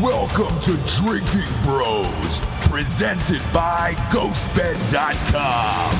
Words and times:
Welcome 0.00 0.60
to 0.60 0.76
Drinkin' 0.86 1.42
Bros, 1.64 2.40
presented 2.70 3.42
by 3.52 3.94
GhostBed.com. 4.10 5.90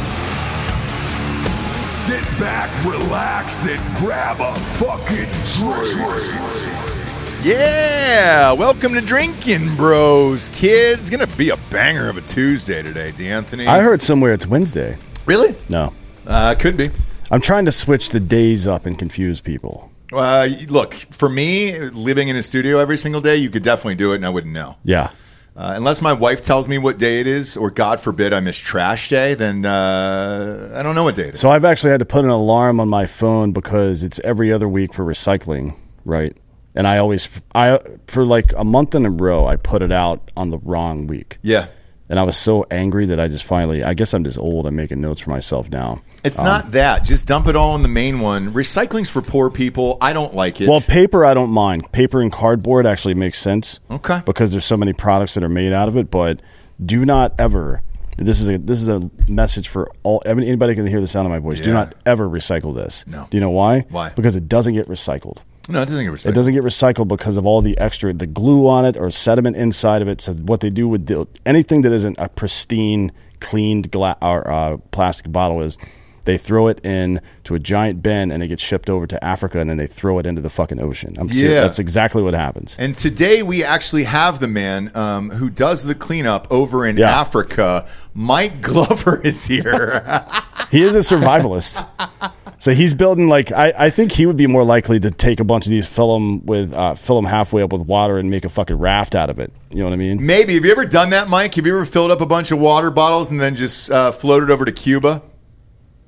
Sit 1.77 2.22
back, 2.38 2.71
relax, 2.84 3.66
and 3.66 3.80
grab 3.98 4.37
a 4.40 4.54
fucking 4.79 5.26
drink. 5.56 5.98
Yeah, 7.45 8.53
welcome 8.53 8.95
to 8.95 9.00
Drinkin' 9.00 9.75
Bros, 9.77 10.49
kids. 10.51 11.11
Gonna 11.11 11.27
be 11.27 11.51
a 11.51 11.57
banger 11.71 12.09
of 12.09 12.17
a 12.19 12.21
Tuesday 12.21 12.83
today, 12.83 13.11
D'Anthony. 13.11 13.67
I 13.67 13.80
heard 13.80 14.01
somewhere 14.01 14.33
it's 14.33 14.46
Wednesday. 14.46 14.96
really? 15.27 15.57
No. 15.69 15.93
Uh, 16.25 16.55
could 16.55 16.77
be. 16.77 16.85
I'm 17.33 17.41
trying 17.41 17.65
to 17.65 17.73
switch 17.73 18.11
the 18.11 18.21
days 18.21 18.67
up 18.69 18.87
and 18.87 18.96
confuse 18.96 19.41
people. 19.41 19.91
Uh, 20.12 20.48
look, 20.68 20.95
for 20.95 21.29
me, 21.29 21.79
living 21.79 22.29
in 22.29 22.36
a 22.36 22.42
studio 22.42 22.78
every 22.78 22.98
single 22.98 23.20
day, 23.20 23.37
you 23.37 23.51
could 23.51 23.62
definitely 23.62 23.95
do 23.95 24.12
it, 24.12 24.16
and 24.16 24.27
I 24.27 24.30
wouldn't 24.30 24.55
know. 24.55 24.77
Yeah. 24.84 25.10
Uh, 25.56 25.73
unless 25.74 26.00
my 26.00 26.12
wife 26.12 26.41
tells 26.41 26.69
me 26.69 26.78
what 26.78 26.98
day 26.98 27.20
it 27.20 27.27
is, 27.27 27.56
or 27.56 27.70
God 27.70 27.98
forbid 28.00 28.33
I 28.33 28.38
miss 28.38 28.56
trash 28.56 29.09
day, 29.09 29.34
then 29.34 29.66
uh, 29.66 30.73
I 30.74 30.84
don't 30.84 30.95
know 30.95 31.02
what 31.02 31.16
day 31.16 31.28
it 31.28 31.34
is. 31.34 31.41
So 31.41 31.50
I've 31.50 31.64
actually 31.64 31.91
had 31.91 31.98
to 31.98 32.06
put 32.06 32.24
an 32.24 32.30
alarm 32.30 32.78
on 32.78 32.88
my 32.88 33.06
phone 33.06 33.50
because 33.50 34.05
it's 34.05 34.20
every 34.20 34.52
other 34.52 34.69
week 34.69 34.95
for 34.95 35.05
recycling, 35.05 35.74
right? 36.05 36.36
And 36.77 36.86
I 36.86 36.98
always, 36.98 37.41
I 37.56 37.80
for 38.06 38.25
like 38.25 38.52
a 38.56 38.64
month 38.64 38.95
in 38.95 39.05
a 39.05 39.11
row, 39.11 39.47
I 39.47 39.56
put 39.56 39.83
it 39.83 39.91
out 39.91 40.30
on 40.36 40.50
the 40.50 40.59
wrong 40.59 41.09
week, 41.09 41.38
yeah, 41.42 41.66
and 42.09 42.19
I 42.19 42.23
was 42.23 42.37
so 42.37 42.65
angry 42.71 43.07
that 43.07 43.21
I 43.21 43.29
just 43.29 43.45
finally, 43.45 43.85
I 43.85 43.95
guess 43.95 44.15
I'm 44.15 44.25
just 44.25 44.39
old. 44.39 44.67
I'm 44.67 44.77
making 44.77 45.01
notes 45.01 45.21
for 45.21 45.30
myself 45.30 45.71
now. 45.71 46.03
it's 46.25 46.39
um, 46.39 46.45
not 46.45 46.71
that. 46.73 47.05
Just 47.05 47.27
dump 47.27 47.47
it 47.47 47.57
all 47.57 47.75
in 47.77 47.83
the 47.83 47.89
main 47.89 48.21
one. 48.21 48.53
Recycling's 48.53 49.11
for 49.11 49.23
poor 49.23 49.51
people. 49.51 49.98
I 50.01 50.12
don't 50.12 50.34
like 50.34 50.61
it. 50.61 50.69
Well, 50.69 50.81
paper 50.81 51.25
I 51.25 51.34
don't 51.34 51.51
mind. 51.51 51.91
Paper 51.93 52.21
and 52.21 52.33
cardboard 52.33 52.87
actually 52.87 53.15
makes 53.15 53.39
sense. 53.39 53.81
Okay. 53.91 54.23
Because 54.25 54.53
there's 54.53 54.65
so 54.65 54.77
many 54.77 54.92
products 54.92 55.34
that 55.34 55.45
are 55.45 55.48
made 55.48 55.73
out 55.73 55.89
of 55.89 55.97
it, 55.97 56.11
but 56.11 56.41
do 56.84 57.05
not 57.05 57.34
ever 57.39 57.83
this 58.19 58.41
is 58.41 58.48
a 58.48 58.59
this 58.59 58.83
is 58.83 58.89
a 58.89 59.09
message 59.28 59.69
for 59.69 59.91
all 60.03 60.20
anybody 60.27 60.75
can 60.75 60.87
hear 60.87 61.00
the 61.00 61.06
sound 61.06 61.27
of 61.27 61.31
my 61.31 61.39
voice. 61.39 61.61
Do 61.61 61.72
not 61.72 61.95
ever 62.05 62.28
recycle 62.28 62.75
this. 62.75 63.06
No. 63.06 63.28
Do 63.31 63.37
you 63.37 63.41
know 63.41 63.50
why? 63.50 63.81
Why? 63.91 64.11
Because 64.11 64.34
it 64.37 64.48
doesn't 64.48 64.75
get 64.75 64.89
recycled. 64.89 65.39
No, 65.69 65.83
it 65.83 65.86
doesn't 65.86 66.05
get 66.05 66.12
recycled. 66.12 66.27
It 66.30 66.34
doesn't 66.34 66.55
get 66.55 66.62
recycled 66.64 67.08
because 67.08 67.36
of 67.36 67.47
all 67.47 67.61
the 67.61 67.77
extra 67.78 68.12
the 68.12 68.27
glue 68.27 68.69
on 68.69 68.84
it 68.84 68.97
or 68.97 69.11
sediment 69.11 69.56
inside 69.56 70.02
of 70.02 70.08
it. 70.08 70.20
So 70.20 70.33
what 70.34 70.60
they 70.60 70.70
do 70.70 70.88
with 70.88 71.06
the, 71.06 71.27
anything 71.47 71.83
that 71.83 71.92
isn't 71.92 72.16
a 72.19 72.28
pristine, 72.28 73.12
cleaned 73.41 73.91
gla- 73.91 74.16
or 74.22 74.50
uh, 74.50 74.77
plastic 74.91 75.30
bottle 75.30 75.60
is 75.62 75.78
they 76.25 76.36
throw 76.36 76.69
it 76.69 76.84
in 76.84 77.20
to 77.44 77.55
a 77.55 77.58
giant 77.58 78.02
bin 78.02 78.30
and 78.30 78.42
it 78.42 78.48
gets 78.48 78.62
shipped 78.62 78.91
over 78.91 79.06
to 79.06 79.25
Africa 79.25 79.60
and 79.60 79.70
then 79.70 79.78
they 79.78 79.86
throw 79.86 80.19
it 80.19 80.27
into 80.27 80.42
the 80.42 80.50
fucking 80.50 80.78
ocean. 80.80 81.16
I'm 81.19 81.28
serious. 81.28 81.55
Yeah. 81.55 81.60
That's 81.62 81.78
exactly 81.78 82.22
what 82.22 82.34
happens. 82.34 82.77
And 82.78 82.94
today 82.94 83.42
we 83.42 83.64
actually 83.64 84.05
have 84.05 84.38
the 84.38 84.48
man 84.48 84.91
um, 84.94 85.30
who 85.30 85.48
does 85.48 85.84
the 85.84 85.94
cleanup 85.94 86.47
over 86.53 86.84
in 86.86 86.98
Yeah. 86.98 87.19
Africa. 87.19 87.88
Mike 88.14 88.60
Glover 88.60 89.20
is 89.22 89.47
here. 89.47 90.05
He 90.70 90.82
is 90.82 90.94
a 90.94 90.98
survivalist. 90.98 91.82
so 92.59 92.75
he's 92.75 92.92
building 92.92 93.28
like 93.28 93.53
I, 93.53 93.73
I 93.78 93.91
think 93.91 94.12
he 94.12 94.27
would 94.27 94.37
be 94.37 94.47
more 94.47 94.64
likely 94.64 94.98
to 95.01 95.11
take 95.11 95.39
a 95.41 95.45
bunch 95.45 95.67
of 95.67 95.70
these, 95.70 95.87
fill 95.87 96.12
them 96.14 96.45
with 96.45 96.75
uh, 96.75 96.95
fill 96.95 97.17
them 97.17 97.25
halfway 97.25 97.62
up 97.62 97.73
with 97.73 97.83
water 97.83 98.19
and 98.19 98.31
make 98.31 98.45
a 98.45 98.48
fucking 98.48 98.77
raft 98.77 99.15
out 99.15 99.31
of 99.31 99.39
it. 99.39 99.53
You 99.70 99.78
know 99.78 99.84
what 99.84 99.92
I 99.92 99.97
mean? 99.97 100.25
Maybe. 100.25 100.55
Have 100.55 100.65
you 100.65 100.73
ever 100.73 100.84
done 100.84 101.11
that, 101.11 101.28
Mike? 101.28 101.55
Have 101.55 101.67
you 101.67 101.75
ever 101.75 101.87
filled 101.87 102.11
up 102.11 102.20
a 102.20 102.27
bunch 102.27 102.50
of 102.50 102.59
water 102.59 102.91
bottles 102.91 103.31
and 103.31 103.41
then 103.41 103.55
just 103.55 103.91
uh, 103.91 104.11
floated 104.11 104.50
over 104.50 104.65
to 104.65 104.73
Cuba? 104.73 105.23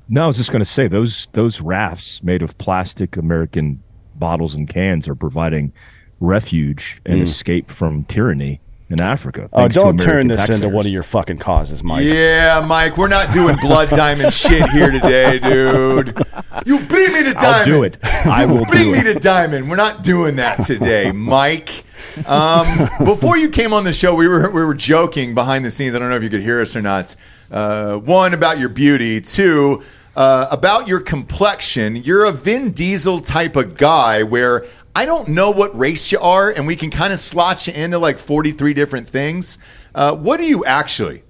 No, 0.09 0.25
I 0.25 0.27
was 0.27 0.37
just 0.37 0.51
going 0.51 0.63
to 0.63 0.69
say 0.69 0.89
those 0.89 1.29
those 1.33 1.61
rafts 1.61 2.23
made 2.23 2.43
of 2.43 2.59
plastic 2.59 3.17
American 3.17 3.83
bottles 4.17 4.55
and 4.55 4.69
cans 4.69 5.07
are 5.07 5.15
providing 5.15 5.73
refuge 6.19 7.01
and 7.07 7.23
escape 7.23 7.71
from 7.71 8.05
tyranny 8.05 8.61
in 8.91 9.01
Africa. 9.01 9.49
Oh, 9.53 9.69
don't 9.69 9.99
turn 9.99 10.27
American 10.27 10.29
this 10.29 10.51
into 10.51 10.69
one 10.69 10.85
of 10.85 10.93
your 10.93 11.03
fucking 11.05 11.39
causes, 11.39 11.83
Mike. 11.83 12.05
Yeah, 12.05 12.65
Mike, 12.67 12.97
we're 12.99 13.09
not 13.09 13.33
doing 13.33 13.57
blood 13.63 13.89
diamond 13.91 14.35
shit 14.35 14.69
here 14.71 14.91
today, 14.91 15.39
dude. 15.39 16.19
You 16.67 16.81
bring 16.87 17.13
me 17.13 17.23
to 17.23 17.33
diamond. 17.35 17.39
I'll 17.39 17.65
do 17.65 17.83
it. 17.85 17.99
I 18.27 18.45
will 18.47 18.65
Bring 18.67 18.93
me 18.93 18.99
it. 18.99 19.15
to 19.15 19.21
diamond. 19.21 19.71
We're 19.71 19.77
not 19.77 20.03
doing 20.03 20.37
that 20.37 20.65
today, 20.67 21.13
Mike. 21.13 21.85
Um, 22.27 22.67
before 23.05 23.39
you 23.39 23.49
came 23.49 23.73
on 23.73 23.85
the 23.85 23.93
show, 23.93 24.15
we 24.15 24.27
were 24.27 24.51
we 24.51 24.65
were 24.65 24.75
joking 24.75 25.35
behind 25.35 25.65
the 25.65 25.71
scenes. 25.71 25.95
I 25.95 25.99
don't 26.01 26.11
know 26.11 26.17
if 26.17 26.23
you 26.23 26.31
could 26.31 26.43
hear 26.43 26.61
us 26.61 26.75
or 26.75 26.83
not. 26.83 27.15
Uh, 27.51 27.99
one 27.99 28.35
about 28.35 28.59
your 28.59 28.69
beauty. 28.71 29.21
Two 29.21 29.83
uh, 30.17 30.49
about 30.51 30.89
your 30.89 31.01
complexion. 31.01 31.97
You're 31.97 32.25
a 32.25 32.33
Vin 32.33 32.73
Diesel 32.73 33.21
type 33.21 33.55
of 33.57 33.77
guy 33.77 34.23
where. 34.25 34.67
I 34.95 35.05
don't 35.07 35.29
know 35.29 35.51
what 35.51 35.77
race 35.79 36.11
you 36.11 36.19
are, 36.21 36.51
and 36.51 36.67
we 36.67 36.75
can 36.77 36.91
kind 36.91 37.13
of 37.13 37.21
slot 37.21 37.67
you 37.67 37.73
into 37.73 37.99
like 37.99 38.19
43 38.19 38.75
different 38.75 39.09
things. 39.09 39.59
Uh, 39.95 40.15
what 40.17 40.41
are 40.41 40.45
you 40.45 40.65
actually? 40.65 41.23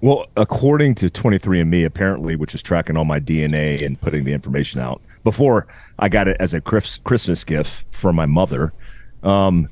Well, 0.00 0.26
according 0.36 0.96
to 0.96 1.06
23andMe, 1.06 1.86
apparently, 1.86 2.36
which 2.36 2.54
is 2.54 2.62
tracking 2.62 2.96
all 2.96 3.06
my 3.06 3.20
DNA 3.20 3.84
and 3.84 3.98
putting 3.98 4.24
the 4.24 4.32
information 4.34 4.80
out, 4.80 5.00
before 5.22 5.66
I 5.98 6.10
got 6.10 6.28
it 6.28 6.36
as 6.38 6.52
a 6.52 6.60
Christmas 6.60 7.42
gift 7.44 7.86
from 7.90 8.14
my 8.16 8.26
mother, 8.26 8.74
um, 9.22 9.68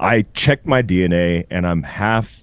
I 0.00 0.22
checked 0.34 0.66
my 0.66 0.82
DNA 0.82 1.46
and 1.50 1.64
I'm 1.64 1.84
half 1.84 2.42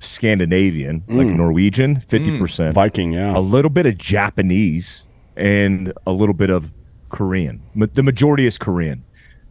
Scandinavian, 0.00 1.04
like 1.08 1.26
Norwegian, 1.26 2.00
50%, 2.08 2.72
Viking, 2.72 3.12
yeah. 3.12 3.36
a 3.36 3.40
little 3.40 3.70
bit 3.70 3.86
of 3.86 3.96
Japanese, 3.98 5.04
and 5.36 5.92
a 6.06 6.12
little 6.12 6.34
bit 6.34 6.50
of 6.50 6.72
Korean. 7.10 7.62
Ma- 7.74 7.86
The 7.92 8.02
majority 8.02 8.46
is 8.46 8.56
Korean. 8.58 9.04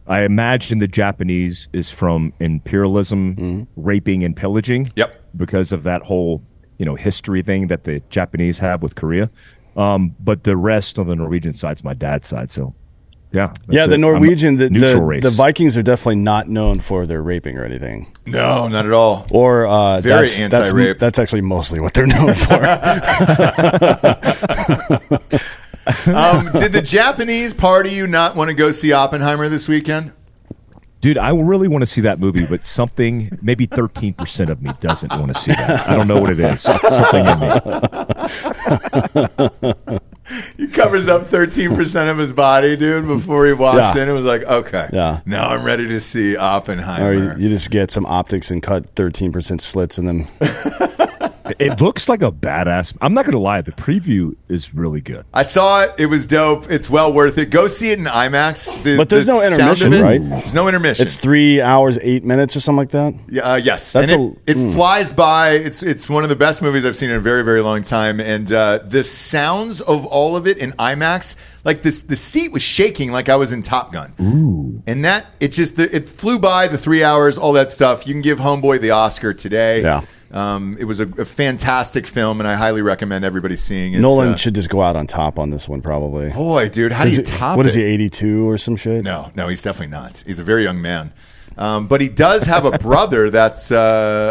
I 0.06 0.22
imagine 0.22 0.78
the 0.78 0.88
Japanese 0.88 1.68
is 1.72 1.90
from 1.90 2.32
imperialism, 2.40 3.66
raping, 3.76 4.24
and 4.24 4.36
pillaging 4.36 4.90
Yep. 4.96 5.20
because 5.36 5.72
of 5.72 5.82
that 5.84 6.02
whole 6.02 6.42
you 6.78 6.84
know 6.86 6.94
history 6.96 7.42
thing 7.42 7.68
that 7.68 7.84
the 7.84 8.02
Japanese 8.10 8.58
have 8.58 8.82
with 8.82 8.94
Korea. 8.96 9.30
Um, 9.76 10.14
but 10.20 10.44
the 10.44 10.56
rest 10.56 10.98
on 10.98 11.06
the 11.06 11.16
Norwegian 11.16 11.54
side's 11.54 11.82
my 11.84 11.94
dad's 11.94 12.28
side. 12.28 12.50
So 12.52 12.74
yeah, 13.32 13.52
yeah, 13.70 13.86
the 13.86 13.94
it. 13.94 13.98
Norwegian, 13.98 14.56
the, 14.56 14.68
the, 14.68 15.18
the 15.22 15.30
Vikings 15.30 15.78
are 15.78 15.82
definitely 15.82 16.16
not 16.16 16.48
known 16.48 16.80
for 16.80 17.06
their 17.06 17.22
raping 17.22 17.56
or 17.56 17.64
anything. 17.64 18.14
No, 18.26 18.68
not 18.68 18.84
at 18.84 18.92
all. 18.92 19.26
Or 19.30 19.66
uh, 19.66 20.02
Very 20.02 20.26
that's, 20.26 20.38
that's, 20.42 20.54
anti-rape. 20.70 20.98
that's 20.98 21.18
actually 21.18 21.40
mostly 21.40 21.80
what 21.80 21.94
they're 21.94 22.06
known 22.06 22.34
for. 22.34 22.60
Um, 26.06 26.50
did 26.52 26.72
the 26.72 26.82
Japanese 26.82 27.54
part 27.54 27.86
of 27.86 27.92
you 27.92 28.06
not 28.06 28.36
want 28.36 28.50
to 28.50 28.54
go 28.54 28.70
see 28.72 28.92
Oppenheimer 28.92 29.48
this 29.48 29.66
weekend? 29.68 30.12
Dude, 31.00 31.18
I 31.18 31.30
really 31.30 31.66
want 31.66 31.82
to 31.82 31.86
see 31.86 32.02
that 32.02 32.20
movie, 32.20 32.46
but 32.46 32.64
something 32.64 33.36
maybe 33.42 33.66
thirteen 33.66 34.14
percent 34.14 34.48
of 34.50 34.62
me 34.62 34.70
doesn't 34.80 35.10
want 35.10 35.34
to 35.34 35.40
see 35.42 35.50
that. 35.50 35.88
I 35.88 35.96
don't 35.96 36.06
know 36.06 36.20
what 36.20 36.30
it 36.30 36.38
is. 36.38 36.60
Something 36.60 37.26
in 37.26 37.40
me. 37.40 37.58
He 40.56 40.68
covers 40.68 41.08
up 41.08 41.22
13% 41.22 42.08
of 42.10 42.16
his 42.16 42.32
body, 42.32 42.76
dude, 42.76 43.06
before 43.08 43.44
he 43.44 43.52
walks 43.52 43.96
Yeah. 43.96 44.04
in. 44.04 44.08
It 44.08 44.12
was 44.12 44.24
like, 44.24 44.44
okay, 44.44 44.88
Yeah. 44.92 45.20
now 45.26 45.48
I'm 45.48 45.64
ready 45.64 45.88
to 45.88 46.00
see 46.00 46.36
or 46.36 46.40
Oppenheimer. 46.40 47.12
you, 47.36 47.42
you 47.42 47.48
just 47.48 47.72
get 47.72 47.90
some 47.90 48.06
optics 48.06 48.52
and 48.52 48.62
cut 48.62 48.94
13% 48.94 49.60
slits 49.60 49.98
in 49.98 50.04
them. 50.06 50.28
It 51.70 51.80
looks 51.80 52.08
like 52.08 52.22
a 52.22 52.30
badass. 52.32 52.94
I'm 53.00 53.14
not 53.14 53.24
gonna 53.24 53.38
lie, 53.38 53.60
the 53.60 53.72
preview 53.72 54.34
is 54.48 54.74
really 54.74 55.00
good. 55.00 55.24
I 55.32 55.42
saw 55.42 55.82
it. 55.82 55.94
It 55.98 56.06
was 56.06 56.26
dope. 56.26 56.70
It's 56.70 56.88
well 56.90 57.12
worth 57.12 57.38
it. 57.38 57.50
Go 57.50 57.68
see 57.68 57.90
it 57.90 57.98
in 57.98 58.04
IMAX. 58.06 58.82
The- 58.82 58.96
But 58.96 59.08
there's 59.08 59.26
the 59.26 59.32
no 59.32 59.44
intermission, 59.46 59.92
it- 59.92 60.02
right? 60.02 60.20
There's 60.28 60.54
no 60.54 60.68
intermission. 60.68 61.06
It's 61.06 61.16
three 61.16 61.60
hours, 61.60 61.98
eight 62.02 62.24
minutes 62.24 62.56
or 62.56 62.60
something 62.60 62.78
like 62.78 62.90
that. 62.90 63.14
Yeah, 63.28 63.52
uh, 63.52 63.56
yes, 63.56 63.92
That's 63.92 64.12
and 64.12 64.36
it, 64.46 64.52
a- 64.52 64.54
mm. 64.58 64.70
it 64.70 64.74
flies 64.74 65.12
by. 65.12 65.50
It's 65.52 65.82
it's 65.82 66.08
one 66.08 66.22
of 66.22 66.28
the 66.28 66.36
best 66.36 66.62
movies 66.62 66.84
I've 66.84 66.96
seen 66.96 67.10
in 67.10 67.16
a 67.16 67.20
very 67.20 67.42
very 67.44 67.62
long 67.62 67.82
time, 67.82 68.20
and 68.20 68.50
uh, 68.52 68.78
the 68.84 69.04
sounds 69.04 69.80
of 69.80 70.04
all 70.06 70.36
of 70.36 70.46
it 70.46 70.58
in 70.58 70.72
IMAX, 70.72 71.36
like 71.64 71.82
this, 71.82 72.02
the 72.02 72.16
seat 72.16 72.52
was 72.52 72.62
shaking 72.62 73.12
like 73.12 73.28
I 73.28 73.36
was 73.36 73.52
in 73.52 73.62
Top 73.62 73.92
Gun. 73.92 74.12
Ooh, 74.20 74.82
and 74.86 75.04
that 75.04 75.26
it 75.40 75.48
just 75.48 75.76
the, 75.76 75.94
it 75.94 76.08
flew 76.08 76.38
by 76.38 76.68
the 76.68 76.78
three 76.78 77.04
hours, 77.04 77.38
all 77.38 77.52
that 77.54 77.70
stuff. 77.70 78.06
You 78.06 78.14
can 78.14 78.22
give 78.22 78.38
Homeboy 78.38 78.80
the 78.80 78.90
Oscar 78.90 79.32
today. 79.34 79.82
Yeah. 79.82 80.02
Um, 80.32 80.76
it 80.80 80.84
was 80.84 80.98
a, 81.00 81.06
a 81.18 81.24
fantastic 81.26 82.06
film, 82.06 82.40
and 82.40 82.48
I 82.48 82.54
highly 82.54 82.80
recommend 82.80 83.24
everybody 83.24 83.54
seeing 83.56 83.92
it. 83.92 84.00
Nolan 84.00 84.30
Uh, 84.30 84.36
should 84.36 84.54
just 84.54 84.70
go 84.70 84.80
out 84.80 84.96
on 84.96 85.06
top 85.06 85.38
on 85.38 85.50
this 85.50 85.68
one, 85.68 85.82
probably. 85.82 86.30
boy, 86.30 86.68
dude, 86.70 86.90
how 86.92 87.04
Is 87.04 87.12
do 87.12 87.16
you 87.16 87.22
it- 87.22 87.26
top 87.26 87.56
what 87.58 87.66
it? 87.66 87.70
is 87.70 87.74
he, 87.74 87.82
82 87.82 88.48
or 88.48 88.56
some 88.56 88.76
shit? 88.76 89.04
No, 89.04 89.30
no, 89.34 89.48
he's 89.48 89.60
definitely 89.62 89.92
not. 89.92 90.22
He's 90.26 90.38
a 90.38 90.44
very 90.44 90.62
young 90.62 90.80
man. 90.80 91.12
Um, 91.58 91.86
but 91.86 92.00
he 92.00 92.08
does 92.08 92.44
have 92.44 92.64
a 92.64 92.78
brother 92.78 93.28
that's 93.28 93.70
uh, 93.70 93.76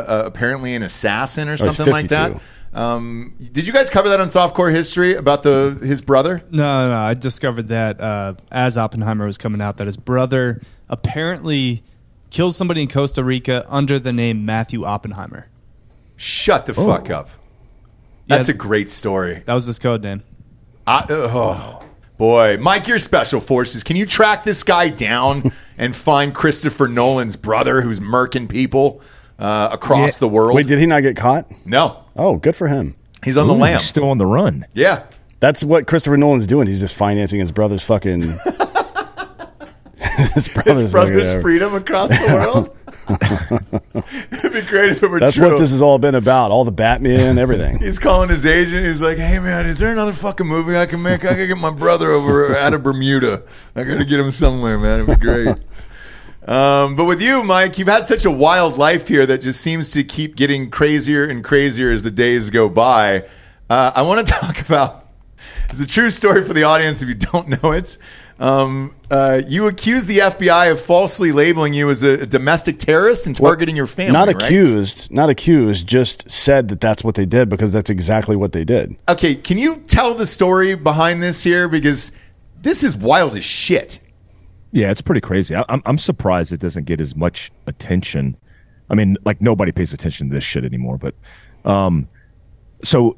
uh, 0.08 0.24
apparently 0.26 0.74
an 0.74 0.82
assassin 0.82 1.50
or 1.50 1.54
Oh, 1.54 1.56
something 1.58 1.92
like 1.92 2.08
that. 2.08 2.42
Um, 2.74 3.36
did 3.52 3.68
you 3.68 3.74
guys 3.74 3.90
cover 3.92 4.10
that 4.10 4.20
on 4.22 4.28
Softcore 4.28 4.72
History 4.74 5.14
about 5.14 5.44
the 5.44 5.78
his 5.84 6.02
brother? 6.02 6.42
No, 6.50 6.88
no, 6.90 6.96
I 6.96 7.14
discovered 7.14 7.68
that 7.68 8.00
uh, 8.02 8.36
as 8.52 8.76
Oppenheimer 8.78 9.26
was 9.26 9.38
coming 9.38 9.62
out, 9.62 9.78
that 9.78 9.86
his 9.88 9.98
brother 9.98 10.62
apparently 10.90 11.84
killed 12.30 12.56
somebody 12.56 12.82
in 12.82 12.88
Costa 12.88 13.24
Rica 13.24 13.66
under 13.68 14.00
the 14.00 14.14
name 14.14 14.46
Matthew 14.46 14.84
Oppenheimer. 14.86 15.48
Shut 16.22 16.68
the 16.68 16.74
fuck 16.76 17.10
up. 17.10 17.30
Yeah. 18.28 18.38
That's 18.38 18.50
a 18.50 18.54
great 18.54 18.92
story. 18.92 19.42
That 19.48 19.56
was 19.56 19.66
his 19.66 19.80
code 19.80 20.04
name. 20.04 20.22
I, 20.86 21.00
uh, 21.00 21.06
oh. 21.10 21.84
boy, 22.18 22.58
Mike, 22.62 22.88
you're 22.88 23.00
special 23.00 23.40
forces. 23.40 23.82
Can 23.82 23.96
you 23.96 24.06
track 24.06 24.44
this 24.44 24.62
guy 24.64 24.90
down 24.90 25.52
and 25.80 25.96
find 25.96 26.34
Christopher 26.36 26.88
Nolan's 26.88 27.36
brother 27.36 27.82
who's 27.82 28.00
murking 28.00 28.48
people 28.48 29.02
uh, 29.40 29.70
across 29.72 30.18
Yeah. 30.18 30.20
the 30.20 30.28
world? 30.28 30.54
Wait, 30.56 30.68
did 30.68 30.78
he 30.78 30.86
not 30.86 31.02
get 31.02 31.16
caught? 31.16 31.48
no, 31.66 32.04
Oh, 32.16 32.36
good 32.36 32.56
for 32.56 32.68
him. 32.68 32.94
he's 33.24 33.36
on 33.36 33.48
the 33.48 33.54
Ooh, 33.56 33.58
lam. 33.58 33.80
he's 33.80 33.88
still 33.90 34.08
on 34.10 34.20
the 34.20 34.28
run. 34.28 34.68
Yeah. 34.74 35.04
That's 35.40 35.64
what 35.64 35.88
Christopher 35.88 36.18
Nolan's 36.18 36.46
doing. 36.46 36.68
He's 36.68 36.82
just 36.82 36.94
financing 36.94 37.40
his 37.40 37.52
brother's 37.52 37.82
fucking. 37.84 38.22
his 40.34 40.48
brother's, 40.48 40.82
His 40.82 40.92
brother's 40.92 41.42
freedom 41.42 41.74
across 41.76 42.10
the 42.10 42.26
world. 42.28 42.78
It'd 44.32 44.54
be 44.54 44.62
great 44.70 44.92
if 44.92 45.04
it 45.04 45.10
were 45.10 45.20
That's 45.20 45.36
true. 45.36 45.52
what 45.52 45.60
this 45.60 45.72
has 45.72 45.82
all 45.82 46.00
been 46.00 46.16
about. 46.16 46.52
All 46.52 46.64
the 46.66 46.72
Batman, 46.72 47.38
everything. 47.38 47.80
He's 47.82 48.00
calling 48.00 48.30
his 48.30 48.46
agent. 48.46 48.86
He's 48.88 49.02
like, 49.02 49.18
"Hey 49.18 49.40
man, 49.40 49.66
is 49.66 49.80
there 49.80 49.92
another 49.92 50.14
fucking 50.14 50.48
movie 50.48 50.78
I 50.78 50.86
can 50.86 51.02
make? 51.02 51.26
I 51.26 51.34
gotta 51.34 51.48
get 51.48 51.58
my 51.58 51.72
brother 51.72 52.10
over 52.12 52.56
out 52.56 52.74
of 52.74 52.84
Bermuda. 52.84 53.44
I 53.76 53.84
gotta 53.84 54.06
get 54.06 54.20
him 54.20 54.32
somewhere, 54.32 54.78
man. 54.78 55.02
It'd 55.02 55.20
be 55.20 55.26
great." 55.26 55.56
Um, 56.48 56.96
but 56.96 57.06
with 57.06 57.22
you, 57.22 57.44
Mike, 57.44 57.78
you've 57.78 57.88
had 57.88 58.08
such 58.08 58.26
a 58.26 58.32
wild 58.32 58.78
life 58.78 59.08
here 59.08 59.26
that 59.28 59.42
just 59.42 59.62
seems 59.62 59.92
to 59.92 60.04
keep 60.04 60.36
getting 60.36 60.72
crazier 60.72 61.24
and 61.24 61.44
crazier 61.44 61.92
as 61.92 62.02
the 62.02 62.10
days 62.12 62.50
go 62.50 62.68
by. 62.68 63.28
Uh, 63.70 63.92
I 63.96 64.02
want 64.02 64.26
to 64.26 64.34
talk 64.34 64.60
about. 64.62 65.08
It's 65.70 65.80
a 65.80 65.88
true 65.88 66.12
story 66.12 66.44
for 66.44 66.54
the 66.54 66.64
audience 66.64 67.02
if 67.02 67.10
you 67.10 67.16
don't 67.16 67.48
know 67.64 67.72
it. 67.72 67.98
Um, 68.42 68.96
uh, 69.12 69.44
you 69.48 69.68
accused 69.68 70.08
the 70.08 70.18
FBI 70.18 70.72
of 70.72 70.82
falsely 70.82 71.32
labeling 71.32 71.76
you 71.76 71.92
as 71.92 72.02
a, 72.02 72.22
a 72.22 72.26
domestic 72.26 72.80
terrorist 72.80 73.28
and 73.28 73.36
targeting 73.36 73.76
your 73.76 73.86
family. 73.86 74.14
not 74.14 74.28
right? 74.28 74.36
accused, 74.36 75.12
not 75.12 75.30
accused. 75.30 75.86
Just 75.86 76.28
said 76.28 76.68
that 76.70 76.82
that's 76.82 77.04
what 77.04 77.14
they 77.14 77.28
did 77.28 77.50
because 77.50 77.72
that's 77.72 77.92
exactly 77.92 78.36
what 78.36 78.52
they 78.52 78.64
did. 78.64 78.96
Okay, 79.08 79.36
can 79.36 79.60
you 79.60 79.76
tell 79.88 80.16
the 80.16 80.26
story 80.26 80.74
behind 80.74 81.22
this 81.22 81.44
here? 81.44 81.70
Because 81.70 82.14
this 82.60 82.84
is 82.84 82.98
wild 82.98 83.38
as 83.38 83.44
shit. 83.46 84.00
Yeah, 84.72 84.90
it's 84.90 85.02
pretty 85.02 85.22
crazy. 85.22 85.56
I, 85.56 85.64
I'm 85.70 85.84
I'm 85.86 85.98
surprised 86.00 86.52
it 86.52 86.60
doesn't 86.60 86.86
get 86.86 87.00
as 87.00 87.16
much 87.16 87.52
attention. 87.68 88.38
I 88.90 88.96
mean, 88.96 89.18
like 89.24 89.40
nobody 89.40 89.72
pays 89.72 89.94
attention 89.94 90.30
to 90.30 90.34
this 90.34 90.44
shit 90.44 90.66
anymore. 90.66 90.98
But, 90.98 91.14
um, 91.64 92.10
so 92.84 93.16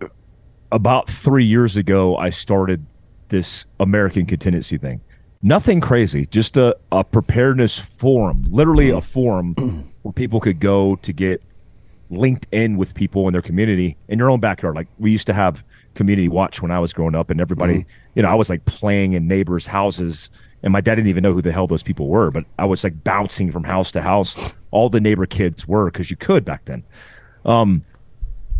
about 0.69 1.09
three 1.09 1.45
years 1.45 1.77
ago, 1.77 2.17
I 2.17 2.29
started 2.29 2.85
this 3.29 3.63
American 3.79 4.25
contingency 4.25 4.77
thing. 4.77 4.99
Nothing 5.45 5.81
crazy, 5.81 6.25
just 6.25 6.55
a, 6.55 6.77
a 6.89 7.03
preparedness 7.03 7.77
forum, 7.77 8.45
literally 8.49 8.89
a 8.89 9.01
forum 9.01 9.55
where 10.01 10.13
people 10.13 10.39
could 10.39 10.61
go 10.61 10.95
to 10.95 11.11
get 11.11 11.43
linked 12.09 12.47
in 12.53 12.77
with 12.77 12.93
people 12.93 13.27
in 13.27 13.33
their 13.33 13.41
community 13.41 13.97
in 14.07 14.19
your 14.19 14.29
own 14.29 14.39
backyard. 14.39 14.75
Like 14.77 14.87
we 14.99 15.11
used 15.11 15.27
to 15.27 15.33
have 15.33 15.61
community 15.95 16.29
watch 16.29 16.61
when 16.61 16.71
I 16.71 16.79
was 16.79 16.93
growing 16.93 17.13
up, 17.13 17.29
and 17.29 17.41
everybody, 17.41 17.85
you 18.15 18.23
know, 18.23 18.29
I 18.29 18.35
was 18.35 18.49
like 18.49 18.63
playing 18.63 19.13
in 19.13 19.27
neighbors' 19.27 19.67
houses, 19.67 20.29
and 20.63 20.71
my 20.71 20.79
dad 20.79 20.95
didn't 20.95 21.09
even 21.09 21.23
know 21.23 21.33
who 21.33 21.41
the 21.41 21.51
hell 21.51 21.67
those 21.67 21.83
people 21.83 22.07
were, 22.07 22.31
but 22.31 22.45
I 22.57 22.63
was 22.63 22.85
like 22.85 23.03
bouncing 23.03 23.51
from 23.51 23.65
house 23.65 23.91
to 23.91 24.01
house. 24.01 24.53
All 24.71 24.87
the 24.87 25.01
neighbor 25.01 25.25
kids 25.25 25.67
were 25.67 25.91
because 25.91 26.09
you 26.09 26.15
could 26.15 26.45
back 26.45 26.63
then. 26.63 26.85
Um, 27.43 27.83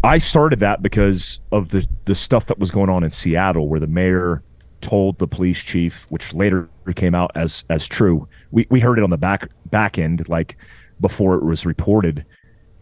I 0.04 0.18
started 0.18 0.60
that 0.60 0.82
because 0.82 1.40
of 1.50 1.70
the 1.70 1.88
the 2.04 2.14
stuff 2.14 2.48
that 2.48 2.60
was 2.60 2.72
going 2.72 2.90
on 2.90 3.06
in 3.06 3.12
Seattle, 3.12 3.70
where 3.70 3.80
the 3.80 3.88
mayor 3.88 4.44
told 4.82 5.18
the 5.18 5.28
police 5.28 5.64
chief, 5.64 6.06
which 6.10 6.34
later 6.34 6.68
came 6.92 7.16
out 7.16 7.32
as 7.36 7.64
as 7.70 7.88
true. 7.88 8.28
We 8.52 8.68
we 8.70 8.82
heard 8.82 8.98
it 8.98 9.04
on 9.04 9.10
the 9.10 9.18
back 9.18 9.50
back 9.70 9.98
end, 9.98 10.28
like 10.28 10.58
before 11.00 11.36
it 11.36 11.44
was 11.44 11.66
reported, 11.66 12.26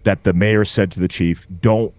that 0.04 0.24
the 0.24 0.34
mayor 0.34 0.66
said 0.66 0.92
to 0.94 1.00
the 1.00 1.08
chief, 1.08 1.48
"Don't 1.62 1.94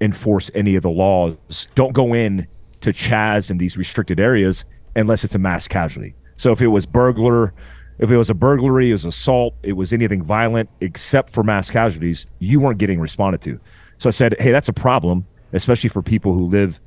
enforce 0.00 0.50
any 0.54 0.74
of 0.74 0.82
the 0.82 0.90
laws. 0.90 1.36
Don't 1.76 1.92
go 1.92 2.12
in 2.14 2.48
to 2.80 2.92
Chaz 2.92 3.50
in 3.50 3.58
these 3.58 3.76
restricted 3.76 4.18
areas 4.18 4.64
unless 4.96 5.22
it's 5.22 5.34
a 5.34 5.38
mass 5.38 5.68
casualty." 5.68 6.14
So 6.36 6.50
if 6.50 6.60
it 6.60 6.68
was 6.68 6.86
burglar, 6.86 7.54
if 7.98 8.10
it 8.10 8.16
was 8.16 8.28
a 8.28 8.34
burglary, 8.34 8.90
it 8.90 8.92
was 8.92 9.04
assault, 9.04 9.54
it 9.62 9.72
was 9.74 9.92
anything 9.92 10.22
violent 10.22 10.68
except 10.80 11.30
for 11.30 11.42
mass 11.44 11.70
casualties, 11.70 12.26
you 12.40 12.60
weren't 12.60 12.78
getting 12.78 13.00
responded 13.00 13.40
to. 13.42 13.60
So 13.98 14.08
I 14.08 14.10
said, 14.10 14.34
"Hey, 14.38 14.50
that's 14.50 14.68
a 14.68 14.74
problem, 14.74 15.26
especially 15.52 15.88
for 15.88 16.02
people 16.02 16.34
who 16.34 16.46
live 16.46 16.80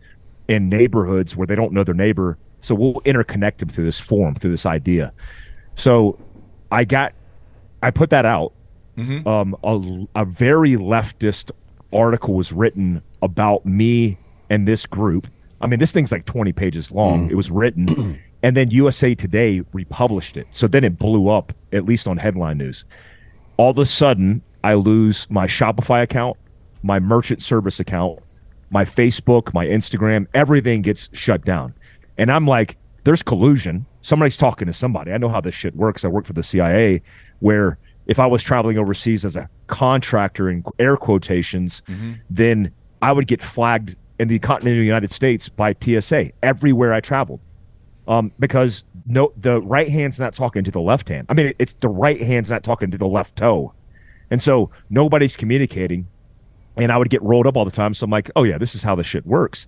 in 0.49 0.67
neighborhoods 0.67 1.35
where 1.35 1.47
they 1.47 1.55
don't 1.55 1.71
know 1.71 1.83
their 1.83 1.93
neighbor. 1.93 2.37
So 2.61 2.75
we'll 2.75 3.01
interconnect 3.05 3.57
them 3.57 3.69
through 3.69 3.85
this 3.85 3.99
form, 3.99 4.35
through 4.35 4.51
this 4.51 4.65
idea." 4.65 5.13
So 5.75 6.19
I 6.71 6.83
got, 6.83 7.13
I 7.81 7.91
put 7.91 8.09
that 8.09 8.25
out. 8.25 8.53
Um, 9.27 9.55
a, 9.63 10.21
a 10.21 10.25
very 10.25 10.71
leftist 10.71 11.51
article 11.93 12.33
was 12.33 12.51
written 12.51 13.01
about 13.21 13.65
me 13.65 14.17
and 14.49 14.67
this 14.67 14.85
group. 14.85 15.27
I 15.61 15.67
mean, 15.67 15.79
this 15.79 15.91
thing's 15.91 16.11
like 16.11 16.25
20 16.25 16.51
pages 16.53 16.91
long. 16.91 17.29
It 17.31 17.35
was 17.35 17.49
written, 17.49 18.19
and 18.43 18.57
then 18.57 18.71
USA 18.71 19.15
Today 19.15 19.61
republished 19.73 20.37
it. 20.37 20.47
So 20.51 20.67
then 20.67 20.83
it 20.83 20.97
blew 20.99 21.29
up, 21.29 21.53
at 21.71 21.85
least 21.85 22.07
on 22.07 22.17
headline 22.17 22.57
news. 22.57 22.85
All 23.57 23.71
of 23.71 23.77
a 23.79 23.85
sudden, 23.85 24.41
I 24.63 24.73
lose 24.73 25.29
my 25.29 25.47
Shopify 25.47 26.01
account, 26.03 26.37
my 26.83 26.99
merchant 26.99 27.41
service 27.41 27.79
account, 27.79 28.19
my 28.69 28.85
Facebook, 28.85 29.53
my 29.53 29.65
Instagram, 29.65 30.27
everything 30.33 30.81
gets 30.81 31.09
shut 31.13 31.43
down. 31.43 31.73
And 32.19 32.29
I'm 32.29 32.45
like, 32.45 32.77
there's 33.05 33.23
collusion. 33.23 33.85
Somebody's 34.01 34.37
talking 34.37 34.67
to 34.67 34.73
somebody. 34.73 35.11
I 35.13 35.17
know 35.17 35.29
how 35.29 35.41
this 35.41 35.55
shit 35.55 35.75
works. 35.75 36.03
I 36.03 36.09
work 36.09 36.25
for 36.25 36.33
the 36.33 36.43
CIA, 36.43 37.01
where 37.39 37.79
if 38.05 38.19
I 38.19 38.27
was 38.27 38.43
traveling 38.43 38.77
overseas 38.77 39.23
as 39.23 39.35
a 39.35 39.49
contractor 39.67 40.49
in 40.49 40.63
air 40.77 40.97
quotations, 40.97 41.81
then 42.29 42.71
I 43.01 43.13
would 43.13 43.25
get 43.25 43.41
flagged 43.41 43.95
in 44.19 44.27
the 44.27 44.37
continental 44.37 44.83
United 44.83 45.11
States 45.13 45.47
by 45.47 45.73
TSA 45.79 46.31
everywhere 46.43 46.93
I 46.93 46.99
traveled. 46.99 47.39
Um, 48.05 48.33
because 48.37 48.83
no, 49.05 49.31
the 49.37 49.61
right 49.61 49.87
hand's 49.87 50.19
not 50.19 50.33
talking 50.33 50.63
to 50.63 50.71
the 50.71 50.81
left 50.81 51.07
hand. 51.09 51.27
I 51.29 51.35
mean, 51.35 51.53
it's 51.57 51.73
the 51.75 51.87
right 51.87 52.19
hand's 52.19 52.49
not 52.49 52.63
talking 52.63 52.91
to 52.91 52.97
the 52.97 53.07
left 53.07 53.35
toe. 53.35 53.73
And 54.29 54.41
so 54.41 54.71
nobody's 54.89 55.37
communicating. 55.37 56.07
And 56.75 56.91
I 56.91 56.97
would 56.97 57.09
get 57.09 57.21
rolled 57.21 57.47
up 57.47 57.55
all 57.55 57.65
the 57.65 57.71
time. 57.71 57.93
So 57.93 58.03
I'm 58.03 58.11
like, 58.11 58.29
oh, 58.35 58.43
yeah, 58.43 58.57
this 58.57 58.75
is 58.75 58.83
how 58.83 58.95
this 58.95 59.07
shit 59.07 59.25
works. 59.25 59.67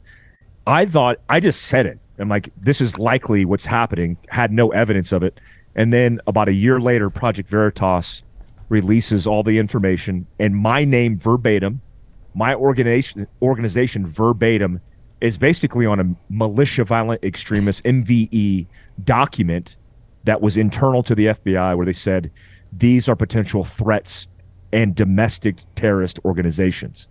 I 0.66 0.86
thought, 0.86 1.18
I 1.30 1.40
just 1.40 1.62
said 1.64 1.86
it. 1.86 2.00
I'm 2.22 2.30
like, 2.30 2.50
this 2.58 2.82
is 2.82 3.00
likely 3.00 3.46
what's 3.46 3.66
happening, 3.66 4.18
had 4.30 4.52
no 4.52 4.70
evidence 4.70 5.12
of 5.12 5.24
it. 5.24 5.40
And 5.76 5.94
then 5.94 6.20
about 6.28 6.50
a 6.50 6.54
year 6.54 6.80
later, 6.80 7.10
Project 7.10 7.50
Veritas 7.50 8.24
releases 8.70 9.28
all 9.28 9.44
the 9.44 9.58
information 9.58 10.28
and 10.40 10.56
my 10.56 10.86
name 10.86 11.18
verbatim, 11.18 11.82
my 12.34 12.56
organization 12.56 13.28
organization 13.42 14.08
verbatim 14.08 14.80
is 15.20 15.38
basically 15.38 15.86
on 15.86 16.00
a 16.00 16.16
militia 16.34 16.84
violent 16.84 17.24
extremist 17.24 17.84
MVE 17.84 18.66
document 19.04 19.76
that 20.24 20.42
was 20.42 20.58
internal 20.58 21.04
to 21.04 21.14
the 21.14 21.28
FBI 21.28 21.76
where 21.76 21.86
they 21.86 21.94
said 21.94 22.32
these 22.72 23.10
are 23.10 23.16
potential 23.16 23.64
threats 23.64 24.30
and 24.72 24.96
domestic 24.96 25.58
terrorist 25.76 26.20
organizations. 26.24 27.08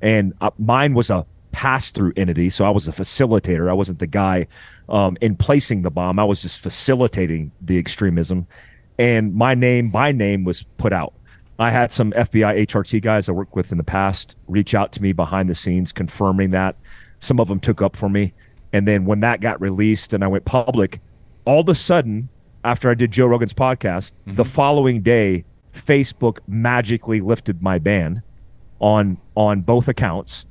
And 0.00 0.34
uh, 0.40 0.50
mine 0.58 0.94
was 0.94 1.10
a 1.10 1.26
pass 1.52 1.90
through 1.90 2.12
entity. 2.16 2.50
So 2.50 2.64
I 2.64 2.70
was 2.70 2.88
a 2.88 2.92
facilitator. 2.92 3.68
I 3.68 3.72
wasn't 3.72 3.98
the 3.98 4.06
guy 4.06 4.46
um, 4.88 5.16
in 5.20 5.36
placing 5.36 5.82
the 5.82 5.90
bomb. 5.90 6.18
I 6.18 6.24
was 6.24 6.42
just 6.42 6.60
facilitating 6.60 7.52
the 7.60 7.78
extremism. 7.78 8.46
And 8.98 9.34
my 9.34 9.54
name, 9.54 9.90
my 9.92 10.12
name 10.12 10.44
was 10.44 10.64
put 10.76 10.92
out. 10.92 11.14
I 11.58 11.70
had 11.70 11.90
some 11.90 12.12
FBI 12.12 12.66
HRT 12.66 13.02
guys 13.02 13.28
I 13.28 13.32
worked 13.32 13.54
with 13.56 13.72
in 13.72 13.78
the 13.78 13.84
past 13.84 14.36
reach 14.46 14.74
out 14.74 14.92
to 14.92 15.02
me 15.02 15.12
behind 15.12 15.48
the 15.48 15.54
scenes, 15.54 15.92
confirming 15.92 16.50
that. 16.50 16.76
Some 17.20 17.40
of 17.40 17.48
them 17.48 17.58
took 17.58 17.82
up 17.82 17.96
for 17.96 18.08
me. 18.08 18.32
And 18.72 18.86
then 18.86 19.06
when 19.06 19.20
that 19.20 19.40
got 19.40 19.60
released 19.60 20.12
and 20.12 20.22
I 20.22 20.28
went 20.28 20.44
public, 20.44 21.00
all 21.44 21.60
of 21.60 21.68
a 21.68 21.74
sudden, 21.74 22.28
after 22.62 22.90
I 22.90 22.94
did 22.94 23.10
Joe 23.10 23.26
Rogan's 23.26 23.54
podcast, 23.54 24.12
the 24.26 24.44
following 24.44 25.02
day, 25.02 25.44
Facebook 25.74 26.38
magically 26.46 27.20
lifted 27.20 27.62
my 27.62 27.78
ban 27.78 28.22
on 28.80 29.18
on 29.36 29.62
both 29.62 29.88
accounts 29.88 30.44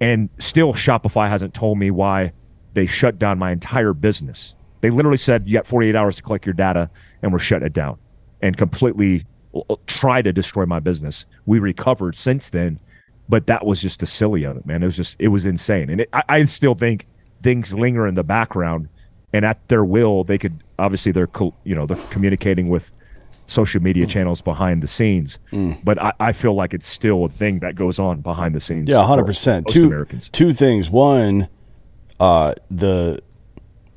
and 0.00 0.30
still 0.38 0.72
shopify 0.72 1.28
hasn't 1.28 1.54
told 1.54 1.78
me 1.78 1.90
why 1.90 2.32
they 2.74 2.86
shut 2.86 3.18
down 3.18 3.38
my 3.38 3.52
entire 3.52 3.92
business. 3.92 4.54
They 4.80 4.90
literally 4.90 5.18
said 5.18 5.46
you 5.46 5.54
got 5.54 5.66
48 5.66 5.94
hours 5.94 6.16
to 6.16 6.22
collect 6.22 6.46
your 6.46 6.54
data 6.54 6.90
and 7.22 7.32
we're 7.32 7.38
shutting 7.38 7.66
it 7.66 7.72
down 7.72 7.98
and 8.40 8.56
completely 8.56 9.26
uh, 9.54 9.76
try 9.86 10.22
to 10.22 10.32
destroy 10.32 10.64
my 10.64 10.80
business. 10.80 11.26
We 11.46 11.58
recovered 11.58 12.14
since 12.14 12.48
then 12.48 12.80
but 13.28 13.46
that 13.46 13.64
was 13.64 13.80
just 13.80 14.00
the 14.00 14.06
silly 14.06 14.42
of 14.42 14.56
it 14.56 14.66
man. 14.66 14.82
It 14.82 14.86
was 14.86 14.96
just 14.96 15.16
it 15.20 15.28
was 15.28 15.46
insane. 15.46 15.90
And 15.90 16.00
it, 16.00 16.08
I, 16.12 16.22
I 16.28 16.44
still 16.46 16.74
think 16.74 17.06
things 17.42 17.72
linger 17.72 18.06
in 18.06 18.14
the 18.14 18.24
background 18.24 18.88
and 19.32 19.44
at 19.44 19.68
their 19.68 19.84
will 19.84 20.24
they 20.24 20.38
could 20.38 20.64
obviously 20.78 21.12
they're 21.12 21.28
you 21.64 21.74
know 21.74 21.86
they're 21.86 21.96
communicating 22.08 22.68
with 22.68 22.92
social 23.50 23.82
media 23.82 24.06
channels 24.06 24.40
behind 24.40 24.82
the 24.82 24.88
scenes. 24.88 25.38
But 25.84 26.00
I, 26.00 26.12
I 26.20 26.32
feel 26.32 26.54
like 26.54 26.72
it's 26.72 26.88
still 26.88 27.24
a 27.24 27.28
thing 27.28 27.58
that 27.60 27.74
goes 27.74 27.98
on 27.98 28.20
behind 28.20 28.54
the 28.54 28.60
scenes. 28.60 28.88
Yeah, 28.88 29.04
hundred 29.04 29.26
percent. 29.26 29.66
Two 29.66 29.86
Americans. 29.86 30.28
two 30.30 30.54
things. 30.54 30.88
One, 30.88 31.48
uh, 32.18 32.54
the 32.70 33.20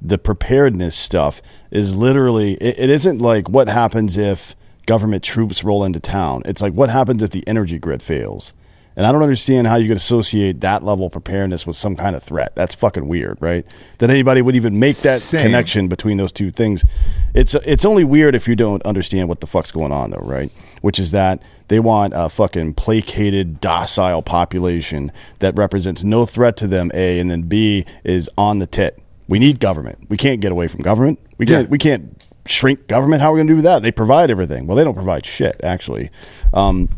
the 0.02 0.18
preparedness 0.18 0.96
stuff 0.96 1.42
is 1.72 1.96
literally. 1.96 2.56
It, 2.56 2.80
it 2.80 2.90
isn't 2.90 3.20
like 3.20 3.48
what 3.50 3.68
happens 3.68 4.18
if 4.18 4.56
government 4.86 5.24
troops 5.24 5.64
roll 5.64 5.84
into 5.84 6.00
town. 6.00 6.42
It's 6.46 6.62
like 6.62 6.74
what 6.74 6.90
happens 6.90 7.24
if 7.24 7.30
the 7.30 7.48
energy 7.48 7.80
grid 7.80 8.02
fails. 8.02 8.54
And 8.96 9.06
I 9.06 9.12
don't 9.12 9.24
understand 9.24 9.68
how 9.68 9.76
you 9.76 9.88
could 9.88 9.98
associate 9.98 10.62
that 10.62 10.84
level 10.84 11.08
of 11.08 11.12
preparedness 11.12 11.66
with 11.66 11.76
some 11.76 11.96
kind 11.96 12.16
of 12.16 12.22
threat. 12.22 12.56
That's 12.56 12.76
fucking 12.76 13.08
weird, 13.08 13.38
right? 13.42 13.66
That 13.98 14.10
anybody 14.10 14.42
would 14.42 14.56
even 14.56 14.80
make 14.80 14.98
that 14.98 15.22
Same. 15.22 15.44
connection 15.44 15.88
between 15.88 16.18
those 16.18 16.32
two 16.32 16.52
things. 16.52 16.86
It's 17.34 17.56
it's 17.56 17.86
only 17.86 18.04
weird 18.04 18.36
if 18.36 18.48
you 18.48 18.56
don't 18.56 18.84
understand 18.84 19.30
what 19.30 19.40
the 19.40 19.48
fuck's 19.48 19.72
going 19.72 19.92
on, 19.92 20.12
though, 20.12 20.22
right? 20.24 20.52
Which 20.82 21.00
is 21.00 21.12
that 21.12 21.42
they 21.70 21.80
want 21.80 22.14
a 22.16 22.30
fucking 22.30 22.76
placated, 22.76 23.60
docile 23.60 24.22
population 24.22 25.12
that 25.40 25.56
represents 25.58 26.04
no 26.04 26.26
threat 26.26 26.58
to 26.58 26.68
them. 26.68 26.92
A 26.94 27.20
and 27.20 27.32
then 27.32 27.44
B 27.44 27.86
is 28.04 28.30
on 28.38 28.60
the 28.60 28.68
tit. 28.68 29.00
We 29.28 29.40
need 29.40 29.60
government. 29.60 30.08
We 30.10 30.18
can't 30.18 30.42
get 30.42 30.52
away 30.52 30.68
from 30.68 30.82
government. 30.82 31.20
We 31.38 31.46
can't. 31.46 31.68
Yeah. 31.68 31.72
We 31.72 31.78
can't 31.78 32.22
shrink 32.46 32.88
government. 32.88 33.22
How 33.22 33.30
are 33.30 33.34
we 33.34 33.38
going 33.40 33.48
to 33.48 33.56
do 33.56 33.62
that? 33.64 33.82
They 33.82 33.92
provide 33.92 34.30
everything. 34.30 34.68
Well, 34.68 34.76
they 34.76 34.84
don't 34.84 34.94
provide 34.96 35.26
shit, 35.26 35.60
actually. 35.64 36.12
Um, 36.54 36.90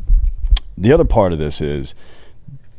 the 0.78 0.92
other 0.92 1.06
part 1.06 1.34
of 1.34 1.40
this 1.40 1.62
is 1.62 1.96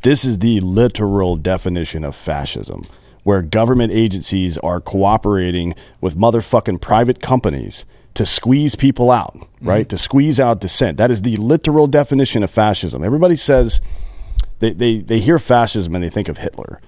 this 0.01 0.23
is 0.23 0.39
the 0.39 0.59
literal 0.59 1.35
definition 1.35 2.03
of 2.03 2.15
fascism, 2.15 2.85
where 3.23 3.41
government 3.41 3.91
agencies 3.91 4.57
are 4.59 4.79
cooperating 4.79 5.73
with 6.01 6.15
motherfucking 6.15 6.79
private 6.81 7.21
companies 7.21 7.85
to 8.13 8.25
squeeze 8.25 8.75
people 8.75 9.11
out, 9.11 9.35
mm-hmm. 9.35 9.69
right? 9.69 9.89
To 9.89 9.97
squeeze 9.97 10.39
out 10.39 10.59
dissent. 10.59 10.97
That 10.97 11.11
is 11.11 11.21
the 11.21 11.35
literal 11.35 11.87
definition 11.87 12.43
of 12.43 12.49
fascism. 12.49 13.03
Everybody 13.03 13.35
says 13.35 13.81
they, 14.59 14.73
they, 14.73 14.99
they 14.99 15.19
hear 15.19 15.39
fascism 15.39 15.93
and 15.93 16.03
they 16.03 16.09
think 16.09 16.29
of 16.29 16.37
Hitler. 16.37 16.81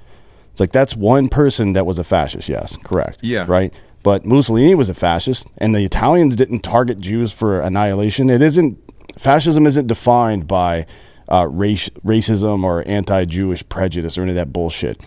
It's 0.51 0.59
like 0.59 0.71
that's 0.71 0.95
one 0.95 1.29
person 1.29 1.73
that 1.73 1.85
was 1.85 1.99
a 1.99 2.03
fascist. 2.03 2.49
Yes, 2.49 2.77
correct. 2.77 3.19
Yeah. 3.21 3.45
Right. 3.47 3.73
But 4.01 4.25
Mussolini 4.25 4.75
was 4.75 4.89
a 4.89 4.93
fascist, 4.93 5.47
and 5.57 5.75
the 5.75 5.83
Italians 5.83 6.35
didn't 6.35 6.61
target 6.61 6.99
Jews 6.99 7.31
for 7.31 7.59
annihilation. 7.59 8.29
It 8.29 8.41
isn't 8.41 8.77
fascism 9.17 9.65
isn't 9.65 9.87
defined 9.87 10.47
by 10.47 10.85
uh, 11.31 11.47
race, 11.47 11.89
racism 12.05 12.63
or 12.63 12.87
anti-Jewish 12.87 13.67
prejudice 13.69 14.17
or 14.17 14.23
any 14.23 14.31
of 14.31 14.35
that 14.35 14.51
bullshit. 14.51 14.99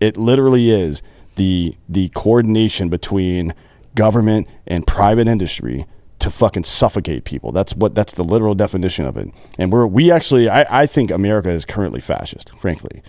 It 0.00 0.16
literally 0.16 0.70
is 0.70 1.02
the 1.36 1.74
the 1.88 2.08
coordination 2.10 2.88
between 2.88 3.54
government 3.94 4.48
and 4.66 4.86
private 4.86 5.28
industry 5.28 5.86
to 6.18 6.30
fucking 6.30 6.64
suffocate 6.64 7.24
people. 7.24 7.52
That's 7.52 7.74
what 7.74 7.94
that's 7.94 8.14
the 8.14 8.24
literal 8.24 8.54
definition 8.54 9.04
of 9.04 9.16
it. 9.16 9.28
And 9.58 9.70
we're 9.72 9.86
we 9.86 10.10
actually 10.10 10.48
I, 10.48 10.82
I 10.82 10.86
think 10.86 11.10
America 11.10 11.50
is 11.50 11.64
currently 11.64 12.00
fascist, 12.00 12.54
frankly. 12.56 13.02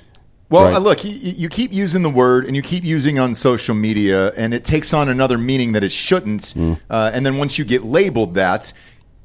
Well, 0.49 0.63
Right. 0.63 0.75
uh, 0.75 0.79
look, 0.79 1.03
you, 1.03 1.11
you 1.11 1.49
keep 1.49 1.73
using 1.73 2.03
the 2.03 2.09
word 2.09 2.45
and 2.45 2.55
you 2.55 2.61
keep 2.61 2.85
using 2.85 3.19
on 3.19 3.33
social 3.33 3.75
media, 3.75 4.31
and 4.37 4.53
it 4.53 4.63
takes 4.63 4.93
on 4.93 5.09
another 5.09 5.37
meaning 5.37 5.73
that 5.73 5.83
it 5.83 5.91
shouldn't. 5.91 6.41
Mm. 6.55 6.79
Uh, 6.89 7.11
and 7.13 7.25
then 7.25 7.37
once 7.37 7.57
you 7.57 7.65
get 7.65 7.83
labeled 7.83 8.35
that, 8.35 8.71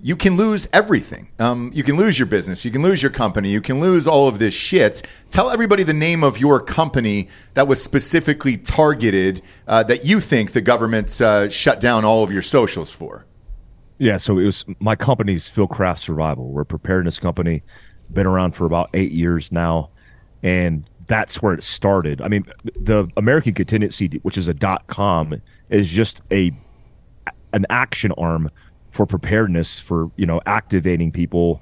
you 0.05 0.17
can 0.17 0.37
lose 0.37 0.69
everything. 0.73 1.31
Um, 1.39 1.71
you 1.73 1.85
can 1.85 1.97
lose 1.97 2.19
your 2.19 2.27
business. 2.27 2.65
You 2.65 2.73
can 2.73 2.83
lose 2.83 3.01
your 3.01 3.13
company. 3.13 3.51
You 3.51 3.61
can 3.61 3.81
lose 3.81 4.09
all 4.09 4.27
of 4.27 4.41
this 4.41 4.53
shit. 4.53 5.07
Tell 5.31 5.49
everybody 5.49 5.85
the 5.85 5.95
name 5.95 6.25
of 6.25 6.39
your 6.39 6.59
company 6.59 7.29
that 7.55 7.69
was 7.69 7.81
specifically 7.81 8.57
targeted 8.57 9.43
uh, 9.69 9.85
that 9.85 10.05
you 10.05 10.19
think 10.19 10.53
the 10.53 10.61
government 10.61 11.21
uh, 11.21 11.49
shut 11.49 11.79
down 11.79 12.05
all 12.05 12.25
of 12.25 12.33
your 12.33 12.43
socials 12.43 12.91
for. 12.91 13.27
Yeah, 13.99 14.17
so 14.17 14.39
it 14.39 14.45
was 14.45 14.65
my 14.81 14.97
company's 14.97 15.47
Phil 15.47 15.67
Field 15.67 15.77
Craft 15.77 16.01
Survival. 16.01 16.49
We're 16.49 16.63
a 16.63 16.67
preparedness 16.67 17.21
company, 17.21 17.63
been 18.13 18.27
around 18.27 18.57
for 18.57 18.67
about 18.67 18.91
eight 18.95 19.13
years 19.13 19.53
now, 19.53 19.91
and 20.43 20.83
that's 21.07 21.41
where 21.41 21.55
it 21.55 21.63
started. 21.63 22.21
I 22.21 22.27
mean, 22.27 22.45
the 22.65 23.09
American 23.17 23.55
Contingency, 23.55 24.09
which 24.23 24.37
is 24.37 24.49
a 24.49 24.55
dot 24.55 24.89
com, 24.89 25.41
is 25.71 25.89
just 25.89 26.23
a 26.33 26.51
an 27.53 27.67
action 27.71 28.11
arm 28.19 28.51
for 28.93 29.07
preparedness 29.07 29.81
for 29.81 30.11
you 30.17 30.27
know 30.27 30.41
activating 30.47 31.11
people 31.11 31.61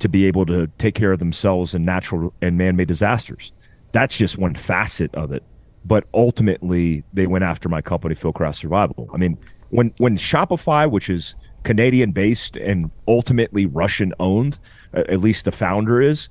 to 0.00 0.08
be 0.08 0.26
able 0.26 0.44
to 0.46 0.66
take 0.78 0.96
care 0.96 1.12
of 1.12 1.20
themselves 1.20 1.74
in 1.74 1.84
natural 1.84 2.34
and 2.42 2.58
man-made 2.58 2.88
disasters. 2.88 3.52
That's 3.92 4.16
just 4.16 4.36
one 4.36 4.56
facet 4.56 5.14
of 5.14 5.30
it. 5.30 5.44
But 5.84 6.04
ultimately, 6.12 7.04
they 7.12 7.28
went 7.28 7.44
after 7.44 7.68
my 7.68 7.82
company, 7.82 8.16
Field 8.16 8.34
Craft 8.34 8.58
Survival. 8.58 9.08
I 9.14 9.16
mean, 9.16 9.38
when 9.70 9.92
when 9.98 10.16
Shopify, 10.16 10.90
which 10.90 11.08
is 11.08 11.34
Canadian 11.62 12.10
based 12.10 12.56
and 12.56 12.90
ultimately 13.06 13.66
Russian 13.66 14.12
owned, 14.18 14.58
at 14.92 15.20
least 15.20 15.44
the 15.44 15.52
founder 15.52 16.00
is, 16.00 16.28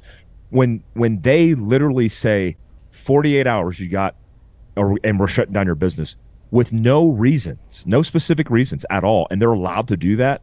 when 0.49 0.83
when 0.93 1.21
they 1.21 1.53
literally 1.53 2.09
say 2.09 2.57
48 2.91 3.47
hours 3.47 3.79
you 3.79 3.89
got 3.89 4.15
or 4.75 4.97
and 5.03 5.19
we're 5.19 5.27
shutting 5.27 5.53
down 5.53 5.65
your 5.65 5.75
business 5.75 6.15
with 6.51 6.73
no 6.73 7.09
reasons, 7.09 7.83
no 7.85 8.03
specific 8.03 8.49
reasons 8.49 8.85
at 8.89 9.03
all, 9.03 9.27
and 9.31 9.41
they're 9.41 9.51
allowed 9.51 9.87
to 9.87 9.97
do 9.97 10.17
that. 10.17 10.41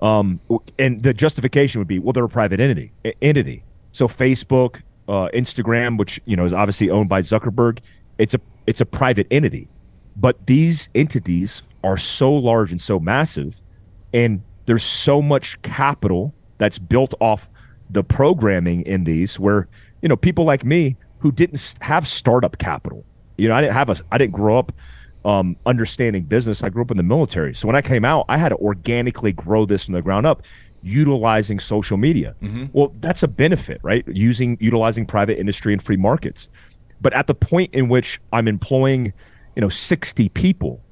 Um, 0.00 0.40
and 0.78 1.02
the 1.02 1.12
justification 1.12 1.80
would 1.80 1.88
be, 1.88 1.98
well, 1.98 2.12
they're 2.12 2.24
a 2.24 2.28
private 2.28 2.60
entity. 2.60 2.92
Entity. 3.20 3.64
So 3.92 4.08
Facebook, 4.08 4.80
uh, 5.08 5.28
Instagram, 5.34 5.98
which 5.98 6.20
you 6.24 6.36
know 6.36 6.44
is 6.44 6.52
obviously 6.52 6.88
owned 6.88 7.08
by 7.08 7.20
Zuckerberg, 7.20 7.80
it's 8.16 8.32
a 8.32 8.40
it's 8.66 8.80
a 8.80 8.86
private 8.86 9.26
entity. 9.30 9.68
But 10.16 10.46
these 10.46 10.88
entities 10.94 11.62
are 11.82 11.98
so 11.98 12.32
large 12.32 12.70
and 12.70 12.80
so 12.80 13.00
massive, 13.00 13.60
and 14.14 14.42
there's 14.66 14.84
so 14.84 15.20
much 15.20 15.60
capital 15.62 16.32
that's 16.58 16.78
built 16.78 17.14
off 17.20 17.48
the 17.90 18.04
programming 18.04 18.82
in 18.82 19.04
these 19.04 19.38
where 19.38 19.66
you 20.00 20.08
know 20.08 20.16
people 20.16 20.44
like 20.44 20.64
me 20.64 20.96
who 21.18 21.32
didn't 21.32 21.76
have 21.80 22.06
startup 22.06 22.58
capital 22.58 23.04
you 23.36 23.48
know 23.48 23.54
i 23.54 23.60
didn't 23.60 23.74
have 23.74 23.90
a 23.90 23.96
i 24.12 24.18
didn't 24.18 24.32
grow 24.32 24.58
up 24.58 24.70
um, 25.24 25.56
understanding 25.66 26.24
business 26.24 26.62
i 26.62 26.68
grew 26.68 26.82
up 26.82 26.90
in 26.90 26.96
the 26.96 27.02
military. 27.02 27.54
So 27.54 27.66
when 27.66 27.76
i 27.76 27.82
came 27.82 28.04
out 28.04 28.24
i 28.28 28.36
had 28.36 28.50
to 28.50 28.56
organically 28.56 29.32
grow 29.32 29.66
this 29.66 29.84
from 29.84 29.94
the 29.94 30.02
ground 30.02 30.26
up 30.26 30.42
utilizing 30.82 31.60
social 31.60 31.98
media. 31.98 32.34
Well 32.72 32.92
that's 33.00 33.22
a 33.22 33.28
benefit 33.28 33.80
right? 33.82 34.06
Using 34.08 34.56
utilizing 34.60 35.06
private 35.06 35.38
industry 35.38 35.72
and 35.72 35.82
free 35.82 35.98
markets. 35.98 36.48
But 37.00 37.14
at 37.14 37.26
the 37.26 37.34
point 37.34 37.74
in 37.74 37.88
which 37.88 38.20
i'm 38.32 38.48
employing 38.48 39.12
you 39.56 39.60
know 39.62 39.68
60 39.68 40.28
people 40.30 40.82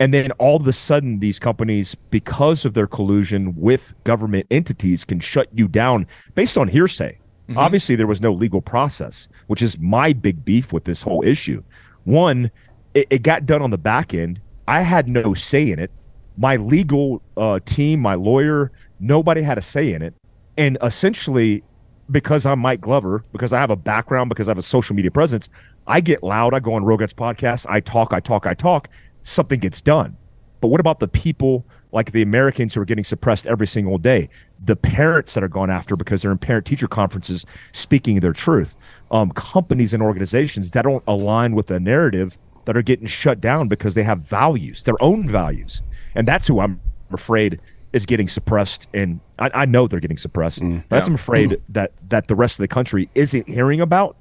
and 0.00 0.14
then 0.14 0.30
all 0.32 0.56
of 0.56 0.66
a 0.66 0.72
sudden, 0.72 1.18
these 1.18 1.38
companies, 1.38 1.96
because 2.10 2.64
of 2.64 2.74
their 2.74 2.86
collusion 2.86 3.54
with 3.56 3.94
government 4.04 4.46
entities, 4.50 5.04
can 5.04 5.18
shut 5.18 5.48
you 5.52 5.66
down 5.66 6.06
based 6.34 6.56
on 6.56 6.68
hearsay. 6.68 7.18
Obviously, 7.56 7.96
there 7.96 8.06
was 8.06 8.20
no 8.20 8.32
legal 8.32 8.60
process, 8.60 9.26
which 9.46 9.62
is 9.62 9.78
my 9.78 10.12
big 10.12 10.44
beef 10.44 10.72
with 10.72 10.84
this 10.84 11.02
whole 11.02 11.24
issue. 11.24 11.62
One, 12.04 12.50
it, 12.94 13.06
it 13.10 13.22
got 13.22 13.46
done 13.46 13.62
on 13.62 13.70
the 13.70 13.78
back 13.78 14.14
end. 14.14 14.40
I 14.66 14.82
had 14.82 15.08
no 15.08 15.34
say 15.34 15.70
in 15.70 15.78
it. 15.78 15.90
My 16.36 16.56
legal 16.56 17.22
uh, 17.36 17.60
team, 17.64 18.00
my 18.00 18.14
lawyer, 18.14 18.70
nobody 19.00 19.42
had 19.42 19.58
a 19.58 19.62
say 19.62 19.92
in 19.92 20.02
it. 20.02 20.14
And 20.56 20.78
essentially, 20.82 21.62
because 22.10 22.46
I'm 22.46 22.58
Mike 22.60 22.80
Glover, 22.80 23.24
because 23.32 23.52
I 23.52 23.60
have 23.60 23.70
a 23.70 23.76
background, 23.76 24.28
because 24.28 24.48
I 24.48 24.52
have 24.52 24.58
a 24.58 24.62
social 24.62 24.94
media 24.94 25.10
presence, 25.10 25.48
I 25.86 26.00
get 26.00 26.22
loud. 26.22 26.54
I 26.54 26.60
go 26.60 26.74
on 26.74 26.84
Rogan's 26.84 27.14
podcast. 27.14 27.66
I 27.68 27.80
talk, 27.80 28.12
I 28.12 28.20
talk, 28.20 28.46
I 28.46 28.54
talk. 28.54 28.88
Something 29.24 29.60
gets 29.60 29.80
done. 29.80 30.16
But 30.60 30.68
what 30.68 30.80
about 30.80 31.00
the 31.00 31.08
people 31.08 31.64
like 31.92 32.12
the 32.12 32.22
Americans 32.22 32.74
who 32.74 32.80
are 32.80 32.84
getting 32.84 33.04
suppressed 33.04 33.46
every 33.46 33.66
single 33.66 33.98
day? 33.98 34.28
The 34.64 34.76
parents 34.76 35.34
that 35.34 35.44
are 35.44 35.48
gone 35.48 35.70
after 35.70 35.96
because 35.96 36.22
they're 36.22 36.32
in 36.32 36.38
parent 36.38 36.66
teacher 36.66 36.88
conferences 36.88 37.46
speaking 37.72 38.20
their 38.20 38.32
truth. 38.32 38.76
Um, 39.10 39.30
companies 39.30 39.94
and 39.94 40.02
organizations 40.02 40.72
that 40.72 40.82
don't 40.82 41.04
align 41.06 41.54
with 41.54 41.68
the 41.68 41.78
narrative 41.78 42.38
that 42.68 42.76
are 42.76 42.82
getting 42.82 43.06
shut 43.06 43.40
down 43.40 43.66
because 43.66 43.94
they 43.94 44.02
have 44.02 44.18
values, 44.18 44.82
their 44.82 45.02
own 45.02 45.26
values. 45.26 45.80
And 46.14 46.28
that's 46.28 46.46
who 46.46 46.60
I'm 46.60 46.82
afraid 47.10 47.60
is 47.94 48.04
getting 48.04 48.28
suppressed. 48.28 48.88
And 48.92 49.20
I, 49.38 49.50
I 49.54 49.64
know 49.64 49.88
they're 49.88 50.00
getting 50.00 50.18
suppressed. 50.18 50.60
That's 50.90 51.08
I'm 51.08 51.14
afraid 51.14 51.62
that, 51.70 51.92
that 52.10 52.28
the 52.28 52.34
rest 52.34 52.58
of 52.58 52.64
the 52.64 52.68
country 52.68 53.08
isn't 53.14 53.48
hearing 53.48 53.80
about 53.80 54.18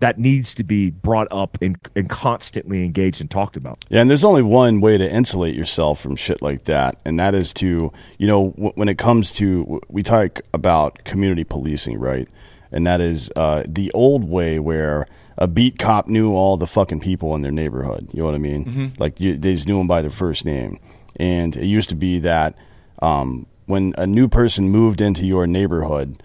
that 0.00 0.18
needs 0.18 0.52
to 0.56 0.62
be 0.62 0.90
brought 0.90 1.26
up 1.30 1.56
and, 1.62 1.78
and 1.96 2.10
constantly 2.10 2.84
engaged 2.84 3.22
and 3.22 3.30
talked 3.30 3.56
about. 3.56 3.82
Yeah, 3.88 4.02
and 4.02 4.10
there's 4.10 4.24
only 4.24 4.42
one 4.42 4.82
way 4.82 4.98
to 4.98 5.10
insulate 5.10 5.54
yourself 5.54 5.98
from 5.98 6.16
shit 6.16 6.42
like 6.42 6.64
that, 6.64 6.98
and 7.06 7.18
that 7.18 7.34
is 7.34 7.54
to, 7.54 7.90
you 8.18 8.26
know, 8.26 8.50
w- 8.50 8.72
when 8.74 8.90
it 8.90 8.98
comes 8.98 9.32
to, 9.36 9.62
w- 9.62 9.80
we 9.88 10.02
talk 10.02 10.42
about 10.52 11.02
community 11.04 11.44
policing, 11.44 11.98
right? 11.98 12.28
And 12.70 12.86
that 12.86 13.00
is 13.00 13.30
uh, 13.36 13.62
the 13.66 13.90
old 13.92 14.24
way 14.28 14.58
where 14.58 15.06
a 15.38 15.46
beat 15.46 15.78
cop 15.78 16.08
knew 16.08 16.32
all 16.34 16.56
the 16.56 16.66
fucking 16.66 17.00
people 17.00 17.34
in 17.34 17.42
their 17.42 17.52
neighborhood. 17.52 18.10
You 18.12 18.20
know 18.20 18.26
what 18.26 18.34
I 18.34 18.38
mean? 18.38 18.92
Like 18.98 19.20
you, 19.20 19.36
they 19.36 19.54
just 19.54 19.66
knew 19.68 19.78
them 19.78 19.86
by 19.86 20.00
their 20.02 20.10
first 20.10 20.44
name. 20.44 20.78
And 21.16 21.56
it 21.56 21.66
used 21.66 21.88
to 21.90 21.94
be 21.94 22.18
that 22.20 22.56
um, 23.02 23.46
when 23.66 23.94
a 23.98 24.06
new 24.06 24.28
person 24.28 24.68
moved 24.68 25.00
into 25.00 25.26
your 25.26 25.46
neighborhood, 25.46 26.22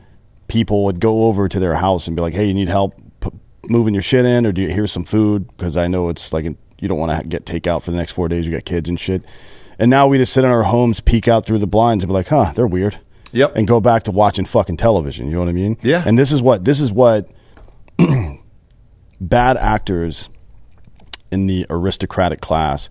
people 0.48 0.86
would 0.86 1.00
go 1.00 1.26
over 1.26 1.48
to 1.48 1.60
their 1.60 1.76
house 1.76 2.08
and 2.08 2.16
be 2.16 2.22
like, 2.22 2.34
"Hey, 2.34 2.46
you 2.46 2.54
need 2.54 2.68
help 2.70 2.96
p- 3.22 3.30
moving 3.70 3.94
your 3.94 4.04
shit 4.04 4.26
in, 4.26 4.46
or 4.46 4.52
do 4.52 4.62
you 4.62 4.68
here's 4.70 4.92
some 4.92 5.06
food?" 5.06 5.48
Because 5.58 5.78
I 5.78 5.88
know 5.88 6.10
it's 6.10 6.34
like 6.34 6.46
you 6.46 6.88
don't 6.88 6.98
want 7.00 7.22
to 7.22 7.28
get 7.28 7.46
takeout 7.46 7.84
for 7.84 7.92
the 7.92 7.98
next 7.98 8.12
four 8.14 8.28
days. 8.28 8.46
You 8.46 8.52
got 8.54 8.66
kids 8.66 8.90
and 8.90 9.00
shit. 9.00 9.24
And 9.80 9.90
now 9.90 10.08
we 10.08 10.18
just 10.18 10.34
sit 10.34 10.44
in 10.44 10.52
our 10.52 10.64
homes, 10.64 11.00
peek 11.00 11.28
out 11.28 11.46
through 11.46 11.60
the 11.60 11.68
blinds, 11.68 12.04
and 12.04 12.10
be 12.10 12.14
like, 12.14 12.28
"Huh, 12.28 12.52
they're 12.56 12.68
weird." 12.68 12.98
Yep. 13.34 13.56
And 13.56 13.66
go 13.68 13.80
back 13.80 14.04
to 14.04 14.12
watching 14.12 14.44
fucking 14.46 14.76
television. 14.78 15.28
You 15.28 15.34
know 15.34 15.40
what 15.40 15.48
I 15.50 15.54
mean? 15.54 15.78
Yeah. 15.82 16.04
And 16.06 16.20
this 16.20 16.32
is 16.34 16.42
what 16.42 16.66
this 16.66 16.82
is 16.82 16.92
what 16.92 17.30
bad 19.22 19.56
actors 19.56 20.30
in 21.32 21.48
the 21.48 21.66
aristocratic 21.70 22.42
class 22.42 22.90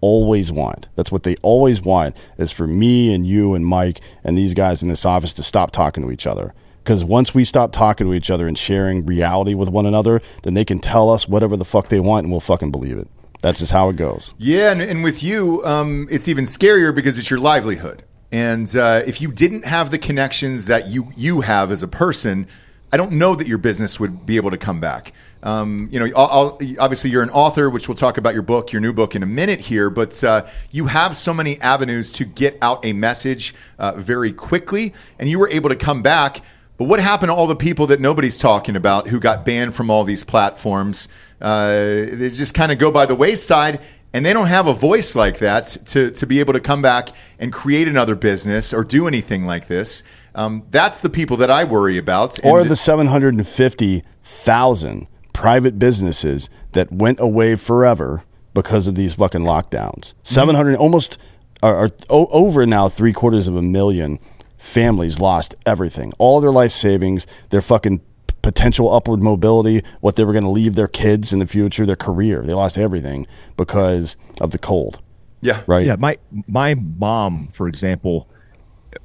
always 0.00 0.50
want. 0.50 0.88
That's 0.96 1.12
what 1.12 1.24
they 1.24 1.36
always 1.42 1.82
want 1.82 2.16
is 2.38 2.50
for 2.50 2.66
me 2.66 3.12
and 3.12 3.26
you 3.26 3.54
and 3.54 3.66
Mike 3.66 4.00
and 4.24 4.38
these 4.38 4.54
guys 4.54 4.82
in 4.82 4.88
this 4.88 5.04
office 5.04 5.32
to 5.34 5.42
stop 5.42 5.70
talking 5.70 6.02
to 6.02 6.10
each 6.10 6.26
other. 6.26 6.54
Because 6.82 7.04
once 7.04 7.32
we 7.32 7.44
stop 7.44 7.70
talking 7.70 8.06
to 8.08 8.14
each 8.14 8.30
other 8.30 8.48
and 8.48 8.58
sharing 8.58 9.06
reality 9.06 9.54
with 9.54 9.68
one 9.68 9.86
another, 9.86 10.20
then 10.42 10.54
they 10.54 10.64
can 10.64 10.80
tell 10.80 11.10
us 11.10 11.28
whatever 11.28 11.56
the 11.56 11.64
fuck 11.64 11.88
they 11.88 12.00
want 12.00 12.24
and 12.24 12.32
we'll 12.32 12.40
fucking 12.40 12.72
believe 12.72 12.98
it. 12.98 13.08
That's 13.40 13.60
just 13.60 13.72
how 13.72 13.88
it 13.88 13.96
goes. 13.96 14.34
Yeah, 14.38 14.72
and, 14.72 14.80
and 14.80 15.04
with 15.04 15.22
you, 15.22 15.64
um, 15.64 16.08
it's 16.10 16.28
even 16.28 16.44
scarier 16.44 16.94
because 16.94 17.18
it's 17.18 17.30
your 17.30 17.40
livelihood. 17.40 18.04
And 18.32 18.74
uh, 18.76 19.02
if 19.06 19.20
you 19.20 19.30
didn't 19.30 19.64
have 19.64 19.90
the 19.90 19.98
connections 19.98 20.66
that 20.66 20.88
you 20.88 21.12
you 21.16 21.42
have 21.42 21.70
as 21.70 21.82
a 21.82 21.88
person, 21.88 22.46
I 22.92 22.96
don't 22.96 23.12
know 23.12 23.34
that 23.34 23.46
your 23.46 23.58
business 23.58 24.00
would 24.00 24.24
be 24.24 24.36
able 24.36 24.50
to 24.50 24.56
come 24.56 24.80
back. 24.80 25.12
Um, 25.42 25.88
you 25.90 25.98
know, 25.98 26.06
I'll, 26.16 26.28
I'll- 26.30 26.58
obviously 26.78 27.10
you're 27.10 27.22
an 27.22 27.30
author, 27.30 27.68
which 27.68 27.88
we'll 27.88 27.96
talk 27.96 28.16
about 28.18 28.34
your 28.34 28.42
book, 28.42 28.72
your 28.72 28.80
new 28.80 28.92
book 28.92 29.16
in 29.16 29.22
a 29.22 29.26
minute 29.26 29.60
here. 29.60 29.90
But 29.90 30.22
uh, 30.22 30.46
you 30.70 30.86
have 30.86 31.16
so 31.16 31.34
many 31.34 31.60
avenues 31.60 32.10
to 32.12 32.24
get 32.24 32.56
out 32.62 32.84
a 32.84 32.92
message 32.92 33.54
uh, 33.78 33.92
very 33.96 34.32
quickly, 34.32 34.94
and 35.18 35.28
you 35.28 35.38
were 35.38 35.48
able 35.48 35.68
to 35.70 35.76
come 35.76 36.02
back. 36.02 36.42
But 36.78 36.84
what 36.88 37.00
happened 37.00 37.28
to 37.30 37.34
all 37.34 37.46
the 37.46 37.56
people 37.56 37.86
that 37.88 38.00
nobody's 38.00 38.38
talking 38.38 38.76
about 38.76 39.08
who 39.08 39.18
got 39.20 39.44
banned 39.44 39.74
from 39.74 39.90
all 39.90 40.04
these 40.04 40.24
platforms? 40.24 41.06
Uh, 41.40 41.72
they 42.12 42.30
just 42.32 42.54
kind 42.54 42.72
of 42.72 42.78
go 42.78 42.90
by 42.90 43.04
the 43.06 43.14
wayside, 43.14 43.80
and 44.12 44.24
they 44.24 44.32
don't 44.32 44.46
have 44.46 44.66
a 44.68 44.72
voice 44.72 45.14
like 45.16 45.38
that 45.40 45.66
to, 45.86 46.10
to 46.12 46.26
be 46.26 46.40
able 46.40 46.52
to 46.54 46.60
come 46.60 46.80
back 46.82 47.08
and 47.38 47.52
create 47.52 47.88
another 47.88 48.14
business 48.14 48.72
or 48.72 48.84
do 48.84 49.06
anything 49.08 49.44
like 49.44 49.66
this. 49.68 50.02
Um, 50.34 50.64
that's 50.70 51.00
the 51.00 51.10
people 51.10 51.36
that 51.38 51.50
I 51.50 51.64
worry 51.64 51.98
about. 51.98 52.38
And 52.38 52.50
Or 52.50 52.62
the 52.64 52.76
750,000 52.76 55.06
private 55.42 55.78
businesses 55.78 56.48
that 56.72 56.92
went 56.92 57.18
away 57.20 57.56
forever 57.56 58.22
because 58.54 58.86
of 58.86 58.94
these 58.94 59.14
fucking 59.14 59.40
lockdowns. 59.40 60.14
Mm-hmm. 60.14 60.34
700, 60.34 60.76
almost, 60.76 61.18
are, 61.62 61.76
are 61.76 61.90
o- 62.10 62.26
over 62.28 62.64
now 62.66 62.88
three 62.88 63.12
quarters 63.12 63.48
of 63.48 63.56
a 63.56 63.62
million 63.62 64.18
families 64.56 65.18
lost 65.20 65.54
everything. 65.66 66.12
All 66.18 66.40
their 66.40 66.52
life 66.52 66.70
savings, 66.72 67.26
their 67.50 67.60
fucking 67.60 68.00
potential 68.42 68.92
upward 68.92 69.22
mobility, 69.22 69.82
what 70.00 70.16
they 70.16 70.24
were 70.24 70.32
going 70.32 70.44
to 70.44 70.50
leave 70.50 70.74
their 70.76 70.88
kids 70.88 71.32
in 71.32 71.38
the 71.40 71.46
future, 71.46 71.84
their 71.86 71.96
career. 71.96 72.42
They 72.42 72.54
lost 72.54 72.78
everything 72.78 73.26
because 73.56 74.16
of 74.40 74.50
the 74.52 74.58
cold. 74.58 75.00
yeah, 75.40 75.62
Right? 75.66 75.86
Yeah, 75.86 75.96
my 75.96 76.18
my 76.46 76.74
mom, 76.74 77.48
for 77.52 77.66
example, 77.68 78.28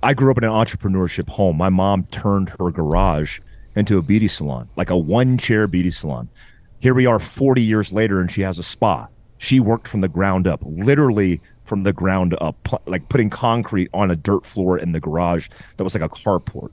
I 0.04 0.14
grew 0.14 0.30
up 0.32 0.38
in 0.38 0.44
an 0.44 0.52
entrepreneurship 0.52 1.30
home. 1.30 1.58
My 1.58 1.70
mom 1.70 2.04
turned 2.06 2.50
her 2.60 2.70
garage 2.72 3.40
into 3.78 3.98
a 3.98 4.02
beauty 4.02 4.28
salon, 4.28 4.68
like 4.76 4.90
a 4.90 4.98
one 4.98 5.38
chair 5.38 5.68
beauty 5.68 5.90
salon. 5.90 6.30
Here 6.80 6.94
we 6.94 7.06
are 7.06 7.20
40 7.20 7.62
years 7.62 7.94
later 7.94 8.20
and 8.20 8.32
she 8.32 8.42
has 8.42 8.58
a 8.58 8.64
spa. 8.64 9.08
She 9.38 9.60
worked 9.60 9.88
from 9.88 10.02
the 10.02 10.08
ground 10.08 10.48
up, 10.48 10.62
literally 10.64 11.42
from 11.66 11.84
the 11.84 11.94
ground 11.94 12.36
up, 12.42 12.58
like 12.88 13.08
putting 13.10 13.30
concrete 13.30 13.90
on 13.94 14.10
a 14.10 14.16
dirt 14.16 14.46
floor 14.46 14.78
in 14.78 14.94
the 14.94 15.00
garage 15.00 15.50
that 15.76 15.84
was 15.84 15.94
like 15.94 16.04
a 16.04 16.10
carport. 16.10 16.72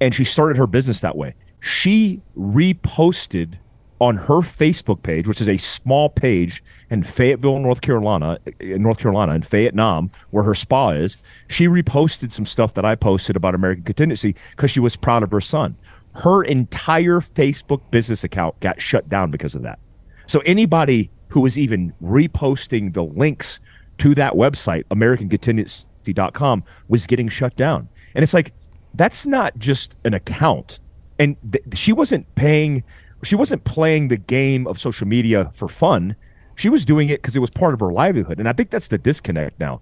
And 0.00 0.14
she 0.14 0.24
started 0.24 0.56
her 0.56 0.66
business 0.66 1.00
that 1.00 1.16
way. 1.16 1.34
She 1.60 2.20
reposted 2.36 3.54
on 4.00 4.16
her 4.16 4.40
Facebook 4.40 5.02
page, 5.02 5.26
which 5.26 5.40
is 5.40 5.48
a 5.48 5.56
small 5.56 6.10
page 6.10 6.62
in 6.90 7.02
Fayetteville, 7.04 7.58
North 7.58 7.80
Carolina, 7.80 8.38
in 8.60 8.82
North 8.82 8.98
Carolina, 8.98 9.34
in 9.34 9.42
Vietnam, 9.42 10.10
where 10.30 10.44
her 10.44 10.54
spa 10.54 10.90
is. 10.90 11.16
She 11.48 11.68
reposted 11.68 12.32
some 12.32 12.44
stuff 12.44 12.74
that 12.74 12.84
I 12.84 12.96
posted 12.96 13.36
about 13.36 13.54
American 13.54 13.84
Contingency 13.84 14.34
because 14.50 14.70
she 14.70 14.80
was 14.80 14.96
proud 14.96 15.22
of 15.22 15.30
her 15.30 15.40
son. 15.40 15.76
Her 16.14 16.42
entire 16.42 17.20
Facebook 17.20 17.90
business 17.90 18.24
account 18.24 18.58
got 18.60 18.80
shut 18.80 19.08
down 19.08 19.30
because 19.30 19.54
of 19.54 19.62
that. 19.62 19.78
So 20.26 20.40
anybody 20.40 21.10
who 21.28 21.40
was 21.40 21.58
even 21.58 21.92
reposting 22.02 22.94
the 22.94 23.02
links 23.02 23.60
to 23.98 24.14
that 24.14 24.34
website, 24.34 24.84
AmericanContingency.com, 24.84 26.64
was 26.88 27.06
getting 27.06 27.28
shut 27.28 27.56
down. 27.56 27.88
And 28.14 28.22
it's 28.22 28.34
like, 28.34 28.52
that's 28.94 29.26
not 29.26 29.58
just 29.58 29.96
an 30.04 30.14
account. 30.14 30.78
And 31.18 31.36
th- 31.50 31.64
she 31.74 31.92
wasn't 31.92 32.32
paying, 32.36 32.84
she 33.22 33.34
wasn't 33.34 33.64
playing 33.64 34.08
the 34.08 34.16
game 34.16 34.66
of 34.66 34.78
social 34.78 35.06
media 35.06 35.50
for 35.54 35.68
fun. 35.68 36.16
She 36.56 36.68
was 36.68 36.86
doing 36.86 37.08
it 37.08 37.20
because 37.20 37.34
it 37.34 37.40
was 37.40 37.50
part 37.50 37.74
of 37.74 37.80
her 37.80 37.92
livelihood. 37.92 38.38
And 38.38 38.48
I 38.48 38.52
think 38.52 38.70
that's 38.70 38.88
the 38.88 38.98
disconnect 38.98 39.58
now. 39.58 39.80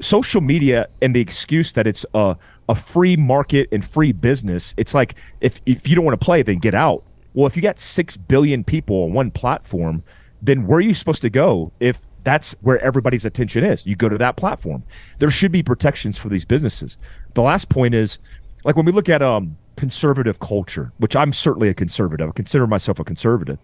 Social 0.00 0.40
media 0.40 0.88
and 1.00 1.14
the 1.14 1.20
excuse 1.20 1.72
that 1.72 1.86
it's 1.86 2.06
a, 2.14 2.36
a 2.72 2.74
free 2.74 3.16
market 3.16 3.68
and 3.70 3.84
free 3.84 4.12
business, 4.12 4.72
it's 4.78 4.94
like 4.94 5.14
if, 5.42 5.60
if 5.66 5.86
you 5.86 5.94
don't 5.94 6.06
want 6.06 6.18
to 6.18 6.24
play, 6.24 6.42
then 6.42 6.58
get 6.58 6.74
out. 6.74 7.04
Well, 7.34 7.46
if 7.46 7.54
you 7.54 7.60
got 7.60 7.78
6 7.78 8.16
billion 8.16 8.64
people 8.64 9.04
on 9.04 9.12
one 9.12 9.30
platform, 9.30 10.02
then 10.40 10.66
where 10.66 10.78
are 10.78 10.80
you 10.80 10.94
supposed 10.94 11.20
to 11.20 11.28
go 11.28 11.70
if 11.80 12.00
that's 12.24 12.52
where 12.62 12.78
everybody's 12.78 13.26
attention 13.26 13.62
is? 13.62 13.86
You 13.86 13.94
go 13.94 14.08
to 14.08 14.16
that 14.16 14.36
platform. 14.36 14.84
There 15.18 15.28
should 15.28 15.52
be 15.52 15.62
protections 15.62 16.16
for 16.16 16.30
these 16.30 16.46
businesses. 16.46 16.96
The 17.34 17.42
last 17.42 17.68
point 17.68 17.94
is 17.94 18.18
like 18.64 18.74
when 18.74 18.86
we 18.86 18.92
look 18.92 19.10
at 19.10 19.20
um, 19.20 19.58
conservative 19.76 20.40
culture, 20.40 20.92
which 20.96 21.14
I'm 21.14 21.34
certainly 21.34 21.68
a 21.68 21.74
conservative, 21.74 22.26
I 22.26 22.32
consider 22.32 22.66
myself 22.66 22.98
a 22.98 23.04
conservative. 23.04 23.58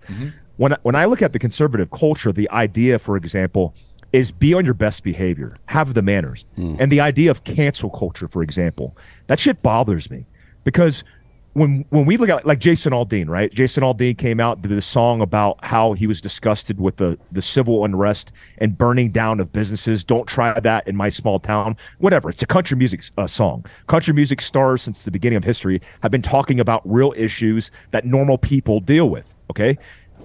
When, 0.58 0.76
when 0.82 0.94
I 0.94 1.06
look 1.06 1.22
at 1.22 1.32
the 1.32 1.38
conservative 1.38 1.90
culture, 1.90 2.30
the 2.30 2.50
idea, 2.50 2.98
for 2.98 3.16
example, 3.16 3.74
is 4.12 4.30
be 4.30 4.54
on 4.54 4.64
your 4.64 4.74
best 4.74 5.02
behavior, 5.02 5.56
have 5.66 5.94
the 5.94 6.02
manners. 6.02 6.44
And 6.80 6.90
the 6.90 7.00
idea 7.00 7.30
of 7.30 7.44
cancel 7.44 7.90
culture, 7.90 8.28
for 8.28 8.42
example, 8.42 8.96
that 9.26 9.38
shit 9.38 9.62
bothers 9.62 10.10
me 10.10 10.26
because 10.64 11.04
when 11.54 11.84
when 11.90 12.06
we 12.06 12.16
look 12.16 12.28
at 12.28 12.46
like 12.46 12.58
Jason 12.58 12.92
Aldean, 12.92 13.28
right? 13.28 13.52
Jason 13.52 13.82
Aldean 13.82 14.16
came 14.16 14.38
out 14.38 14.62
did 14.62 14.70
a 14.72 14.80
song 14.80 15.20
about 15.20 15.62
how 15.64 15.92
he 15.92 16.06
was 16.06 16.20
disgusted 16.20 16.80
with 16.80 16.96
the 16.96 17.18
the 17.32 17.42
civil 17.42 17.84
unrest 17.84 18.32
and 18.58 18.78
burning 18.78 19.10
down 19.10 19.40
of 19.40 19.52
businesses. 19.52 20.04
Don't 20.04 20.26
try 20.26 20.58
that 20.58 20.86
in 20.86 20.96
my 20.96 21.08
small 21.08 21.40
town. 21.40 21.76
Whatever. 21.98 22.30
It's 22.30 22.42
a 22.42 22.46
country 22.46 22.76
music 22.76 23.02
uh, 23.16 23.26
song. 23.26 23.66
Country 23.86 24.14
music 24.14 24.40
stars 24.40 24.82
since 24.82 25.04
the 25.04 25.10
beginning 25.10 25.36
of 25.36 25.44
history 25.44 25.80
have 26.02 26.12
been 26.12 26.22
talking 26.22 26.60
about 26.60 26.80
real 26.84 27.12
issues 27.16 27.70
that 27.90 28.04
normal 28.04 28.38
people 28.38 28.80
deal 28.80 29.10
with. 29.10 29.34
Okay, 29.50 29.78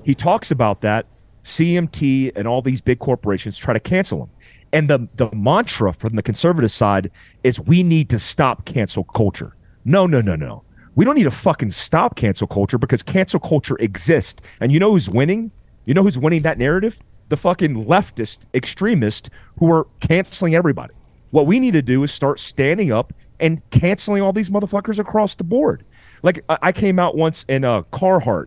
he 0.04 0.14
talks 0.14 0.52
about 0.52 0.82
that. 0.82 1.08
CMT 1.44 2.32
and 2.36 2.48
all 2.48 2.62
these 2.62 2.82
big 2.82 3.00
corporations 3.00 3.58
try 3.58 3.74
to 3.74 3.80
cancel 3.80 4.20
them. 4.20 4.30
And 4.72 4.90
the 4.90 5.08
the 5.16 5.30
mantra 5.36 5.94
from 5.94 6.16
the 6.16 6.24
conservative 6.24 6.72
side 6.72 7.12
is 7.44 7.60
we 7.60 7.84
need 7.84 8.10
to 8.10 8.20
stop 8.20 8.66
cancel 8.66 9.04
culture. 9.04 9.56
No, 9.86 10.08
no, 10.08 10.22
no, 10.22 10.36
no. 10.36 10.64
We 10.96 11.06
don't 11.06 11.16
need 11.16 11.24
to 11.24 11.32
fucking 11.32 11.72
stop 11.72 12.16
cancel 12.16 12.48
culture 12.48 12.78
because 12.78 13.04
cancel 13.04 13.40
culture 13.40 13.78
exists. 13.80 14.42
And 14.60 14.72
you 14.72 14.80
know 14.80 14.92
who's 14.92 15.10
winning? 15.10 15.52
You 15.86 15.94
know 15.94 16.04
who's 16.04 16.18
winning 16.18 16.44
that 16.44 16.58
narrative? 16.58 17.00
The 17.30 17.38
fucking 17.38 17.86
leftist 17.86 18.46
extremists 18.54 19.30
who 19.58 19.72
are 19.72 19.88
canceling 20.00 20.56
everybody. 20.56 20.94
What 21.32 21.48
we 21.48 21.60
need 21.60 21.74
to 21.74 21.82
do 21.82 22.04
is 22.04 22.12
start 22.12 22.40
standing 22.40 22.92
up 22.92 23.12
and 23.40 23.68
canceling 23.72 24.22
all 24.22 24.34
these 24.34 24.50
motherfuckers 24.50 25.00
across 25.00 25.36
the 25.36 25.44
board. 25.44 25.84
Like 26.22 26.44
I 26.48 26.72
came 26.72 27.00
out 27.00 27.18
once 27.18 27.44
in 27.50 27.64
uh, 27.64 27.82
Carhartt. 27.84 28.46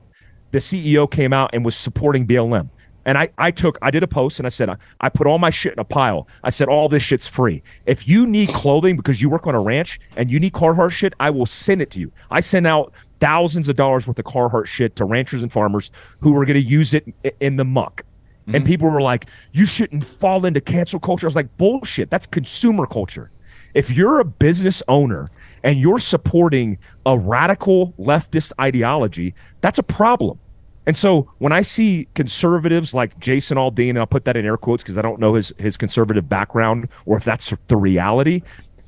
The 0.53 0.59
CEO 0.59 1.11
came 1.11 1.33
out 1.33 1.51
and 1.53 1.65
was 1.65 1.77
supporting 1.77 2.27
BLM. 2.27 2.71
And 3.07 3.17
I, 3.17 3.31
I 3.39 3.53
took, 3.53 3.79
I 3.81 3.93
did 3.93 4.03
a 4.03 4.09
post 4.09 4.39
and 4.41 4.47
I 4.47 4.51
said, 4.51 4.69
I, 4.69 4.77
I 5.01 5.09
put 5.09 5.29
all 5.29 5.39
my 5.39 5.51
shit 5.51 5.73
in 5.73 5.79
a 5.79 5.85
pile. 5.85 6.27
I 6.43 6.51
said, 6.51 6.69
all 6.69 6.89
this 6.89 7.05
shit's 7.05 7.29
free. 7.29 7.63
If 7.87 8.07
you 8.09 8.27
need 8.27 8.49
clothing 8.49 8.97
because 8.97 9.23
you 9.23 9.31
work 9.31 9.47
on 9.47 9.55
a 9.55 9.61
ranch 9.61 10.01
and 10.17 10.29
you 10.31 10.41
need 10.41 10.53
Carhartt 10.53 10.91
shit, 10.91 11.15
I 11.21 11.31
will 11.31 11.47
send 11.47 11.81
it 11.81 11.91
to 11.93 12.01
you. 12.01 12.11
I 12.33 12.41
send 12.41 12.67
out 12.67 12.93
thousands 13.21 13.69
of 13.69 13.77
dollars 13.77 14.09
worth 14.09 14.19
of 14.19 14.25
Carhartt 14.25 14.67
shit 14.67 14.97
to 14.97 15.05
ranchers 15.05 15.43
and 15.45 15.53
farmers 15.53 15.93
who 16.21 16.37
are 16.37 16.45
going 16.45 16.61
to 16.61 16.61
use 16.61 16.93
it 16.93 17.07
in 17.41 17.57
the 17.57 17.65
muck. 17.65 18.03
And 18.47 18.57
mm-hmm. 18.57 18.67
people 18.67 18.91
were 18.91 19.01
like, 19.01 19.27
you 19.53 19.67
shouldn't 19.67 20.05
fall 20.05 20.45
into 20.45 20.61
cancel 20.61 20.99
culture. 20.99 21.27
I 21.27 21.29
was 21.29 21.37
like, 21.37 21.57
bullshit. 21.57 22.11
That's 22.11 22.27
consumer 22.27 22.87
culture. 22.87 23.31
If 23.75 23.91
you're 23.91 24.19
a 24.19 24.25
business 24.25 24.83
owner 24.89 25.31
and 25.63 25.79
you're 25.79 25.99
supporting 26.01 26.79
a 27.05 27.17
radical 27.17 27.93
leftist 27.99 28.53
ideology, 28.61 29.35
that's 29.61 29.79
a 29.79 29.83
problem. 29.85 30.41
And 30.87 30.97
so 30.97 31.33
when 31.39 31.53
I 31.53 31.63
see 31.63 32.09
conservatives 32.15 32.95
like 32.95 33.19
Jason 33.19 33.59
Aldean, 33.59 33.91
and 33.91 33.99
I'll 33.99 34.07
put 34.07 34.25
that 34.25 34.37
in 34.37 34.47
air 34.47 34.57
quotes 34.57 34.83
because 34.83 34.97
I 34.97 35.03
don't 35.03 35.19
know 35.19 35.35
his, 35.35 35.53
his 35.59 35.77
conservative 35.77 36.29
background 36.29 36.89
or 37.05 37.17
if 37.17 37.25
that's 37.25 37.53
the 37.67 37.77
reality, 37.77 38.43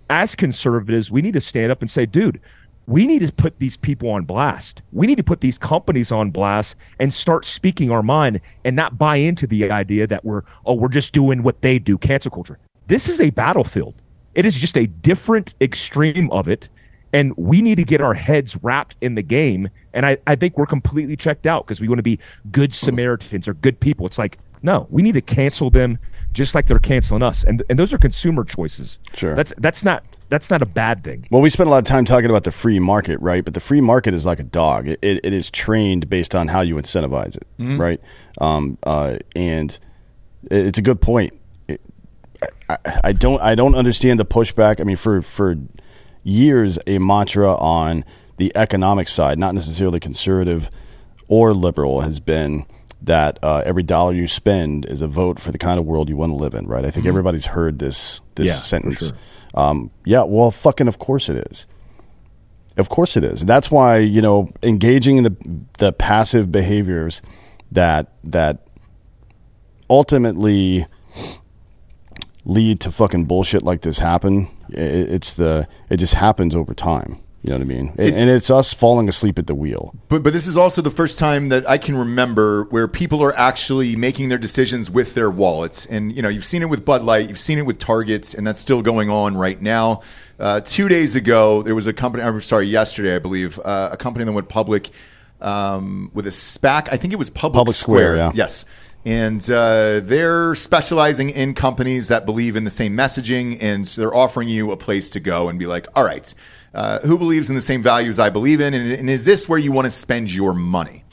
as 0.09 0.35
conservatives, 0.35 1.11
we 1.11 1.23
need 1.23 1.35
to 1.35 1.41
stand 1.41 1.73
up 1.73 1.83
and 1.83 1.91
say, 1.91 2.07
dude, 2.07 2.41
we 2.87 3.07
need 3.07 3.21
to 3.21 3.33
put 3.33 3.59
these 3.59 3.77
people 3.77 4.09
on 4.09 4.25
blast. 4.25 4.81
We 4.93 5.07
need 5.07 5.19
to 5.19 5.25
put 5.25 5.43
these 5.43 5.59
companies 5.59 6.11
on 6.11 6.31
blast 6.31 6.75
and 6.99 7.13
start 7.13 7.45
speaking 7.45 7.91
our 7.91 8.03
mind 8.03 8.41
and 8.65 8.75
not 8.75 8.97
buy 8.97 9.17
into 9.17 9.47
the 9.47 9.71
idea 9.71 10.07
that 10.07 10.25
we're, 10.25 10.43
oh, 10.65 10.75
we're 10.75 10.89
just 10.89 11.13
doing 11.13 11.43
what 11.43 11.61
they 11.61 11.79
do, 11.79 11.99
cancel 11.99 12.31
culture. 12.31 12.59
This 12.87 13.09
is 13.09 13.21
a 13.21 13.29
battlefield. 13.29 13.95
It 14.35 14.47
is 14.47 14.55
just 14.55 14.79
a 14.79 14.87
different 14.87 15.55
extreme 15.61 16.31
of 16.31 16.49
it. 16.49 16.71
And 17.12 17.35
we 17.37 17.62
need 17.62 17.77
to 17.77 17.85
get 17.85 18.01
our 18.01 18.14
heads 18.14 18.57
wrapped 18.62 18.97
in 19.01 19.14
the 19.14 19.23
game. 19.23 19.68
And 19.94 20.05
I, 20.05 20.18
I 20.27 20.37
think 20.37 20.59
we're 20.59 20.66
completely 20.66 21.16
checked 21.16 21.47
out 21.47 21.66
because 21.66 21.81
we 21.81 21.88
want 21.88 21.99
to 21.99 22.03
be 22.03 22.18
good 22.53 22.75
Samaritans 22.75 23.49
or 23.49 23.55
good 23.55 23.81
people. 23.81 24.07
It's 24.07 24.18
like, 24.18 24.38
no, 24.62 24.87
we 24.90 25.03
need 25.03 25.12
to 25.14 25.21
cancel 25.23 25.71
them 25.71 25.99
just 26.33 26.55
like 26.55 26.66
they're 26.66 26.79
canceling 26.79 27.23
us. 27.23 27.44
And 27.44 27.62
and 27.71 27.79
those 27.79 27.92
are 27.94 27.99
consumer 27.99 28.44
choices. 28.44 28.99
Sure. 29.14 29.35
That's 29.35 29.55
that's 29.59 29.85
not 29.85 30.05
that's 30.29 30.51
not 30.51 30.61
a 30.61 30.66
bad 30.66 31.03
thing. 31.05 31.27
Well, 31.31 31.40
we 31.40 31.49
spent 31.49 31.68
a 31.68 31.71
lot 31.71 31.79
of 31.79 31.85
time 31.85 32.05
talking 32.05 32.29
about 32.29 32.44
the 32.44 32.51
free 32.51 32.79
market, 32.79 33.18
right? 33.23 33.42
But 33.44 33.55
the 33.55 33.61
free 33.61 33.81
market 33.81 34.12
is 34.12 34.27
like 34.27 34.40
a 34.40 34.44
dog. 34.44 34.88
It, 34.88 34.99
it, 35.01 35.21
it 35.25 35.33
is 35.33 35.51
trained 35.51 36.11
based 36.11 36.35
on 36.35 36.49
how 36.49 36.61
you 36.61 36.75
incentivize 36.75 37.37
it, 37.37 37.47
right? 37.79 38.01
Um, 38.40 38.77
uh, 38.83 39.16
and 39.35 39.71
it- 40.51 40.66
it's 40.66 40.79
a 40.79 40.83
good 40.83 41.01
point. 41.01 41.33
It, 41.68 41.81
I, 42.68 42.77
I 43.05 43.12
don't 43.12 43.40
I 43.40 43.55
don't 43.55 43.75
understand 43.75 44.21
the 44.21 44.27
pushback. 44.27 44.81
I 44.81 44.85
mean, 44.85 44.97
for 44.97 45.23
for 45.23 45.57
years, 46.29 46.79
a 46.87 46.99
mantra 46.99 47.55
on 47.57 48.05
the 48.37 48.53
economic 48.55 49.09
side, 49.09 49.38
not 49.38 49.55
necessarily 49.55 49.99
conservative 50.01 50.71
or 51.29 51.55
liberal, 51.55 52.01
has 52.03 52.21
been 52.21 52.64
that 53.03 53.38
uh, 53.43 53.62
every 53.64 53.83
dollar 53.83 54.12
you 54.12 54.27
spend 54.27 54.85
is 54.87 55.03
a 55.03 55.09
vote 55.09 55.38
for 55.41 55.53
the 55.53 55.59
kind 55.59 55.79
of 55.79 55.87
world 55.87 56.09
you 56.09 56.17
want 56.17 56.31
to 56.31 56.37
live 56.37 56.55
in, 56.55 56.67
right? 56.67 56.85
I 56.85 56.91
think 56.91 57.07
everybody's 57.07 57.47
heard 57.47 57.79
this 57.79 58.21
this 58.35 58.49
Yeah, 58.49 58.53
sentence. 58.55 58.99
sure. 59.09 59.17
Um, 59.55 59.91
yeah, 60.05 60.23
well, 60.25 60.51
fucking, 60.51 60.88
of 60.88 60.99
course 60.99 61.29
it 61.29 61.49
is. 61.51 61.67
Of 62.77 62.88
course 62.88 63.17
it 63.17 63.25
is. 63.25 63.45
That's 63.45 63.71
why 63.71 63.99
you 63.99 64.21
know 64.23 64.51
engaging 64.62 65.17
in 65.19 65.25
the 65.25 65.37
the 65.79 65.93
passive 65.93 66.53
behaviors 66.53 67.23
that 67.73 68.12
that 68.25 68.67
ultimately 69.91 70.87
lead 72.45 72.81
to 72.81 72.91
fucking 72.91 73.25
bullshit 73.25 73.62
like 73.62 73.81
this 73.83 73.99
happen. 73.99 74.49
I- 74.72 74.81
It's 74.81 75.35
the 75.35 75.66
it 75.90 75.96
just 75.98 76.14
happens 76.14 76.54
over 76.54 76.74
time. 76.74 77.18
You 77.42 77.50
know 77.50 77.59
what 77.59 77.62
I 77.62 77.66
mean? 77.68 77.92
It- 77.96 78.14
and 78.14 78.28
it's 78.28 78.50
us 78.50 78.74
falling 78.74 79.09
asleep 79.09 79.38
at 79.38 79.46
the 79.46 79.54
wheel. 79.54 79.94
But 80.09 80.22
but 80.24 80.33
this 80.33 80.46
is 80.48 80.57
also 80.57 80.83
the 80.83 80.90
first 80.90 81.18
time 81.20 81.50
that 81.50 81.68
I 81.70 81.78
can 81.78 81.96
remember 81.96 82.64
where 82.70 82.88
people 82.88 83.22
are 83.22 83.33
actually 83.38 83.94
making 83.94 84.28
their 84.28 84.38
decisions 84.38 84.90
with 84.90 85.14
their 85.14 85.31
wallets. 85.31 85.87
And 85.87 86.14
you 86.14 86.20
know, 86.20 86.28
you've 86.28 86.44
seen 86.44 86.62
it 86.62 86.68
with 86.68 86.85
Bud 86.85 87.02
Light, 87.02 87.28
you've 87.28 87.38
seen 87.38 87.59
it 87.59 87.64
with 87.66 87.78
Targets, 87.78 88.35
and 88.35 88.44
that's 88.46 88.61
still 88.61 88.83
going 88.83 89.09
on 89.09 89.37
right 89.37 89.61
now. 89.62 90.00
Uh, 90.40 90.61
two 90.61 90.88
days 90.88 91.14
ago, 91.16 91.62
there 91.62 91.74
was 91.76 91.87
a 91.87 91.92
company. 91.92 92.24
I'm 92.24 92.40
sorry, 92.40 92.66
yesterday, 92.66 93.14
I 93.14 93.18
believe, 93.20 93.59
uh, 93.64 93.90
a 93.92 93.96
company 93.96 94.24
that 94.24 94.33
went 94.33 94.48
public 94.48 94.90
um, 95.40 96.11
with 96.14 96.26
a 96.26 96.31
SPAC. 96.31 96.88
I 96.90 96.96
think 96.96 97.12
it 97.12 97.16
was 97.18 97.31
Public, 97.31 97.59
Public 97.61 97.76
Square, 97.76 98.16
yeah. 98.16 98.33
Yes. 98.35 98.64
And 99.09 99.40
uh, 99.51 100.01
they're 100.01 100.55
specializing 100.55 101.31
in 101.31 101.55
companies 101.55 102.09
that 102.09 102.27
believe 102.27 102.57
in 102.57 102.64
the 102.64 102.71
same 102.71 102.94
messaging, 102.94 103.57
and 103.59 103.87
so 103.87 104.03
they're 104.03 104.14
offering 104.14 104.49
you 104.49 104.71
a 104.71 104.77
place 104.77 105.09
to 105.09 105.18
go 105.18 105.49
and 105.49 105.59
be 105.59 105.64
like, 105.64 105.87
all 105.94 106.05
right, 106.05 106.35
uh, 106.75 106.99
who 107.01 107.16
believes 107.16 107.49
in 107.49 107.57
the 107.57 107.62
same 107.62 107.83
values 107.83 108.18
I 108.18 108.29
believe 108.29 108.61
in? 108.61 108.75
And, 108.75 108.92
and 108.92 109.09
is 109.09 109.25
this 109.25 109.49
where 109.49 109.59
you 109.59 109.73
want 109.73 109.87
to 109.87 109.90
spend 109.90 110.31
your 110.31 110.53
money? 110.53 111.05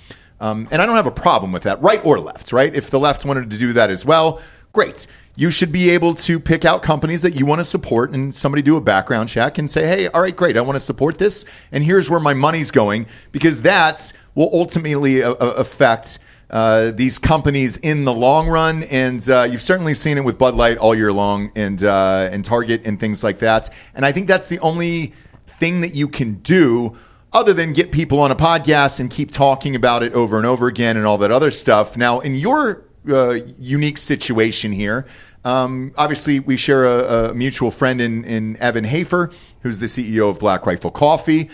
Um, 0.41 0.67
and 0.71 0.81
I 0.81 0.85
don't 0.85 0.97
have 0.97 1.07
a 1.07 1.11
problem 1.11 1.53
with 1.53 1.63
that, 1.63 1.81
right 1.81 2.05
or 2.05 2.19
left, 2.19 2.51
right? 2.51 2.75
If 2.75 2.89
the 2.89 2.99
left 2.99 3.23
wanted 3.23 3.49
to 3.49 3.57
do 3.57 3.71
that 3.71 3.89
as 3.89 4.03
well, 4.03 4.41
great. 4.73 5.07
You 5.37 5.49
should 5.49 5.71
be 5.71 5.89
able 5.91 6.15
to 6.15 6.37
pick 6.37 6.65
out 6.65 6.81
companies 6.81 7.21
that 7.21 7.35
you 7.35 7.45
want 7.45 7.59
to 7.59 7.65
support 7.65 8.11
and 8.11 8.35
somebody 8.35 8.61
do 8.61 8.75
a 8.75 8.81
background 8.81 9.29
check 9.29 9.57
and 9.57 9.71
say, 9.71 9.87
hey, 9.87 10.07
all 10.09 10.21
right, 10.21 10.35
great, 10.35 10.57
I 10.57 10.61
want 10.61 10.75
to 10.75 10.81
support 10.81 11.17
this, 11.17 11.45
and 11.71 11.81
here's 11.81 12.09
where 12.09 12.19
my 12.19 12.33
money's 12.33 12.71
going, 12.71 13.07
because 13.31 13.61
that 13.61 14.11
will 14.33 14.49
ultimately 14.51 15.23
uh, 15.23 15.31
uh, 15.31 15.53
affect 15.55 16.19
uh, 16.49 16.91
these 16.91 17.19
companies 17.19 17.77
in 17.77 18.05
the 18.05 18.13
long 18.13 18.47
run. 18.47 18.83
And 18.83 19.27
uh, 19.29 19.47
you've 19.49 19.61
certainly 19.61 19.93
seen 19.93 20.17
it 20.17 20.23
with 20.23 20.37
Bud 20.37 20.55
Light 20.55 20.77
all 20.77 20.95
year 20.95 21.11
long 21.11 21.51
and, 21.55 21.83
uh, 21.83 22.29
and 22.31 22.43
Target 22.43 22.85
and 22.85 22.99
things 22.99 23.23
like 23.23 23.39
that. 23.39 23.69
And 23.93 24.05
I 24.05 24.11
think 24.11 24.27
that's 24.27 24.47
the 24.47 24.59
only 24.59 25.13
thing 25.59 25.81
that 25.81 25.95
you 25.95 26.07
can 26.07 26.35
do 26.35 26.97
other 27.33 27.53
than 27.53 27.73
get 27.73 27.91
people 27.91 28.19
on 28.19 28.31
a 28.31 28.35
podcast 28.35 28.99
and 28.99 29.09
keep 29.09 29.31
talking 29.31 29.75
about 29.75 30.03
it 30.03 30.13
over 30.13 30.37
and 30.37 30.45
over 30.45 30.67
again 30.67 30.95
and 30.95 31.05
all 31.05 31.17
that 31.17 31.31
other 31.31 31.51
stuff. 31.51 31.97
Now, 31.97 32.19
in 32.21 32.35
your 32.35 32.85
uh, 33.09 33.39
unique 33.59 33.97
situation 33.97 34.71
here, 34.71 35.05
um, 35.43 35.93
obviously 35.97 36.39
we 36.39 36.57
share 36.57 36.85
a, 36.85 37.29
a 37.29 37.33
mutual 37.33 37.71
friend 37.71 38.01
in, 38.01 38.23
in 38.23 38.57
Evan 38.57 38.83
Hafer, 38.85 39.31
who's 39.61 39.79
the 39.79 39.85
CEO 39.85 40.29
of 40.29 40.39
Black 40.39 40.65
Rifle 40.65 40.91
Coffee. 40.91 41.49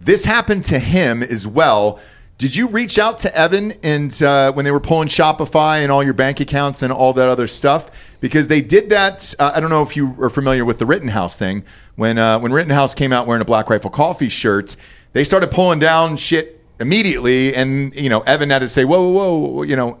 This 0.00 0.24
happened 0.24 0.64
to 0.66 0.78
him 0.78 1.22
as 1.22 1.46
well. 1.46 2.00
Did 2.38 2.54
you 2.54 2.68
reach 2.68 2.98
out 2.98 3.18
to 3.20 3.34
Evan 3.34 3.72
and 3.82 4.22
uh, 4.22 4.52
when 4.52 4.66
they 4.66 4.70
were 4.70 4.80
pulling 4.80 5.08
Shopify 5.08 5.82
and 5.82 5.90
all 5.90 6.02
your 6.02 6.12
bank 6.12 6.38
accounts 6.38 6.82
and 6.82 6.92
all 6.92 7.14
that 7.14 7.28
other 7.28 7.46
stuff? 7.46 7.90
Because 8.20 8.48
they 8.48 8.60
did 8.60 8.90
that. 8.90 9.34
Uh, 9.38 9.52
I 9.54 9.60
don't 9.60 9.70
know 9.70 9.82
if 9.82 9.96
you 9.96 10.14
are 10.20 10.28
familiar 10.28 10.64
with 10.64 10.78
the 10.78 10.84
Rittenhouse 10.84 11.38
thing. 11.38 11.64
When 11.94 12.18
uh, 12.18 12.38
when 12.38 12.52
Rittenhouse 12.52 12.94
came 12.94 13.10
out 13.10 13.26
wearing 13.26 13.40
a 13.40 13.46
Black 13.46 13.70
Rifle 13.70 13.90
Coffee 13.90 14.28
shirt, 14.28 14.76
they 15.14 15.24
started 15.24 15.50
pulling 15.50 15.78
down 15.78 16.18
shit 16.18 16.60
immediately, 16.78 17.54
and 17.54 17.94
you 17.94 18.10
know 18.10 18.20
Evan 18.20 18.50
had 18.50 18.58
to 18.58 18.68
say, 18.68 18.84
"Whoa, 18.84 19.08
whoa, 19.08 19.36
whoa!" 19.38 19.62
You 19.62 19.76
know, 19.76 19.98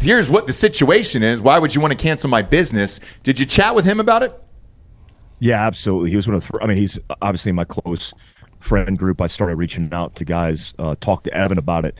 here's 0.00 0.30
what 0.30 0.46
the 0.46 0.54
situation 0.54 1.22
is. 1.22 1.42
Why 1.42 1.58
would 1.58 1.74
you 1.74 1.82
want 1.82 1.92
to 1.92 1.98
cancel 1.98 2.30
my 2.30 2.40
business? 2.40 3.00
Did 3.22 3.38
you 3.38 3.44
chat 3.44 3.74
with 3.74 3.84
him 3.84 4.00
about 4.00 4.22
it? 4.22 4.32
Yeah, 5.40 5.66
absolutely. 5.66 6.08
He 6.08 6.16
was 6.16 6.26
one 6.26 6.36
of 6.36 6.46
the. 6.46 6.58
I 6.62 6.66
mean, 6.66 6.78
he's 6.78 6.98
obviously 7.20 7.52
my 7.52 7.64
close 7.64 8.14
friend 8.60 8.98
group. 8.98 9.20
I 9.20 9.26
started 9.26 9.56
reaching 9.56 9.92
out 9.92 10.16
to 10.16 10.24
guys, 10.24 10.74
uh, 10.78 10.96
talk 11.00 11.24
to 11.24 11.34
Evan 11.34 11.58
about 11.58 11.84
it, 11.84 11.98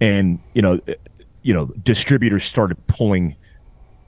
and 0.00 0.38
you 0.54 0.62
know, 0.62 0.80
eh, 0.88 0.94
you 1.42 1.54
know, 1.54 1.66
distributors 1.82 2.44
started 2.44 2.86
pulling 2.86 3.36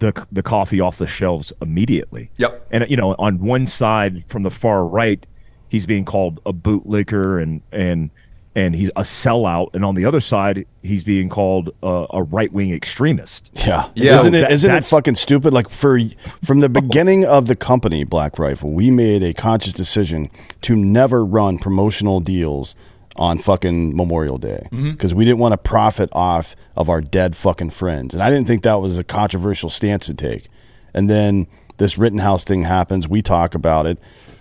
the 0.00 0.26
the 0.32 0.42
coffee 0.42 0.80
off 0.80 0.98
the 0.98 1.06
shelves 1.06 1.52
immediately. 1.62 2.30
Yep. 2.38 2.66
And 2.70 2.90
you 2.90 2.96
know, 2.96 3.14
on 3.18 3.38
one 3.38 3.66
side 3.66 4.24
from 4.28 4.42
the 4.42 4.50
far 4.50 4.84
right, 4.84 5.24
he's 5.68 5.86
being 5.86 6.04
called 6.04 6.40
a 6.44 6.52
bootlicker 6.52 7.40
and 7.42 7.62
and 7.72 8.10
and 8.54 8.74
he's 8.74 8.88
a 8.90 9.02
sellout, 9.02 9.70
and 9.74 9.84
on 9.84 9.94
the 9.94 10.04
other 10.04 10.20
side, 10.20 10.66
he's 10.82 11.04
being 11.04 11.28
called 11.28 11.70
uh, 11.82 12.06
a, 12.12 12.18
a 12.18 12.22
right 12.22 12.52
wing 12.52 12.72
extremist. 12.72 13.50
Yeah, 13.54 13.88
Yeah. 13.94 14.18
Isn't 14.18 14.34
it? 14.34 14.48
That- 14.48 14.68
not 14.68 14.78
it 14.78 14.86
fucking 14.86 15.14
stupid? 15.14 15.52
Like 15.52 15.70
for 15.70 15.98
from 16.44 16.60
the 16.60 16.68
beginning 16.68 17.24
of 17.24 17.46
the 17.46 17.56
company, 17.56 18.04
Black 18.04 18.38
Rifle, 18.38 18.72
we 18.72 18.90
made 18.90 19.22
a 19.22 19.32
conscious 19.32 19.72
decision 19.72 20.30
to 20.62 20.74
never 20.74 21.24
run 21.24 21.58
promotional 21.58 22.20
deals 22.20 22.74
on 23.16 23.38
fucking 23.38 23.94
Memorial 23.94 24.38
Day 24.38 24.66
mm-hmm. 24.72 24.92
because 24.92 25.14
we 25.14 25.24
didn't 25.24 25.38
want 25.38 25.52
to 25.52 25.58
profit 25.58 26.08
off 26.12 26.56
of 26.76 26.88
our 26.88 27.00
dead 27.00 27.36
fucking 27.36 27.70
friends, 27.70 28.14
and 28.14 28.22
I 28.22 28.30
didn't 28.30 28.48
think 28.48 28.62
that 28.62 28.80
was 28.80 28.98
a 28.98 29.04
controversial 29.04 29.70
stance 29.70 30.06
to 30.06 30.14
take. 30.14 30.48
And 30.92 31.08
then 31.08 31.46
this 31.76 31.96
Rittenhouse 31.96 32.44
thing 32.44 32.64
happens. 32.64 33.06
We 33.06 33.22
talk 33.22 33.54
about 33.54 33.86
it. 33.86 33.98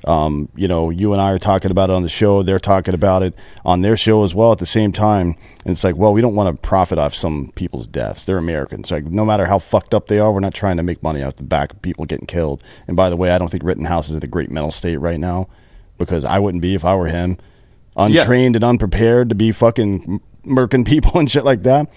Um, 0.10 0.50
you 0.56 0.68
know, 0.68 0.90
you 0.90 1.14
and 1.14 1.22
I 1.22 1.30
are 1.30 1.38
talking 1.38 1.70
about 1.70 1.92
it 1.92 1.94
on 1.94 2.02
the 2.02 2.10
show. 2.10 2.42
They're 2.42 2.58
talking 2.58 2.96
about 2.96 3.22
it 3.22 3.36
on 3.64 3.84
their 3.84 3.96
show 3.96 4.24
as 4.24 4.34
well 4.34 4.52
at 4.52 4.58
the 4.58 4.66
same 4.66 4.92
time. 4.92 5.36
And 5.64 5.72
it's 5.72 5.84
like, 5.84 5.98
well, 5.98 6.14
we 6.14 6.22
don't 6.22 6.34
want 6.34 6.56
to 6.56 6.68
profit 6.68 6.98
off 6.98 7.14
some 7.14 7.52
people's 7.54 7.86
deaths. 7.86 8.26
They're 8.26 8.40
Americans. 8.40 8.90
Like, 8.90 9.06
no 9.06 9.24
matter 9.24 9.46
how 9.46 9.60
fucked 9.60 9.94
up 9.94 10.08
they 10.08 10.18
are, 10.18 10.32
we're 10.32 10.40
not 10.40 10.56
trying 10.56 10.78
to 10.78 10.84
make 10.84 11.04
money 11.04 11.22
off 11.22 11.36
the 11.36 11.44
back 11.44 11.74
of 11.74 11.84
people 11.84 12.06
getting 12.06 12.26
killed. 12.26 12.64
And 12.88 12.98
by 12.98 13.12
the 13.12 13.18
way, 13.18 13.30
I 13.30 13.38
don't 13.38 13.50
think 13.50 13.64
Rittenhouse 13.64 14.10
is 14.10 14.16
in 14.16 14.24
a 14.24 14.28
great 14.28 14.50
mental 14.50 14.72
state 14.72 14.98
right 14.98 15.20
now 15.20 15.48
because 16.00 16.26
I 16.26 16.40
wouldn't 16.40 16.64
be 16.64 16.74
if 16.74 16.84
I 16.84 16.96
were 16.96 17.06
him. 17.06 17.38
Untrained 17.96 18.56
and 18.56 18.64
unprepared 18.64 19.30
to 19.30 19.36
be 19.36 19.52
fucking 19.52 20.22
murking 20.44 20.88
people 20.88 21.20
and 21.20 21.30
shit 21.30 21.46
like 21.46 21.62
that. 21.64 21.88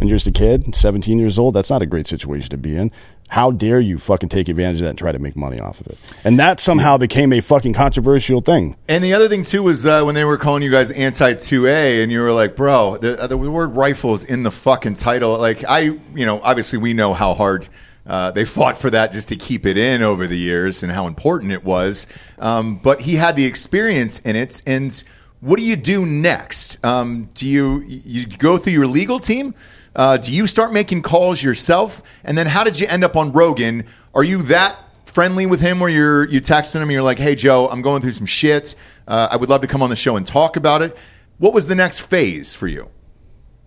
And 0.00 0.08
you're 0.08 0.16
just 0.16 0.28
a 0.28 0.32
kid, 0.32 0.74
17 0.74 1.18
years 1.18 1.38
old. 1.38 1.54
That's 1.54 1.68
not 1.68 1.82
a 1.82 1.86
great 1.86 2.06
situation 2.06 2.48
to 2.50 2.56
be 2.56 2.76
in. 2.76 2.92
How 3.28 3.50
dare 3.50 3.78
you 3.78 3.98
fucking 3.98 4.30
take 4.30 4.48
advantage 4.48 4.78
of 4.78 4.84
that 4.84 4.90
and 4.90 4.98
try 4.98 5.12
to 5.12 5.18
make 5.18 5.36
money 5.36 5.60
off 5.60 5.80
of 5.80 5.88
it? 5.88 5.98
And 6.24 6.38
that 6.40 6.60
somehow 6.60 6.96
became 6.96 7.32
a 7.32 7.40
fucking 7.40 7.74
controversial 7.74 8.40
thing. 8.40 8.74
And 8.88 9.04
the 9.04 9.12
other 9.12 9.28
thing 9.28 9.42
too 9.42 9.62
was 9.62 9.86
uh, 9.86 10.02
when 10.02 10.14
they 10.14 10.24
were 10.24 10.38
calling 10.38 10.62
you 10.62 10.70
guys 10.70 10.90
anti 10.90 11.34
two 11.34 11.66
A, 11.66 12.02
and 12.02 12.10
you 12.10 12.20
were 12.20 12.32
like, 12.32 12.56
"Bro, 12.56 12.98
the, 12.98 13.26
the 13.28 13.36
word 13.36 13.76
rifle 13.76 14.14
is 14.14 14.24
in 14.24 14.44
the 14.44 14.50
fucking 14.50 14.94
title." 14.94 15.38
Like 15.38 15.62
I, 15.68 15.80
you 15.80 16.26
know, 16.26 16.40
obviously 16.42 16.78
we 16.78 16.94
know 16.94 17.12
how 17.12 17.34
hard 17.34 17.68
uh, 18.06 18.30
they 18.30 18.46
fought 18.46 18.78
for 18.78 18.88
that 18.90 19.12
just 19.12 19.28
to 19.28 19.36
keep 19.36 19.66
it 19.66 19.76
in 19.76 20.02
over 20.02 20.26
the 20.26 20.38
years 20.38 20.82
and 20.82 20.90
how 20.90 21.06
important 21.06 21.52
it 21.52 21.62
was. 21.64 22.06
Um, 22.38 22.76
but 22.78 23.02
he 23.02 23.16
had 23.16 23.36
the 23.36 23.44
experience 23.44 24.20
in 24.20 24.36
it, 24.36 24.62
and 24.66 25.04
what 25.40 25.58
do 25.58 25.64
you 25.64 25.76
do 25.76 26.06
next? 26.06 26.84
Um, 26.84 27.28
do 27.34 27.46
you 27.46 27.82
you 27.86 28.26
go 28.26 28.56
through 28.56 28.72
your 28.72 28.86
legal 28.86 29.18
team? 29.18 29.54
Uh, 29.98 30.16
do 30.16 30.32
you 30.32 30.46
start 30.46 30.72
making 30.72 31.02
calls 31.02 31.42
yourself? 31.42 32.02
And 32.22 32.38
then 32.38 32.46
how 32.46 32.62
did 32.62 32.78
you 32.78 32.86
end 32.86 33.02
up 33.02 33.16
on 33.16 33.32
Rogan? 33.32 33.84
Are 34.14 34.22
you 34.22 34.40
that 34.42 34.78
friendly 35.06 35.44
with 35.44 35.60
him 35.60 35.80
where 35.80 35.90
you're 35.90 36.28
you 36.28 36.40
texting 36.40 36.76
him 36.76 36.82
and 36.82 36.92
you're 36.92 37.02
like, 37.02 37.18
"Hey 37.18 37.34
Joe, 37.34 37.68
I'm 37.68 37.82
going 37.82 38.00
through 38.00 38.12
some 38.12 38.24
shit. 38.24 38.76
Uh, 39.08 39.26
I 39.30 39.36
would 39.36 39.48
love 39.48 39.60
to 39.62 39.66
come 39.66 39.82
on 39.82 39.90
the 39.90 39.96
show 39.96 40.16
and 40.16 40.24
talk 40.24 40.56
about 40.56 40.82
it." 40.82 40.96
What 41.38 41.52
was 41.52 41.66
the 41.66 41.74
next 41.74 42.02
phase 42.02 42.54
for 42.54 42.68
you? 42.68 42.88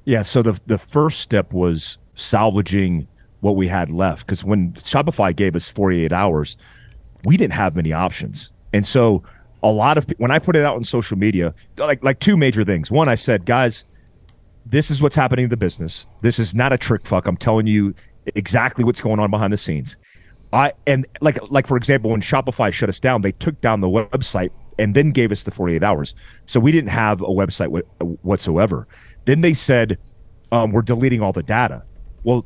Yeah. 0.06 0.22
So 0.22 0.42
the 0.42 0.60
the 0.66 0.78
first 0.78 1.20
step 1.20 1.52
was 1.52 1.98
salvaging 2.16 3.10
what 3.42 3.58
we 3.58 3.68
had 3.68 3.92
left 3.92 4.26
because 4.26 4.44
when 4.44 4.72
Shopify 4.74 5.36
gave 5.36 5.56
us 5.56 5.68
48 5.68 6.14
hours, 6.14 6.56
we 7.26 7.36
didn't 7.36 7.54
have 7.54 7.76
many 7.76 7.92
options, 7.92 8.52
and 8.72 8.88
so 8.88 9.22
a 9.62 9.70
lot 9.70 9.98
of 9.98 10.06
when 10.18 10.32
I 10.32 10.40
put 10.40 10.56
it 10.56 10.64
out 10.64 10.78
on 10.78 10.86
social 10.86 11.18
media, 11.18 11.54
like 11.78 12.02
like 12.02 12.22
two 12.22 12.38
major 12.38 12.64
things. 12.64 12.90
One, 12.90 13.10
I 13.10 13.16
said, 13.16 13.46
guys, 13.46 13.84
this 14.72 14.90
is 14.90 15.02
what's 15.02 15.16
happening 15.16 15.44
in 15.44 15.50
the 15.50 15.58
business. 15.58 16.08
This 16.22 16.40
is 16.40 16.56
not 16.56 16.72
a 16.72 16.78
trick 16.78 17.06
fuck. 17.06 17.28
I'm 17.28 17.38
telling 17.38 17.68
you 17.68 17.94
exactly 18.36 18.84
what's 18.84 19.02
going 19.02 19.20
on 19.20 19.30
behind 19.30 19.52
the 19.52 19.58
scenes. 19.58 19.98
I 20.54 20.74
and 20.88 21.06
like 21.20 21.40
like 21.52 21.68
for 21.68 21.78
example, 21.78 22.12
when 22.12 22.22
Shopify 22.22 22.72
shut 22.72 22.90
us 22.90 23.00
down, 23.00 23.22
they 23.22 23.34
took 23.34 23.60
down 23.62 23.82
the 23.82 23.88
website 23.88 24.52
and 24.80 24.96
then 24.96 25.12
gave 25.12 25.32
us 25.32 25.44
the 25.44 25.52
48 25.52 25.84
hours. 25.84 26.16
So 26.46 26.60
we 26.60 26.72
didn't 26.72 26.90
have 26.90 27.22
a 27.22 27.26
website 27.26 27.70
wh- 28.00 28.26
whatsoever. 28.26 28.88
Then 29.26 29.42
they 29.42 29.54
said 29.54 29.98
um, 30.52 30.72
we're 30.72 30.82
deleting 30.82 31.22
all 31.22 31.34
the 31.34 31.44
data. 31.44 31.84
Well, 32.24 32.46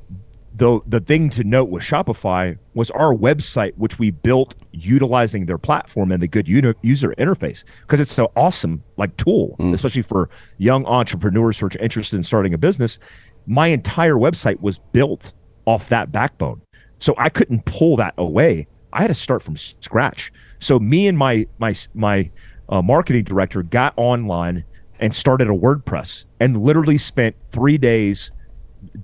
the 0.55 0.79
the 0.87 1.01
thing 1.01 1.29
to 1.31 1.43
note 1.43 1.65
with 1.69 1.83
Shopify 1.83 2.57
was 2.73 2.89
our 2.91 3.13
website, 3.13 3.73
which 3.75 3.99
we 3.99 4.11
built 4.11 4.55
utilizing 4.71 5.45
their 5.45 5.57
platform 5.57 6.11
and 6.11 6.23
the 6.23 6.27
good 6.27 6.47
uni- 6.47 6.73
user 6.81 7.13
interface, 7.17 7.63
because 7.81 7.99
it's 7.99 8.17
an 8.17 8.27
awesome 8.35 8.83
like 8.95 9.15
tool, 9.17 9.55
especially 9.73 10.01
for 10.01 10.29
young 10.57 10.85
entrepreneurs 10.85 11.59
who 11.59 11.65
are 11.65 11.71
interested 11.79 12.15
in 12.15 12.23
starting 12.23 12.53
a 12.53 12.57
business. 12.57 12.99
My 13.45 13.67
entire 13.67 14.15
website 14.15 14.61
was 14.61 14.79
built 14.79 15.33
off 15.65 15.89
that 15.89 16.11
backbone, 16.11 16.61
so 16.99 17.13
I 17.17 17.29
couldn't 17.29 17.65
pull 17.65 17.97
that 17.97 18.13
away. 18.17 18.67
I 18.93 19.01
had 19.01 19.07
to 19.07 19.13
start 19.13 19.43
from 19.43 19.57
scratch. 19.57 20.31
So 20.59 20.79
me 20.79 21.07
and 21.07 21.17
my 21.17 21.47
my 21.57 21.75
my 21.93 22.31
uh, 22.69 22.81
marketing 22.81 23.25
director 23.25 23.61
got 23.61 23.93
online 23.97 24.63
and 25.01 25.13
started 25.13 25.49
a 25.49 25.53
WordPress 25.53 26.23
and 26.39 26.61
literally 26.61 26.97
spent 26.97 27.35
three 27.51 27.77
days 27.77 28.31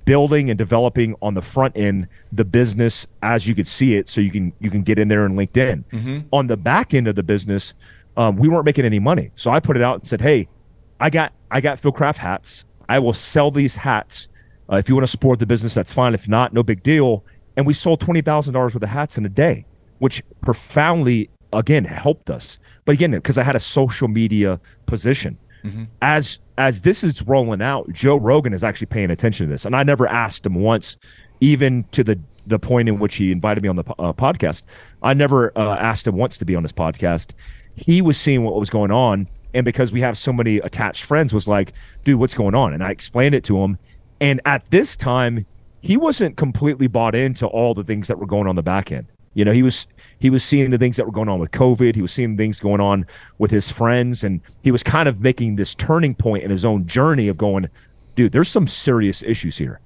building 0.06 0.50
and 0.50 0.58
developing 0.58 1.15
on 1.22 1.34
the 1.34 1.41
front 1.41 1.76
end 1.78 2.08
the 2.32 2.46
business 2.46 3.06
as 3.22 3.48
you 3.48 3.56
could 3.56 3.67
see 3.67 3.96
it 3.96 4.08
so 4.10 4.20
you 4.22 4.32
can 4.32 4.54
you 4.60 4.70
can 4.70 4.82
get 4.84 4.98
in 5.00 5.08
there 5.08 5.26
and 5.26 5.38
linkedin 5.38 5.84
Mm-hmm. 5.91 6.20
on 6.32 6.48
the 6.48 6.58
back 6.58 6.94
end 6.94 7.08
of 7.08 7.15
the 7.15 7.24
business 7.24 7.74
um, 8.17 8.36
we 8.36 8.50
weren't 8.50 8.65
making 8.65 8.84
any 8.86 9.00
money. 9.00 9.32
So 9.36 9.52
i 9.52 9.60
put 9.60 9.78
it 9.78 9.84
out 9.84 9.96
and 10.00 10.08
said 10.08 10.22
hey 10.22 10.48
i 11.00 11.10
got 11.10 11.34
i 11.50 11.62
got 11.62 11.80
Field 11.80 11.96
Craft 11.96 12.20
hats. 12.20 12.65
I 12.89 13.00
will 13.00 13.13
sell 13.13 13.52
these 13.52 13.78
hats. 13.78 14.28
Uh, 14.72 14.76
if 14.76 14.89
you 14.89 14.96
want 14.96 15.04
to 15.04 15.12
support 15.12 15.39
the 15.39 15.46
business 15.46 15.74
that's 15.74 15.94
fine. 15.94 16.13
If 16.13 16.28
not 16.28 16.54
no 16.54 16.63
big 16.63 16.84
deal. 16.84 17.24
And 17.58 17.65
we 17.67 17.74
sold 17.74 18.00
$20000 18.00 18.54
worth 18.54 18.76
of 18.76 18.82
hats 18.84 19.17
in 19.17 19.26
a 19.26 19.30
day 19.30 19.65
which 20.00 20.24
profoundly 20.41 21.30
again 21.54 21.86
helped 21.86 22.30
us. 22.30 22.58
But 22.86 22.94
again 22.94 23.12
because 23.12 23.38
i 23.38 23.44
had 23.44 23.56
a 23.56 23.60
social 23.60 24.08
media 24.08 24.60
position. 24.86 25.38
As 26.02 26.39
as 26.62 26.82
this 26.82 27.04
is 27.04 27.24
rolling 27.24 27.62
out, 27.62 27.91
Joe 27.91 28.17
Rogan 28.17 28.54
is 28.54 28.63
actually 28.63 28.88
paying 28.88 29.10
attention 29.10 29.47
to 29.47 29.52
this, 29.52 29.65
and 29.65 29.76
I 29.76 29.82
never 29.82 30.08
asked 30.08 30.45
him 30.45 30.56
once, 30.56 30.95
even 31.39 31.86
to 31.91 32.04
the 32.04 32.19
the 32.45 32.60
point 32.60 32.89
in 32.89 32.97
which 33.00 33.17
he 33.17 33.32
invited 33.32 33.62
me 33.62 33.69
on 33.69 33.76
the 33.76 33.84
uh, 34.00 34.13
podcast. 34.13 34.63
I 35.04 35.13
never 35.13 35.56
uh, 35.58 35.76
asked 35.76 36.08
him 36.08 36.15
once 36.15 36.38
to 36.39 36.45
be 36.45 36.56
on 36.56 36.63
this 36.63 36.71
podcast. 36.71 37.32
He 37.76 38.02
was 38.02 38.19
seeing 38.19 38.43
what 38.43 38.60
was 38.60 38.69
going 38.69 38.91
on, 38.91 39.28
and 39.54 39.65
because 39.65 39.91
we 39.91 40.02
have 40.02 40.17
so 40.17 40.32
many 40.32 40.58
attached 40.58 41.04
friends, 41.04 41.34
was 41.34 41.47
like, 41.47 41.74
"Dude, 42.04 42.19
what's 42.19 42.36
going 42.36 42.54
on?" 42.54 42.74
And 42.74 42.84
I 42.84 42.91
explained 42.91 43.34
it 43.34 43.43
to 43.45 43.58
him, 43.63 43.80
and 44.19 44.39
at 44.45 44.69
this 44.69 44.95
time, 44.95 45.47
he 45.82 45.97
wasn't 45.97 46.38
completely 46.38 46.86
bought 46.86 47.15
into 47.15 47.47
all 47.47 47.74
the 47.74 47.84
things 47.84 48.08
that 48.08 48.19
were 48.19 48.28
going 48.28 48.47
on 48.47 48.56
the 48.56 48.62
back 48.62 48.91
end. 48.91 49.08
You 49.34 49.46
know, 49.46 49.52
he 49.52 49.63
was 49.63 49.88
he 50.20 50.30
was 50.30 50.44
seeing 50.44 50.72
the 50.72 50.78
things 50.78 50.98
that 50.98 51.06
were 51.06 51.12
going 51.12 51.30
on 51.30 51.39
with 51.39 51.52
COVID. 51.52 51.96
He 51.96 52.02
was 52.02 52.12
seeing 52.12 52.38
things 52.38 52.60
going 52.60 52.82
on 52.82 53.06
with 53.38 53.52
his 53.52 53.72
friends, 53.72 54.24
and 54.24 54.41
he 54.62 54.72
was 54.72 54.84
kind 54.84 55.08
of 55.08 55.22
making 55.22 55.56
this 55.56 55.74
turning 55.74 56.15
point 56.15 56.44
in 56.44 56.52
his 56.52 56.65
own 56.65 56.86
journey 56.86 57.28
of 57.28 57.38
going, 57.38 57.70
dude, 58.15 58.32
there's 58.32 58.50
some 58.50 58.67
serious 58.67 59.24
issues 59.24 59.58
here. 59.58 59.80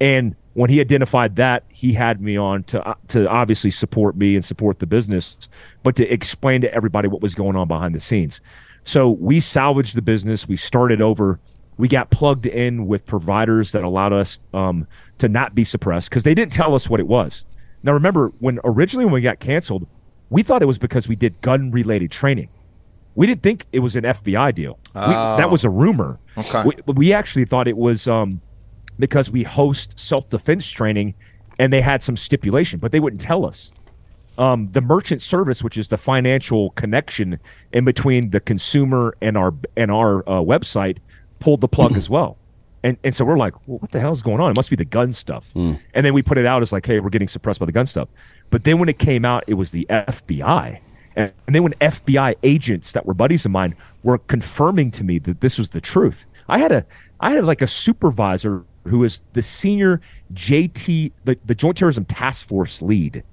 And 0.00 0.34
when 0.54 0.70
he 0.70 0.80
identified 0.80 1.36
that, 1.36 1.64
he 1.68 1.92
had 1.92 2.20
me 2.20 2.36
on 2.38 2.64
to 2.64 2.86
uh, 2.86 2.94
to 3.08 3.28
obviously 3.28 3.70
support 3.70 4.16
me 4.16 4.34
and 4.34 4.44
support 4.44 4.78
the 4.78 4.86
business, 4.86 5.48
but 5.82 5.96
to 5.96 6.10
explain 6.10 6.62
to 6.62 6.72
everybody 6.72 7.08
what 7.08 7.20
was 7.20 7.34
going 7.34 7.56
on 7.56 7.68
behind 7.68 7.94
the 7.94 8.00
scenes. 8.00 8.40
So 8.84 9.10
we 9.10 9.40
salvaged 9.40 9.94
the 9.94 10.02
business. 10.02 10.48
We 10.48 10.56
started 10.56 11.02
over. 11.02 11.38
We 11.76 11.88
got 11.88 12.08
plugged 12.10 12.46
in 12.46 12.86
with 12.86 13.04
providers 13.04 13.72
that 13.72 13.84
allowed 13.84 14.14
us 14.14 14.40
um, 14.54 14.86
to 15.18 15.28
not 15.28 15.54
be 15.54 15.64
suppressed 15.64 16.08
because 16.08 16.22
they 16.22 16.34
didn't 16.34 16.52
tell 16.52 16.74
us 16.74 16.88
what 16.88 17.00
it 17.00 17.06
was. 17.06 17.44
Now, 17.82 17.92
remember, 17.92 18.32
when 18.38 18.58
originally 18.64 19.04
when 19.04 19.14
we 19.14 19.20
got 19.20 19.38
canceled, 19.38 19.86
we 20.30 20.42
thought 20.42 20.62
it 20.62 20.66
was 20.66 20.78
because 20.78 21.08
we 21.08 21.16
did 21.16 21.40
gun 21.40 21.70
related 21.70 22.10
training. 22.10 22.48
We 23.14 23.26
didn't 23.26 23.42
think 23.42 23.66
it 23.72 23.78
was 23.78 23.96
an 23.96 24.04
FBI 24.04 24.54
deal. 24.54 24.78
We, 24.94 25.00
that 25.00 25.50
was 25.50 25.64
a 25.64 25.70
rumor. 25.70 26.18
Okay. 26.36 26.64
We, 26.64 26.92
we 26.92 27.12
actually 27.12 27.46
thought 27.46 27.66
it 27.66 27.76
was 27.76 28.06
um, 28.06 28.40
because 28.98 29.30
we 29.30 29.42
host 29.44 29.98
self 29.98 30.28
defense 30.28 30.68
training 30.70 31.14
and 31.58 31.72
they 31.72 31.80
had 31.80 32.02
some 32.02 32.16
stipulation, 32.16 32.78
but 32.78 32.92
they 32.92 33.00
wouldn't 33.00 33.22
tell 33.22 33.46
us. 33.46 33.72
Um, 34.38 34.70
the 34.72 34.82
merchant 34.82 35.22
service, 35.22 35.62
which 35.64 35.78
is 35.78 35.88
the 35.88 35.96
financial 35.96 36.70
connection 36.70 37.38
in 37.72 37.86
between 37.86 38.30
the 38.30 38.40
consumer 38.40 39.16
and 39.22 39.36
our 39.38 39.54
and 39.76 39.90
our 39.90 40.18
uh, 40.28 40.42
website, 40.42 40.98
pulled 41.38 41.62
the 41.62 41.68
plug 41.68 41.96
as 41.96 42.10
well. 42.10 42.36
And 42.86 42.96
and 43.02 43.12
so 43.12 43.24
we're 43.24 43.36
like, 43.36 43.54
well, 43.66 43.78
what 43.78 43.90
the 43.90 43.98
hell 43.98 44.12
is 44.12 44.22
going 44.22 44.40
on? 44.40 44.52
It 44.52 44.56
must 44.56 44.70
be 44.70 44.76
the 44.76 44.84
gun 44.84 45.12
stuff. 45.12 45.50
Hmm. 45.54 45.72
And 45.92 46.06
then 46.06 46.14
we 46.14 46.22
put 46.22 46.38
it 46.38 46.46
out 46.46 46.62
as 46.62 46.70
like, 46.70 46.86
hey, 46.86 47.00
we're 47.00 47.10
getting 47.10 47.26
suppressed 47.26 47.58
by 47.58 47.66
the 47.66 47.72
gun 47.72 47.86
stuff. 47.86 48.08
But 48.48 48.62
then 48.62 48.78
when 48.78 48.88
it 48.88 49.00
came 49.00 49.24
out, 49.24 49.42
it 49.48 49.54
was 49.54 49.72
the 49.72 49.86
FBI. 49.90 50.78
And, 51.16 51.32
and 51.48 51.56
then 51.56 51.64
when 51.64 51.72
FBI 51.80 52.36
agents 52.44 52.92
that 52.92 53.04
were 53.04 53.12
buddies 53.12 53.44
of 53.44 53.50
mine 53.50 53.74
were 54.04 54.18
confirming 54.18 54.92
to 54.92 55.02
me 55.02 55.18
that 55.18 55.40
this 55.40 55.58
was 55.58 55.70
the 55.70 55.80
truth, 55.80 56.26
I 56.48 56.58
had 56.58 56.70
a 56.70 56.86
I 57.18 57.32
had 57.32 57.44
like 57.44 57.60
a 57.60 57.66
supervisor 57.66 58.64
who 58.84 59.02
is 59.02 59.18
the 59.32 59.42
senior 59.42 60.00
JT, 60.32 61.10
the, 61.24 61.36
the 61.44 61.56
Joint 61.56 61.76
Terrorism 61.76 62.04
Task 62.04 62.46
Force 62.46 62.80
lead 62.82 63.24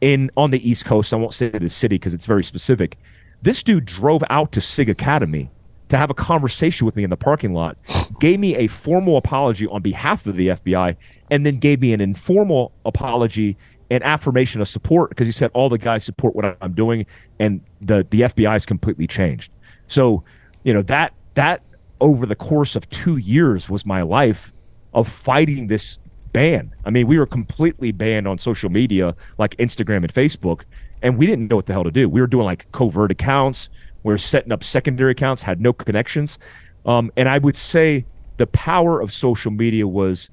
in 0.00 0.30
on 0.34 0.50
the 0.50 0.66
East 0.66 0.86
Coast. 0.86 1.12
I 1.12 1.16
won't 1.16 1.34
say 1.34 1.50
the 1.50 1.68
city 1.68 1.96
because 1.96 2.14
it's 2.14 2.24
very 2.24 2.42
specific. 2.42 2.96
This 3.42 3.62
dude 3.62 3.84
drove 3.84 4.24
out 4.30 4.52
to 4.52 4.62
SIG 4.62 4.88
Academy 4.88 5.50
to 5.88 5.98
have 5.98 6.10
a 6.10 6.14
conversation 6.14 6.86
with 6.86 6.96
me 6.96 7.04
in 7.04 7.10
the 7.10 7.16
parking 7.16 7.52
lot, 7.52 7.76
gave 8.20 8.40
me 8.40 8.56
a 8.56 8.66
formal 8.66 9.16
apology 9.16 9.66
on 9.66 9.82
behalf 9.82 10.26
of 10.26 10.36
the 10.36 10.48
FBI, 10.48 10.96
and 11.30 11.44
then 11.44 11.58
gave 11.58 11.80
me 11.80 11.92
an 11.92 12.00
informal 12.00 12.72
apology 12.84 13.56
and 13.90 14.02
affirmation 14.02 14.60
of 14.60 14.68
support 14.68 15.10
because 15.10 15.26
he 15.26 15.32
said 15.32 15.50
all 15.54 15.68
the 15.68 15.78
guys 15.78 16.04
support 16.04 16.34
what 16.34 16.56
I'm 16.60 16.72
doing, 16.72 17.06
and 17.38 17.60
the 17.80 18.06
the 18.08 18.22
FBI 18.22 18.52
has 18.52 18.66
completely 18.66 19.06
changed. 19.06 19.52
So, 19.86 20.24
you 20.62 20.72
know 20.72 20.82
that 20.82 21.12
that 21.34 21.62
over 22.00 22.26
the 22.26 22.36
course 22.36 22.76
of 22.76 22.88
two 22.90 23.16
years 23.16 23.68
was 23.68 23.86
my 23.86 24.02
life 24.02 24.52
of 24.92 25.08
fighting 25.08 25.66
this 25.66 25.98
ban. 26.32 26.74
I 26.84 26.90
mean, 26.90 27.06
we 27.06 27.18
were 27.18 27.26
completely 27.26 27.92
banned 27.92 28.28
on 28.28 28.38
social 28.38 28.70
media 28.70 29.14
like 29.38 29.56
Instagram 29.56 29.98
and 29.98 30.12
Facebook, 30.12 30.62
and 31.02 31.16
we 31.16 31.26
didn't 31.26 31.48
know 31.48 31.56
what 31.56 31.66
the 31.66 31.72
hell 31.72 31.84
to 31.84 31.90
do. 31.90 32.08
We 32.08 32.20
were 32.20 32.26
doing 32.26 32.44
like 32.44 32.70
covert 32.72 33.10
accounts. 33.10 33.68
We 34.04 34.12
were 34.12 34.18
setting 34.18 34.52
up 34.52 34.62
secondary 34.62 35.12
accounts, 35.12 35.42
had 35.42 35.60
no 35.60 35.72
connections. 35.72 36.38
Um, 36.86 37.10
and 37.16 37.28
I 37.28 37.38
would 37.38 37.56
say 37.56 38.04
the 38.36 38.46
power 38.46 39.00
of 39.00 39.12
social 39.12 39.50
media 39.50 39.88
was 39.88 40.28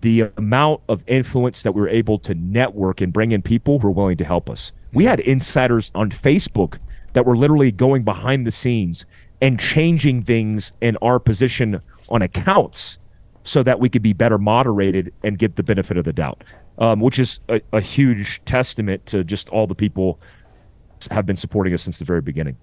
the 0.00 0.30
amount 0.36 0.80
of 0.88 1.04
influence 1.06 1.62
that 1.62 1.72
we 1.72 1.80
were 1.80 1.88
able 1.88 2.18
to 2.18 2.34
network 2.34 3.00
and 3.00 3.12
bring 3.12 3.30
in 3.30 3.42
people 3.42 3.78
who 3.78 3.88
were 3.88 3.92
willing 3.92 4.16
to 4.16 4.24
help 4.24 4.50
us. 4.50 4.72
We 4.92 5.04
had 5.04 5.20
insiders 5.20 5.92
on 5.94 6.10
Facebook 6.10 6.78
that 7.12 7.24
were 7.24 7.36
literally 7.36 7.70
going 7.70 8.02
behind 8.02 8.46
the 8.46 8.50
scenes 8.50 9.06
and 9.40 9.60
changing 9.60 10.22
things 10.22 10.72
in 10.80 10.96
our 11.02 11.18
position 11.18 11.80
on 12.08 12.22
accounts 12.22 12.98
so 13.44 13.62
that 13.62 13.80
we 13.80 13.88
could 13.88 14.02
be 14.02 14.12
better 14.12 14.38
moderated 14.38 15.12
and 15.22 15.38
get 15.38 15.56
the 15.56 15.62
benefit 15.62 15.96
of 15.96 16.04
the 16.04 16.12
doubt, 16.12 16.42
um, 16.78 17.00
which 17.00 17.18
is 17.18 17.40
a, 17.48 17.60
a 17.72 17.80
huge 17.80 18.44
testament 18.44 19.04
to 19.06 19.24
just 19.24 19.48
all 19.50 19.66
the 19.66 19.74
people 19.74 20.18
have 21.10 21.26
been 21.26 21.36
supporting 21.36 21.74
us 21.74 21.82
since 21.82 21.98
the 21.98 22.04
very 22.04 22.20
beginning. 22.20 22.56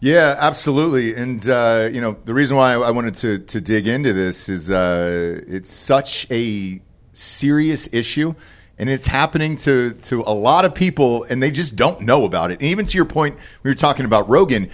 Yeah, 0.00 0.36
absolutely. 0.38 1.14
And 1.14 1.46
uh, 1.48 1.90
you 1.92 2.00
know, 2.00 2.16
the 2.24 2.32
reason 2.32 2.56
why 2.56 2.72
I 2.72 2.90
wanted 2.90 3.14
to 3.16 3.38
to 3.38 3.60
dig 3.60 3.86
into 3.86 4.12
this 4.12 4.48
is 4.48 4.70
uh, 4.70 5.40
it's 5.46 5.68
such 5.70 6.26
a 6.30 6.80
serious 7.12 7.88
issue, 7.92 8.34
and 8.78 8.88
it's 8.88 9.06
happening 9.06 9.56
to 9.56 9.92
to 9.92 10.22
a 10.22 10.32
lot 10.32 10.64
of 10.64 10.74
people, 10.74 11.24
and 11.24 11.42
they 11.42 11.50
just 11.50 11.76
don't 11.76 12.00
know 12.00 12.24
about 12.24 12.50
it. 12.50 12.60
And 12.60 12.68
even 12.70 12.86
to 12.86 12.96
your 12.96 13.04
point, 13.04 13.36
we 13.62 13.70
were 13.70 13.74
talking 13.74 14.06
about 14.06 14.28
Rogan. 14.28 14.70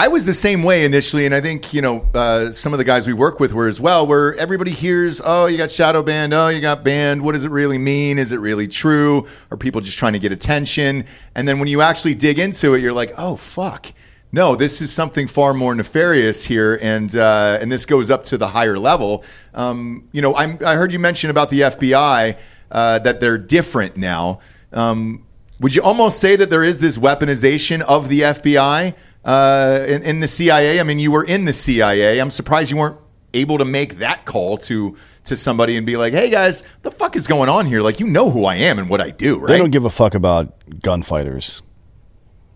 I 0.00 0.06
was 0.06 0.24
the 0.24 0.32
same 0.32 0.62
way 0.62 0.84
initially, 0.84 1.26
and 1.26 1.34
I 1.34 1.40
think 1.40 1.74
you 1.74 1.82
know 1.82 2.08
uh, 2.14 2.52
some 2.52 2.72
of 2.72 2.78
the 2.78 2.84
guys 2.84 3.08
we 3.08 3.14
work 3.14 3.40
with 3.40 3.52
were 3.52 3.66
as 3.66 3.80
well. 3.80 4.06
Where 4.06 4.32
everybody 4.36 4.70
hears, 4.70 5.20
"Oh, 5.24 5.46
you 5.46 5.58
got 5.58 5.72
shadow 5.72 6.04
banned. 6.04 6.32
Oh, 6.32 6.46
you 6.50 6.60
got 6.60 6.84
banned. 6.84 7.20
What 7.20 7.32
does 7.32 7.44
it 7.44 7.50
really 7.50 7.78
mean? 7.78 8.16
Is 8.16 8.30
it 8.30 8.38
really 8.38 8.68
true? 8.68 9.26
Are 9.50 9.56
people 9.56 9.80
just 9.80 9.98
trying 9.98 10.12
to 10.12 10.20
get 10.20 10.30
attention?" 10.30 11.04
And 11.34 11.48
then 11.48 11.58
when 11.58 11.66
you 11.66 11.80
actually 11.80 12.14
dig 12.14 12.38
into 12.38 12.74
it, 12.74 12.80
you're 12.80 12.92
like, 12.92 13.12
"Oh, 13.18 13.34
fuck." 13.34 13.92
No, 14.30 14.54
this 14.54 14.80
is 14.80 14.92
something 14.92 15.26
far 15.26 15.52
more 15.52 15.74
nefarious 15.74 16.44
here, 16.44 16.78
and 16.80 17.14
uh, 17.16 17.58
and 17.60 17.72
this 17.72 17.84
goes 17.84 18.08
up 18.08 18.22
to 18.24 18.38
the 18.38 18.46
higher 18.46 18.78
level. 18.78 19.24
Um, 19.52 20.08
you 20.12 20.22
know, 20.22 20.36
I'm, 20.36 20.58
I 20.64 20.76
heard 20.76 20.92
you 20.92 21.00
mention 21.00 21.30
about 21.30 21.50
the 21.50 21.62
FBI 21.62 22.36
uh, 22.70 22.98
that 23.00 23.18
they're 23.18 23.38
different 23.38 23.96
now. 23.96 24.38
Um, 24.72 25.24
would 25.58 25.74
you 25.74 25.82
almost 25.82 26.20
say 26.20 26.36
that 26.36 26.50
there 26.50 26.62
is 26.62 26.78
this 26.78 26.98
weaponization 26.98 27.80
of 27.80 28.08
the 28.08 28.20
FBI 28.20 28.94
uh, 29.28 29.84
in, 29.86 30.02
in 30.02 30.20
the 30.20 30.28
CIA? 30.28 30.80
I 30.80 30.82
mean, 30.82 30.98
you 30.98 31.10
were 31.12 31.24
in 31.24 31.44
the 31.44 31.52
CIA. 31.52 32.18
I'm 32.20 32.30
surprised 32.30 32.70
you 32.70 32.76
weren't 32.78 32.98
able 33.34 33.58
to 33.58 33.64
make 33.64 33.98
that 33.98 34.24
call 34.24 34.56
to 34.58 34.96
to 35.24 35.36
somebody 35.36 35.76
and 35.76 35.86
be 35.86 35.96
like, 35.96 36.12
"Hey 36.14 36.30
guys, 36.30 36.64
the 36.82 36.90
fuck 36.90 37.14
is 37.14 37.26
going 37.26 37.48
on 37.48 37.66
here? 37.66 37.82
Like, 37.82 38.00
you 38.00 38.06
know 38.06 38.30
who 38.30 38.46
I 38.46 38.56
am 38.56 38.78
and 38.78 38.88
what 38.88 39.00
I 39.00 39.10
do, 39.10 39.38
right?" 39.38 39.48
They 39.48 39.58
don't 39.58 39.70
give 39.70 39.84
a 39.84 39.90
fuck 39.90 40.14
about 40.14 40.54
gunfighters. 40.82 41.62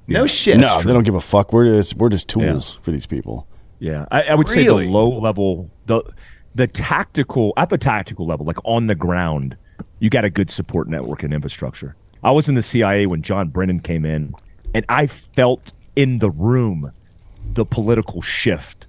no 0.06 0.26
shit. 0.26 0.56
no, 0.58 0.82
they 0.82 0.92
don't 0.92 1.04
give 1.04 1.14
a 1.14 1.20
fuck. 1.20 1.52
We're 1.52 1.66
just 1.66 1.96
we're 1.96 2.08
just 2.08 2.28
tools 2.28 2.78
for 2.82 2.90
these 2.90 3.06
people. 3.06 3.46
Yeah, 3.78 4.06
I, 4.10 4.22
I 4.22 4.34
would 4.34 4.48
say 4.48 4.64
the 4.64 4.74
low 4.74 5.08
level, 5.08 5.70
the 5.86 6.02
the 6.54 6.66
tactical 6.66 7.52
at 7.56 7.68
the 7.68 7.78
tactical 7.78 8.26
level, 8.26 8.46
like 8.46 8.58
on 8.64 8.86
the 8.86 8.94
ground, 8.94 9.56
you 9.98 10.08
got 10.08 10.24
a 10.24 10.30
good 10.30 10.50
support 10.50 10.88
network 10.88 11.22
and 11.22 11.34
infrastructure. 11.34 11.96
I 12.22 12.30
was 12.30 12.48
in 12.48 12.54
the 12.54 12.62
CIA 12.62 13.06
when 13.06 13.22
John 13.22 13.48
Brennan 13.48 13.80
came 13.80 14.04
in, 14.04 14.34
and 14.72 14.86
I 14.88 15.06
felt 15.08 15.72
in 15.96 16.18
the 16.18 16.30
room 16.30 16.92
the 17.54 17.64
political 17.64 18.22
shift. 18.22 18.86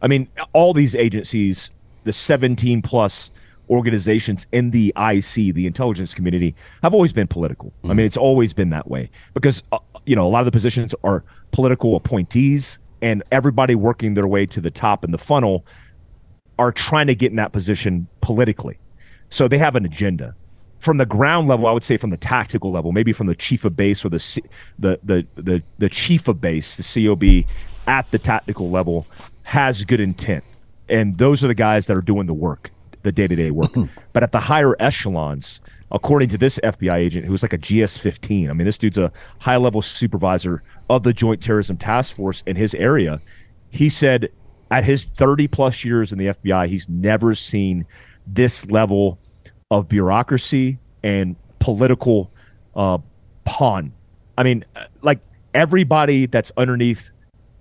I 0.00 0.08
mean, 0.08 0.28
all 0.52 0.72
these 0.72 0.94
agencies, 0.94 1.70
the 2.04 2.12
17 2.12 2.82
plus 2.82 3.30
organizations 3.68 4.46
in 4.52 4.70
the 4.70 4.92
IC, 4.96 5.54
the 5.54 5.66
intelligence 5.66 6.14
community, 6.14 6.54
have 6.82 6.94
always 6.94 7.12
been 7.12 7.26
political. 7.26 7.72
I 7.84 7.94
mean, 7.94 8.06
it's 8.06 8.16
always 8.16 8.52
been 8.52 8.70
that 8.70 8.88
way 8.88 9.10
because, 9.34 9.62
uh, 9.72 9.78
you 10.04 10.14
know, 10.14 10.22
a 10.22 10.28
lot 10.28 10.40
of 10.40 10.44
the 10.46 10.52
positions 10.52 10.94
are 11.02 11.24
political 11.50 11.96
appointees 11.96 12.78
and 13.02 13.22
everybody 13.32 13.74
working 13.74 14.14
their 14.14 14.26
way 14.26 14.46
to 14.46 14.60
the 14.60 14.70
top 14.70 15.04
in 15.04 15.10
the 15.10 15.18
funnel 15.18 15.66
are 16.58 16.72
trying 16.72 17.08
to 17.08 17.14
get 17.14 17.30
in 17.30 17.36
that 17.36 17.52
position 17.52 18.06
politically. 18.20 18.78
So 19.30 19.48
they 19.48 19.58
have 19.58 19.74
an 19.76 19.84
agenda. 19.84 20.34
From 20.86 20.98
the 20.98 21.04
ground 21.04 21.48
level, 21.48 21.66
I 21.66 21.72
would 21.72 21.82
say 21.82 21.96
from 21.96 22.10
the 22.10 22.16
tactical 22.16 22.70
level, 22.70 22.92
maybe 22.92 23.12
from 23.12 23.26
the 23.26 23.34
chief 23.34 23.64
of 23.64 23.76
base 23.76 24.04
or 24.04 24.08
the 24.08 24.20
C- 24.20 24.44
the 24.78 25.00
the 25.02 25.26
the, 25.34 25.60
the 25.78 25.88
chief 25.88 26.28
of 26.28 26.40
base, 26.40 26.76
the 26.76 26.84
COB, 26.84 27.44
at 27.88 28.08
the 28.12 28.20
tactical 28.20 28.70
level, 28.70 29.04
has 29.42 29.84
good 29.84 29.98
intent, 29.98 30.44
and 30.88 31.18
those 31.18 31.42
are 31.42 31.48
the 31.48 31.54
guys 31.54 31.86
that 31.86 31.96
are 31.96 32.02
doing 32.02 32.28
the 32.28 32.34
work, 32.34 32.70
the 33.02 33.10
day 33.10 33.26
to 33.26 33.34
day 33.34 33.50
work. 33.50 33.72
but 34.12 34.22
at 34.22 34.30
the 34.30 34.38
higher 34.38 34.76
echelons, 34.78 35.58
according 35.90 36.28
to 36.28 36.38
this 36.38 36.60
FBI 36.62 36.94
agent, 36.94 37.26
who's 37.26 37.42
like 37.42 37.52
a 37.52 37.58
GS 37.58 37.98
15, 37.98 38.48
I 38.48 38.52
mean, 38.52 38.64
this 38.64 38.78
dude's 38.78 38.96
a 38.96 39.10
high 39.40 39.56
level 39.56 39.82
supervisor 39.82 40.62
of 40.88 41.02
the 41.02 41.12
Joint 41.12 41.42
Terrorism 41.42 41.78
Task 41.78 42.14
Force 42.14 42.44
in 42.46 42.54
his 42.54 42.76
area. 42.76 43.20
He 43.70 43.88
said 43.88 44.28
at 44.70 44.84
his 44.84 45.02
30 45.02 45.48
plus 45.48 45.84
years 45.84 46.12
in 46.12 46.18
the 46.18 46.26
FBI, 46.26 46.68
he's 46.68 46.88
never 46.88 47.34
seen 47.34 47.86
this 48.24 48.66
level 48.66 49.18
of 49.70 49.88
bureaucracy 49.88 50.78
and 51.02 51.36
political 51.58 52.30
uh, 52.74 52.98
pawn. 53.44 53.92
I 54.38 54.42
mean, 54.42 54.64
uh, 54.74 54.84
like 55.02 55.20
everybody 55.54 56.26
that's 56.26 56.52
underneath 56.56 57.10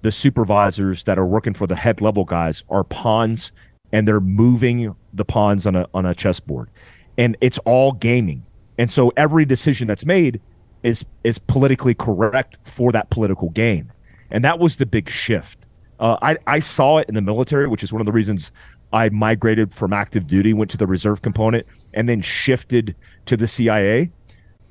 the 0.01 0.11
supervisors 0.11 1.05
that 1.05 1.17
are 1.17 1.25
working 1.25 1.53
for 1.53 1.65
the 1.65 1.75
head 1.75 2.01
level 2.01 2.25
guys 2.25 2.63
are 2.69 2.83
pawns 2.83 3.51
and 3.91 4.07
they're 4.07 4.19
moving 4.19 4.95
the 5.13 5.25
pawns 5.25 5.65
on 5.65 5.75
a 5.75 5.87
on 5.93 6.05
a 6.05 6.13
chessboard. 6.13 6.69
And 7.17 7.37
it's 7.41 7.57
all 7.59 7.91
gaming. 7.91 8.45
And 8.77 8.89
so 8.91 9.11
every 9.15 9.45
decision 9.45 9.87
that's 9.87 10.05
made 10.05 10.41
is 10.83 11.05
is 11.23 11.39
politically 11.39 11.95
correct 11.95 12.59
for 12.63 12.91
that 12.91 13.09
political 13.09 13.49
gain 13.49 13.91
and 14.29 14.43
that 14.43 14.59
was 14.59 14.75
the 14.75 14.85
big 14.85 15.09
shift. 15.09 15.59
Uh, 15.97 16.17
I, 16.21 16.37
I 16.45 16.59
saw 16.59 16.97
it 16.97 17.07
in 17.07 17.15
the 17.15 17.21
military 17.21 17.67
which 17.67 17.81
is 17.81 17.93
one 17.93 18.01
of 18.01 18.05
the 18.05 18.11
reasons 18.11 18.51
i 18.93 19.09
migrated 19.09 19.73
from 19.73 19.93
active 19.93 20.27
duty 20.27 20.53
went 20.53 20.71
to 20.71 20.77
the 20.77 20.87
reserve 20.87 21.21
component 21.21 21.65
and 21.93 22.07
then 22.07 22.21
shifted 22.21 22.95
to 23.25 23.37
the 23.37 23.47
cia 23.47 24.09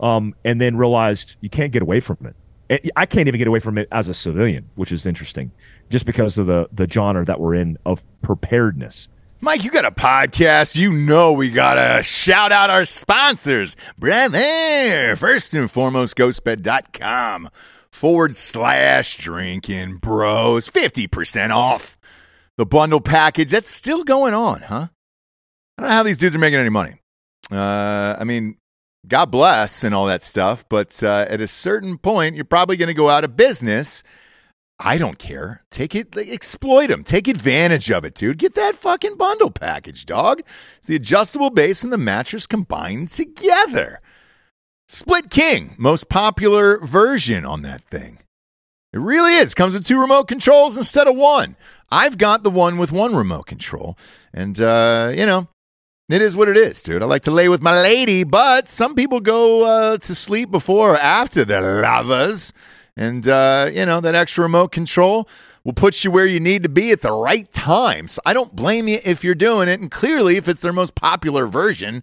um, 0.01 0.35
and 0.45 0.61
then 0.61 0.77
realized 0.77 1.37
you 1.41 1.49
can't 1.49 1.73
get 1.73 1.83
away 1.83 2.01
from 2.01 2.19
it 2.27 2.35
I 2.97 3.07
can't 3.07 3.29
even 3.29 3.39
get 3.39 3.47
away 3.47 3.61
from 3.61 3.77
it 3.77 3.89
as 3.93 4.09
a 4.09 4.15
civilian, 4.15 4.71
which 4.75 4.91
is 4.91 5.05
interesting, 5.05 5.53
just 5.91 6.07
because 6.07 6.39
of 6.39 6.47
the 6.47 6.69
the 6.73 6.89
genre 6.89 7.25
that 7.25 7.39
we're 7.39 7.55
in 7.55 7.79
of 7.85 8.03
preparedness. 8.23 9.09
Mike, 9.41 9.65
you 9.65 9.71
got 9.71 9.85
a 9.85 9.91
podcast. 9.91 10.75
You 10.75 10.91
know 10.91 11.33
we 11.35 11.51
got 11.51 11.75
to 11.75 12.03
shout 12.03 12.53
out 12.53 12.71
our 12.71 12.87
sponsors. 12.87 13.77
Brother, 13.99 15.15
first 15.17 15.53
and 15.53 15.71
foremost, 15.71 16.17
ghostbed.com 16.17 17.51
forward 17.91 18.35
slash 18.35 19.19
drinking 19.19 19.97
bros. 19.97 20.69
50% 20.71 21.51
off 21.51 21.99
the 22.59 22.67
bundle 22.67 23.01
package. 23.01 23.51
That's 23.51 23.71
still 23.71 24.05
going 24.05 24.35
on, 24.35 24.63
huh? 24.63 24.89
I 25.77 25.83
don't 25.83 25.91
know 25.91 25.97
how 25.97 26.03
these 26.03 26.19
dudes 26.19 26.35
are 26.35 26.39
making 26.39 26.61
any 26.61 26.71
money. 26.71 27.01
Uh, 27.51 28.17
I 28.19 28.25
mean, 28.25 28.57
God 29.07 29.31
bless 29.31 29.85
and 29.85 29.95
all 29.95 30.07
that 30.07 30.23
stuff. 30.23 30.65
But 30.69 31.03
uh, 31.03 31.27
at 31.29 31.41
a 31.41 31.47
certain 31.47 31.99
point, 31.99 32.37
you're 32.37 32.45
probably 32.45 32.77
going 32.77 32.89
to 32.89 32.95
go 32.95 33.09
out 33.09 33.25
of 33.25 33.37
business. 33.37 34.03
I 34.79 34.99
don't 34.99 35.19
care. 35.19 35.63
Take 35.71 35.95
it, 35.95 36.17
like, 36.17 36.29
exploit 36.29 36.89
them. 36.89 37.05
Take 37.05 37.29
advantage 37.29 37.91
of 37.91 38.05
it, 38.05 38.15
dude. 38.15 38.39
Get 38.39 38.55
that 38.55 38.75
fucking 38.75 39.17
bundle 39.17 39.51
package, 39.51 40.05
dog. 40.05 40.43
It's 40.79 40.89
the 40.89 40.97
adjustable 40.97 41.51
base 41.51 41.85
and 41.85 41.93
the 41.93 41.99
mattress 41.99 42.47
combined 42.47 43.09
together. 43.09 44.01
Split 44.89 45.31
King, 45.31 45.75
most 45.79 46.09
popular 46.09 46.79
version 46.79 47.47
on 47.47 47.63
that 47.63 47.83
thing. 47.89 48.19
It 48.93 49.01
really 49.01 49.35
is. 49.35 49.55
Comes 49.55 49.75
with 49.75 49.87
two 49.87 50.01
remote 50.01 50.29
controls 50.29 50.77
instead 50.77 51.09
of 51.09 51.17
one. 51.17 51.57
I've 51.91 52.19
got 52.19 52.43
the 52.43 52.51
one 52.51 52.79
with 52.79 52.93
one 52.93 53.15
remote 53.15 53.47
control. 53.47 53.97
And, 54.33 54.61
uh, 54.61 55.13
you 55.17 55.27
know, 55.27 55.49
it 56.09 56.21
is 56.21 56.37
what 56.37 56.49
it 56.49 56.57
is, 56.57 56.83
dude. 56.83 57.03
I 57.03 57.07
like 57.07 57.23
to 57.23 57.31
lay 57.31 57.49
with 57.49 57.63
my 57.63 57.81
lady, 57.81 58.25
but 58.25 58.69
some 58.69 58.95
people 58.95 59.21
go 59.21 59.65
uh, 59.65 59.97
to 59.99 60.15
sleep 60.15 60.51
before 60.51 60.95
or 60.95 60.99
after 60.99 61.45
the 61.45 61.61
lavas. 61.61 62.53
And, 62.97 63.27
uh, 63.27 63.71
you 63.73 63.87
know, 63.87 64.01
that 64.01 64.15
extra 64.15 64.43
remote 64.43 64.71
control 64.71 65.29
will 65.65 65.73
put 65.73 66.05
you 66.05 66.11
where 66.11 66.27
you 66.27 66.39
need 66.39 66.63
to 66.63 66.69
be 66.69 66.91
at 66.91 67.01
the 67.01 67.11
right 67.11 67.51
time. 67.51 68.07
So 68.07 68.21
I 68.27 68.35
don't 68.35 68.55
blame 68.55 68.87
you 68.87 69.01
if 69.05 69.25
you're 69.25 69.35
doing 69.35 69.69
it. 69.69 69.81
And 69.81 69.91
clearly, 69.91 70.37
if 70.37 70.47
it's 70.47 70.61
their 70.61 70.73
most 70.73 70.95
popular 70.95 71.47
version, 71.47 72.03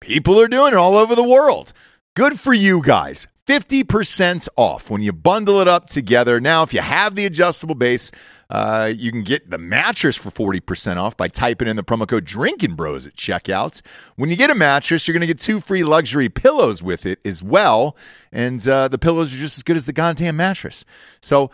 people 0.00 0.38
are 0.38 0.48
doing 0.48 0.72
it 0.72 0.78
all 0.78 0.96
over 0.96 1.14
the 1.14 1.22
world. 1.22 1.72
Good 2.14 2.38
for 2.38 2.52
you 2.52 2.82
guys. 2.82 3.26
50% 3.46 4.48
off 4.56 4.88
when 4.88 5.02
you 5.02 5.12
bundle 5.12 5.60
it 5.60 5.68
up 5.68 5.88
together. 5.88 6.40
Now, 6.40 6.62
if 6.62 6.72
you 6.72 6.80
have 6.80 7.16
the 7.16 7.24
adjustable 7.24 7.74
base, 7.74 8.12
uh, 8.50 8.92
you 8.94 9.10
can 9.10 9.22
get 9.22 9.50
the 9.50 9.58
mattress 9.58 10.16
for 10.16 10.30
40% 10.30 10.96
off 10.96 11.16
by 11.16 11.26
typing 11.26 11.66
in 11.66 11.76
the 11.76 11.82
promo 11.82 12.06
code 12.06 12.24
Drinkin' 12.24 12.76
Bros 12.76 13.06
at 13.06 13.16
checkouts. 13.16 13.82
When 14.16 14.30
you 14.30 14.36
get 14.36 14.50
a 14.50 14.54
mattress, 14.54 15.08
you're 15.08 15.14
going 15.14 15.22
to 15.22 15.26
get 15.26 15.40
two 15.40 15.58
free 15.58 15.82
luxury 15.82 16.28
pillows 16.28 16.82
with 16.82 17.04
it 17.04 17.18
as 17.24 17.42
well. 17.42 17.96
And 18.30 18.66
uh, 18.68 18.88
the 18.88 18.98
pillows 18.98 19.34
are 19.34 19.38
just 19.38 19.58
as 19.58 19.62
good 19.62 19.76
as 19.76 19.86
the 19.86 19.92
goddamn 19.92 20.36
mattress. 20.36 20.84
So 21.20 21.50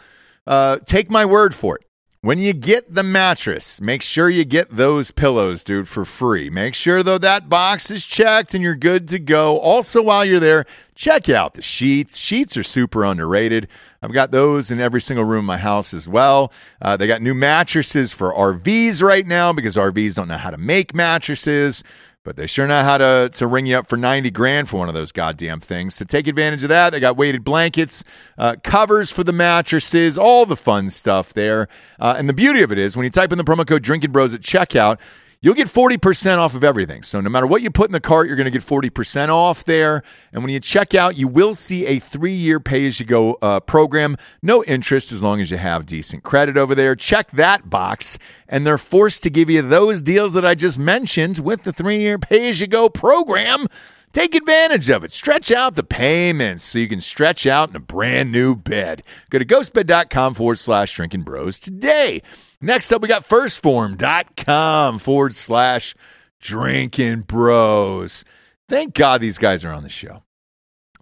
uh, 0.47 0.79
take 0.85 1.11
my 1.11 1.25
word 1.25 1.55
for 1.55 1.77
it. 1.77 1.88
When 2.21 2.41
you 2.41 2.53
get 2.53 2.93
the 2.93 3.05
mattress, 3.05 3.81
make 3.81 4.03
sure 4.03 4.29
you 4.29 4.45
get 4.45 4.71
those 4.73 5.13
pillows, 5.13 5.63
dude, 5.63 5.87
for 5.87 6.05
free. 6.05 6.51
Make 6.51 6.75
sure, 6.75 7.05
though, 7.05 7.19
that 7.19 7.49
box 7.49 7.93
is 7.93 8.05
checked 8.05 8.55
and 8.55 8.63
you're 8.63 8.75
good 8.75 9.07
to 9.09 9.21
go. 9.21 9.61
Also, 9.61 10.03
while 10.03 10.25
you're 10.25 10.41
there, 10.41 10.65
check 10.97 11.29
out 11.29 11.53
the 11.53 11.63
sheets. 11.63 12.19
Sheets 12.19 12.57
are 12.57 12.65
super 12.65 13.05
underrated. 13.05 13.69
I've 14.03 14.13
got 14.13 14.33
those 14.33 14.73
in 14.73 14.81
every 14.81 15.01
single 15.01 15.25
room 15.25 15.41
in 15.41 15.45
my 15.45 15.59
house 15.59 15.95
as 15.95 16.09
well. 16.09 16.53
Uh, 16.83 16.97
they 16.97 17.07
got 17.07 17.23
new 17.23 17.35
mattresses 17.35 18.13
for 18.13 18.35
RVs 18.35 19.01
right 19.01 19.25
now 19.25 19.53
because 19.53 19.77
RVs 19.77 20.17
don't 20.17 20.27
know 20.27 20.39
how 20.39 20.51
to 20.51 20.59
make 20.59 20.97
mattresses 20.97 21.85
but 22.25 22.37
they 22.37 22.47
sure 22.47 22.67
know 22.67 22.83
how 22.83 22.99
to, 22.99 23.31
to 23.33 23.47
ring 23.47 23.67
you 23.67 23.79
up 23.79 23.89
for 23.89 23.97
90 23.97 24.31
grand 24.31 24.69
for 24.69 24.79
one 24.79 24.89
of 24.89 24.95
those 24.95 25.13
goddamn 25.13 25.61
things. 25.61 25.97
To 25.97 26.05
take 26.05 26.27
advantage 26.27 26.63
of 26.63 26.69
that, 26.69 26.91
they 26.91 27.01
got 27.01 27.17
weighted 27.17 27.45
blankets, 27.45 28.05
uh, 28.37 28.57
covers 28.63 29.11
for 29.11 29.25
the 29.25 29.33
mattresses, 29.33 30.19
all 30.19 30.45
the 30.45 30.57
fun 30.57 30.91
stuff 30.91 31.33
there. 31.33 31.69
Uh, 31.99 32.17
and 32.19 32.29
the 32.29 32.35
beauty 32.35 32.63
of 32.63 32.73
it 32.73 32.79
is 32.79 32.97
when 32.97 33.05
you 33.05 33.11
type 33.11 33.33
in 33.33 33.39
the 33.39 33.45
promo 33.45 33.67
code 33.67 33.83
Drinkin' 33.83 34.13
Bros 34.13 34.35
at 34.35 34.41
checkout, 34.41 34.99
you'll 35.41 35.55
get 35.55 35.69
40% 35.69 36.39
off 36.39 36.55
of 36.55 36.65
everything. 36.65 37.03
So 37.03 37.21
no 37.21 37.31
matter 37.31 37.47
what 37.47 37.63
you 37.63 37.71
put 37.71 37.89
in 37.89 37.93
the 37.93 38.01
cart, 38.01 38.27
you're 38.27 38.37
going 38.37 38.47
to 38.47 38.51
get 38.51 38.63
40% 38.63 39.29
off 39.29 39.65
there. 39.65 40.03
And 40.33 40.43
when 40.43 40.53
you 40.53 40.61
check 40.61 40.95
out, 40.95 41.17
you 41.17 41.29
will 41.29 41.55
see 41.55 41.87
a 41.87 41.99
three 41.99 42.35
year 42.35 42.61
pay 42.61 42.87
as 42.87 42.99
you 43.01 43.07
go 43.07 43.35
uh, 43.41 43.61
program. 43.61 44.17
No 44.43 44.65
interest 44.65 45.13
as 45.13 45.23
long 45.23 45.41
as 45.41 45.51
you 45.51 45.57
have 45.57 45.87
decent 45.87 46.25
credit 46.25 46.57
over 46.57 46.75
there. 46.75 46.95
Check 46.97 47.31
that 47.33 47.71
box. 47.71 48.19
And 48.49 48.67
they're 48.67 48.79
forced 48.79 49.23
to 49.25 49.31
give 49.31 49.51
you 49.51 49.63
those 49.63 50.03
deals 50.03 50.35
that 50.35 50.45
I 50.45 50.55
just 50.55 50.79
mentioned 50.79 51.39
with 51.39 51.63
the 51.63 51.73
three 51.73 52.01
year 52.01 52.19
pay 52.19 52.49
as 52.49 52.61
you 52.61 52.67
go 52.67 52.89
program. 52.89 53.67
Take 54.13 54.35
advantage 54.35 54.89
of 54.89 55.05
it. 55.05 55.13
Stretch 55.13 55.53
out 55.53 55.75
the 55.75 55.85
payments 55.85 56.65
so 56.65 56.79
you 56.79 56.89
can 56.89 57.01
stretch 57.01 57.47
out 57.47 57.69
in 57.69 57.77
a 57.77 57.81
brand 57.81 58.33
new 58.33 58.57
bed. 58.57 59.03
Go 59.29 59.39
to 59.39 59.45
ghostbed.com 59.45 60.33
forward 60.33 60.59
slash 60.59 60.95
drinking 60.95 61.23
bros 61.23 61.61
today. 61.61 62.23
Next 62.61 62.93
up, 62.93 63.03
we 63.03 63.09
got 63.09 63.25
1stphorm.com 63.25 64.99
forward 64.99 65.35
slash 65.35 65.95
drinking 66.41 67.21
bros. 67.21 68.25
Thank 68.69 68.95
God 68.95 69.21
these 69.21 69.39
guys 69.39 69.65
are 69.65 69.73
on 69.73 69.85
the 69.85 69.89
show. 69.89 70.25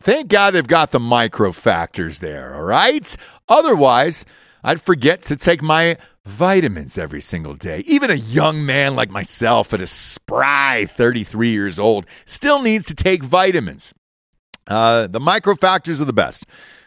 Thank 0.00 0.28
God 0.28 0.52
they've 0.52 0.66
got 0.66 0.90
the 0.90 1.00
micro 1.00 1.52
factors 1.52 2.18
there, 2.18 2.54
all 2.54 2.62
right? 2.62 3.16
Otherwise, 3.48 4.26
I'd 4.62 4.82
forget 4.82 5.22
to 5.22 5.36
take 5.36 5.62
my 5.62 5.96
vitamins 6.26 6.98
every 6.98 7.22
single 7.22 7.54
day. 7.54 7.80
Even 7.86 8.10
a 8.10 8.14
young 8.14 8.66
man 8.66 8.94
like 8.94 9.10
myself 9.10 9.72
at 9.72 9.80
a 9.80 9.86
spry 9.86 10.86
33 10.90 11.48
years 11.48 11.78
old 11.78 12.06
still 12.26 12.60
needs 12.60 12.84
to 12.86 12.94
take 12.94 13.24
vitamins. 13.24 13.94
Uh, 14.68 15.06
the 15.06 15.20
micro 15.20 15.54
factors 15.54 16.02
are 16.02 16.06
the 16.06 16.12
best. 16.12 16.44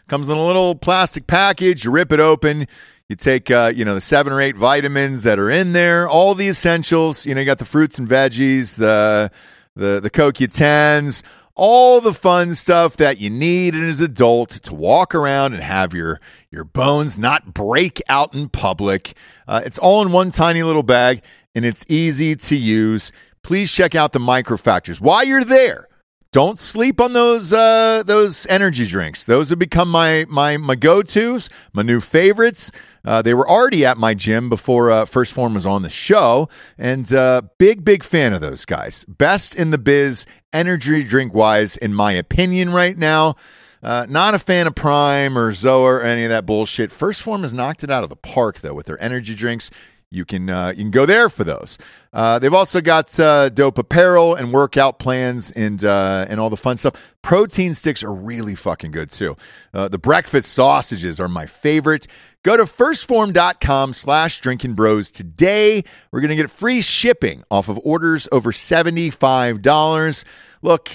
Comes 0.08 0.28
in 0.28 0.36
a 0.36 0.46
little 0.46 0.74
plastic 0.74 1.26
package. 1.26 1.84
You 1.84 1.90
rip 1.90 2.12
it 2.12 2.20
open. 2.20 2.66
You 3.10 3.16
take, 3.16 3.50
uh, 3.50 3.72
you 3.74 3.84
know, 3.84 3.94
the 3.94 4.00
seven 4.00 4.32
or 4.32 4.40
eight 4.40 4.54
vitamins 4.54 5.24
that 5.24 5.40
are 5.40 5.50
in 5.50 5.72
there, 5.72 6.08
all 6.08 6.36
the 6.36 6.46
essentials. 6.46 7.26
You 7.26 7.34
know, 7.34 7.40
you 7.40 7.44
got 7.44 7.58
the 7.58 7.64
fruits 7.64 7.98
and 7.98 8.08
veggies, 8.08 8.76
the 8.76 9.32
the 9.74 9.98
the 9.98 10.10
CoQ10s, 10.10 11.24
all 11.56 12.00
the 12.00 12.14
fun 12.14 12.54
stuff 12.54 12.96
that 12.98 13.18
you 13.18 13.28
need 13.28 13.74
as 13.74 13.98
an 13.98 14.04
adult 14.04 14.50
to 14.50 14.72
walk 14.76 15.12
around 15.12 15.54
and 15.54 15.62
have 15.64 15.92
your 15.92 16.20
your 16.52 16.62
bones 16.62 17.18
not 17.18 17.52
break 17.52 18.00
out 18.08 18.32
in 18.32 18.48
public. 18.48 19.14
Uh, 19.48 19.60
it's 19.64 19.76
all 19.76 20.02
in 20.02 20.12
one 20.12 20.30
tiny 20.30 20.62
little 20.62 20.84
bag, 20.84 21.20
and 21.56 21.64
it's 21.64 21.84
easy 21.88 22.36
to 22.36 22.54
use. 22.54 23.10
Please 23.42 23.72
check 23.72 23.96
out 23.96 24.12
the 24.12 24.20
microfactors 24.20 25.00
while 25.00 25.24
you're 25.24 25.42
there. 25.42 25.88
Don't 26.32 26.60
sleep 26.60 27.00
on 27.00 27.12
those 27.12 27.52
uh, 27.52 28.04
those 28.06 28.46
energy 28.46 28.86
drinks. 28.86 29.24
Those 29.24 29.50
have 29.50 29.58
become 29.58 29.90
my 29.90 30.26
my 30.28 30.56
my 30.58 30.76
go 30.76 31.02
tos, 31.02 31.50
my 31.72 31.82
new 31.82 31.98
favorites. 31.98 32.70
Uh, 33.04 33.20
they 33.20 33.34
were 33.34 33.48
already 33.48 33.84
at 33.84 33.98
my 33.98 34.14
gym 34.14 34.48
before 34.48 34.90
uh, 34.92 35.04
1st 35.06 35.32
Phorm 35.32 35.54
was 35.54 35.66
on 35.66 35.82
the 35.82 35.90
show, 35.90 36.48
and 36.78 37.12
uh, 37.12 37.42
big, 37.58 37.84
big 37.84 38.04
fan 38.04 38.32
of 38.32 38.40
those 38.40 38.64
guys. 38.64 39.04
Best 39.08 39.56
in 39.56 39.70
the 39.70 39.78
biz, 39.78 40.26
energy 40.52 41.02
drink 41.02 41.34
wise, 41.34 41.76
in 41.78 41.94
my 41.94 42.12
opinion, 42.12 42.70
right 42.70 42.96
now. 42.96 43.36
Uh, 43.82 44.04
not 44.08 44.34
a 44.34 44.38
fan 44.38 44.66
of 44.66 44.74
Prime 44.74 45.38
or 45.38 45.50
Zoa 45.52 45.80
or 45.80 46.02
any 46.02 46.24
of 46.24 46.28
that 46.28 46.44
bullshit. 46.44 46.90
1st 46.90 47.22
Phorm 47.22 47.42
has 47.42 47.54
knocked 47.54 47.82
it 47.82 47.90
out 47.90 48.04
of 48.04 48.10
the 48.10 48.16
park, 48.16 48.60
though, 48.60 48.74
with 48.74 48.84
their 48.86 49.02
energy 49.02 49.34
drinks. 49.34 49.70
You 50.12 50.24
can 50.24 50.50
uh, 50.50 50.68
you 50.68 50.82
can 50.82 50.90
go 50.90 51.06
there 51.06 51.28
for 51.28 51.44
those. 51.44 51.78
Uh, 52.12 52.40
they've 52.40 52.52
also 52.52 52.80
got 52.80 53.18
uh, 53.20 53.48
dope 53.48 53.78
apparel 53.78 54.34
and 54.34 54.52
workout 54.52 54.98
plans 54.98 55.52
and 55.52 55.84
uh, 55.84 56.26
and 56.28 56.40
all 56.40 56.50
the 56.50 56.56
fun 56.56 56.76
stuff. 56.76 56.94
Protein 57.22 57.74
sticks 57.74 58.02
are 58.02 58.12
really 58.12 58.56
fucking 58.56 58.90
good 58.90 59.10
too. 59.10 59.36
Uh, 59.72 59.86
the 59.86 59.98
breakfast 59.98 60.52
sausages 60.52 61.20
are 61.20 61.28
my 61.28 61.46
favorite. 61.46 62.08
Go 62.42 62.56
to 62.56 62.64
1stphorm.com 62.64 63.92
slash 63.92 64.40
drinking 64.40 64.74
bros 64.74 65.10
today. 65.10 65.84
We're 66.10 66.20
going 66.20 66.30
to 66.30 66.36
get 66.36 66.50
free 66.50 66.80
shipping 66.80 67.44
off 67.50 67.68
of 67.68 67.78
orders 67.84 68.26
over 68.32 68.50
$75. 68.50 70.24
Look, 70.62 70.90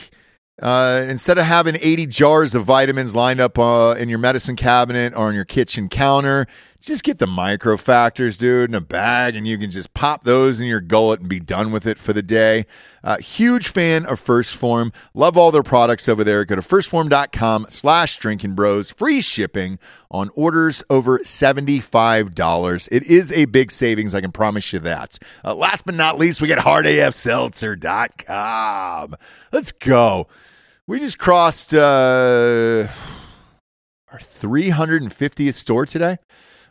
uh, 0.61 1.05
instead 1.07 1.37
of 1.37 1.45
having 1.45 1.75
80 1.79 2.07
jars 2.07 2.55
of 2.55 2.63
vitamins 2.63 3.13
lined 3.13 3.39
up 3.39 3.59
uh, 3.59 3.93
in 3.97 4.09
your 4.09 4.17
medicine 4.17 4.55
cabinet 4.55 5.13
or 5.13 5.27
on 5.27 5.35
your 5.35 5.45
kitchen 5.45 5.87
counter, 5.87 6.47
just 6.85 7.03
get 7.03 7.17
the 7.17 7.27
micro 7.27 7.77
factors, 7.77 8.37
dude, 8.37 8.69
in 8.69 8.75
a 8.75 8.81
bag, 8.81 9.35
and 9.35 9.47
you 9.47 9.57
can 9.57 9.71
just 9.71 9.95
pop 9.95 10.23
those 10.23 10.61
in 10.61 10.67
your 10.67 10.81
gullet 10.81 11.19
and 11.19 11.27
be 11.27 11.39
done 11.39 11.71
with 11.71 11.87
it 11.87 11.97
for 11.97 12.13
the 12.13 12.21
day. 12.21 12.67
Uh, 13.03 13.17
huge 13.17 13.69
fan 13.69 14.05
of 14.05 14.23
1st 14.23 14.55
Phorm. 14.55 14.93
Love 15.13 15.37
all 15.37 15.51
their 15.51 15.63
products 15.63 16.07
over 16.07 16.23
there. 16.23 16.45
Go 16.45 16.55
to 16.55 16.61
1stphorm.com 16.61 17.65
slash 17.69 18.17
drinking 18.17 18.55
bros. 18.55 18.91
Free 18.91 19.19
shipping 19.19 19.79
on 20.11 20.29
orders 20.35 20.83
over 20.89 21.19
$75. 21.19 22.89
It 22.91 23.03
is 23.03 23.31
a 23.31 23.45
big 23.45 23.71
savings. 23.71 24.13
I 24.13 24.19
can 24.21 24.31
promise 24.31 24.71
you 24.71 24.77
that. 24.79 25.17
Uh, 25.43 25.55
last 25.55 25.85
but 25.85 25.95
not 25.95 26.19
least, 26.19 26.41
we 26.41 26.47
get 26.47 26.59
hardafseltzer.com. 26.59 29.15
Let's 29.51 29.71
go. 29.71 30.27
We 30.87 30.99
just 30.99 31.17
crossed 31.17 31.73
uh, 31.73 32.87
our 34.11 34.19
350th 34.19 35.55
store 35.55 35.87
today. 35.87 36.17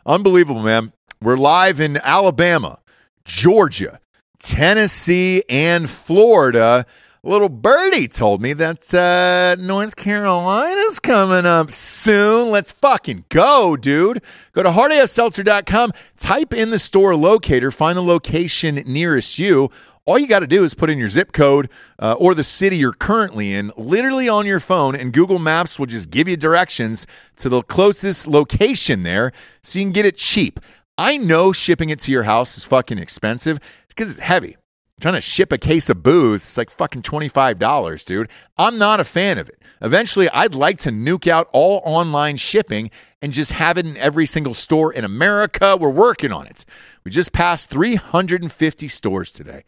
Unbelievable, 0.05 0.61
man. 0.61 0.93
We're 1.19 1.35
live 1.35 1.79
in 1.79 1.97
Alabama, 1.97 2.77
Georgia, 3.23 3.99
Tennessee, 4.37 5.41
and 5.49 5.89
Florida. 5.89 6.85
Little 7.23 7.49
birdie 7.49 8.07
told 8.07 8.39
me 8.39 8.53
that 8.53 8.93
uh, 8.93 9.59
North 9.59 9.95
Carolina's 9.95 10.99
coming 10.99 11.47
up 11.47 11.71
soon. 11.71 12.51
Let's 12.51 12.71
fucking 12.71 13.25
go, 13.29 13.75
dude. 13.75 14.21
Go 14.53 14.61
to 14.61 14.69
hardafseltzer.com, 14.69 15.91
type 16.17 16.53
in 16.53 16.69
the 16.69 16.77
store 16.77 17.15
locator, 17.15 17.71
find 17.71 17.97
the 17.97 18.03
location 18.03 18.75
nearest 18.85 19.39
you. 19.39 19.71
All 20.07 20.19
you 20.19 20.27
got 20.27 20.41
to 20.41 20.47
do 20.47 20.63
is 20.63 20.75
put 20.75 20.91
in 20.91 20.99
your 20.99 21.09
zip 21.09 21.31
code 21.31 21.67
uh, 21.97 22.13
or 22.19 22.35
the 22.35 22.43
city 22.43 22.77
you're 22.77 22.93
currently 22.93 23.53
in, 23.53 23.71
literally 23.75 24.29
on 24.29 24.45
your 24.45 24.59
phone, 24.59 24.95
and 24.95 25.11
Google 25.11 25.39
Maps 25.39 25.79
will 25.79 25.87
just 25.87 26.11
give 26.11 26.27
you 26.27 26.37
directions 26.37 27.07
to 27.37 27.49
the 27.49 27.63
closest 27.63 28.27
location 28.27 29.01
there 29.01 29.31
so 29.63 29.79
you 29.79 29.85
can 29.85 29.93
get 29.93 30.05
it 30.05 30.15
cheap. 30.15 30.59
I 30.95 31.17
know 31.17 31.51
shipping 31.51 31.89
it 31.89 31.97
to 32.01 32.11
your 32.11 32.21
house 32.21 32.55
is 32.55 32.63
fucking 32.63 32.99
expensive 32.99 33.59
because 33.87 34.11
it's 34.11 34.19
heavy. 34.19 34.57
Trying 35.01 35.15
to 35.15 35.21
ship 35.21 35.51
a 35.51 35.57
case 35.57 35.89
of 35.89 36.03
booze, 36.03 36.43
it's 36.43 36.57
like 36.57 36.69
fucking 36.69 37.01
$25, 37.01 38.05
dude. 38.05 38.29
I'm 38.57 38.77
not 38.77 38.99
a 38.99 39.03
fan 39.03 39.39
of 39.39 39.49
it. 39.49 39.59
Eventually, 39.81 40.29
I'd 40.29 40.53
like 40.53 40.77
to 40.79 40.91
nuke 40.91 41.27
out 41.27 41.49
all 41.51 41.81
online 41.83 42.37
shipping 42.37 42.91
and 43.23 43.33
just 43.33 43.53
have 43.53 43.79
it 43.79 43.87
in 43.87 43.97
every 43.97 44.27
single 44.27 44.53
store 44.53 44.93
in 44.93 45.03
America. 45.03 45.75
We're 45.75 45.89
working 45.89 46.31
on 46.31 46.45
it. 46.45 46.63
We 47.03 47.09
just 47.11 47.33
passed 47.33 47.71
350 47.71 48.87
stores 48.87 49.33
today. 49.33 49.63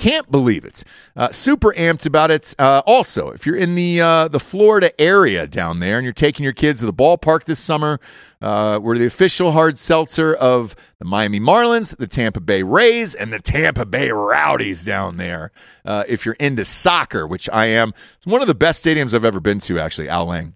Can't 0.00 0.30
believe 0.30 0.64
it. 0.64 0.82
Uh, 1.14 1.30
super 1.30 1.74
amped 1.74 2.06
about 2.06 2.30
it. 2.30 2.54
Uh, 2.58 2.80
also, 2.86 3.28
if 3.32 3.44
you're 3.44 3.58
in 3.58 3.74
the 3.74 4.00
uh, 4.00 4.28
the 4.28 4.40
Florida 4.40 4.98
area 4.98 5.46
down 5.46 5.80
there 5.80 5.98
and 5.98 6.04
you're 6.04 6.14
taking 6.14 6.42
your 6.42 6.54
kids 6.54 6.80
to 6.80 6.86
the 6.86 6.92
ballpark 6.94 7.44
this 7.44 7.58
summer, 7.58 8.00
uh, 8.40 8.80
we're 8.82 8.96
the 8.96 9.04
official 9.04 9.52
hard 9.52 9.76
seltzer 9.76 10.32
of 10.32 10.74
the 11.00 11.04
Miami 11.04 11.38
Marlins, 11.38 11.94
the 11.98 12.06
Tampa 12.06 12.40
Bay 12.40 12.62
Rays, 12.62 13.14
and 13.14 13.30
the 13.30 13.40
Tampa 13.40 13.84
Bay 13.84 14.08
Rowdies 14.08 14.86
down 14.86 15.18
there. 15.18 15.52
Uh, 15.84 16.04
if 16.08 16.24
you're 16.24 16.34
into 16.40 16.64
soccer, 16.64 17.26
which 17.26 17.50
I 17.50 17.66
am, 17.66 17.92
it's 18.16 18.26
one 18.26 18.40
of 18.40 18.48
the 18.48 18.54
best 18.54 18.82
stadiums 18.82 19.12
I've 19.12 19.26
ever 19.26 19.38
been 19.38 19.58
to. 19.58 19.78
Actually, 19.78 20.08
Al 20.08 20.24
Lang. 20.24 20.54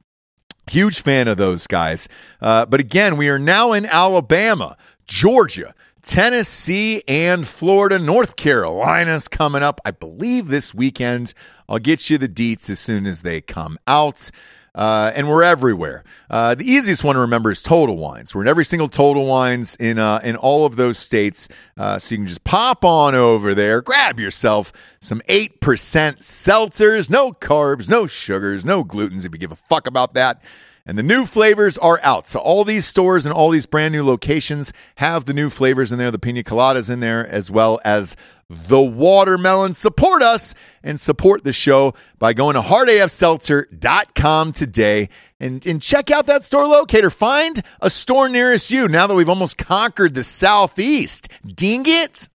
Huge 0.71 1.03
fan 1.03 1.29
of 1.29 1.37
those 1.37 1.67
guys. 1.67 2.09
Uh, 2.41 2.65
but 2.65 2.81
again, 2.81 3.19
we 3.19 3.29
are 3.29 3.39
now 3.39 3.73
in 3.73 3.85
Alabama, 3.85 4.79
Georgia, 5.07 5.75
Tennessee, 6.05 7.03
and 7.09 7.49
Florida. 7.49 7.99
North 7.99 8.37
Carolina's 8.37 9.27
coming 9.27 9.63
up, 9.63 9.81
I 9.85 9.91
believe, 9.91 10.49
this 10.49 10.75
weekend. 10.75 11.35
I'll 11.69 11.79
get 11.79 12.11
you 12.11 12.19
the 12.19 12.29
deets 12.29 12.69
as 12.69 12.79
soon 12.79 13.07
as 13.07 13.23
they 13.23 13.41
come 13.41 13.79
out. 13.87 14.31
Uh, 14.75 15.13
and 15.15 15.29
we're 15.29 15.43
everywhere. 15.43 16.03
Uh, 16.29 16.55
the 16.55 16.71
easiest 16.71 17.05
one 17.05 17.15
to 17.15 17.21
remember 17.21 17.51
is 17.51 17.63
Total 17.63 17.97
Wines. 17.97 18.35
We're 18.35 18.43
in 18.43 18.49
every 18.49 18.65
single 18.65 18.89
Total 18.89 19.25
Wines 19.25 19.77
in 19.77 19.99
uh, 19.99 20.21
in 20.25 20.35
all 20.37 20.67
of 20.67 20.75
those 20.75 20.99
states, 20.99 21.49
uh, 21.77 21.99
so 21.99 22.13
you 22.13 22.19
can 22.19 22.27
just 22.27 22.43
pop 22.43 22.85
on 22.85 23.15
over 23.15 23.55
there, 23.55 23.81
grab 23.81 24.19
yourself 24.19 24.73
some 25.01 25.23
eight 25.29 25.61
percent 25.61 26.19
seltzers, 26.19 27.09
no 27.09 27.31
carbs, 27.31 27.89
no 27.89 28.09
sugars, 28.09 28.65
no 28.65 28.85
glutens. 28.85 29.25
If 29.25 29.33
you 29.33 29.39
give 29.39 29.53
a 29.53 29.57
fuck 29.57 29.87
about 29.87 30.15
that. 30.15 30.43
And 30.87 30.99
the 30.99 31.03
new 31.03 31.25
flavors 31.25 31.79
are 31.79 31.99
out. 32.03 32.27
So 32.27 32.41
all 32.41 32.63
these 32.63 32.85
stores 32.85 33.25
and 33.25 33.35
all 33.35 33.49
these 33.49 33.65
brand 33.65 33.93
new 33.93 34.05
locations 34.05 34.71
have 34.97 35.25
the 35.25 35.33
new 35.33 35.49
flavors 35.49 35.93
in 35.93 35.99
there. 35.99 36.11
The 36.11 36.19
pina 36.19 36.43
coladas 36.43 36.91
in 36.91 37.01
there, 37.01 37.27
as 37.27 37.51
well 37.51 37.81
as 37.87 38.17
the 38.51 38.83
watermelon. 38.83 39.73
Support 39.73 40.21
us 40.21 40.55
and 40.83 41.01
support 41.01 41.43
the 41.43 41.55
show 41.55 41.95
by 42.19 42.35
going 42.35 42.55
to 42.55 42.61
hardafseltzer.com 42.61 44.53
today 44.53 45.09
and, 45.41 45.65
and 45.67 45.81
check 45.81 46.11
out 46.11 46.27
that 46.27 46.43
store 46.43 46.67
locator. 46.67 47.09
Find 47.09 47.63
a 47.81 47.89
store 47.89 48.29
nearest 48.29 48.71
you 48.71 48.87
now 48.87 49.07
that 49.07 49.15
we've 49.15 49.29
almost 49.29 49.57
conquered 49.57 50.15
the 50.15 50.25
Southeast. 50.25 51.29
Ding 51.47 51.85
it. 51.87 52.29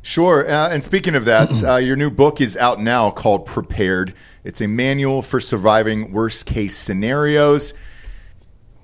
Sure. 0.00 0.50
Uh, 0.50 0.70
and 0.70 0.82
speaking 0.82 1.14
of 1.14 1.26
that, 1.26 1.62
uh, 1.62 1.76
your 1.76 1.96
new 1.96 2.10
book 2.10 2.40
is 2.40 2.56
out 2.56 2.80
now 2.80 3.10
called 3.10 3.44
Prepared. 3.44 4.14
It's 4.42 4.62
a 4.62 4.66
manual 4.66 5.20
for 5.20 5.40
surviving 5.40 6.12
worst 6.12 6.46
case 6.46 6.74
scenarios. 6.74 7.74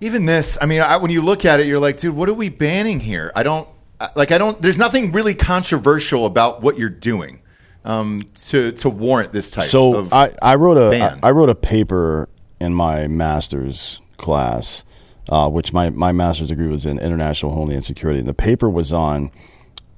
Even 0.00 0.26
this, 0.26 0.58
I 0.60 0.66
mean, 0.66 0.82
I, 0.82 0.98
when 0.98 1.10
you 1.10 1.22
look 1.22 1.44
at 1.44 1.60
it, 1.60 1.66
you're 1.66 1.80
like, 1.80 1.96
dude, 1.96 2.14
what 2.14 2.28
are 2.28 2.34
we 2.34 2.48
banning 2.48 3.00
here? 3.00 3.32
I 3.34 3.42
don't 3.42 3.68
like. 4.14 4.30
I 4.30 4.38
don't. 4.38 4.60
There's 4.60 4.78
nothing 4.78 5.12
really 5.12 5.34
controversial 5.34 6.26
about 6.26 6.60
what 6.60 6.78
you're 6.78 6.90
doing 6.90 7.40
um, 7.84 8.24
to 8.48 8.72
to 8.72 8.90
warrant 8.90 9.32
this 9.32 9.50
type. 9.50 9.64
So 9.64 9.94
of 9.94 10.12
I, 10.12 10.34
I 10.42 10.56
wrote 10.56 10.76
a. 10.76 11.00
I, 11.00 11.28
I 11.28 11.30
wrote 11.30 11.48
a 11.48 11.54
paper 11.54 12.28
in 12.60 12.74
my 12.74 13.06
master's 13.06 14.00
class, 14.16 14.84
uh, 15.30 15.48
which 15.48 15.72
my, 15.72 15.90
my 15.90 16.12
master's 16.12 16.48
degree 16.48 16.68
was 16.68 16.86
in 16.86 16.98
international 16.98 17.52
homeland 17.52 17.84
security. 17.84 18.20
And 18.20 18.28
the 18.28 18.34
paper 18.34 18.68
was 18.70 18.92
on 18.92 19.30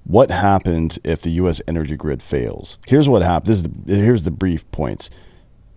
what 0.04 0.30
happens 0.30 0.98
if 1.04 1.22
the 1.22 1.30
U.S. 1.32 1.60
energy 1.68 1.96
grid 1.96 2.22
fails. 2.22 2.78
Here's 2.86 3.08
what 3.08 3.22
happened. 3.22 3.46
This 3.46 3.56
is 3.58 3.62
the, 3.64 3.94
here's 3.94 4.22
the 4.24 4.30
brief 4.30 4.68
points. 4.70 5.10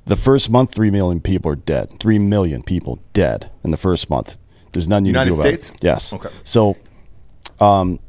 The 0.05 0.15
first 0.15 0.49
month, 0.49 0.73
three 0.73 0.91
million 0.91 1.21
people 1.21 1.51
are 1.51 1.55
dead. 1.55 1.99
Three 1.99 2.19
million 2.19 2.63
people 2.63 2.99
dead 3.13 3.51
in 3.63 3.71
the 3.71 3.77
first 3.77 4.09
month. 4.09 4.37
There's 4.73 4.87
nothing 4.87 5.05
you 5.05 5.11
United 5.11 5.29
can 5.29 5.35
do 5.35 5.41
about 5.41 5.59
States? 5.59 5.69
it. 5.71 5.83
Yes. 5.83 6.13
Okay. 6.13 6.29
So, 6.43 6.75
um, 7.59 7.99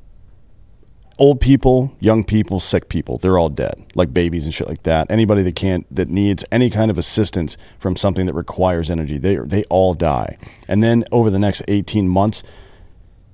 old 1.19 1.41
people, 1.41 1.95
young 2.01 2.25
people, 2.25 2.61
sick 2.61 2.89
people, 2.89 3.19
they're 3.19 3.39
all 3.39 3.49
dead, 3.49 3.85
like 3.95 4.13
babies 4.13 4.45
and 4.45 4.55
shit 4.55 4.69
like 4.69 4.83
that. 4.85 5.11
Anybody 5.11 5.43
that 5.43 5.57
can't 5.57 5.87
that 5.95 6.09
needs 6.09 6.45
any 6.51 6.71
kind 6.71 6.91
of 6.91 6.99
assistance 6.99 7.57
from 7.79 7.97
something 7.97 8.27
that 8.27 8.35
requires 8.35 8.91
energy, 8.91 9.19
they 9.19 9.37
they 9.37 9.65
all 9.65 9.95
die. 9.95 10.39
And 10.69 10.83
then 10.83 11.05
over 11.13 11.31
the 11.31 11.39
next 11.39 11.63
18 11.69 12.09
months, 12.09 12.43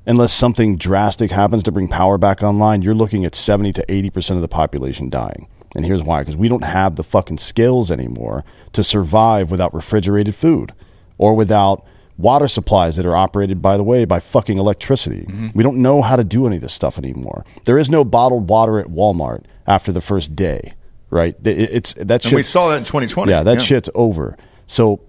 unless 0.07 0.33
something 0.33 0.77
drastic 0.77 1.31
happens 1.31 1.63
to 1.65 1.73
bring 1.73 1.89
power 1.89 2.19
back 2.19 2.43
online, 2.43 2.83
you're 2.83 2.95
looking 2.95 3.25
at 3.25 3.35
70 3.35 3.73
to 3.75 3.87
80% 3.87 4.37
of 4.37 4.41
the 4.41 4.49
population 4.49 5.11
dying. 5.11 5.49
And 5.77 5.85
here's 5.85 6.03
why 6.03 6.21
because 6.21 6.37
we 6.37 6.49
don't 6.49 6.65
have 6.65 6.97
the 6.97 7.05
fucking 7.05 7.39
skills 7.39 7.91
anymore 7.91 8.45
to 8.73 8.83
survive 8.83 9.51
without 9.51 9.75
refrigerated 9.75 10.35
food 10.35 10.73
or 11.19 11.35
without 11.35 11.85
water 12.17 12.49
supplies 12.49 12.97
that 12.97 13.07
are 13.07 13.17
operated, 13.17 13.63
by 13.63 13.77
the 13.77 13.85
way, 13.85 14.05
by 14.05 14.19
fucking 14.19 14.59
electricity. 14.59 15.27
We 15.55 15.63
don't 15.63 15.79
know 15.79 16.03
how 16.03 16.17
to 16.17 16.25
do 16.25 16.47
any 16.47 16.57
of 16.57 16.63
this 16.63 16.73
stuff 16.73 16.99
anymore. 16.99 17.45
There 17.65 17.79
is 17.79 17.91
no 17.91 18.05
bottled 18.05 18.49
water 18.49 18.79
at 18.79 18.87
Walmart 18.87 19.45
after 19.67 19.93
the 19.93 20.01
first 20.01 20.35
day, 20.35 20.75
right? 21.11 21.37
It's 21.45 21.95
that 21.95 22.25
and 22.25 22.35
we 22.35 22.43
saw 22.43 22.69
that 22.71 22.79
in 22.79 22.85
2020. 22.85 23.31
Yeah, 23.31 23.43
that 23.45 23.63
shit's 23.63 23.91
over. 23.95 24.37
So 24.67 25.01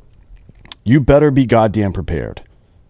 you 0.84 0.99
better 0.99 1.32
be 1.32 1.45
goddamn 1.45 1.93
prepared. 1.93 2.43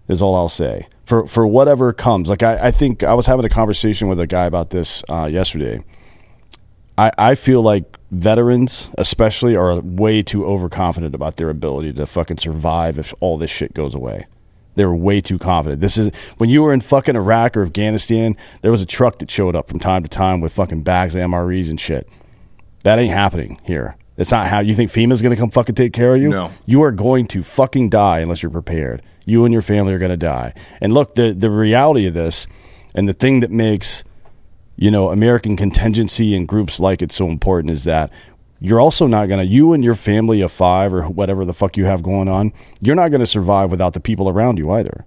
Is 0.07 0.23
all 0.23 0.35
I'll 0.35 0.49
say 0.49 0.87
for 1.05 1.27
for 1.27 1.45
whatever 1.45 1.93
comes. 1.93 2.29
Like 2.29 2.43
I, 2.43 2.67
I 2.67 2.71
think 2.71 3.03
I 3.03 3.13
was 3.13 3.25
having 3.25 3.45
a 3.45 3.49
conversation 3.49 4.07
with 4.07 4.19
a 4.19 4.27
guy 4.27 4.45
about 4.45 4.69
this 4.69 5.03
uh, 5.09 5.25
yesterday. 5.31 5.83
I, 6.99 7.11
I 7.17 7.35
feel 7.35 7.61
like 7.61 7.97
veterans, 8.11 8.89
especially, 8.97 9.55
are 9.55 9.79
way 9.79 10.21
too 10.21 10.45
overconfident 10.45 11.15
about 11.15 11.37
their 11.37 11.49
ability 11.49 11.93
to 11.93 12.05
fucking 12.05 12.37
survive 12.37 12.99
if 12.99 13.13
all 13.21 13.37
this 13.37 13.49
shit 13.49 13.73
goes 13.73 13.95
away. 13.95 14.27
They're 14.75 14.93
way 14.93 15.21
too 15.21 15.39
confident. 15.39 15.79
This 15.79 15.97
is 15.97 16.11
when 16.37 16.49
you 16.49 16.61
were 16.61 16.73
in 16.73 16.81
fucking 16.81 17.15
Iraq 17.15 17.55
or 17.55 17.63
Afghanistan. 17.63 18.35
There 18.61 18.71
was 18.71 18.81
a 18.81 18.85
truck 18.85 19.19
that 19.19 19.31
showed 19.31 19.55
up 19.55 19.69
from 19.69 19.79
time 19.79 20.03
to 20.03 20.09
time 20.09 20.41
with 20.41 20.51
fucking 20.51 20.83
bags 20.83 21.15
of 21.15 21.21
MREs 21.21 21.69
and 21.69 21.79
shit. 21.79 22.07
That 22.83 22.99
ain't 22.99 23.13
happening 23.13 23.61
here. 23.63 23.95
It's 24.17 24.31
not 24.31 24.47
how 24.47 24.59
you 24.59 24.75
think 24.75 24.91
FEMA's 24.91 25.21
going 25.21 25.33
to 25.33 25.39
come 25.39 25.51
fucking 25.51 25.75
take 25.75 25.93
care 25.93 26.15
of 26.15 26.21
you. 26.21 26.27
No. 26.27 26.51
You 26.65 26.83
are 26.83 26.91
going 26.91 27.27
to 27.27 27.43
fucking 27.43 27.89
die 27.89 28.19
unless 28.19 28.43
you're 28.43 28.49
prepared. 28.49 29.01
You 29.23 29.45
and 29.45 29.53
your 29.53 29.61
family 29.61 29.93
are 29.93 29.99
going 29.99 30.11
to 30.11 30.17
die. 30.17 30.53
And 30.81 30.93
look, 30.93 31.15
the 31.15 31.31
the 31.31 31.49
reality 31.49 32.07
of 32.07 32.13
this, 32.13 32.45
and 32.93 33.07
the 33.07 33.13
thing 33.13 33.39
that 33.39 33.51
makes 33.51 34.03
you 34.79 34.89
know, 34.89 35.11
American 35.11 35.57
contingency 35.57 36.33
and 36.33 36.47
groups 36.47 36.79
like 36.79 37.01
it 37.01 37.11
so 37.11 37.27
important 37.27 37.69
is 37.69 37.83
that 37.83 38.09
you're 38.61 38.79
also 38.79 39.07
not 39.07 39.27
going 39.27 39.39
to, 39.39 39.45
you 39.45 39.73
and 39.73 39.83
your 39.83 39.95
family 39.95 40.39
of 40.39 40.53
five 40.53 40.93
or 40.93 41.03
whatever 41.03 41.43
the 41.43 41.53
fuck 41.53 41.75
you 41.75 41.83
have 41.83 42.01
going 42.01 42.29
on, 42.29 42.53
you're 42.79 42.95
not 42.95 43.09
going 43.09 43.19
to 43.19 43.27
survive 43.27 43.71
without 43.71 43.91
the 43.91 43.99
people 43.99 44.29
around 44.29 44.57
you 44.57 44.71
either. 44.71 45.05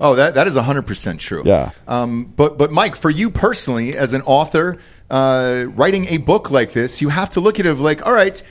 Oh, 0.00 0.16
that, 0.16 0.34
that 0.34 0.48
is 0.48 0.56
100% 0.56 1.18
true. 1.18 1.42
Yeah. 1.46 1.70
Um, 1.86 2.32
but, 2.36 2.58
but, 2.58 2.72
Mike, 2.72 2.96
for 2.96 3.08
you 3.08 3.30
personally, 3.30 3.96
as 3.96 4.12
an 4.12 4.22
author, 4.22 4.76
uh, 5.08 5.66
writing 5.68 6.06
a 6.08 6.18
book 6.18 6.50
like 6.50 6.72
this, 6.72 7.00
you 7.00 7.08
have 7.08 7.30
to 7.30 7.40
look 7.40 7.60
at 7.60 7.66
it 7.66 7.74
like, 7.74 8.04
all 8.04 8.12
right, 8.12 8.42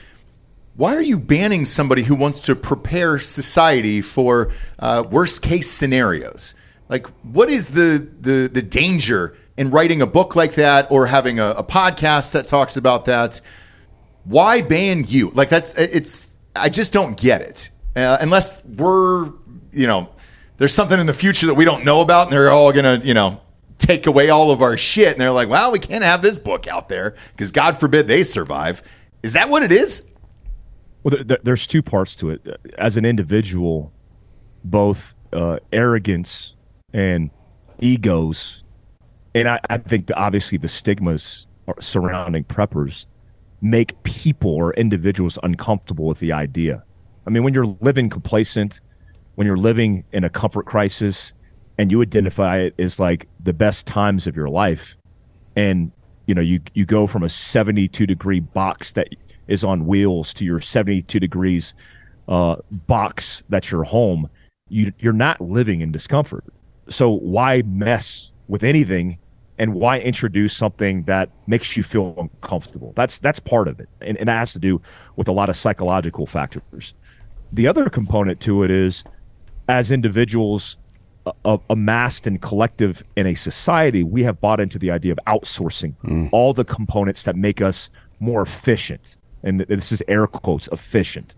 why 0.77 0.95
are 0.95 1.01
you 1.01 1.19
banning 1.19 1.65
somebody 1.65 2.03
who 2.03 2.15
wants 2.15 2.41
to 2.43 2.55
prepare 2.55 3.19
society 3.19 4.01
for 4.01 4.53
uh, 4.79 5.03
worst 5.09 5.41
case 5.41 5.69
scenarios? 5.69 6.55
Like, 6.87 7.07
what 7.23 7.49
is 7.49 7.69
the, 7.69 8.07
the, 8.21 8.49
the 8.51 8.61
danger 8.61 9.35
in 9.57 9.71
writing 9.71 10.01
a 10.01 10.05
book 10.05 10.35
like 10.35 10.55
that 10.55 10.91
or 10.91 11.07
having 11.07 11.39
a, 11.39 11.51
a 11.51 11.63
podcast 11.63 12.33
that 12.33 12.47
talks 12.47 12.77
about 12.77 13.05
that? 13.05 13.41
Why 14.23 14.61
ban 14.61 15.05
you? 15.07 15.29
Like, 15.31 15.49
that's, 15.49 15.73
it's, 15.75 16.35
I 16.55 16.69
just 16.69 16.93
don't 16.93 17.17
get 17.17 17.41
it. 17.41 17.69
Uh, 17.95 18.17
unless 18.19 18.63
we're, 18.65 19.31
you 19.71 19.87
know, 19.87 20.09
there's 20.57 20.73
something 20.73 20.99
in 20.99 21.05
the 21.05 21.13
future 21.13 21.47
that 21.47 21.53
we 21.53 21.65
don't 21.65 21.85
know 21.85 22.01
about 22.01 22.27
and 22.27 22.33
they're 22.33 22.49
all 22.49 22.73
to, 22.73 23.01
you 23.03 23.13
know, 23.13 23.41
take 23.77 24.07
away 24.07 24.29
all 24.29 24.51
of 24.51 24.61
our 24.61 24.77
shit. 24.77 25.13
And 25.13 25.21
they're 25.21 25.31
like, 25.31 25.49
well, 25.49 25.71
we 25.71 25.79
can't 25.79 26.03
have 26.03 26.21
this 26.21 26.39
book 26.39 26.67
out 26.67 26.89
there 26.89 27.15
because 27.31 27.51
God 27.51 27.77
forbid 27.77 28.07
they 28.07 28.23
survive. 28.23 28.81
Is 29.23 29.33
that 29.33 29.49
what 29.49 29.63
it 29.63 29.71
is? 29.71 30.05
Well, 31.03 31.23
there, 31.23 31.39
there's 31.43 31.67
two 31.67 31.81
parts 31.81 32.15
to 32.17 32.31
it. 32.31 32.59
As 32.77 32.97
an 32.97 33.05
individual, 33.05 33.91
both 34.63 35.13
uh, 35.31 35.59
arrogance 35.71 36.55
and 36.93 37.29
egos, 37.79 38.63
and 39.35 39.49
I, 39.49 39.59
I 39.69 39.77
think 39.77 40.09
obviously 40.15 40.57
the 40.57 40.69
stigmas 40.69 41.45
surrounding 41.79 42.45
preppers 42.45 43.05
make 43.61 44.01
people 44.03 44.51
or 44.51 44.73
individuals 44.73 45.37
uncomfortable 45.43 46.05
with 46.05 46.19
the 46.19 46.31
idea. 46.31 46.83
I 47.27 47.29
mean, 47.29 47.43
when 47.43 47.53
you're 47.53 47.75
living 47.81 48.09
complacent, 48.09 48.79
when 49.35 49.45
you're 49.45 49.57
living 49.57 50.05
in 50.13 50.23
a 50.23 50.29
comfort 50.29 50.65
crisis, 50.65 51.33
and 51.77 51.91
you 51.91 52.01
identify 52.01 52.59
it 52.59 52.75
as 52.79 52.99
like 52.99 53.27
the 53.43 53.51
best 53.51 53.85
times 53.85 54.27
of 54.27 54.35
your 54.35 54.47
life, 54.47 54.95
and 55.57 55.91
you 56.25 56.33
know 56.33 56.41
you 56.41 56.61
you 56.73 56.85
go 56.85 57.05
from 57.05 57.21
a 57.21 57.29
72 57.29 58.07
degree 58.07 58.39
box 58.39 58.93
that 58.93 59.09
is 59.47 59.63
on 59.63 59.85
wheels 59.85 60.33
to 60.35 60.45
your 60.45 60.61
72 60.61 61.19
degrees 61.19 61.73
uh, 62.27 62.55
box 62.71 63.43
that's 63.49 63.69
your 63.69 63.83
home, 63.83 64.29
you, 64.69 64.91
you're 64.97 65.13
not 65.13 65.41
living 65.41 65.81
in 65.81 65.91
discomfort. 65.91 66.45
So 66.89 67.09
why 67.09 67.61
mess 67.63 68.31
with 68.47 68.63
anything 68.63 69.19
and 69.57 69.73
why 69.73 69.99
introduce 69.99 70.55
something 70.55 71.03
that 71.03 71.29
makes 71.47 71.77
you 71.77 71.83
feel 71.83 72.15
uncomfortable? 72.17 72.93
That's 72.95 73.17
that's 73.19 73.39
part 73.39 73.67
of 73.67 73.79
it, 73.79 73.89
and, 74.01 74.17
and 74.17 74.27
that 74.27 74.37
has 74.37 74.53
to 74.53 74.59
do 74.59 74.81
with 75.15 75.27
a 75.27 75.31
lot 75.31 75.49
of 75.49 75.57
psychological 75.57 76.25
factors. 76.25 76.93
The 77.51 77.67
other 77.67 77.89
component 77.89 78.41
to 78.41 78.63
it 78.63 78.71
is, 78.71 79.03
as 79.67 79.91
individuals 79.91 80.77
uh, 81.45 81.57
amassed 81.69 82.27
and 82.27 82.41
collective 82.41 83.03
in 83.15 83.27
a 83.27 83.35
society, 83.35 84.03
we 84.03 84.23
have 84.23 84.41
bought 84.41 84.59
into 84.59 84.77
the 84.77 84.91
idea 84.91 85.13
of 85.13 85.19
outsourcing 85.25 85.95
mm. 86.03 86.29
all 86.31 86.53
the 86.53 86.65
components 86.65 87.23
that 87.23 87.35
make 87.35 87.61
us 87.61 87.89
more 88.19 88.41
efficient 88.41 89.17
and 89.45 89.61
this 89.61 89.93
is 89.93 90.03
air 90.09 90.27
quotes 90.27 90.67
efficient. 90.71 91.35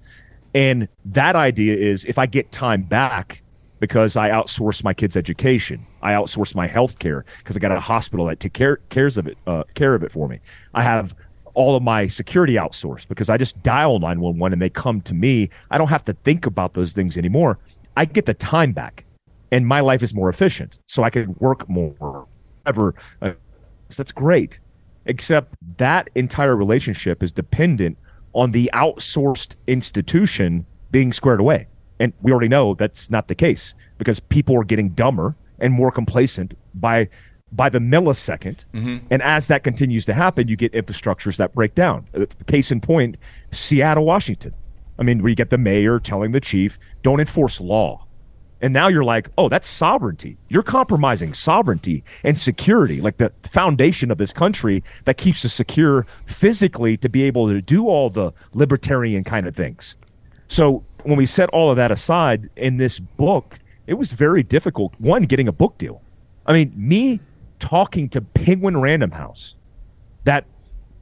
And 0.56 0.88
that 1.06 1.36
idea 1.36 1.76
is 1.76 2.06
if 2.06 2.18
I 2.18 2.26
get 2.26 2.52
time 2.52 2.82
back 2.82 3.44
because 3.80 4.16
I 4.16 4.32
outsource 4.32 4.84
my 4.84 4.94
kids' 4.94 5.16
education, 5.16 5.86
I 6.08 6.14
outsource 6.14 6.56
my 6.56 6.68
health 6.68 7.00
care 7.00 7.26
because 7.40 7.58
I 7.58 7.60
got 7.60 7.72
a 7.72 7.80
hospital 7.80 8.28
that 8.28 8.40
take 8.40 8.54
care 8.54 8.78
cares 8.90 9.18
of 9.18 9.28
it 9.28 9.38
uh, 9.46 9.64
care 9.74 9.94
of 9.94 10.04
it 10.04 10.12
for 10.12 10.30
me. 10.30 10.40
I 10.74 10.82
have 10.84 11.14
all 11.54 11.76
of 11.76 11.84
my 11.84 12.08
security 12.08 12.54
outsourced 12.54 13.08
because 13.08 13.30
I 13.30 13.36
just 13.38 13.62
dial 13.62 14.00
911 14.00 14.54
and 14.54 14.62
they 14.62 14.70
come 14.70 15.02
to 15.02 15.14
me. 15.14 15.50
I 15.70 15.78
don't 15.78 15.90
have 15.90 16.06
to 16.06 16.14
think 16.14 16.46
about 16.46 16.76
those 16.76 16.94
things 16.94 17.18
anymore. 17.18 17.60
I 17.98 18.06
get 18.06 18.26
the 18.26 18.34
time 18.34 18.72
back 18.72 19.04
and 19.52 19.68
my 19.68 19.82
life 19.82 20.02
is 20.02 20.14
more 20.14 20.30
efficient. 20.30 20.78
So 20.88 21.04
I 21.04 21.10
can 21.10 21.36
work 21.40 21.68
more. 21.68 22.28
Ever. 22.66 22.96
Uh, 23.22 23.32
so 23.90 24.04
that's 24.04 24.12
great 24.12 24.60
except 25.08 25.56
that 25.78 26.10
entire 26.16 26.56
relationship 26.56 27.24
is 27.24 27.32
dependent 27.32 27.98
on 28.34 28.52
the 28.52 28.70
outsourced 28.74 29.56
institution 29.66 30.66
being 30.92 31.12
squared 31.12 31.40
away. 31.40 31.68
And 32.00 32.14
we 32.22 32.32
already 32.32 32.50
know 32.50 32.76
that's 32.76 33.10
not 33.10 33.28
the 33.28 33.36
case 33.36 33.74
because 33.98 34.20
people 34.20 34.56
are 34.56 34.64
getting 34.64 34.90
dumber 34.90 35.36
and 35.60 35.74
more 35.74 35.92
complacent 35.92 36.58
by 36.74 37.10
by 37.52 37.70
the 37.70 37.80
millisecond. 37.80 38.66
Mm-hmm. 38.74 39.08
And 39.10 39.22
as 39.22 39.48
that 39.48 39.64
continues 39.64 40.06
to 40.06 40.14
happen, 40.14 40.48
you 40.48 40.58
get 40.58 40.74
infrastructures 40.74 41.38
that 41.38 41.56
break 41.56 41.76
down. 41.76 42.06
Uh, 42.14 42.26
case 42.46 42.72
in 42.72 42.82
point, 42.82 43.18
Seattle, 43.52 44.06
Washington. 44.06 44.54
I 45.00 45.04
mean, 45.04 45.22
where 45.22 45.30
you 45.30 45.36
get 45.36 45.50
the 45.50 45.58
mayor 45.58 46.00
telling 46.00 46.32
the 46.32 46.42
chief, 46.42 46.78
don't 47.04 47.20
enforce 47.20 47.62
law. 47.62 48.08
And 48.60 48.74
now 48.74 48.88
you're 48.88 49.04
like, 49.04 49.30
oh, 49.38 49.50
that's 49.50 49.68
sovereignty. 49.68 50.38
You're 50.50 50.64
compromising 50.64 51.34
sovereignty 51.36 52.04
and 52.24 52.38
security, 52.38 53.02
like 53.02 53.18
the 53.18 53.32
foundation 53.44 54.10
of 54.10 54.18
this 54.18 54.34
country 54.34 54.84
that 55.06 55.18
keeps 55.18 55.46
us 55.46 55.54
secure 55.54 56.08
physically 56.26 56.98
to 56.98 57.10
be 57.10 57.24
able 57.24 57.48
to 57.50 57.62
do 57.62 57.88
all 57.88 58.10
the 58.10 58.34
libertarian 58.54 59.24
kind 59.24 59.48
of 59.48 59.56
things. 59.56 59.96
So 60.48 60.84
when 61.04 61.18
we 61.18 61.28
set 61.28 61.50
all 61.50 61.70
of 61.70 61.78
that 61.78 61.92
aside 61.92 62.50
in 62.56 62.78
this 62.78 62.98
book, 62.98 63.60
it 63.88 63.96
was 63.96 64.12
very 64.12 64.44
difficult. 64.44 64.94
One, 65.00 65.24
getting 65.24 65.48
a 65.48 65.52
book 65.52 65.78
deal. 65.78 66.02
I 66.46 66.54
mean, 66.54 66.74
me 66.76 67.22
talking 67.60 68.10
to 68.10 68.22
Penguin 68.22 68.78
Random 68.78 69.12
House 69.12 69.56
that, 70.26 70.46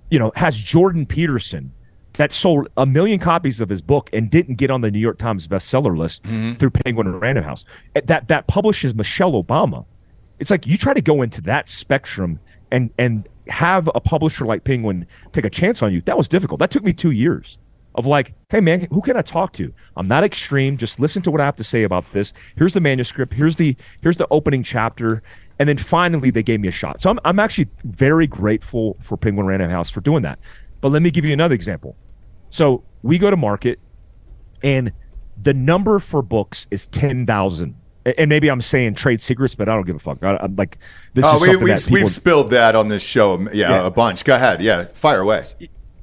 you 0.09 0.19
know, 0.19 0.31
has 0.35 0.55
Jordan 0.55 1.05
Peterson 1.05 1.73
that 2.13 2.31
sold 2.31 2.69
a 2.77 2.85
million 2.85 3.19
copies 3.19 3.59
of 3.59 3.69
his 3.69 3.81
book 3.81 4.09
and 4.13 4.29
didn't 4.29 4.55
get 4.55 4.71
on 4.71 4.81
the 4.81 4.89
New 4.89 4.99
York 4.99 5.17
Times 5.17 5.47
bestseller 5.47 5.97
list 5.97 6.23
mm-hmm. 6.23 6.53
through 6.53 6.69
Penguin 6.69 7.19
Random 7.19 7.43
House. 7.43 7.65
Eh, 7.95 8.01
that 8.05 8.27
that 8.29 8.47
publishes 8.47 8.95
Michelle 8.95 9.33
Obama. 9.43 9.85
It's 10.39 10.51
like 10.51 10.65
you 10.65 10.77
try 10.77 10.93
to 10.93 11.01
go 11.01 11.21
into 11.21 11.41
that 11.41 11.67
spectrum 11.67 12.39
and 12.71 12.91
and 12.97 13.27
have 13.47 13.89
a 13.93 13.99
publisher 13.99 14.45
like 14.45 14.63
Penguin 14.63 15.05
take 15.33 15.45
a 15.45 15.49
chance 15.49 15.81
on 15.81 15.93
you. 15.93 16.01
That 16.01 16.17
was 16.17 16.29
difficult. 16.29 16.59
That 16.59 16.71
took 16.71 16.83
me 16.83 16.93
two 16.93 17.11
years 17.11 17.57
of 17.95 18.05
like, 18.05 18.33
hey 18.49 18.59
man, 18.59 18.87
who 18.91 19.01
can 19.01 19.17
I 19.17 19.21
talk 19.21 19.53
to? 19.53 19.73
I'm 19.95 20.07
not 20.07 20.23
extreme. 20.23 20.77
Just 20.77 20.99
listen 20.99 21.21
to 21.23 21.31
what 21.31 21.41
I 21.41 21.45
have 21.45 21.55
to 21.55 21.63
say 21.63 21.83
about 21.83 22.11
this. 22.11 22.33
Here's 22.55 22.73
the 22.73 22.81
manuscript. 22.81 23.33
Here's 23.33 23.55
the 23.55 23.75
here's 24.01 24.17
the 24.17 24.27
opening 24.29 24.63
chapter. 24.63 25.23
And 25.57 25.69
then 25.69 25.77
finally 25.77 26.29
they 26.29 26.43
gave 26.43 26.59
me 26.59 26.67
a 26.67 26.71
shot. 26.71 27.01
So 27.01 27.09
I'm 27.09 27.19
I'm 27.25 27.39
actually 27.39 27.69
very 27.83 28.27
grateful 28.27 28.97
for 29.01 29.17
Penguin 29.17 29.47
Random 29.47 29.71
House 29.71 29.89
for 29.89 30.01
doing 30.01 30.23
that. 30.23 30.39
But 30.81 30.89
let 30.89 31.01
me 31.01 31.09
give 31.09 31.25
you 31.25 31.33
another 31.33 31.55
example. 31.55 31.95
So 32.49 32.83
we 33.01 33.17
go 33.17 33.31
to 33.31 33.37
market, 33.37 33.79
and 34.61 34.91
the 35.41 35.53
number 35.53 35.99
for 35.99 36.21
books 36.21 36.67
is 36.69 36.87
ten 36.87 37.25
thousand. 37.25 37.75
And 38.17 38.29
maybe 38.29 38.49
I'm 38.49 38.61
saying 38.61 38.93
trade 38.93 39.19
secrets, 39.19 39.55
but 39.55 39.67
I 39.67 39.73
don't 39.73 39.85
give 39.85 39.95
a 39.95 39.99
fuck. 39.99 40.21
I, 40.21 40.37
am 40.43 40.55
like, 40.55 40.77
this 41.15 41.25
oh, 41.27 41.43
is 41.43 41.57
we, 41.57 41.71
that 41.71 41.79
people, 41.79 41.93
we've 41.93 42.11
spilled 42.11 42.51
that 42.51 42.75
on 42.75 42.87
this 42.87 43.01
show, 43.01 43.39
yeah, 43.51 43.71
yeah, 43.71 43.85
a 43.87 43.89
bunch. 43.89 44.23
Go 44.23 44.35
ahead, 44.35 44.61
yeah, 44.61 44.83
fire 44.83 45.21
away. 45.21 45.43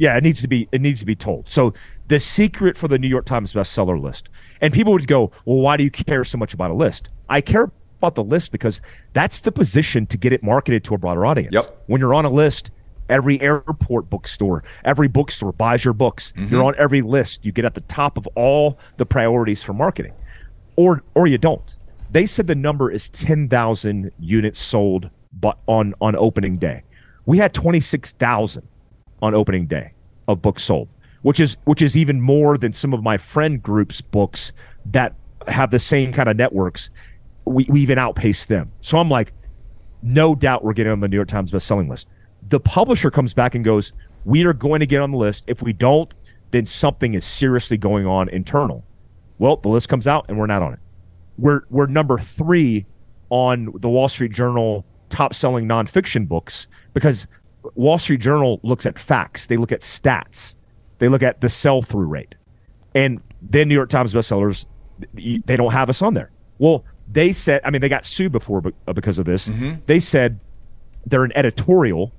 Yeah, 0.03 0.17
it 0.17 0.25
needs 0.25 0.41
to 0.41 0.49
be 0.49 0.69
it 0.73 0.81
needs 0.81 0.99
to 0.99 1.07
be 1.07 1.15
told. 1.15 1.49
So 1.49 1.75
the 2.09 2.19
secret 2.19 2.77
for 2.77 2.89
the 2.89 2.99
New 2.99 3.07
York 3.07 3.25
Times 3.25 3.53
bestseller 3.53 4.03
list, 4.03 4.29
and 4.61 4.75
people 4.75 4.93
would 4.95 5.07
go, 5.07 5.31
well, 5.45 5.59
why 5.59 5.77
do 5.77 5.85
you 5.85 5.93
care 5.93 6.25
so 6.25 6.37
much 6.37 6.53
about 6.53 6.73
a 6.73 6.75
list? 6.75 7.09
I 7.29 7.41
care 7.41 7.71
about 8.01 8.17
the 8.17 8.25
list 8.25 8.51
because 8.51 8.81
that's 9.13 9.43
the 9.43 9.53
position 9.53 10.07
to 10.07 10.17
get 10.17 10.33
it 10.33 10.43
marketed 10.43 10.83
to 10.85 10.95
a 10.95 10.99
broader 10.99 11.25
audience. 11.25 11.55
Yep. 11.55 11.85
When 11.87 12.01
you're 12.01 12.15
on 12.15 12.25
a 12.25 12.31
list, 12.31 12.73
every 13.09 13.41
airport 13.41 14.11
bookstore, 14.11 14.65
every 14.85 15.07
bookstore 15.07 15.53
buys 15.53 15.85
your 15.85 15.95
books. 15.95 16.33
Mm-hmm. 16.33 16.53
You're 16.53 16.65
on 16.65 16.75
every 16.79 17.03
list. 17.03 17.45
You 17.45 17.53
get 17.53 17.65
at 17.65 17.75
the 17.75 17.83
top 17.83 18.17
of 18.17 18.27
all 18.35 18.81
the 18.97 19.07
priorities 19.07 19.63
for 19.63 19.73
marketing, 19.73 20.15
or 20.75 21.05
or 21.15 21.29
you 21.29 21.39
don't. 21.39 21.77
They 22.11 22.27
said 22.27 22.49
the 22.49 22.57
number 22.57 22.91
is 22.91 23.09
ten 23.09 23.49
thousand 23.49 24.11
units 24.19 24.59
sold, 24.59 25.11
but 25.33 25.59
on 25.69 25.95
on 26.01 26.17
opening 26.17 26.59
day, 26.59 26.83
we 27.25 27.39
had 27.39 27.55
twenty 27.55 27.79
six 27.79 28.11
thousand 28.11 28.67
on 29.23 29.35
opening 29.35 29.67
day 29.67 29.93
of 30.29 30.43
books 30.43 30.63
sold, 30.65 30.89
which 31.23 31.41
is 31.41 31.57
which 31.65 31.81
is 31.81 31.97
even 31.97 32.21
more 32.21 32.59
than 32.59 32.75
some 32.75 32.93
of 32.93 33.03
my 33.03 33.17
friend 33.17 33.63
groups' 33.63 34.03
books 34.03 34.53
that 34.85 35.15
have 35.49 35.71
the 35.71 35.79
same 35.79 36.13
kind 36.13 36.29
of 36.29 36.37
networks. 36.37 36.91
We, 37.45 37.67
we 37.69 37.81
even 37.81 37.99
outpace 37.99 38.47
them. 38.47 38.71
So 38.83 38.99
I'm 38.99 39.09
like, 39.09 39.33
no 40.03 40.35
doubt 40.35 40.63
we're 40.63 40.75
getting 40.75 40.93
on 40.93 41.01
the 41.01 41.09
New 41.09 41.17
York 41.17 41.29
Times 41.29 41.51
best-selling 41.51 41.89
list 41.89 42.09
the 42.49 42.61
publisher 42.61 43.11
comes 43.11 43.35
back 43.35 43.55
and 43.55 43.65
goes, 43.65 43.93
We 44.25 44.45
are 44.45 44.53
going 44.53 44.81
to 44.81 44.87
get 44.87 45.01
on 45.01 45.11
the 45.11 45.19
list. 45.19 45.45
If 45.47 45.63
we 45.63 45.73
don't, 45.73 46.13
then 46.51 46.67
something 46.67 47.15
is 47.15 47.25
seriously 47.25 47.77
going 47.77 48.07
on 48.07 48.29
internal. 48.29 48.85
Well, 49.39 49.57
the 49.57 49.69
list 49.69 49.89
comes 49.89 50.07
out 50.07 50.27
and 50.29 50.39
we're 50.39 50.47
not 50.47 50.63
on 50.63 50.75
it. 50.75 50.79
We're 51.39 51.63
we're 51.71 51.87
number 51.87 52.19
three 52.19 52.87
on 53.31 53.73
the 53.77 53.89
Wall 53.89 54.09
Street 54.09 54.33
Journal 54.33 54.85
top 55.09 55.35
selling 55.35 55.67
nonfiction 55.67 56.29
books 56.29 56.67
because 56.95 57.27
Wall 57.75 57.99
Street 57.99 58.21
Journal 58.21 58.61
looks 58.63 58.87
at 58.87 58.99
facts, 58.99 59.47
they 59.47 59.57
look 59.57 59.73
at 59.73 59.81
stats, 59.81 60.57
they 60.99 61.09
look 61.09 61.23
at 61.23 61.41
the 61.41 61.49
sell 61.49 61.83
through 61.83 62.07
rate. 62.07 62.35
And 62.95 63.21
then 63.41 63.69
New 63.69 63.75
York 63.75 63.89
Times 63.89 64.13
bestsellers, 64.13 64.67
they 65.15 65.57
don't 65.57 65.73
have 65.73 65.89
us 65.89 66.03
on 66.03 66.15
there. 66.15 66.31
Well, 66.59 66.85
they 67.11 67.33
said, 67.33 67.61
I 67.65 67.71
mean, 67.71 67.81
they 67.81 67.89
got 67.89 68.05
sued 68.05 68.33
before 68.33 68.61
because 68.61 69.19
of 69.19 69.27
this. 69.27 69.49
Mm-hmm. 69.49 69.81
They 69.87 70.01
said 70.01 70.41
they're 71.07 71.25
an 71.25 71.33
editorial, 71.35 72.13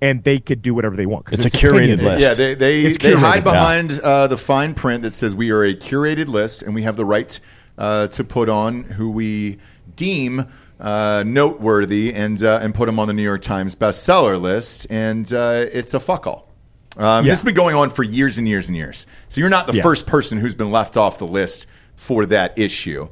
and 0.00 0.22
they 0.24 0.38
could 0.38 0.62
do 0.62 0.74
whatever 0.74 0.96
they 0.96 1.06
want. 1.06 1.26
It's 1.32 1.44
a 1.44 1.50
curated 1.50 1.94
opinionated. 1.94 2.04
list. 2.04 2.20
Yeah, 2.20 2.34
they 2.34 2.54
they, 2.54 2.82
they 2.82 2.94
curated, 2.94 3.16
hide 3.16 3.36
yeah. 3.36 3.40
behind 3.40 4.00
uh, 4.00 4.26
the 4.26 4.38
fine 4.38 4.74
print 4.74 5.02
that 5.02 5.12
says 5.12 5.34
we 5.34 5.50
are 5.50 5.64
a 5.64 5.74
curated 5.74 6.28
list 6.28 6.62
and 6.62 6.74
we 6.74 6.82
have 6.82 6.96
the 6.96 7.04
right 7.04 7.38
uh, 7.78 8.08
to 8.08 8.24
put 8.24 8.48
on 8.48 8.84
who 8.84 9.10
we 9.10 9.58
deem 9.96 10.46
uh, 10.80 11.22
noteworthy 11.26 12.12
and 12.14 12.42
uh, 12.42 12.60
and 12.62 12.74
put 12.74 12.86
them 12.86 12.98
on 12.98 13.08
the 13.08 13.14
New 13.14 13.22
York 13.22 13.42
Times 13.42 13.74
bestseller 13.74 14.40
list. 14.40 14.86
And 14.90 15.30
uh, 15.32 15.66
it's 15.72 15.94
a 15.94 16.00
fuck 16.00 16.26
all. 16.26 16.48
Um, 16.96 17.24
Yeah. 17.24 17.30
This 17.32 17.40
has 17.40 17.44
been 17.44 17.54
going 17.54 17.76
on 17.76 17.90
for 17.90 18.02
years 18.02 18.38
and 18.38 18.48
years 18.48 18.68
and 18.68 18.76
years. 18.76 19.06
So 19.28 19.40
you're 19.40 19.50
not 19.50 19.66
the 19.66 19.74
Yeah. 19.74 19.82
first 19.82 20.06
person 20.06 20.38
who's 20.38 20.54
been 20.54 20.70
left 20.70 20.96
off 20.96 21.18
the 21.18 21.26
list 21.26 21.66
for 21.96 22.26
that 22.26 22.58
issue. 22.58 23.08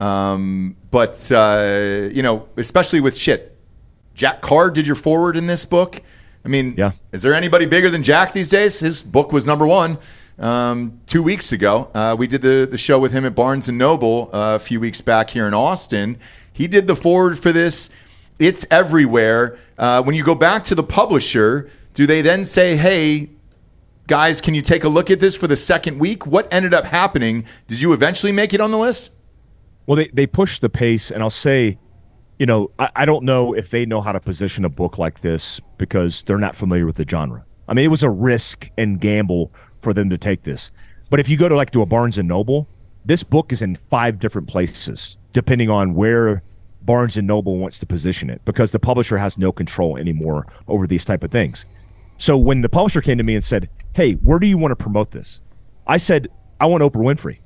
Um, 0.00 0.76
but 0.90 1.30
uh, 1.32 2.08
you 2.12 2.22
know, 2.22 2.48
especially 2.56 3.00
with 3.00 3.16
shit. 3.16 3.54
Jack 4.14 4.40
Carr 4.40 4.70
did 4.70 4.84
your 4.86 4.96
forward 4.96 5.36
in 5.36 5.46
this 5.46 5.64
book. 5.64 6.02
I 6.44 6.48
mean, 6.48 6.74
Yeah. 6.76 6.90
is 7.12 7.22
there 7.22 7.34
anybody 7.34 7.66
bigger 7.66 7.88
than 7.90 8.02
Jack 8.02 8.32
these 8.32 8.50
days? 8.50 8.80
His 8.80 9.00
book 9.02 9.32
was 9.32 9.46
number 9.46 9.64
one 9.66 9.98
um, 10.40 11.00
two 11.06 11.22
weeks 11.22 11.52
ago. 11.52 11.88
Uh, 11.94 12.16
we 12.18 12.26
did 12.26 12.42
the, 12.42 12.66
the 12.68 12.78
show 12.78 12.98
with 12.98 13.12
him 13.12 13.24
at 13.24 13.36
Barnes 13.36 13.68
and 13.68 13.78
Noble 13.78 14.28
uh, 14.32 14.56
a 14.56 14.58
few 14.58 14.80
weeks 14.80 15.00
back 15.00 15.30
here 15.30 15.46
in 15.46 15.54
Austin. 15.54 16.16
He 16.58 16.66
did 16.66 16.88
the 16.88 16.96
forward 16.96 17.38
for 17.38 17.52
this. 17.52 17.88
It's 18.40 18.66
everywhere. 18.68 19.60
Uh, 19.78 20.02
when 20.02 20.16
you 20.16 20.24
go 20.24 20.34
back 20.34 20.64
to 20.64 20.74
the 20.74 20.82
publisher, 20.82 21.70
do 21.94 22.04
they 22.04 22.20
then 22.20 22.44
say, 22.44 22.76
"Hey, 22.76 23.30
guys, 24.08 24.40
can 24.40 24.56
you 24.56 24.62
take 24.62 24.82
a 24.82 24.88
look 24.88 25.08
at 25.08 25.20
this 25.20 25.36
for 25.36 25.46
the 25.46 25.54
second 25.54 26.00
week?" 26.00 26.26
What 26.26 26.52
ended 26.52 26.74
up 26.74 26.84
happening? 26.84 27.44
Did 27.68 27.80
you 27.80 27.92
eventually 27.92 28.32
make 28.32 28.52
it 28.52 28.60
on 28.60 28.72
the 28.72 28.76
list? 28.76 29.10
Well, 29.86 29.94
they, 29.94 30.08
they 30.08 30.26
push 30.26 30.58
the 30.58 30.68
pace, 30.68 31.12
and 31.12 31.22
I'll 31.22 31.30
say, 31.30 31.78
you 32.40 32.46
know, 32.46 32.72
I, 32.76 32.90
I 32.96 33.04
don't 33.04 33.22
know 33.22 33.52
if 33.52 33.70
they 33.70 33.86
know 33.86 34.00
how 34.00 34.10
to 34.10 34.18
position 34.18 34.64
a 34.64 34.68
book 34.68 34.98
like 34.98 35.20
this 35.20 35.60
because 35.78 36.24
they're 36.24 36.38
not 36.38 36.56
familiar 36.56 36.86
with 36.86 36.96
the 36.96 37.06
genre. 37.08 37.44
I 37.68 37.74
mean, 37.74 37.84
it 37.84 37.88
was 37.88 38.02
a 38.02 38.10
risk 38.10 38.68
and 38.76 39.00
gamble 39.00 39.52
for 39.80 39.94
them 39.94 40.10
to 40.10 40.18
take 40.18 40.42
this. 40.42 40.72
But 41.08 41.20
if 41.20 41.28
you 41.28 41.36
go 41.36 41.48
to 41.48 41.54
like 41.54 41.70
to 41.70 41.82
a 41.82 41.86
Barnes 41.86 42.18
and 42.18 42.26
Noble, 42.26 42.68
this 43.04 43.22
book 43.22 43.52
is 43.52 43.62
in 43.62 43.76
five 43.76 44.18
different 44.18 44.48
places, 44.48 45.18
depending 45.32 45.70
on 45.70 45.94
where 45.94 46.42
Barnes 46.88 47.18
and 47.18 47.26
Noble 47.26 47.58
wants 47.58 47.78
to 47.80 47.86
position 47.86 48.30
it, 48.30 48.40
because 48.46 48.70
the 48.70 48.78
publisher 48.78 49.18
has 49.18 49.36
no 49.36 49.52
control 49.52 49.98
anymore 49.98 50.46
over 50.66 50.86
these 50.86 51.04
type 51.04 51.22
of 51.22 51.30
things. 51.30 51.66
So 52.16 52.38
when 52.38 52.62
the 52.62 52.70
publisher 52.70 53.02
came 53.02 53.18
to 53.18 53.24
me 53.24 53.34
and 53.34 53.44
said, 53.44 53.68
"Hey, 53.92 54.14
where 54.14 54.38
do 54.38 54.46
you 54.46 54.56
want 54.56 54.72
to 54.72 54.76
promote 54.76 55.10
this?" 55.10 55.40
I 55.86 55.98
said, 55.98 56.28
"I 56.58 56.64
want 56.64 56.82
Oprah 56.82 57.04
Winfrey," 57.04 57.40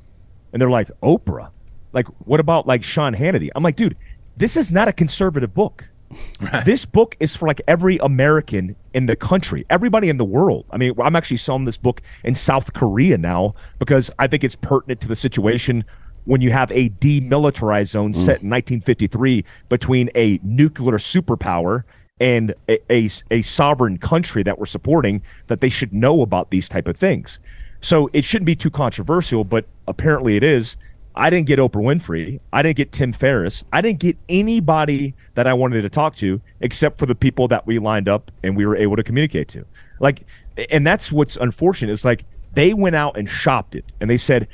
and 0.52 0.62
they're 0.62 0.70
like, 0.70 0.92
"Oprah? 1.02 1.50
Like, 1.92 2.06
what 2.24 2.38
about 2.38 2.68
like 2.68 2.84
Sean 2.84 3.16
Hannity?" 3.16 3.50
I'm 3.56 3.64
like, 3.64 3.74
"Dude, 3.74 3.96
this 4.36 4.56
is 4.56 4.70
not 4.70 4.86
a 4.86 4.92
conservative 4.92 5.52
book. 5.52 5.86
This 6.64 6.84
book 6.84 7.16
is 7.18 7.34
for 7.34 7.48
like 7.48 7.62
every 7.66 7.98
American 7.98 8.76
in 8.94 9.06
the 9.06 9.16
country, 9.16 9.64
everybody 9.68 10.08
in 10.08 10.18
the 10.18 10.24
world. 10.24 10.66
I 10.70 10.76
mean, 10.76 10.94
I'm 11.02 11.16
actually 11.16 11.38
selling 11.38 11.64
this 11.64 11.78
book 11.78 12.00
in 12.22 12.36
South 12.36 12.74
Korea 12.74 13.18
now 13.18 13.56
because 13.80 14.08
I 14.20 14.28
think 14.28 14.44
it's 14.44 14.54
pertinent 14.54 15.00
to 15.00 15.08
the 15.08 15.16
situation 15.16 15.84
when 16.24 16.40
you 16.40 16.52
have 16.52 16.70
a 16.72 16.90
demilitarized 16.90 17.88
zone 17.88 18.14
set 18.14 18.42
in 18.42 18.50
1953 18.50 19.44
between 19.68 20.10
a 20.14 20.38
nuclear 20.42 20.98
superpower 20.98 21.84
and 22.20 22.54
a, 22.68 22.78
a, 22.92 23.10
a 23.30 23.42
sovereign 23.42 23.98
country 23.98 24.42
that 24.42 24.58
we're 24.58 24.66
supporting 24.66 25.22
that 25.48 25.60
they 25.60 25.68
should 25.68 25.92
know 25.92 26.22
about 26.22 26.50
these 26.50 26.68
type 26.68 26.86
of 26.86 26.96
things. 26.96 27.40
So 27.80 28.08
it 28.12 28.24
shouldn't 28.24 28.46
be 28.46 28.54
too 28.54 28.70
controversial, 28.70 29.42
but 29.42 29.66
apparently 29.88 30.36
it 30.36 30.44
is. 30.44 30.76
I 31.14 31.28
didn't 31.28 31.46
get 31.46 31.58
Oprah 31.58 31.82
Winfrey. 31.82 32.40
I 32.52 32.62
didn't 32.62 32.76
get 32.76 32.92
Tim 32.92 33.12
Ferriss. 33.12 33.64
I 33.72 33.80
didn't 33.80 33.98
get 33.98 34.16
anybody 34.28 35.14
that 35.34 35.46
I 35.46 35.52
wanted 35.52 35.82
to 35.82 35.90
talk 35.90 36.14
to 36.16 36.40
except 36.60 36.98
for 36.98 37.06
the 37.06 37.14
people 37.14 37.48
that 37.48 37.66
we 37.66 37.78
lined 37.78 38.08
up 38.08 38.30
and 38.42 38.56
we 38.56 38.64
were 38.64 38.76
able 38.76 38.96
to 38.96 39.02
communicate 39.02 39.48
to. 39.48 39.66
Like, 40.00 40.24
and 40.70 40.86
that's 40.86 41.12
what's 41.12 41.36
unfortunate 41.36 41.92
is 41.92 42.04
like 42.04 42.24
they 42.54 42.72
went 42.72 42.96
out 42.96 43.16
and 43.16 43.28
shopped 43.28 43.74
it 43.74 43.84
and 44.00 44.08
they 44.08 44.16
said, 44.16 44.48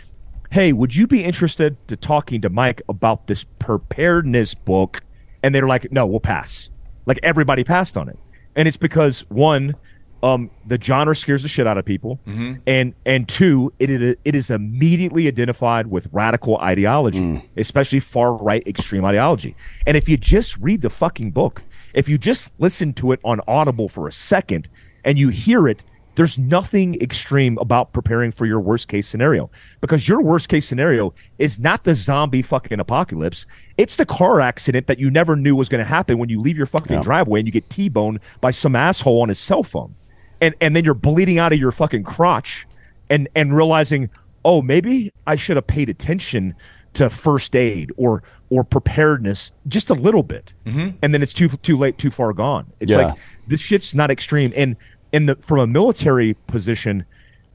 Hey, 0.51 0.73
would 0.73 0.97
you 0.97 1.07
be 1.07 1.25
interested 1.25 1.77
to 1.89 1.97
talking 1.97 2.41
to 2.41 2.49
Mike 2.49 2.83
about 2.89 3.27
this 3.27 3.45
preparedness 3.59 4.55
book? 4.55 5.03
And 5.43 5.55
they're 5.55 5.67
like, 5.67 5.93
No, 5.93 6.07
we'll 6.07 6.21
pass. 6.21 6.71
Like 7.07 7.19
everybody 7.23 7.65
passed 7.65 7.97
on 7.97 8.09
it. 8.09 8.19
And 8.57 8.67
it's 8.67 8.77
because 8.77 9.21
one, 9.29 9.77
um, 10.23 10.51
the 10.67 10.81
genre 10.83 11.15
scares 11.15 11.43
the 11.43 11.49
shit 11.49 11.67
out 11.67 11.79
of 11.79 11.85
people, 11.85 12.19
and 12.67 12.93
and 13.07 13.29
two, 13.29 13.73
it 13.79 13.89
is 13.89 14.17
it 14.25 14.35
is 14.35 14.51
immediately 14.51 15.29
identified 15.29 15.87
with 15.87 16.09
radical 16.11 16.57
ideology, 16.59 17.41
especially 17.57 18.01
far 18.01 18.33
right 18.33 18.67
extreme 18.67 19.05
ideology. 19.05 19.55
And 19.87 19.97
if 19.97 20.09
you 20.09 20.17
just 20.17 20.57
read 20.59 20.81
the 20.83 20.91
fucking 20.91 21.31
book, 21.31 21.63
if 21.95 22.09
you 22.09 22.19
just 22.19 22.51
listen 22.59 22.95
to 22.95 23.13
it 23.13 23.21
on 23.23 23.41
Audible 23.47 23.89
for 23.89 24.09
a 24.09 24.13
second, 24.13 24.69
and 25.05 25.21
you 25.21 25.29
hear 25.29 25.69
it, 25.69 25.85
there's 26.19 26.37
nothing 26.37 27.01
extreme 27.01 27.57
about 27.59 27.93
preparing 27.93 28.33
for 28.33 28.45
your 28.45 28.59
worst 28.59 28.89
case 28.89 29.07
scenario 29.07 29.49
because 29.81 30.09
your 30.09 30.21
worst 30.21 30.49
case 30.49 30.67
scenario 30.67 31.15
is 31.39 31.61
not 31.61 31.85
the 31.85 31.95
zombie 31.95 32.43
fucking 32.43 32.81
apocalypse. 32.81 33.47
It's 33.77 33.95
the 33.95 34.05
car 34.05 34.41
accident 34.41 34.89
that 34.89 34.99
you 34.99 35.13
never 35.13 35.37
knew 35.37 35.55
was 35.55 35.69
going 35.69 35.79
to 35.79 35.89
happen 35.89 36.19
when 36.19 36.29
you 36.29 36.41
leave 36.41 36.57
your 36.57 36.67
fucking 36.67 37.03
driveway 37.03 37.39
and 37.39 37.47
you 37.47 37.53
get 37.53 37.71
T-boned 37.71 38.19
by 38.41 38.51
some 38.51 38.75
asshole 38.75 39.21
on 39.21 39.29
his 39.29 39.39
cell 39.39 39.63
phone. 39.63 39.95
And 40.41 40.57
and 40.61 40.75
then 40.75 40.85
you're 40.85 40.95
bleeding 40.95 41.39
out 41.39 41.53
of 41.53 41.61
your 41.61 41.71
fucking 41.71 42.03
crotch 42.03 42.67
and 43.09 43.29
and 43.37 43.55
realizing, 43.57 44.11
"Oh, 44.45 44.61
maybe 44.61 45.13
I 45.25 45.37
should 45.37 45.57
have 45.57 45.69
paid 45.69 45.89
attention 45.89 46.57
to 46.95 47.11
first 47.11 47.55
aid 47.55 47.93
or 47.97 48.25
or 48.51 48.65
preparedness 48.65 49.53
just 49.69 49.89
a 49.89 49.95
little 49.95 50.25
bit." 50.25 50.53
Mm-hmm. 50.67 50.97
And 51.01 51.15
then 51.15 51.23
it's 51.23 51.33
too 51.33 51.49
too 51.49 51.77
late, 51.79 51.97
too 51.97 52.11
far 52.11 52.33
gone. 52.33 52.73
It's 52.81 52.91
Yeah. 52.91 52.99
like 53.07 53.15
this 53.47 53.61
shit's 53.61 53.95
not 53.95 54.11
extreme 54.11 54.53
and 54.57 54.75
in 55.13 55.27
the 55.27 55.37
from 55.37 55.59
a 55.61 55.67
military 55.67 56.35
position 56.47 57.05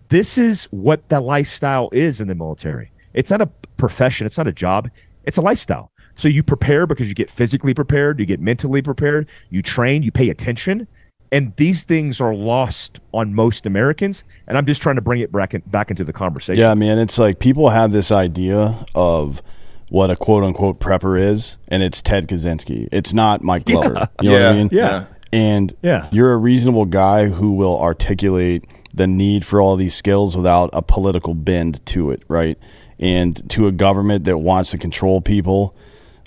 this 0.10 0.38
is 0.38 0.66
what 0.66 1.10
the 1.10 1.20
lifestyle 1.20 1.90
is 1.92 2.22
in 2.22 2.28
the 2.28 2.36
military. 2.36 2.92
It's 3.16 3.32
not 3.32 3.42
a 3.42 3.48
profession. 3.78 4.28
It's 4.28 4.38
not 4.38 4.46
a 4.48 4.52
job. 4.52 4.92
It's 5.24 5.38
a 5.38 5.42
lifestyle. 5.42 5.92
So 6.16 6.28
you 6.28 6.44
prepare 6.44 6.86
because 6.86 7.08
you 7.10 7.16
get 7.16 7.32
physically 7.32 7.74
prepared. 7.74 8.20
You 8.20 8.28
get 8.28 8.40
mentally 8.40 8.84
prepared. 8.84 9.28
You 9.50 9.64
train. 9.64 10.04
You 10.04 10.12
pay 10.12 10.30
attention. 10.30 10.88
And 11.32 11.56
these 11.56 11.82
things 11.84 12.22
are 12.22 12.36
lost 12.36 13.00
on 13.12 13.34
most 13.34 13.66
americans. 13.66 14.24
And 14.46 14.56
i'm 14.56 14.68
just 14.68 14.84
trying 14.84 14.98
to 14.98 15.02
bring 15.02 15.20
it 15.22 15.32
back, 15.32 15.56
in, 15.56 15.64
back 15.66 15.90
into 15.90 16.04
the 16.04 16.14
conversation. 16.14 16.60
Yeah, 16.62 16.76
man, 16.76 17.00
it's 17.00 17.18
like 17.18 17.40
people 17.40 17.70
have 17.70 17.92
this 17.92 18.12
idea 18.12 18.86
of 18.94 19.42
what 19.90 20.12
a 20.12 20.16
quote 20.16 20.44
unquote 20.44 20.80
prepper 20.80 21.20
is, 21.20 21.58
and 21.70 21.82
it's 21.82 22.04
Ted 22.04 22.28
Kaczynski. 22.28 22.88
It's 22.92 23.14
not 23.14 23.42
Mike 23.44 23.66
Glover. 23.66 24.08
You 24.22 24.30
know 24.30 24.34
what 24.34 24.42
I 24.44 24.50
Yeah, 24.52 24.54
mean? 24.54 24.70
yeah. 24.72 25.06
And 25.34 25.74
Yeah. 25.82 26.08
you're 26.12 26.34
a 26.34 26.38
reasonable 26.38 26.86
guy 26.86 27.28
who 27.28 27.54
will 27.54 27.80
articulate 27.80 28.64
the 28.94 29.08
need 29.08 29.44
for 29.44 29.60
all 29.60 29.76
these 29.76 29.96
skills 29.96 30.38
without 30.38 30.70
a 30.74 30.82
political 30.82 31.34
bend 31.34 31.84
to 31.88 32.12
it, 32.12 32.22
right? 32.28 32.58
And 33.00 33.50
to 33.50 33.68
a 33.68 33.72
government 33.72 34.26
that 34.26 34.38
wants 34.38 34.72
to 34.72 34.78
control 34.78 35.20
people, 35.20 35.74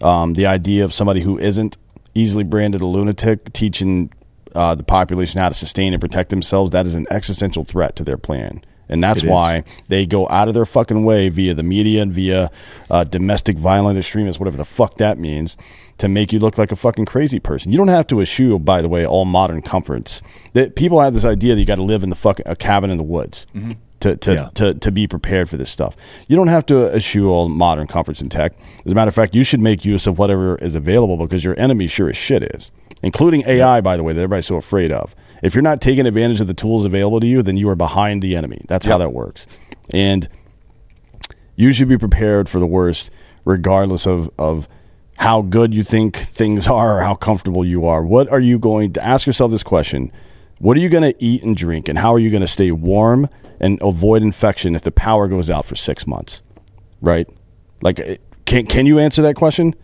um, 0.02 0.34
the 0.34 0.46
idea 0.46 0.84
of 0.84 0.92
somebody 0.92 1.20
who 1.20 1.38
isn't 1.38 1.76
easily 2.14 2.42
branded 2.44 2.80
a 2.80 2.86
lunatic 2.86 3.52
teaching 3.52 4.10
uh, 4.54 4.74
the 4.74 4.82
population 4.82 5.40
how 5.40 5.48
to 5.48 5.54
sustain 5.54 5.92
and 5.92 6.00
protect 6.00 6.30
themselves, 6.30 6.70
that 6.72 6.86
is 6.86 6.94
an 6.94 7.06
existential 7.10 7.64
threat 7.64 7.94
to 7.96 8.02
their 8.04 8.16
plan. 8.16 8.62
And 8.88 9.02
that's 9.02 9.22
It 9.22 9.26
is. 9.26 9.30
why 9.30 9.64
they 9.88 10.06
go 10.06 10.28
out 10.28 10.48
of 10.48 10.54
their 10.54 10.64
fucking 10.66 11.04
way 11.04 11.28
via 11.28 11.54
the 11.54 11.62
media 11.62 12.02
and 12.02 12.12
via 12.12 12.50
uh, 12.90 13.04
domestic 13.04 13.56
violent 13.58 13.98
extremists, 13.98 14.38
whatever 14.38 14.56
the 14.56 14.64
fuck 14.64 14.96
that 14.98 15.18
means, 15.18 15.56
to 15.98 16.08
make 16.08 16.32
you 16.32 16.38
look 16.38 16.58
like 16.58 16.70
a 16.72 16.76
fucking 16.76 17.06
crazy 17.06 17.38
person. 17.40 17.72
You 17.72 17.78
don't 17.78 17.88
have 17.88 18.06
to 18.08 18.20
eschew, 18.20 18.58
by 18.58 18.82
the 18.82 18.88
way, 18.88 19.06
all 19.06 19.24
modern 19.24 19.62
comforts. 19.62 20.22
That 20.52 20.76
people 20.76 21.00
have 21.00 21.14
this 21.14 21.24
idea 21.24 21.54
that 21.54 21.60
you 21.60 21.66
got 21.66 21.76
to 21.76 21.82
live 21.82 22.02
in 22.02 22.10
the 22.10 22.16
fucking 22.16 22.46
a 22.46 22.54
cabin 22.54 22.90
in 22.90 22.96
the 22.98 23.02
woods. 23.02 23.46
To, 24.00 24.14
to, 24.14 24.34
Yeah. 24.34 24.50
to, 24.56 24.74
to 24.74 24.92
be 24.92 25.06
prepared 25.08 25.48
for 25.48 25.56
this 25.56 25.70
stuff. 25.70 25.96
You 26.28 26.36
don't 26.36 26.48
have 26.48 26.66
to 26.66 26.94
eschew 26.94 27.30
all 27.30 27.48
modern 27.48 27.86
comforts 27.86 28.20
and 28.20 28.30
tech. 28.30 28.52
As 28.84 28.92
a 28.92 28.94
matter 28.94 29.08
of 29.08 29.14
fact, 29.14 29.34
you 29.34 29.42
should 29.42 29.60
make 29.60 29.86
use 29.86 30.06
of 30.06 30.18
whatever 30.18 30.56
is 30.56 30.74
available 30.74 31.16
because 31.16 31.42
your 31.42 31.58
enemy 31.58 31.86
sure 31.86 32.10
as 32.10 32.16
shit 32.16 32.42
is, 32.54 32.70
including 33.02 33.42
AI, 33.46 33.80
by 33.80 33.96
the 33.96 34.02
way, 34.02 34.12
that 34.12 34.20
everybody's 34.20 34.46
so 34.46 34.56
afraid 34.56 34.92
of. 34.92 35.14
If 35.42 35.54
you're 35.54 35.62
not 35.62 35.80
taking 35.80 36.06
advantage 36.06 36.40
of 36.40 36.46
the 36.46 36.54
tools 36.54 36.84
available 36.84 37.20
to 37.20 37.26
you, 37.26 37.42
then 37.42 37.56
you 37.56 37.68
are 37.68 37.76
behind 37.76 38.22
the 38.22 38.36
enemy. 38.36 38.62
That's 38.68 38.86
how 38.86 38.98
that 38.98 39.12
works. 39.12 39.46
And 39.90 40.28
you 41.56 41.72
should 41.72 41.88
be 41.88 41.98
prepared 41.98 42.48
for 42.48 42.58
the 42.58 42.66
worst, 42.66 43.10
regardless 43.44 44.06
of, 44.06 44.30
of 44.38 44.68
how 45.18 45.42
good 45.42 45.74
you 45.74 45.82
think 45.82 46.16
things 46.16 46.66
are 46.66 46.98
or 46.98 47.02
how 47.02 47.14
comfortable 47.14 47.64
you 47.64 47.86
are. 47.86 48.04
What 48.04 48.28
are 48.30 48.40
you 48.40 48.58
going 48.58 48.92
to 48.94 49.04
ask 49.04 49.26
yourself 49.26 49.50
this 49.50 49.62
question? 49.62 50.12
What 50.58 50.76
are 50.76 50.80
you 50.80 50.88
going 50.88 51.02
to 51.02 51.14
eat 51.22 51.42
and 51.42 51.56
drink, 51.56 51.88
and 51.88 51.98
how 51.98 52.14
are 52.14 52.18
you 52.18 52.30
going 52.30 52.42
to 52.42 52.46
stay 52.46 52.70
warm 52.70 53.28
and 53.60 53.78
avoid 53.82 54.22
infection 54.22 54.74
if 54.74 54.82
the 54.82 54.90
power 54.90 55.28
goes 55.28 55.50
out 55.50 55.66
for 55.66 55.76
six 55.76 56.06
months? 56.06 56.42
Right? 57.00 57.28
Like, 57.82 57.98
eh, 57.98 58.16
can 58.46 58.66
can 58.66 58.86
you 58.86 58.98
answer 58.98 59.22
that 59.22 59.36
question? 59.36 59.74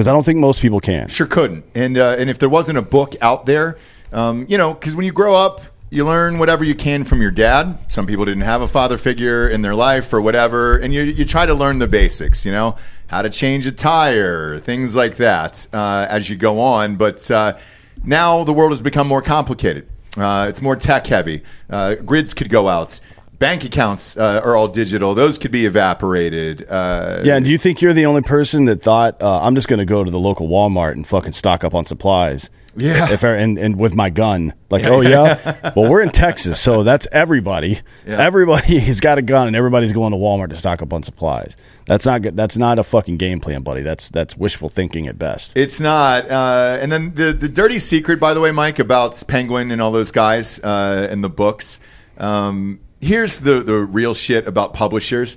Because 0.00 0.08
I 0.08 0.14
don't 0.14 0.24
think 0.24 0.38
most 0.38 0.62
people 0.62 0.80
can. 0.80 1.08
Sure 1.08 1.26
couldn't. 1.26 1.62
And 1.74 1.98
uh, 1.98 2.16
and 2.18 2.30
if 2.30 2.38
there 2.38 2.48
wasn't 2.48 2.78
a 2.78 2.82
book 2.82 3.16
out 3.20 3.44
there, 3.44 3.76
um, 4.14 4.46
you 4.48 4.56
know, 4.56 4.72
because 4.72 4.96
when 4.96 5.04
you 5.04 5.12
grow 5.12 5.34
up, 5.34 5.60
you 5.90 6.06
learn 6.06 6.38
whatever 6.38 6.64
you 6.64 6.74
can 6.74 7.04
from 7.04 7.20
your 7.20 7.30
dad. 7.30 7.78
Some 7.88 8.06
people 8.06 8.24
didn't 8.24 8.44
have 8.44 8.62
a 8.62 8.66
father 8.66 8.96
figure 8.96 9.46
in 9.46 9.60
their 9.60 9.74
life 9.74 10.10
or 10.14 10.22
whatever, 10.22 10.78
and 10.78 10.94
you 10.94 11.02
you 11.02 11.26
try 11.26 11.44
to 11.44 11.52
learn 11.52 11.80
the 11.80 11.86
basics. 11.86 12.46
You 12.46 12.52
know, 12.52 12.76
how 13.08 13.20
to 13.20 13.28
change 13.28 13.66
a 13.66 13.72
tire, 13.72 14.58
things 14.58 14.96
like 14.96 15.16
that, 15.18 15.66
uh, 15.74 16.06
as 16.08 16.30
you 16.30 16.36
go 16.36 16.60
on. 16.60 16.96
But 16.96 17.30
uh, 17.30 17.58
now 18.02 18.42
the 18.44 18.54
world 18.54 18.72
has 18.72 18.80
become 18.80 19.06
more 19.06 19.20
complicated. 19.20 19.86
Uh, 20.16 20.46
it's 20.48 20.62
more 20.62 20.76
tech 20.76 21.08
heavy. 21.08 21.42
Uh, 21.68 21.96
grids 21.96 22.32
could 22.32 22.48
go 22.48 22.68
out. 22.68 22.98
Bank 23.40 23.64
accounts 23.64 24.18
uh, 24.18 24.42
are 24.44 24.54
all 24.54 24.68
digital. 24.68 25.14
Those 25.14 25.38
could 25.38 25.50
be 25.50 25.64
evaporated. 25.64 26.66
Uh, 26.68 27.22
Yeah, 27.24 27.36
and 27.36 27.44
do 27.44 27.50
you 27.50 27.56
think 27.56 27.80
you're 27.80 27.94
the 27.94 28.04
only 28.04 28.20
person 28.20 28.66
that 28.66 28.82
thought 28.82 29.22
uh, 29.22 29.40
I'm 29.40 29.54
just 29.54 29.66
going 29.66 29.78
to 29.78 29.86
go 29.86 30.04
to 30.04 30.10
the 30.10 30.18
local 30.18 30.46
Walmart 30.46 30.92
and 30.92 31.06
fucking 31.06 31.32
stock 31.32 31.64
up 31.64 31.74
on 31.74 31.86
supplies? 31.86 32.50
Yeah. 32.76 33.10
If 33.10 33.24
I, 33.24 33.36
and 33.36 33.58
and 33.58 33.80
with 33.80 33.94
my 33.94 34.10
gun, 34.10 34.52
like, 34.68 34.84
oh 34.84 35.00
yeah. 35.00 35.72
well, 35.74 35.90
we're 35.90 36.02
in 36.02 36.10
Texas, 36.10 36.60
so 36.60 36.82
that's 36.82 37.08
everybody. 37.12 37.80
Yeah. 38.06 38.18
Everybody 38.18 38.78
has 38.90 39.00
got 39.00 39.16
a 39.16 39.22
gun, 39.22 39.46
and 39.46 39.56
everybody's 39.56 39.92
going 39.92 40.12
to 40.12 40.18
Walmart 40.18 40.50
to 40.50 40.56
stock 40.56 40.82
up 40.82 40.92
on 40.92 41.02
supplies. 41.02 41.56
That's 41.86 42.04
not 42.04 42.20
good. 42.20 42.36
That's 42.36 42.58
not 42.58 42.78
a 42.78 42.84
fucking 42.84 43.16
game 43.16 43.40
plan, 43.40 43.62
buddy. 43.62 43.80
That's 43.80 44.10
that's 44.10 44.36
wishful 44.36 44.68
thinking 44.68 45.06
at 45.08 45.18
best. 45.18 45.56
It's 45.56 45.80
not. 45.80 46.30
Uh, 46.30 46.76
and 46.78 46.92
then 46.92 47.14
the 47.14 47.32
the 47.32 47.48
dirty 47.48 47.78
secret, 47.78 48.20
by 48.20 48.34
the 48.34 48.40
way, 48.40 48.50
Mike, 48.50 48.78
about 48.78 49.20
Penguin 49.26 49.70
and 49.70 49.80
all 49.80 49.92
those 49.92 50.10
guys 50.10 50.60
uh, 50.60 51.08
in 51.10 51.22
the 51.22 51.30
books. 51.30 51.80
Um, 52.18 52.80
here's 53.00 53.40
the 53.40 53.62
the 53.62 53.78
real 53.78 54.14
shit 54.14 54.46
about 54.46 54.74
publishers. 54.74 55.36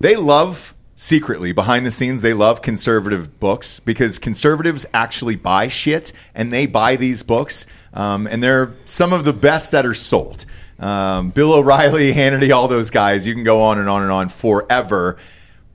They 0.00 0.16
love 0.16 0.74
secretly 0.94 1.52
behind 1.52 1.86
the 1.86 1.90
scenes. 1.90 2.22
They 2.22 2.34
love 2.34 2.62
conservative 2.62 3.38
books 3.38 3.80
because 3.80 4.18
conservatives 4.18 4.84
actually 4.92 5.36
buy 5.36 5.68
shit 5.68 6.12
and 6.34 6.52
they 6.52 6.66
buy 6.66 6.96
these 6.96 7.22
books. 7.22 7.66
Um, 7.94 8.26
and 8.26 8.42
they're 8.42 8.74
some 8.84 9.12
of 9.12 9.24
the 9.24 9.32
best 9.32 9.72
that 9.72 9.86
are 9.86 9.94
sold. 9.94 10.44
Um, 10.78 11.30
Bill 11.30 11.54
O'Reilly, 11.54 12.12
Hannity, 12.14 12.54
all 12.54 12.68
those 12.68 12.90
guys. 12.90 13.26
You 13.26 13.34
can 13.34 13.44
go 13.44 13.62
on 13.62 13.78
and 13.78 13.88
on 13.88 14.02
and 14.02 14.10
on 14.10 14.28
forever 14.28 15.18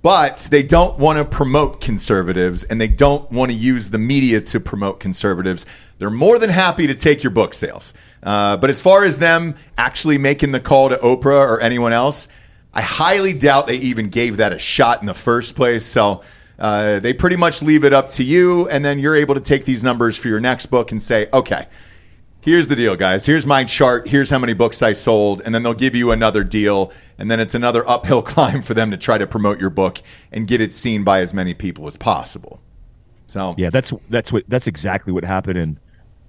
but 0.04 0.36
they 0.52 0.62
don't 0.62 1.00
want 1.00 1.18
to 1.18 1.24
promote 1.24 1.80
conservatives 1.80 2.66
and 2.66 2.80
they 2.80 2.90
don't 2.90 3.32
want 3.32 3.50
to 3.50 3.58
use 3.58 3.90
the 3.90 3.98
media 3.98 4.42
to 4.42 4.60
promote 4.60 5.00
conservatives. 5.00 5.66
They're 5.98 6.10
more 6.10 6.38
than 6.38 6.50
happy 6.50 6.86
to 6.88 6.94
take 6.94 7.24
your 7.24 7.32
book 7.32 7.54
sales. 7.54 7.94
Uh, 8.24 8.58
but 8.58 8.70
as 8.70 8.82
far 8.82 9.04
as 9.04 9.18
them 9.18 9.56
actually 9.78 10.18
making 10.18 10.52
the 10.52 10.60
call 10.60 10.90
to 10.90 10.98
Oprah 10.98 11.46
or 11.46 11.60
anyone 11.60 11.94
else, 11.94 12.30
I 12.74 12.82
highly 12.82 13.34
doubt 13.34 13.68
they 13.68 13.78
even 13.78 14.10
gave 14.10 14.38
that 14.38 14.54
a 14.54 14.58
shot 14.58 15.02
in 15.02 15.06
the 15.06 15.14
first 15.14 15.56
place. 15.56 15.86
So 15.86 16.24
uh, 16.58 17.00
they 17.00 17.14
pretty 17.14 17.36
much 17.36 17.62
leave 17.62 17.84
it 17.84 17.94
up 17.94 18.10
to 18.10 18.24
you, 18.24 18.68
and 18.70 18.84
then 18.84 18.98
you're 19.00 19.16
able 19.16 19.36
to 19.36 19.42
take 19.42 19.66
these 19.66 19.84
numbers 19.84 20.18
for 20.18 20.30
your 20.30 20.40
next 20.40 20.68
book 20.68 20.92
and 20.92 21.02
say, 21.02 21.28
okay, 21.34 21.68
here's 22.44 22.68
the 22.68 22.76
deal, 22.76 22.96
guys. 22.96 23.26
Here's 23.26 23.46
my 23.46 23.64
chart. 23.64 24.08
Here's 24.08 24.30
how 24.30 24.40
many 24.40 24.54
books 24.54 24.82
I 24.82 24.94
sold. 24.94 25.42
And 25.44 25.54
then 25.54 25.64
they'll 25.64 25.74
give 25.74 25.96
you 25.96 26.12
another 26.12 26.44
deal. 26.44 26.92
And 27.18 27.30
then 27.30 27.40
it's 27.40 27.56
another 27.56 27.88
uphill 27.88 28.22
climb 28.24 28.62
for 28.62 28.74
them 28.74 28.92
to 28.92 28.98
try 28.98 29.18
to 29.18 29.28
promote 29.28 29.60
your 29.60 29.70
book 29.70 30.02
and 30.32 30.48
get 30.48 30.62
it 30.62 30.74
seen 30.74 31.04
by 31.04 31.20
as 31.20 31.34
many 31.34 31.54
people 31.54 31.88
as 31.88 31.98
possible. 31.98 32.62
So, 33.28 33.56
Yeah, 33.58 33.70
that's 33.70 33.92
that's 34.10 34.32
what 34.32 34.44
that's 34.48 34.68
exactly 34.68 35.12
what 35.12 35.24
happened. 35.24 35.58
And 35.58 35.80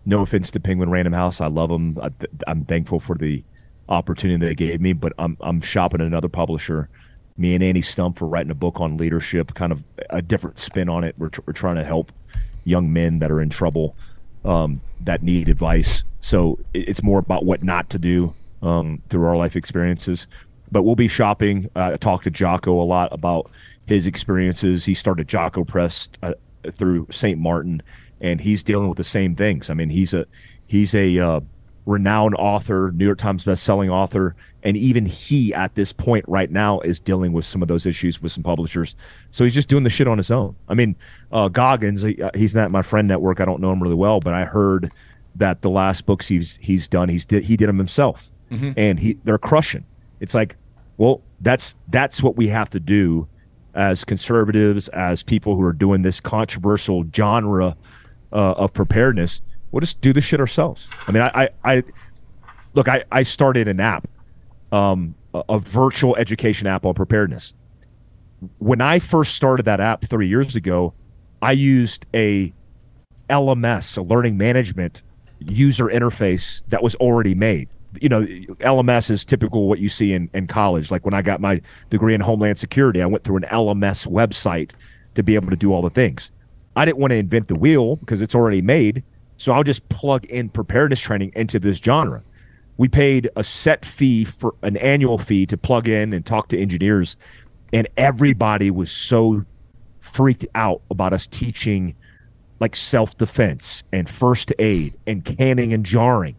no 0.07 0.21
offense 0.23 0.51
to 0.53 0.61
Penguin 0.61 0.91
Random 0.91 1.13
House, 1.15 1.41
I 1.41 1.47
love 1.47 1.71
them. 1.71 1.99
I, 2.03 2.11
I'm 2.47 2.65
thankful 2.65 3.01
for 3.01 3.17
the 3.17 3.43
opportunity 3.89 4.47
they 4.47 4.55
gave 4.55 4.81
me, 4.81 4.93
but 4.93 5.13
I'm 5.19 5.37
I'm 5.41 5.61
shopping 5.61 6.01
another 6.01 6.29
publisher. 6.29 6.89
Me 7.37 7.55
and 7.55 7.65
Andy 7.65 7.83
Stumpf 7.83 8.19
for 8.19 8.29
writing 8.29 8.51
a 8.53 8.55
book 8.55 8.81
on 8.81 8.97
leadership, 8.97 9.55
kind 9.55 9.73
of 9.73 9.83
a 10.11 10.23
different 10.23 10.59
spin 10.59 10.89
on 10.89 11.03
it. 11.05 11.15
We're, 11.19 11.31
we're 11.47 11.53
trying 11.53 11.75
to 11.77 11.85
help 11.85 12.13
young 12.65 12.93
men 12.93 13.19
that 13.19 13.31
are 13.31 13.41
in 13.41 13.51
trouble 13.51 13.97
um, 14.45 14.81
that 15.01 15.23
need 15.23 15.49
advice. 15.49 16.05
So 16.21 16.59
it- 16.73 16.89
it's 16.89 17.03
more 17.03 17.19
about 17.19 17.45
what 17.45 17.63
not 17.63 17.91
to 17.91 17.99
do 17.99 18.35
um, 18.63 19.03
through 19.11 19.27
our 19.27 19.37
life 19.37 19.57
experiences. 19.57 20.27
But 20.71 20.85
we'll 20.85 20.95
be 20.97 21.09
shopping. 21.09 21.71
Uh, 21.77 21.91
I 21.95 21.97
talked 21.97 22.25
to 22.25 22.31
Jocko 22.31 22.81
a 22.81 22.85
lot 22.85 23.13
about 23.13 23.51
his 23.87 24.07
experiences. 24.07 24.85
He 24.87 24.95
started 24.95 25.29
Jocko 25.29 25.65
Press 25.65 26.09
uh, 26.23 26.35
through 26.73 27.09
St. 27.11 27.39
Martin, 27.39 27.83
and 28.25 28.41
he's 28.41 28.63
dealing 28.63 28.89
with 28.89 28.97
the 28.97 29.05
same 29.05 29.37
things. 29.37 29.69
I 29.69 29.75
mean, 29.75 29.91
he's 29.91 30.15
a 30.15 30.25
he's 30.67 30.95
a 30.95 31.19
uh, 31.19 31.41
renowned 31.85 32.35
author, 32.37 32.91
New 32.95 33.05
York 33.05 33.19
Times 33.19 33.45
best-selling 33.45 33.91
author, 33.91 34.35
and 34.63 34.79
even 34.79 35.05
he 35.05 35.53
at 35.53 35.75
this 35.75 35.93
point 35.93 36.25
right 36.27 36.51
now 36.51 36.81
is 36.81 37.01
dealing 37.01 37.35
with 37.35 37.45
some 37.45 37.61
of 37.61 37.69
those 37.69 37.85
issues 37.85 38.23
with 38.23 38.33
some 38.33 38.43
publishers. 38.43 38.97
So 39.31 39.45
he's 39.45 39.53
just 39.53 39.69
doing 39.69 39.85
the 39.85 39.91
shit 39.91 40.09
on 40.09 40.17
his 40.17 40.31
own. 40.31 40.57
I 40.69 40.75
mean, 40.75 40.97
uh, 41.31 41.49
Goggins, 41.49 42.01
he, 42.01 42.21
uh, 42.23 42.31
he's 42.35 42.55
not 42.55 42.71
my 42.71 42.81
friend 42.81 43.07
network. 43.07 43.41
I 43.41 43.45
don't 43.45 43.61
know 43.61 43.71
him 43.71 43.83
really 43.83 43.95
well, 43.95 44.21
but 44.21 44.33
I 44.33 44.45
heard 44.45 44.91
that 45.37 45.61
the 45.61 45.71
last 45.71 46.07
books 46.07 46.29
he's 46.29 46.57
he's 46.63 46.89
done, 46.89 47.11
he's 47.11 47.27
did, 47.27 47.45
he 47.45 47.59
did 47.59 47.69
them 47.69 47.79
himself, 47.79 48.31
and 48.79 48.99
he 48.99 49.19
they're 49.25 49.37
crushing. 49.37 49.85
It's 50.21 50.33
like, 50.33 50.57
well, 50.97 51.21
that's 51.43 51.77
that's 51.89 52.23
what 52.23 52.37
we 52.37 52.49
have 52.49 52.71
to 52.71 52.81
do 52.81 53.29
as 53.75 54.05
conservatives, 54.05 54.89
as 54.89 55.23
people 55.23 55.57
who 55.57 55.63
are 55.63 55.73
doing 55.75 56.03
this 56.03 56.21
controversial 56.21 57.05
genre 57.15 57.77
uh, 58.35 58.53
of 58.53 58.75
preparedness. 58.75 59.41
We'll 59.71 59.81
just 59.81 60.01
do 60.01 60.13
this 60.13 60.25
shit 60.25 60.41
ourselves. 60.41 60.89
I 61.07 61.13
mean, 61.13 61.23
I, 61.23 61.49
I, 61.65 61.75
I 61.77 61.83
look, 62.75 62.89
I, 62.89 63.05
I 63.11 63.23
started 63.23 63.69
an 63.69 63.81
app, 63.81 64.09
um, 64.73 65.15
a, 65.33 65.43
a 65.49 65.59
virtual 65.59 66.17
education 66.17 66.67
app 66.67 66.85
on 66.85 66.95
preparedness. 66.95 67.55
When 68.59 68.81
I 68.81 68.99
first 68.99 69.35
started 69.35 69.65
that 69.65 69.81
app 69.81 70.05
three 70.05 70.29
years 70.29 70.55
ago, 70.55 70.93
I 71.41 71.53
used 71.53 72.05
a 72.13 72.53
LMS, 73.31 73.97
a 73.97 74.03
learning 74.03 74.37
management 74.37 75.03
user 75.39 75.87
interface 75.87 76.63
that 76.69 76.83
was 76.83 76.95
already 76.97 77.35
made. 77.35 77.69
You 78.01 78.09
know, 78.09 78.23
LMS 78.23 79.11
is 79.11 79.25
typical 79.25 79.69
what 79.69 79.79
you 79.79 79.89
see 79.89 80.13
in, 80.13 80.29
in 80.35 80.47
college. 80.47 80.91
Like 80.91 81.05
when 81.05 81.15
I 81.15 81.23
got 81.23 81.41
my 81.41 81.61
degree 81.91 82.15
in 82.15 82.21
Homeland 82.21 82.59
Security, 82.59 83.01
I 83.01 83.07
went 83.07 83.25
through 83.25 83.37
an 83.37 83.45
LMS 83.45 84.07
website 84.07 84.73
to 85.15 85.23
be 85.23 85.37
able 85.37 85.51
to 85.51 85.57
do 85.57 85.73
all 85.73 85.81
the 85.81 85.91
things. 85.91 86.31
I 86.77 86.85
didn't 86.85 86.99
want 86.99 87.13
to 87.13 87.17
invent 87.17 87.49
the 87.49 87.55
wheel 87.55 87.97
because 87.97 88.21
it's 88.21 88.35
already 88.35 88.63
made. 88.63 89.05
So 89.37 89.53
I'll 89.53 89.65
just 89.65 89.89
plug 89.89 90.25
in 90.27 90.49
preparedness 90.49 91.01
training 91.01 91.33
into 91.35 91.59
this 91.59 91.79
genre. 91.79 92.23
We 92.77 92.89
paid 92.89 93.31
a 93.37 93.45
set 93.45 93.85
fee 93.85 94.25
for 94.25 94.55
an 94.63 94.77
annual 94.77 95.19
fee 95.19 95.47
to 95.47 95.57
plug 95.57 95.89
in 95.89 96.13
and 96.13 96.27
talk 96.27 96.49
to 96.49 96.61
engineers, 96.61 97.17
and 97.73 97.89
everybody 97.97 98.71
was 98.71 98.91
so 98.91 99.45
freaked 100.01 100.47
out 100.55 100.83
about 100.91 101.13
us 101.13 101.27
teaching 101.27 101.95
like 102.61 102.75
self 102.75 103.17
defense 103.17 103.85
and 103.93 104.09
first 104.09 104.53
aid 104.59 104.95
and 105.07 105.25
canning 105.25 105.73
and 105.73 105.85
jarring. 105.85 106.37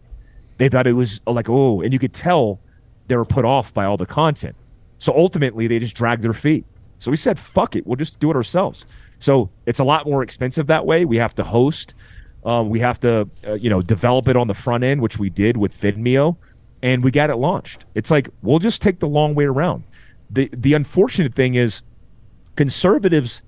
They 0.58 0.68
thought 0.68 0.86
it 0.86 0.92
was 0.94 1.20
uh, 1.26 1.32
like, 1.32 1.48
oh, 1.48 1.80
and 1.80 1.92
you 1.92 1.98
could 1.98 2.14
tell 2.14 2.60
they 3.08 3.16
were 3.16 3.24
put 3.24 3.44
off 3.44 3.72
by 3.72 3.84
all 3.84 3.96
the 3.96 4.06
content. 4.06 4.56
So 4.98 5.12
ultimately, 5.14 5.66
they 5.66 5.78
just 5.78 5.94
dragged 5.94 6.22
their 6.22 6.32
feet. 6.32 6.64
So 6.98 7.10
we 7.10 7.16
said, 7.16 7.38
fuck 7.38 7.76
it, 7.76 7.86
we'll 7.86 7.96
just 7.96 8.18
do 8.18 8.30
it 8.30 8.36
ourselves. 8.36 8.86
So 9.18 9.50
it's 9.64 9.78
a 9.78 9.84
lot 9.84 10.06
more 10.06 10.22
expensive 10.22 10.66
that 10.66 10.86
way. 10.86 11.04
We 11.04 11.16
have 11.16 11.34
to 11.36 11.44
host, 11.44 11.94
um, 12.44 12.68
we 12.70 12.80
have 12.80 13.00
to, 13.00 13.28
uh, 13.46 13.54
you 13.54 13.70
know, 13.70 13.82
develop 13.82 14.28
it 14.28 14.36
on 14.36 14.46
the 14.46 14.54
front 14.54 14.84
end, 14.84 15.00
which 15.00 15.18
we 15.18 15.30
did 15.30 15.56
with 15.56 15.78
Vimeo, 15.80 16.36
and 16.82 17.02
we 17.02 17.10
got 17.10 17.30
it 17.30 17.36
launched. 17.36 17.84
It's 17.94 18.10
like 18.10 18.28
we'll 18.42 18.58
just 18.58 18.82
take 18.82 19.00
the 19.00 19.08
long 19.08 19.34
way 19.34 19.44
around. 19.44 19.84
The 20.30 20.50
the 20.52 20.74
unfortunate 20.74 21.34
thing 21.34 21.54
is, 21.54 21.82
conservatives 22.54 23.42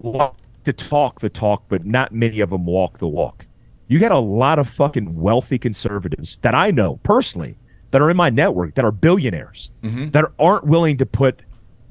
like 0.00 0.32
to 0.64 0.72
talk 0.72 1.20
the 1.20 1.28
talk, 1.28 1.64
but 1.68 1.84
not 1.86 2.12
many 2.12 2.40
of 2.40 2.50
them 2.50 2.66
walk 2.66 2.98
the 2.98 3.06
walk. 3.06 3.46
You 3.88 4.00
got 4.00 4.10
a 4.10 4.18
lot 4.18 4.58
of 4.58 4.68
fucking 4.68 5.14
wealthy 5.20 5.58
conservatives 5.58 6.38
that 6.38 6.54
I 6.54 6.72
know 6.72 6.96
personally 7.04 7.56
that 7.92 8.02
are 8.02 8.10
in 8.10 8.16
my 8.16 8.30
network 8.30 8.74
that 8.74 8.84
are 8.84 8.90
billionaires 8.90 9.70
that 10.10 10.24
aren't 10.40 10.66
willing 10.66 10.96
to 10.96 11.06
put 11.06 11.42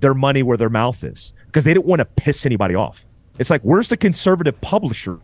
their 0.02 0.14
money 0.14 0.44
where 0.44 0.58
their 0.58 0.70
mouth 0.70 1.02
is 1.06 1.32
because 1.56 1.64
they 1.64 1.74
don't 1.74 1.86
want 1.86 2.00
to 2.00 2.06
piss 2.06 2.46
anybody 2.46 2.76
off. 2.76 3.06
It's 3.40 3.50
like, 3.50 3.62
where's 3.62 3.88
the 3.88 3.96
conservative 3.96 4.60
publisher 4.60 5.22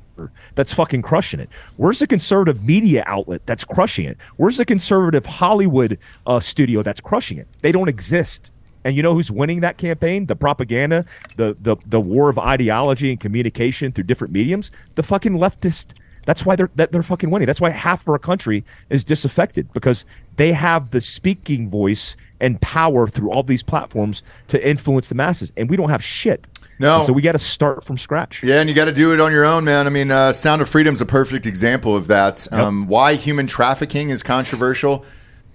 that's 0.56 0.74
fucking 0.74 1.02
crushing 1.02 1.42
it? 1.42 1.50
Where's 1.76 2.00
the 2.00 2.08
conservative 2.08 2.64
media 2.64 3.04
outlet 3.06 3.42
that's 3.46 3.66
crushing 3.66 4.06
it? 4.06 4.18
Where's 4.38 4.56
the 4.56 4.64
conservative 4.64 5.26
Hollywood 5.26 6.00
uh, 6.26 6.40
studio 6.40 6.84
that's 6.84 7.02
crushing 7.02 7.38
it? 7.38 7.50
They 7.62 7.74
don't 7.74 7.90
exist. 7.90 8.50
And 8.86 8.96
you 8.96 9.04
know 9.04 9.14
who's 9.14 9.30
winning 9.30 9.60
that 9.60 9.78
campaign? 9.78 10.26
The 10.28 10.38
propaganda, 10.38 11.04
the 11.36 11.58
the 11.60 11.76
the 11.86 12.00
war 12.00 12.30
of 12.30 12.40
ideology 12.40 13.12
and 13.12 13.20
communication 13.20 13.92
through 13.92 14.06
different 14.06 14.32
mediums. 14.32 14.72
The 14.96 15.04
fucking 15.04 15.34
leftist. 15.34 15.96
That's 16.26 16.46
why 16.46 16.56
they're 16.56 16.70
that 16.76 16.92
they're 16.92 17.04
fucking 17.04 17.30
winning. 17.30 17.48
That's 17.48 17.62
why 17.62 17.72
half 17.72 18.02
of 18.02 18.10
our 18.10 18.20
country 18.20 18.64
is 18.90 19.04
disaffected 19.04 19.72
because 19.74 20.06
they 20.38 20.54
have 20.54 20.92
the 20.92 21.02
speaking 21.02 21.70
voice 21.70 22.16
and 22.40 22.60
power 22.62 23.08
through 23.08 23.32
all 23.32 23.44
these 23.44 23.64
platforms 23.64 24.24
to 24.48 24.68
influence 24.68 25.08
the 25.08 25.16
masses, 25.16 25.52
and 25.56 25.70
we 25.70 25.78
don't 25.78 25.90
have 25.90 26.04
shit. 26.04 26.48
No. 26.80 26.98
And 26.98 27.06
so 27.06 27.14
we 27.14 27.22
got 27.22 27.34
to 27.34 27.40
start 27.40 27.84
from 27.84 27.98
scratch. 27.98 28.42
Yeah, 28.42 28.60
and 28.60 28.68
you 28.68 28.76
got 28.76 28.86
to 28.86 28.92
do 28.92 29.14
it 29.14 29.22
on 29.22 29.32
your 29.32 29.46
own, 29.46 29.64
man. 29.64 29.86
I 29.86 29.92
mean, 29.92 30.10
uh, 30.10 30.34
Sound 30.34 30.64
of 30.64 30.70
Freedom 30.70 30.94
is 30.94 31.02
a 31.02 31.06
perfect 31.06 31.46
example 31.46 31.96
of 31.96 32.08
that. 32.08 32.52
Um, 32.52 32.88
why 32.88 33.14
human 33.14 33.46
trafficking 33.46 34.10
is 34.10 34.24
controversial? 34.24 35.06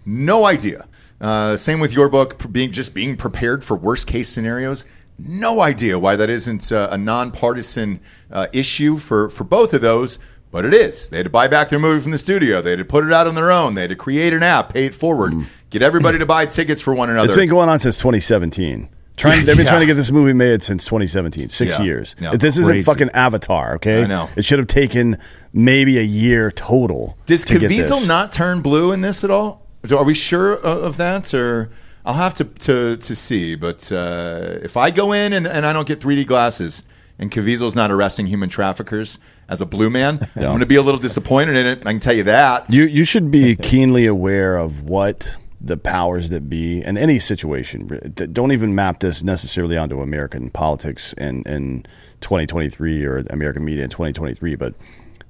No 0.05 0.45
idea. 0.45 0.87
Uh, 1.21 1.57
same 1.57 1.81
with 1.81 1.93
your 1.93 2.09
book, 2.09 2.51
being 2.53 2.71
just 2.71 2.95
being 2.95 3.17
prepared 3.17 3.65
for 3.65 3.77
worst 3.77 4.07
case 4.07 4.29
scenarios. 4.29 4.85
No 5.19 5.61
idea 5.61 5.99
why 5.99 6.15
that 6.15 6.31
isn't 6.31 6.71
uh, 6.71 6.89
a 6.93 6.99
nonpartisan 6.99 8.01
uh, 8.31 8.47
issue 8.53 8.99
for 8.99 9.29
for 9.31 9.45
both 9.45 9.73
of 9.75 9.81
those, 9.81 10.19
but 10.57 10.65
it 10.65 10.73
is. 10.73 11.11
They 11.11 11.19
had 11.19 11.25
to 11.25 11.31
buy 11.31 11.49
back 11.49 11.69
their 11.69 11.79
movie 11.79 12.01
from 12.01 12.13
the 12.13 12.19
studio. 12.19 12.63
They 12.63 12.71
had 12.71 12.79
to 12.79 12.85
put 12.87 13.05
it 13.05 13.13
out 13.13 13.27
on 13.27 13.35
their 13.35 13.53
own. 13.53 13.75
They 13.75 13.83
had 13.83 13.91
to 13.91 13.97
create 13.97 14.33
an 14.33 14.43
app, 14.43 14.73
pay 14.73 14.87
it 14.87 14.95
forward, 14.95 15.35
get 15.69 15.83
everybody 15.83 16.17
to 16.19 16.25
buy 16.25 16.47
tickets 16.47 16.81
for 16.81 16.95
one 16.95 17.11
another. 17.11 17.27
It's 17.27 17.37
been 17.37 17.51
going 17.51 17.69
on 17.69 17.79
since 17.79 17.99
2017. 17.99 18.89
Trying, 19.19 19.45
they've 19.45 19.55
been 19.55 19.59
Yeah. 19.67 19.71
trying 19.73 19.81
to 19.81 19.87
get 19.87 19.95
this 19.95 20.11
movie 20.11 20.33
made 20.33 20.63
since 20.63 20.87
2017, 20.87 21.51
six 21.51 21.79
Yeah. 21.79 21.85
years. 21.85 22.17
Yeah. 22.19 22.37
This 22.37 22.57
isn't 22.57 22.73
Crazy. 22.73 22.85
fucking 22.85 23.11
Avatar, 23.13 23.75
okay? 23.75 24.05
I 24.05 24.07
know. 24.07 24.31
It 24.35 24.47
should 24.47 24.59
have 24.59 24.69
taken 24.69 25.19
maybe 25.53 25.99
a 25.99 26.03
year 26.03 26.51
total. 26.51 27.19
Does 27.27 27.45
to. 27.45 27.59
Caviezel 27.59 28.09
not 28.09 28.33
turn 28.33 28.63
blue 28.63 28.93
in 28.93 29.03
this 29.03 29.25
at 29.25 29.31
all? 29.31 29.67
Are 29.91 30.05
we 30.05 30.15
sure 30.15 30.55
of 30.55 30.85
of 30.85 30.97
that, 30.97 31.35
or 31.35 31.69
I'll 32.07 32.15
have 32.15 32.33
to 32.35 32.45
to, 32.45 32.97
to 32.97 33.15
see? 33.17 33.57
But 33.57 33.93
uh, 33.93 34.57
if 34.63 34.77
I 34.79 34.91
go 34.91 35.13
in 35.13 35.35
and, 35.35 35.47
and 35.47 35.67
I 35.67 35.73
don't 35.75 35.87
get 35.87 36.01
3D 36.01 36.27
glasses, 36.27 36.83
and 37.19 37.31
Caviezel's 37.31 37.75
not 37.75 37.91
arresting 37.91 38.27
human 38.27 38.49
traffickers 38.49 39.19
as 39.49 39.61
a 39.61 39.67
blue 39.67 39.91
man, 39.91 40.29
I'm 40.37 40.43
going 40.43 40.61
to 40.61 40.67
be 40.67 40.77
a 40.77 40.83
little 40.83 41.01
disappointed 41.01 41.57
in 41.57 41.67
it. 41.67 41.79
I 41.87 41.93
can 41.93 42.01
tell 42.01 42.15
you 42.15 42.25
that. 42.25 42.71
You 42.71 42.85
you 42.85 43.05
should 43.05 43.31
be 43.31 43.57
keenly 43.57 44.07
aware 44.07 44.57
of 44.57 44.83
what 44.83 45.37
the 45.61 45.77
powers 45.77 46.31
that 46.31 46.49
be 46.49 46.83
in 46.83 46.99
any 46.99 47.19
situation. 47.19 48.01
Don't 48.33 48.53
even 48.53 48.75
map 48.75 49.01
this 49.01 49.23
necessarily 49.23 49.77
onto 49.77 50.01
American 50.01 50.51
politics 50.51 51.13
in 51.15 51.43
in 51.45 51.87
2023 52.21 53.05
or 53.05 53.25
American 53.31 53.65
media 53.65 53.85
in 53.85 53.91
2023, 53.91 54.55
but 54.57 54.75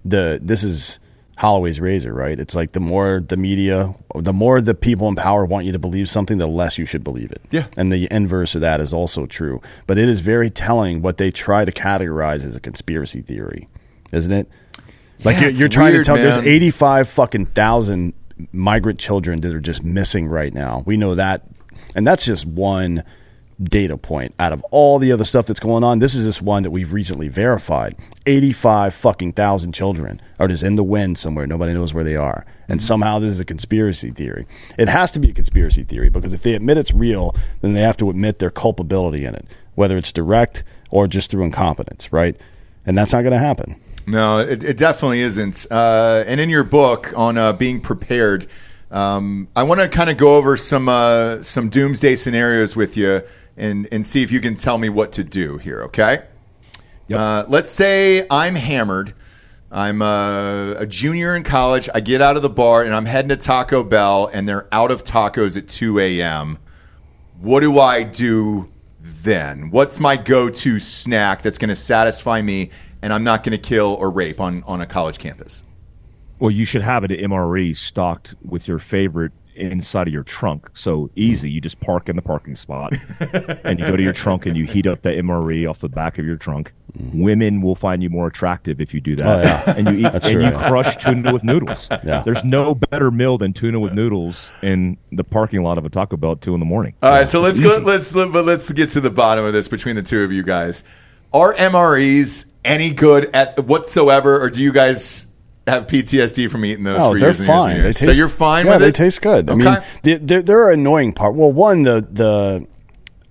the 0.05 0.39
this 0.43 0.63
is 0.63 1.01
Holloway's 1.37 1.81
razor, 1.81 2.15
right? 2.15 2.41
It's 2.41 2.55
like 2.55 2.73
the 2.73 2.81
more 2.81 3.23
the 3.27 3.37
media, 3.37 3.95
the 4.15 4.33
more 4.33 4.63
the 4.63 4.75
people 4.75 5.07
in 5.09 5.17
power 5.17 5.45
want 5.45 5.67
you 5.67 5.73
to 5.73 5.79
believe 5.79 6.09
something, 6.09 6.39
the 6.39 6.47
less 6.47 6.79
you 6.79 6.87
should 6.87 7.05
believe 7.05 7.31
it. 7.31 7.43
Yeah. 7.51 7.67
And 7.77 7.93
the 7.93 8.09
inverse 8.11 8.55
of 8.55 8.63
that 8.63 8.81
is 8.81 8.95
also 8.95 9.27
true. 9.27 9.61
But 9.87 9.99
it 9.99 10.09
is 10.09 10.21
very 10.21 10.49
telling 10.49 11.03
what 11.03 11.19
they 11.19 11.31
try 11.31 11.67
to 11.67 11.73
categorize 11.73 12.43
as 12.45 12.57
a 12.57 12.61
conspiracy 12.61 13.21
theory, 13.21 13.69
isn't 14.13 14.33
it? 14.33 14.49
Like 15.25 15.37
Yeah, 15.37 15.43
you're, 15.43 15.51
you're 15.53 15.69
trying 15.69 15.93
weird, 15.93 16.07
to 16.07 16.15
tell 16.15 16.17
there's 16.17 16.39
85 16.39 17.09
fucking 17.09 17.47
thousand 17.47 18.15
migrant 18.53 18.99
children 18.99 19.41
that 19.41 19.55
are 19.55 19.61
just 19.61 19.85
missing 19.85 20.29
right 20.29 20.53
now. 20.53 20.83
We 20.87 20.97
know 20.97 21.15
that, 21.15 21.43
and 21.95 22.07
that's 22.07 22.25
just 22.25 22.47
one 22.47 23.05
data 23.63 23.97
point 23.97 24.35
out 24.39 24.53
of 24.53 24.63
all 24.71 24.99
the 24.99 25.13
other 25.13 25.25
stuff 25.25 25.47
that's 25.47 25.61
going 25.61 25.83
on. 25.83 25.99
This 25.99 26.15
is 26.15 26.27
just 26.27 26.43
one 26.43 26.63
that 26.63 26.71
we've 26.71 26.93
recently 26.93 27.29
verified. 27.29 27.97
85 28.27 28.95
fucking 28.95 29.33
thousand 29.33 29.73
children 29.73 30.21
are 30.39 30.49
just 30.49 30.63
in 30.63 30.77
the 30.77 30.85
wind 30.85 31.19
somewhere. 31.19 31.47
Nobody 31.47 31.73
knows 31.73 31.95
where 31.95 32.05
they 32.05 32.17
are. 32.17 32.45
And 32.69 32.83
somehow 32.83 33.19
this 33.19 33.33
is 33.33 33.41
a 33.41 33.45
conspiracy 33.45 34.11
theory. 34.11 34.47
It 34.79 34.89
has 34.89 35.11
to 35.13 35.21
be 35.21 35.31
a 35.31 35.33
conspiracy 35.33 35.85
theory 35.85 36.11
because 36.11 36.33
if 36.33 36.43
they 36.43 36.55
admit 36.55 36.77
it's 36.77 36.93
real, 36.93 37.35
then 37.63 37.73
they 37.73 37.81
have 37.81 37.97
to 37.99 38.11
admit 38.11 38.39
their 38.39 38.51
culpability 38.51 39.25
in 39.25 39.35
it, 39.35 39.47
whether 39.75 39.97
it's 39.97 40.13
direct 40.13 40.63
or 40.91 41.07
just 41.07 41.31
through 41.31 41.45
incompetence, 41.45 42.13
right? 42.13 42.37
And 42.85 42.97
that's 42.97 43.13
not 43.13 43.23
going 43.23 43.33
to 43.33 43.39
happen. 43.39 43.81
No, 44.07 44.39
it, 44.39 44.63
it 44.63 44.77
definitely 44.77 45.21
isn't. 45.21 45.67
Uh, 45.71 46.25
and 46.27 46.41
in 46.41 46.49
your 46.51 46.63
book 46.63 47.13
on 47.17 47.39
uh, 47.39 47.53
being 47.53 47.81
prepared, 47.81 48.47
um, 48.91 49.49
I 49.57 49.65
want 49.65 49.81
to 49.81 49.89
kind 49.89 50.11
of 50.11 50.17
go 50.17 50.37
over 50.37 50.57
some 50.57 50.89
uh, 50.89 51.43
some 51.43 51.69
doomsday 51.69 52.15
scenarios 52.15 52.77
with 52.77 52.97
you 52.97 53.23
and 53.57 53.89
and 53.93 54.05
see 54.05 54.23
if 54.23 54.31
you 54.31 54.41
can 54.41 54.55
tell 54.55 54.79
me 54.79 54.89
what 54.89 55.13
to 55.13 55.25
do 55.25 55.59
here. 55.59 55.83
Okay. 55.83 56.25
Yep. 57.09 57.19
Uh, 57.19 57.45
let's 57.49 57.71
say 57.71 58.27
I'm 58.31 58.55
hammered. 58.55 59.15
I'm 59.71 60.01
uh, 60.01 60.73
a 60.73 60.87
junior 60.87 61.35
in 61.35 61.43
college. 61.43 61.89
I 61.93 62.01
get 62.01 62.23
out 62.23 62.37
of 62.37 62.43
the 62.43 62.51
bar 62.51 62.85
and 62.85 62.95
I'm 62.95 63.05
heading 63.05 63.29
to 63.31 63.37
Taco 63.37 63.83
Bell, 63.83 64.31
and 64.33 64.49
they're 64.49 64.69
out 64.73 64.91
of 64.91 65.05
tacos 65.05 65.57
at 65.57 65.69
2 65.69 65.99
a.m. 65.99 66.59
What 67.41 67.61
do 67.61 67.79
I 67.79 68.03
do 68.03 68.73
then? 69.01 69.71
What's 69.71 70.01
my 70.01 70.17
go-to 70.17 70.79
snack 70.79 71.43
that's 71.43 71.59
going 71.59 71.69
to 71.69 71.77
satisfy 71.77 72.43
me, 72.43 72.71
and 73.03 73.13
I'm 73.13 73.25
not 73.25 73.43
going 73.43 73.53
to 73.53 73.59
kill 73.59 73.95
or 73.95 74.11
rape 74.11 74.41
on 74.41 74.63
on 74.65 74.81
a 74.81 74.87
college 74.87 75.19
campus? 75.19 75.63
Well, 76.39 76.51
you 76.51 76.65
should 76.65 76.83
have 76.83 77.03
an 77.03 77.11
MRE 77.11 77.77
stocked 77.77 78.35
with 78.45 78.69
your 78.69 78.79
favorite 78.79 79.33
inside 79.57 80.07
of 80.07 80.13
your 80.13 80.23
trunk. 80.23 80.71
So 80.75 81.11
easy, 81.17 81.51
you 81.51 81.61
just 81.61 81.81
park 81.81 82.09
in 82.09 82.17
the 82.17 82.23
parking 82.23 82.55
spot 82.57 82.93
and 83.65 83.79
you 83.81 83.87
go 83.87 83.97
to 83.97 84.03
your 84.03 84.13
trunk 84.13 84.47
and 84.47 84.57
you 84.57 84.67
heat 84.67 84.87
up 84.87 85.03
the 85.03 85.11
MRE 85.11 85.69
off 85.69 85.81
the 85.81 85.89
back 85.89 86.19
of 86.19 86.25
your 86.25 86.37
trunk. 86.37 86.73
Women 87.13 87.61
will 87.61 87.75
find 87.75 88.03
you 88.03 88.09
more 88.09 88.27
attractive 88.27 88.81
if 88.81 88.95
you 88.95 89.01
do 89.01 89.17
that. 89.17 89.27
Oh, 89.27 89.43
yeah. 89.43 89.77
And 89.77 89.89
you 89.89 90.07
eat 90.07 90.13
That's 90.13 90.27
and 90.27 90.33
true, 90.33 90.45
you 90.45 90.51
yeah. 90.51 90.69
crush 90.69 90.97
tuna 90.97 91.33
with 91.33 91.45
noodles. 91.45 91.89
Yeah. 91.91 92.23
There's 92.23 92.45
no 92.45 92.75
better 92.75 93.11
meal 93.11 93.37
than 93.39 93.53
tuna 93.53 93.81
with 93.81 93.93
noodles 93.93 94.51
in 94.63 94.97
the 95.13 95.25
parking 95.25 95.63
lot 95.63 95.77
of 95.79 95.85
a 95.85 95.91
Taco 95.91 96.17
Bell 96.17 96.33
at 96.33 96.41
two 96.41 96.55
in 96.55 96.61
the 96.61 96.67
morning. 96.67 96.95
All 97.03 97.11
right, 97.11 97.29
so 97.29 97.41
let's 97.41 97.61
go, 97.61 97.79
let's 97.85 98.15
let, 98.15 98.33
but 98.33 98.45
let's 98.45 98.73
get 98.73 98.91
to 98.93 99.01
the 99.01 99.11
bottom 99.11 99.45
of 99.45 99.53
this 99.53 99.69
between 99.69 99.97
the 99.97 100.03
two 100.03 100.23
of 100.23 100.33
you 100.33 100.43
guys. 100.43 100.85
Are 101.33 101.53
MREs 101.55 102.47
any 102.65 102.93
good 102.93 103.31
at 103.35 103.59
whatsoever, 103.65 104.41
or 104.41 104.49
do 104.49 104.63
you 104.63 104.73
guys 104.73 105.27
have 105.67 105.87
PTSD 105.87 106.51
from 106.51 106.65
eating 106.65 106.85
those? 106.85 106.99
Oh, 106.99 107.13
for 107.13 107.19
they're 107.19 107.29
years 107.29 107.41
and 107.41 107.49
years 107.49 107.51
and 107.51 107.65
fine. 107.65 107.77
They 107.77 107.83
years? 107.83 107.97
taste, 107.99 108.13
so 108.13 108.19
you're 108.19 108.29
fine 108.29 108.67
yeah, 108.67 108.73
with 108.73 108.81
they 108.81 108.89
it. 108.89 108.95
taste 108.95 109.23
good. 109.23 109.51
I 109.51 109.55
mean, 109.55 109.79
the, 110.03 110.15
there, 110.17 110.43
there 110.43 110.61
are 110.63 110.71
annoying 110.71 111.13
part. 111.13 111.35
Well, 111.35 111.53
one 111.53 111.83
the 111.83 112.07
the 112.11 112.67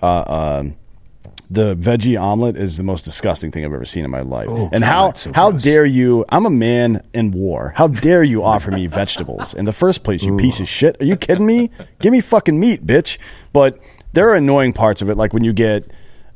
uh, 0.01 0.05
uh, 0.05 0.63
the 1.49 1.75
veggie 1.75 2.19
omelet 2.19 2.57
is 2.57 2.77
the 2.77 2.83
most 2.83 3.03
disgusting 3.03 3.51
thing 3.51 3.63
I've 3.63 3.73
ever 3.73 3.85
seen 3.85 4.03
in 4.03 4.11
my 4.11 4.21
life. 4.21 4.49
and 4.71 4.83
how 4.83 5.13
so 5.13 5.31
how 5.33 5.51
gross. 5.51 5.63
dare 5.63 5.85
you? 5.85 6.25
I'm 6.29 6.45
a 6.45 6.49
man 6.49 7.01
in 7.13 7.31
war. 7.31 7.73
How 7.75 7.87
dare 7.87 8.23
you 8.23 8.43
offer 8.43 8.71
me 8.71 8.87
vegetables 8.87 9.53
in 9.53 9.65
the 9.65 9.71
first 9.71 10.03
place? 10.03 10.23
You 10.23 10.35
piece 10.37 10.59
of 10.59 10.67
shit. 10.67 11.01
Are 11.01 11.05
you 11.05 11.15
kidding 11.15 11.45
me? 11.45 11.69
Give 11.99 12.11
me 12.11 12.21
fucking 12.21 12.59
meat, 12.59 12.85
bitch. 12.85 13.17
But 13.53 13.79
there 14.13 14.29
are 14.29 14.35
annoying 14.35 14.73
parts 14.73 15.01
of 15.01 15.09
it, 15.09 15.15
like 15.15 15.33
when 15.33 15.43
you 15.43 15.53
get 15.53 15.89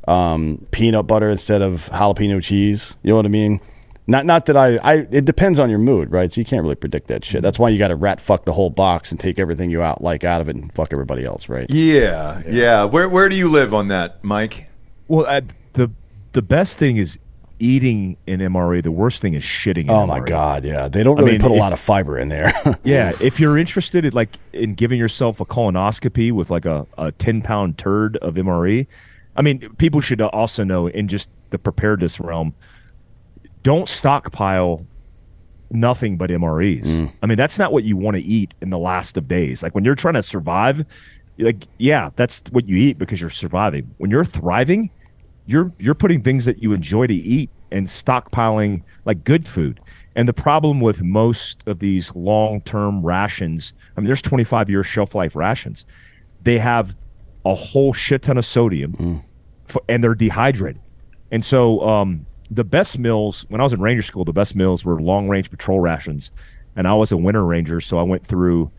um, 0.08 0.66
peanut 0.70 1.06
butter 1.06 1.28
instead 1.28 1.62
of 1.62 1.88
jalapeno 1.90 2.42
cheese. 2.42 2.96
You 3.02 3.10
know 3.10 3.16
what 3.16 3.26
I 3.26 3.30
mean? 3.30 3.60
Not 4.10 4.26
not 4.26 4.46
that 4.46 4.56
I, 4.56 4.76
I 4.82 4.94
it 5.10 5.24
depends 5.24 5.58
on 5.60 5.70
your 5.70 5.78
mood, 5.78 6.10
right? 6.10 6.30
So 6.32 6.40
you 6.40 6.44
can't 6.44 6.62
really 6.62 6.74
predict 6.74 7.06
that 7.08 7.24
shit. 7.24 7.42
That's 7.42 7.58
why 7.58 7.68
you 7.68 7.78
got 7.78 7.88
to 7.88 7.96
rat 7.96 8.20
fuck 8.20 8.44
the 8.44 8.52
whole 8.52 8.68
box 8.70 9.12
and 9.12 9.20
take 9.20 9.38
everything 9.38 9.70
you 9.70 9.82
out 9.82 10.02
like 10.02 10.24
out 10.24 10.40
of 10.40 10.48
it 10.48 10.56
and 10.56 10.72
fuck 10.74 10.92
everybody 10.92 11.24
else, 11.24 11.48
right? 11.48 11.66
yeah, 11.70 12.42
yeah. 12.48 12.84
Where 12.84 13.08
where 13.08 13.28
do 13.28 13.36
you 13.36 13.48
live 13.48 13.72
on 13.72 13.88
that, 13.88 14.22
Mike? 14.24 14.68
Well, 15.06 15.26
uh, 15.26 15.42
the 15.74 15.90
the 16.32 16.42
best 16.42 16.76
thing 16.78 16.96
is 16.96 17.18
eating 17.60 18.16
an 18.26 18.40
MRE. 18.40 18.82
The 18.82 18.90
worst 18.90 19.20
thing 19.22 19.34
is 19.34 19.44
shitting. 19.44 19.84
An 19.84 19.90
Oh 19.90 20.06
my 20.06 20.18
MRE. 20.20 20.26
god, 20.26 20.64
yeah. 20.64 20.88
They 20.88 21.02
don't 21.04 21.16
I 21.18 21.20
really 21.20 21.32
mean, 21.32 21.40
put 21.42 21.50
a 21.52 21.54
if- 21.54 21.60
lot 21.60 21.72
of 21.72 21.78
fiber 21.78 22.18
in 22.18 22.30
there. 22.30 22.52
Yeah, 22.82 23.12
if 23.20 23.38
you're 23.38 23.58
interested 23.58 24.04
in 24.04 24.12
like 24.12 24.30
in 24.52 24.74
giving 24.74 24.98
yourself 24.98 25.40
a 25.40 25.44
colonoscopy 25.44 26.32
with 26.32 26.50
like 26.50 26.64
a, 26.64 26.86
a 26.98 27.12
ten 27.12 27.42
pound 27.42 27.78
turd 27.78 28.16
of 28.16 28.34
MRE, 28.34 28.86
I 29.36 29.42
mean, 29.42 29.68
people 29.78 30.00
should 30.00 30.20
also 30.20 30.64
know 30.64 30.88
in 30.88 31.06
just 31.06 31.28
the 31.50 31.58
preparedness 31.58 32.18
realm, 32.18 32.54
don't 33.62 33.88
stockpile 33.88 34.86
nothing 35.70 36.16
but 36.16 36.30
MREs. 36.30 36.84
I 37.22 37.26
mean, 37.26 37.38
that's 37.38 37.58
not 37.58 37.72
what 37.72 37.84
you 37.84 37.96
want 37.96 38.16
to 38.16 38.22
eat 38.22 38.54
in 38.60 38.70
the 38.70 38.78
last 38.78 39.16
of 39.16 39.28
days. 39.28 39.62
Like 39.62 39.74
when 39.74 39.84
you're 39.84 39.94
trying 39.94 40.14
to 40.14 40.22
survive, 40.22 40.84
like 41.38 41.66
yeah, 41.78 42.10
that's 42.16 42.42
what 42.50 42.68
you 42.68 42.76
eat 42.76 42.98
because 42.98 43.20
you're 43.20 43.30
surviving. 43.30 43.94
When 43.98 44.10
you're 44.10 44.24
thriving, 44.24 44.90
you're 45.46 45.72
you're 45.78 45.94
putting 45.94 46.22
things 46.22 46.44
that 46.44 46.62
you 46.62 46.72
enjoy 46.72 47.06
to 47.06 47.14
eat 47.14 47.50
and 47.70 47.86
stockpiling 47.86 48.82
like 49.04 49.24
good 49.24 49.46
food. 49.46 49.80
And 50.16 50.28
the 50.28 50.32
problem 50.32 50.80
with 50.80 51.02
most 51.02 51.62
of 51.66 51.78
these 51.78 52.14
long-term 52.16 53.06
rations, 53.06 53.72
I 53.96 54.00
mean, 54.00 54.08
there's 54.08 54.22
25 54.22 54.68
year 54.68 54.82
shelf 54.82 55.14
life 55.14 55.36
rations. 55.36 55.86
They 56.42 56.58
have 56.58 56.96
a 57.44 57.54
whole 57.54 57.92
shit 57.92 58.22
ton 58.22 58.36
of 58.36 58.44
sodium, 58.44 59.22
for, 59.66 59.82
and 59.88 60.02
they're 60.02 60.16
dehydrated. 60.16 60.80
And 61.30 61.44
so, 61.44 61.80
um, 61.88 62.26
the 62.50 62.64
best 62.64 62.98
meals 62.98 63.46
when 63.48 63.60
I 63.60 63.64
was 63.64 63.72
in 63.72 63.80
Ranger 63.80 64.02
School, 64.02 64.24
the 64.24 64.32
best 64.32 64.56
meals 64.56 64.84
were 64.84 65.00
long 65.00 65.28
range 65.28 65.50
patrol 65.50 65.80
rations. 65.80 66.30
And 66.76 66.88
I 66.88 66.94
was 66.94 67.12
a 67.12 67.16
winter 67.16 67.44
ranger, 67.44 67.80
so 67.80 67.98
I 67.98 68.02
went 68.02 68.26
through 68.26 68.70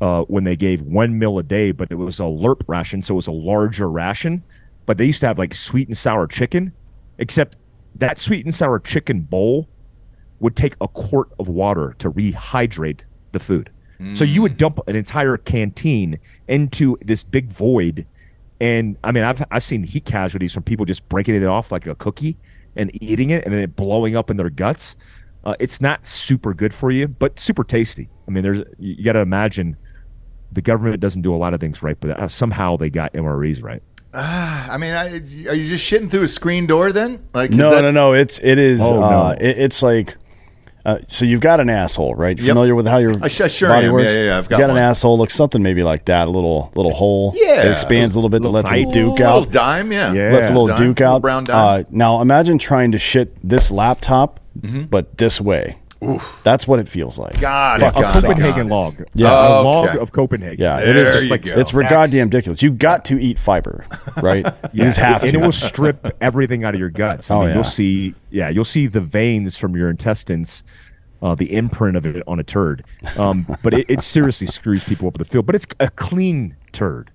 uh, 0.00 0.22
when 0.22 0.44
they 0.44 0.56
gave 0.56 0.82
one 0.82 1.18
meal 1.18 1.38
a 1.38 1.42
day, 1.42 1.72
but 1.72 1.90
it 1.90 1.94
was 1.94 2.20
a 2.20 2.24
LRP 2.24 2.62
ration, 2.66 3.02
so 3.02 3.14
it 3.14 3.16
was 3.16 3.26
a 3.26 3.32
larger 3.32 3.88
ration. 3.88 4.42
But 4.84 4.98
they 4.98 5.06
used 5.06 5.20
to 5.20 5.26
have 5.26 5.38
like 5.38 5.54
sweet 5.54 5.88
and 5.88 5.96
sour 5.96 6.26
chicken, 6.26 6.72
except 7.18 7.56
that 7.94 8.18
sweet 8.18 8.44
and 8.44 8.54
sour 8.54 8.78
chicken 8.78 9.20
bowl 9.20 9.68
would 10.38 10.54
take 10.54 10.76
a 10.80 10.88
quart 10.88 11.28
of 11.38 11.48
water 11.48 11.94
to 11.98 12.10
rehydrate 12.10 13.00
the 13.32 13.38
food. 13.38 13.70
So 14.14 14.24
you 14.24 14.42
would 14.42 14.58
dump 14.58 14.78
an 14.86 14.94
entire 14.94 15.38
canteen 15.38 16.18
into 16.46 16.98
this 17.02 17.24
big 17.24 17.50
void. 17.50 18.06
And 18.60 18.98
I 19.02 19.10
mean, 19.12 19.24
I've, 19.24 19.42
I've 19.50 19.64
seen 19.64 19.84
heat 19.84 20.04
casualties 20.04 20.52
from 20.52 20.64
people 20.64 20.84
just 20.84 21.08
breaking 21.08 21.34
it 21.34 21.44
off 21.44 21.72
like 21.72 21.86
a 21.86 21.94
cookie 21.94 22.36
and 22.76 22.90
eating 23.02 23.30
it 23.30 23.44
and 23.44 23.52
then 23.52 23.60
it 23.60 23.74
blowing 23.76 24.16
up 24.16 24.30
in 24.30 24.36
their 24.36 24.50
guts. 24.50 24.96
Uh, 25.44 25.54
it's 25.60 25.80
not 25.80 26.06
super 26.06 26.52
good 26.54 26.74
for 26.74 26.90
you, 26.90 27.06
but 27.08 27.38
super 27.38 27.64
tasty. 27.64 28.08
I 28.26 28.30
mean, 28.30 28.42
there's 28.42 28.64
you 28.78 29.04
got 29.04 29.12
to 29.12 29.20
imagine 29.20 29.76
the 30.52 30.62
government 30.62 31.00
doesn't 31.00 31.22
do 31.22 31.34
a 31.34 31.36
lot 31.36 31.54
of 31.54 31.60
things 31.60 31.82
right, 31.82 31.96
but 31.98 32.10
uh, 32.10 32.28
somehow 32.28 32.76
they 32.76 32.90
got 32.90 33.12
MREs 33.12 33.62
right. 33.62 33.82
I 34.12 34.78
mean, 34.78 34.94
I, 34.94 35.08
are 35.50 35.54
you 35.54 35.66
just 35.66 35.90
shitting 35.90 36.10
through 36.10 36.22
a 36.22 36.28
screen 36.28 36.66
door 36.66 36.90
then? 36.90 37.26
Like 37.34 37.50
no, 37.50 37.70
that- 37.70 37.82
no, 37.82 37.90
no. 37.90 38.12
It's 38.14 38.40
it 38.42 38.58
is. 38.58 38.80
Oh, 38.82 39.02
uh, 39.02 39.10
no. 39.10 39.30
it, 39.46 39.58
it's 39.58 39.82
like. 39.82 40.16
Uh, 40.86 40.98
so 41.08 41.24
you've 41.24 41.40
got 41.40 41.58
an 41.58 41.68
asshole, 41.68 42.14
right? 42.14 42.38
Yep. 42.38 42.46
Familiar 42.48 42.74
with 42.76 42.86
how 42.86 42.98
your 42.98 43.14
I 43.20 43.26
sh- 43.26 43.50
sure 43.50 43.68
body 43.68 43.88
am. 43.88 43.92
works? 43.92 44.14
Yeah, 44.14 44.20
yeah, 44.20 44.26
yeah, 44.26 44.38
I've 44.38 44.48
got 44.48 44.56
you 44.58 44.62
got 44.62 44.68
one. 44.70 44.78
an 44.78 44.84
asshole. 44.84 45.18
Looks 45.18 45.34
something 45.34 45.60
maybe 45.60 45.82
like 45.82 46.04
that. 46.04 46.28
A 46.28 46.30
little 46.30 46.70
little 46.76 46.92
hole. 46.92 47.32
Yeah. 47.34 47.62
it 47.66 47.72
expands 47.72 48.14
a 48.14 48.18
little 48.18 48.30
bit. 48.30 48.42
That 48.42 48.50
lets 48.50 48.70
it 48.70 48.84
tight. 48.84 48.92
duke 48.92 49.18
little 49.18 49.44
dime, 49.44 49.90
yeah, 49.90 50.12
Yeah. 50.12 50.32
Lets 50.32 50.48
a 50.48 50.52
little 50.52 50.68
Dime, 50.68 50.76
duke 50.78 51.00
little 51.00 51.14
out. 51.16 51.22
brown 51.22 51.44
dime. 51.44 51.80
Uh, 51.80 51.84
now 51.90 52.20
imagine 52.22 52.58
trying 52.58 52.92
to 52.92 52.98
shit 52.98 53.36
this 53.46 53.70
laptop, 53.72 54.40
Mm-hmm. 54.60 54.84
but 54.84 55.18
this 55.18 55.38
way. 55.40 55.76
That's 56.42 56.68
what 56.68 56.78
it 56.78 56.88
feels 56.88 57.18
like. 57.18 57.40
God, 57.40 57.80
Fucking 57.80 58.02
a 58.02 58.06
God, 58.06 58.22
Copenhagen 58.22 58.68
God. 58.68 58.74
log. 58.74 59.08
Yeah. 59.14 59.28
a 59.28 59.62
log 59.62 59.96
of 59.96 60.12
Copenhagen. 60.12 60.60
Yeah, 60.60 60.80
There 60.80 60.88
it 60.90 60.96
is. 60.96 61.22
you 61.24 61.28
like, 61.30 61.42
go. 61.42 61.52
It's 61.58 61.72
That's- 61.72 61.90
goddamn 61.90 62.26
ridiculous. 62.26 62.62
You 62.62 62.70
got 62.72 63.04
to 63.06 63.18
eat 63.20 63.38
fiber, 63.38 63.84
right? 64.22 64.46
You 64.72 64.84
just 64.84 64.98
have 64.98 65.22
and 65.22 65.32
to. 65.32 65.38
it 65.38 65.42
will 65.42 65.52
strip 65.52 66.14
everything 66.20 66.64
out 66.64 66.74
of 66.74 66.80
your 66.80 66.90
guts. 66.90 67.30
I 67.30 67.34
Oh, 67.34 67.46
yeah. 67.46 67.54
You'll 67.54 67.64
see, 67.64 68.14
yeah, 68.30 68.48
you'll 68.50 68.64
see 68.66 68.86
the 68.86 69.00
veins 69.00 69.56
from 69.56 69.74
your 69.74 69.88
intestines, 69.88 70.62
uh, 71.22 71.34
the 71.34 71.54
imprint 71.54 71.96
of 71.96 72.04
it 72.04 72.22
on 72.26 72.38
a 72.38 72.44
turd. 72.44 72.84
Um, 73.16 73.46
but 73.62 73.72
it, 73.72 73.86
it 73.88 74.02
seriously 74.02 74.46
screws 74.46 74.84
people 74.84 75.08
up 75.08 75.14
in 75.14 75.18
the 75.18 75.24
field. 75.24 75.46
But 75.46 75.54
it's 75.54 75.66
a 75.80 75.88
clean 75.88 76.56
turd. 76.72 77.10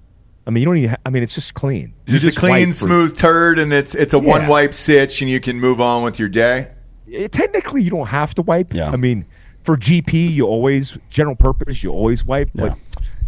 I 0.48 0.50
mean, 0.50 0.62
you 0.62 0.66
don't 0.66 0.78
even. 0.78 0.90
Ha- 0.92 0.98
I 1.06 1.10
mean, 1.12 1.22
it's 1.22 1.36
just 1.36 1.54
clean. 1.54 1.94
You 2.08 2.18
Just, 2.18 2.36
a 2.36 2.40
clean, 2.40 2.52
wipe 2.54 2.68
for- 2.70 2.74
smooth 2.74 3.16
turd, 3.16 3.60
and 3.60 3.72
it's 3.72 3.94
it's 3.94 4.16
a 4.16 4.18
Yeah. 4.18 4.24
one 4.24 4.48
wipe 4.48 4.74
sitch, 4.74 5.22
and 5.22 5.30
you 5.30 5.40
can 5.40 5.60
move 5.60 5.80
on 5.80 6.04
with 6.04 6.18
your 6.18 6.30
day. 6.30 6.70
Eh, 7.14 7.28
technically, 7.28 7.82
you 7.84 7.90
don't 7.90 8.08
have 8.08 8.34
to 8.36 8.42
wipe. 8.42 8.74
Yeah. 8.74 8.90
I 8.92 8.96
mean, 8.96 9.26
for 9.64 9.78
GP, 9.78 10.34
you 10.34 10.46
always 10.48 10.98
general 11.10 11.36
purpose, 11.36 11.84
you 11.84 11.92
always 11.92 12.26
wipe. 12.26 12.50
But 12.56 12.78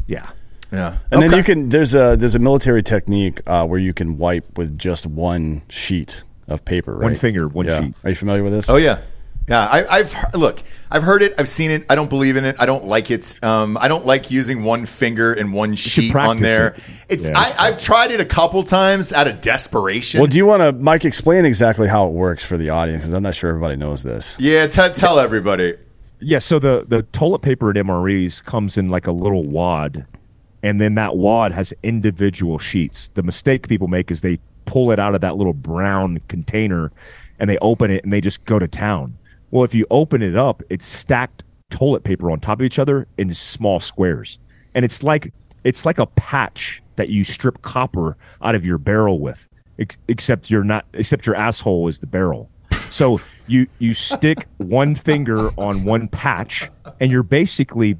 yeah, 0.07 0.29
Yeah, 0.71 0.97
and 1.11 1.21
then 1.21 1.31
you 1.33 1.43
can. 1.43 1.69
There's 1.69 1.93
a 1.93 2.15
there's 2.17 2.35
a 2.35 2.39
military 2.39 2.81
technique 2.83 3.41
uh, 3.47 3.65
where 3.67 3.79
you 3.79 3.93
can 3.93 4.17
wipe 4.17 4.57
with 4.57 4.77
just 4.77 5.05
one 5.05 5.61
sheet 5.69 6.23
of 6.47 6.65
paper. 6.65 6.93
Right? 6.93 7.03
One 7.03 7.15
finger, 7.15 7.47
one 7.47 7.65
Yeah. 7.67 7.81
sheet. 7.81 7.93
Are 8.03 8.09
you 8.09 8.15
familiar 8.15 8.43
with 8.43 8.53
this? 8.53 8.69
Oh 8.69 8.77
yeah, 8.77 8.99
yeah. 9.47 9.65
I, 9.65 9.99
I've 9.99 10.15
look. 10.33 10.61
I've 10.91 11.03
heard 11.03 11.23
it. 11.23 11.33
I've 11.39 11.49
seen 11.49 11.71
it. 11.71 11.85
I 11.89 11.95
don't 11.95 12.09
believe 12.09 12.37
in 12.37 12.45
it. 12.45 12.55
I 12.59 12.67
don't 12.67 12.85
like 12.85 13.09
it. 13.09 13.43
Um, 13.43 13.77
I 13.81 13.87
don't 13.87 14.05
like 14.05 14.29
using 14.29 14.63
one 14.63 14.85
finger 14.85 15.33
and 15.33 15.51
one 15.51 15.73
sheet 15.75 16.15
on 16.15 16.37
there. 16.37 16.73
it. 16.73 16.83
It's. 17.09 17.23
Yeah. 17.23 17.33
I, 17.35 17.67
I've 17.67 17.77
tried 17.79 18.11
it 18.11 18.21
a 18.21 18.25
couple 18.25 18.61
times 18.63 19.11
out 19.11 19.27
of 19.27 19.41
desperation. 19.41 20.19
Well, 20.19 20.29
do 20.29 20.37
you 20.37 20.45
want 20.45 20.61
to, 20.61 20.71
Mike, 20.71 21.03
explain 21.03 21.45
exactly 21.45 21.87
how 21.87 22.07
it 22.07 22.11
works 22.11 22.43
for 22.43 22.57
the 22.57 22.69
audience? 22.69 23.01
Because 23.01 23.13
I'm 23.13 23.23
not 23.23 23.33
sure 23.33 23.49
everybody 23.49 23.75
knows 23.75 24.03
this. 24.03 24.37
yeah, 24.39 24.67
t- 24.67 24.93
tell 24.93 25.19
everybody. 25.19 25.75
Yeah, 26.19 26.39
so 26.39 26.59
the 26.59 26.85
the 26.87 27.01
toilet 27.01 27.39
paper 27.39 27.69
at 27.69 27.75
MREs 27.75 28.43
comes 28.43 28.77
in 28.77 28.89
like 28.89 29.07
a 29.07 29.11
little 29.11 29.43
wad, 29.43 30.05
and 30.61 30.79
then 30.79 30.95
that 30.95 31.17
wad 31.17 31.51
has 31.51 31.73
individual 31.83 32.59
sheets. 32.59 33.09
The 33.15 33.23
mistake 33.23 33.67
people 33.67 33.87
make 33.87 34.09
is 34.11 34.21
they 34.21 34.39
pull 34.65 34.91
it 34.91 34.99
out 34.99 35.15
of 35.15 35.21
that 35.21 35.35
little 35.35 35.53
brown 35.53 36.21
container, 36.29 36.91
and 37.39 37.49
they 37.49 37.57
open 37.57 37.91
it 37.91 38.03
and 38.03 38.13
they 38.13 38.21
just 38.21 38.45
go 38.45 38.57
to 38.59 38.67
town. 38.67 39.17
Well, 39.53 39.63
if 39.63 39.75
you 39.75 39.85
open 39.91 40.23
it 40.23 40.35
up, 40.35 40.63
it's 40.71 40.87
stacked 40.87 41.43
toilet 41.69 42.03
paper 42.03 42.31
on 42.31 42.39
top 42.39 42.59
of 42.59 42.65
each 42.65 42.79
other 42.79 43.07
in 43.19 43.31
small 43.35 43.79
squares, 43.79 44.39
and 44.73 44.83
it's 44.83 45.03
like 45.03 45.31
it's 45.63 45.85
like 45.85 45.99
a 45.99 46.07
patch 46.07 46.81
that 46.95 47.09
you 47.09 47.23
strip 47.23 47.61
copper 47.61 48.17
out 48.41 48.55
of 48.55 48.65
your 48.65 48.79
barrel 48.79 49.19
with, 49.19 49.47
ex- 49.77 49.97
except 50.07 50.49
you're 50.49 50.63
not 50.63 50.87
except 50.95 51.27
your 51.27 51.35
asshole 51.35 51.87
is 51.87 51.99
the 51.99 52.07
barrel. 52.07 52.49
So 52.89 53.21
you 53.45 53.67
you 53.77 53.93
stick 53.93 54.47
one 54.57 54.95
finger 54.95 55.51
on 55.55 55.83
one 55.83 56.07
patch, 56.07 56.71
and 56.99 57.11
you're 57.11 57.21
basically 57.21 57.99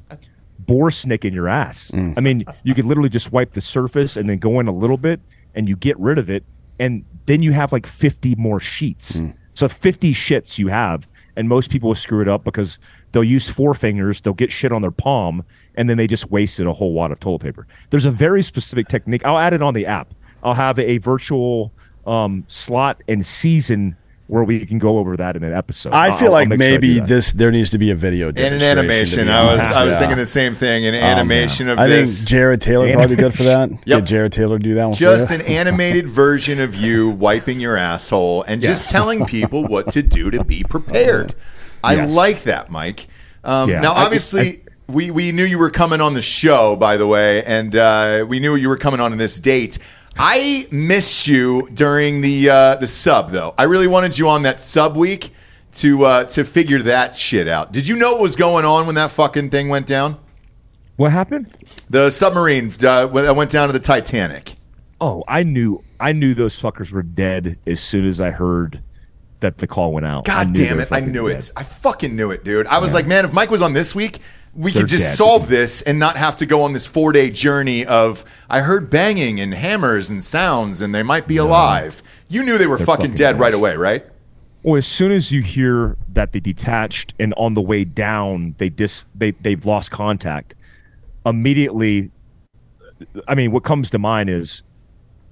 bore 0.58 0.90
snaking 0.90 1.36
your 1.36 1.48
ass. 1.48 1.92
Mm. 1.92 2.16
I 2.18 2.22
mean, 2.22 2.46
you 2.64 2.74
could 2.74 2.86
literally 2.86 3.10
just 3.10 3.32
wipe 3.32 3.54
the 3.54 3.62
surface 3.62 4.18
and 4.18 4.28
then 4.28 4.40
go 4.40 4.60
in 4.60 4.68
a 4.68 4.74
little 4.74 4.98
bit, 4.98 5.22
and 5.54 5.70
you 5.70 5.76
get 5.76 6.00
rid 6.00 6.18
of 6.18 6.32
it, 6.32 6.46
and 6.80 7.06
then 7.28 7.44
you 7.44 7.52
have 7.52 7.72
like 7.72 7.86
50 7.86 8.34
more 8.40 8.60
sheets. 8.60 9.18
Mm. 9.18 9.36
So 9.54 9.70
50 9.70 10.16
shits 10.16 10.58
you 10.58 10.70
have, 10.70 11.08
and 11.36 11.50
most 11.50 11.70
people 11.70 11.90
will 11.90 11.96
screw 11.96 12.22
it 12.22 12.28
up 12.28 12.44
because 12.44 12.80
they'll 13.12 13.24
use 13.24 13.50
four 13.50 13.74
fingers, 13.74 14.22
they'll 14.22 14.34
get 14.34 14.52
shit 14.52 14.72
on 14.72 14.82
their 14.82 14.92
palm, 14.92 15.44
and 15.76 15.90
then 15.90 15.98
they 15.98 16.08
just 16.08 16.30
wasted 16.32 16.68
a 16.68 16.74
whole 16.74 16.94
wad 16.94 17.12
of 17.12 17.20
toilet 17.20 17.42
paper. 17.42 17.68
There's 17.90 18.06
a 18.06 18.12
very 18.12 18.44
specific 18.44 18.88
technique. 18.88 19.26
I'll 19.26 19.40
add 19.40 19.54
it 19.54 19.62
on 19.62 19.74
the 19.74 19.86
app. 19.86 20.14
I'll 20.44 20.54
have 20.54 20.78
a 20.80 20.98
virtual 21.00 21.72
um, 22.06 22.44
slot 22.48 23.02
and 23.08 23.26
season 23.26 23.96
where 24.34 24.44
we 24.44 24.66
can 24.66 24.80
go 24.80 24.98
over 24.98 25.16
that 25.16 25.36
in 25.36 25.44
an 25.44 25.54
episode. 25.54 25.94
I 25.94 26.18
feel 26.18 26.28
I'll 26.28 26.34
like 26.34 26.50
make 26.50 26.60
sure 26.60 26.74
I 26.74 26.78
do 26.78 26.88
was 26.88 26.98
that. 27.02 27.08
this 27.08 27.32
there 27.34 27.52
needs 27.52 27.70
to 27.70 27.78
be 27.78 27.92
a 27.92 27.96
video 27.96 28.30
And 28.30 28.38
an 28.40 28.62
animation. 28.64 29.30
I 29.30 29.44
was. 29.56 29.60
I 29.76 29.84
was 29.86 29.94
Yeah. 29.94 30.00
thinking 30.00 30.18
the 30.18 30.26
same 30.26 30.56
thing. 30.56 30.86
An 30.88 30.96
Um, 30.96 31.02
animation 31.02 31.70
of 31.70 31.78
I 31.78 31.88
this. 31.88 32.18
think 32.18 32.30
Jared 32.30 32.62
Taylor 32.62 32.86
would 32.88 32.96
probably 32.96 33.16
be 33.16 33.22
good 33.22 33.34
for 33.36 33.44
that. 33.44 33.70
Yep. 33.70 33.80
Get 33.86 34.04
Jared 34.06 34.32
Taylor 34.32 34.58
to 34.58 34.64
do 34.64 34.74
that 34.74 34.86
one. 34.86 34.96
just 34.96 35.30
an 35.32 35.42
animated 35.60 36.08
version 36.10 36.60
of 36.60 36.74
you 36.76 37.10
wiping 37.10 37.60
your 37.60 37.78
asshole 37.78 38.44
and 38.48 38.62
just 38.62 38.90
telling 38.90 39.26
people 39.26 39.64
what 39.66 39.92
to 39.92 40.02
do 40.02 40.32
to 40.32 40.44
be 40.44 40.64
prepared. 40.64 41.36
I 41.84 41.96
Yes. 41.96 42.12
like 42.12 42.44
that, 42.44 42.72
Mike. 42.72 43.08
Um, 43.44 43.70
Yeah, 43.70 43.82
now, 43.82 43.92
I- 43.94 44.06
obviously, 44.06 44.62
we, 44.88 45.12
we 45.12 45.32
knew 45.32 45.44
you 45.44 45.60
were 45.60 45.70
coming 45.70 46.02
on 46.02 46.14
the 46.16 46.22
show, 46.22 46.76
by 46.76 46.98
the 46.98 47.06
way, 47.06 47.44
and 47.44 47.76
uh, 47.76 48.26
we 48.28 48.40
knew 48.40 48.56
you 48.56 48.68
were 48.70 48.78
coming 48.78 49.00
on 49.00 49.12
in 49.12 49.18
this 49.20 49.38
date. 49.38 49.78
I 50.18 50.68
missed 50.72 51.28
you 51.28 51.70
during 51.74 52.22
the 52.22 52.50
uh, 52.50 52.76
the 52.76 52.88
sub, 52.88 53.32
though. 53.32 53.54
I 53.58 53.64
really 53.64 53.88
wanted 53.88 54.18
you 54.18 54.30
on 54.30 54.44
that 54.44 54.60
sub 54.60 54.96
week 54.96 55.32
to 55.74 56.06
uh, 56.06 56.24
to 56.26 56.44
figure 56.44 56.82
that 56.84 57.16
shit 57.16 57.48
out. 57.48 57.72
Did 57.72 57.88
you 57.88 57.96
know 57.96 58.14
what 58.14 58.22
was 58.22 58.36
going 58.36 58.66
on 58.66 58.86
when 58.86 58.96
that 58.96 59.12
fucking 59.12 59.50
thing 59.50 59.70
went 59.70 59.88
down? 59.88 60.20
what 60.96 61.12
happened? 61.12 61.52
The 61.90 62.12
submarine 62.12 62.72
uh, 62.84 63.08
went 63.12 63.52
down 63.52 63.68
to 63.68 63.74
the 63.74 63.80
Titanic. 63.80 64.56
Oh, 65.02 65.24
I 65.28 65.44
knew 65.44 65.84
I 66.00 66.12
knew 66.14 66.34
those 66.34 66.60
fuckers 66.60 66.92
were 66.92 67.04
dead 67.04 67.58
as 67.68 67.82
soon 67.82 68.08
as 68.08 68.22
I 68.22 68.32
heard 68.32 68.82
that 69.40 69.58
the 69.58 69.68
call 69.68 69.92
went 69.92 70.06
out. 70.06 70.26
God 70.26 70.54
damn 70.54 70.80
it! 70.80 70.90
I 70.92 71.02
knew 71.02 71.28
dead. 71.28 71.40
it. 71.40 71.52
I 71.56 71.64
fucking 71.64 72.16
knew 72.16 72.32
it, 72.32 72.44
dude. 72.44 72.68
I 72.68 72.80
was 72.80 72.94
like, 72.94 73.08
man, 73.08 73.26
if 73.26 73.34
Mike 73.34 73.50
was 73.50 73.62
on 73.62 73.74
this 73.74 73.94
week, 73.94 74.20
we 74.56 74.72
They're 74.72 74.84
could 74.84 74.90
just 74.90 75.06
dead. 75.06 75.16
solve 75.18 75.50
this 75.50 75.82
and 75.82 75.98
not 75.98 76.16
have 76.18 76.36
to 76.38 76.46
go 76.46 76.62
on 76.64 76.74
this 76.74 76.86
four 76.86 77.12
day 77.12 77.30
journey 77.32 77.86
of 77.86 78.24
I 78.50 78.62
heard 78.62 78.90
banging 78.90 79.40
and 79.40 79.54
hammers 79.54 80.10
and 80.10 80.24
sounds 80.24 80.82
and 80.82 80.94
they 80.94 81.04
might 81.04 81.28
be 81.28 81.38
alive. 81.38 82.04
You 82.28 82.44
knew 82.44 82.58
they 82.58 82.68
were 82.68 82.78
They're 82.78 82.86
fucking, 82.86 83.04
fucking 83.04 83.16
dead 83.16 83.34
dead. 83.34 83.40
right 83.40 83.54
away, 83.54 83.76
right? 83.76 84.06
Well, 84.62 84.78
as 84.78 84.88
soon 84.88 85.12
as 85.12 85.32
you 85.32 85.42
hear 85.42 85.98
that 86.08 86.32
they 86.32 86.40
detached 86.40 87.14
and 87.20 87.34
on 87.36 87.54
the 87.54 87.62
way 87.62 87.84
down 87.84 88.56
they 88.60 88.70
dis 88.70 89.06
they 89.16 89.32
they've 89.32 89.66
lost 89.66 89.92
contact, 89.92 90.56
immediately. 91.26 92.12
I 93.28 93.36
mean, 93.36 93.52
what 93.52 93.64
comes 93.64 93.90
to 93.92 94.00
mind 94.00 94.30
is 94.30 94.64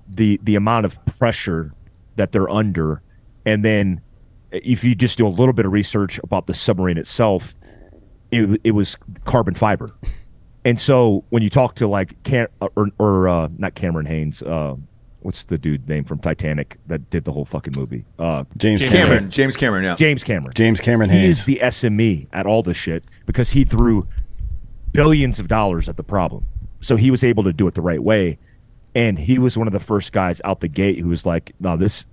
the 0.08 0.40
the 0.44 0.56
amount 0.56 0.86
of 0.86 1.04
pressure 1.06 1.74
that 2.18 2.32
they're 2.32 2.50
under, 2.50 3.02
and 3.46 3.64
then 3.64 4.02
if 4.52 4.84
you 4.84 4.96
just 4.96 5.18
do 5.18 5.26
a 5.26 5.30
little 5.30 5.54
bit 5.54 5.66
of 5.66 5.72
research 5.72 6.20
about 6.24 6.48
the 6.48 6.54
submarine 6.54 6.98
itself, 6.98 7.56
it 8.32 8.62
it 8.64 8.72
was 8.72 8.98
carbon 9.26 9.54
fiber, 9.54 9.92
and 10.66 10.80
so 10.80 11.24
when 11.30 11.44
you 11.44 11.50
talk 11.50 11.76
to 11.76 11.88
like 11.88 12.22
Cam 12.24 12.48
or, 12.60 12.88
or 12.98 13.30
uh, 13.30 13.50
not 13.58 13.76
Cameron 13.76 14.06
Hanes, 14.06 14.42
uh, 14.42 14.76
what's 15.22 15.44
the 15.46 15.58
dude 15.58 15.88
name 15.88 16.04
from 16.04 16.20
Titanic 16.20 16.78
that 16.88 17.10
did 17.10 17.26
the 17.26 17.32
whole 17.32 17.46
fucking 17.46 17.74
movie? 17.78 18.06
Uh, 18.20 18.44
James 18.58 18.82
Cameron, 18.82 19.00
Cameron. 19.00 19.30
James 19.32 19.58
Cameron, 19.58 19.84
yeah. 19.84 19.96
James 19.96 20.24
Cameron. 20.24 20.52
James 20.56 20.82
Cameron 20.82 21.10
He 21.10 21.26
is 21.26 21.46
the 21.46 21.60
SME 21.62 22.28
at 22.34 22.46
all 22.46 22.64
this 22.64 22.78
shit 22.78 23.04
because 23.26 23.52
he 23.52 23.64
threw 23.64 24.08
billions 24.92 25.40
of 25.40 25.48
dollars 25.48 25.88
at 25.88 25.98
the 25.98 26.04
problem. 26.04 26.46
So 26.82 26.96
he 26.96 27.12
was 27.12 27.24
able 27.24 27.44
to 27.44 27.54
do 27.54 27.68
it 27.68 27.76
the 27.76 27.82
right 27.82 28.02
way. 28.02 28.40
And 28.94 29.18
he 29.18 29.40
was 29.40 29.58
one 29.58 29.68
of 29.68 29.74
the 29.74 29.80
first 29.80 30.12
guys 30.12 30.42
out 30.44 30.60
the 30.60 30.68
gate 30.68 31.00
who 31.00 31.08
was 31.08 31.26
like, 31.26 31.54
no, 31.60 31.78
this, 31.78 32.06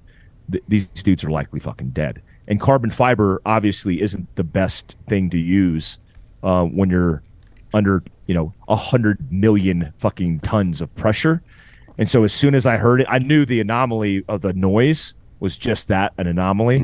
th- 0.51 0.63
these 0.69 0.87
dudes 0.89 1.25
are 1.25 1.31
likely 1.31 1.59
fucking 1.59 1.91
dead. 1.91 2.23
And 2.47 2.61
carbon 2.61 2.91
fiber 2.91 3.43
obviously 3.45 4.01
isn't 4.01 4.35
the 4.37 4.45
best 4.45 4.97
thing 5.09 5.29
to 5.31 5.39
use 5.39 5.99
uh, 6.43 6.65
when 6.65 6.91
you're 6.91 7.23
under, 7.75 8.03
you 8.27 8.35
know, 8.35 8.53
a 8.69 8.77
hundred 8.77 9.31
million 9.31 9.93
fucking 9.99 10.41
tons 10.41 10.81
of 10.81 10.95
pressure. 10.97 11.43
And 11.99 12.09
so 12.09 12.25
as 12.25 12.33
soon 12.33 12.55
as 12.55 12.65
I 12.65 12.77
heard 12.77 13.01
it, 13.01 13.07
I 13.11 13.19
knew 13.19 13.45
the 13.45 13.61
anomaly 13.61 14.25
of 14.29 14.41
the 14.41 14.53
noise 14.53 15.15
was 15.41 15.59
just 15.59 15.89
that 15.89 16.13
an 16.19 16.27
anomaly. 16.27 16.79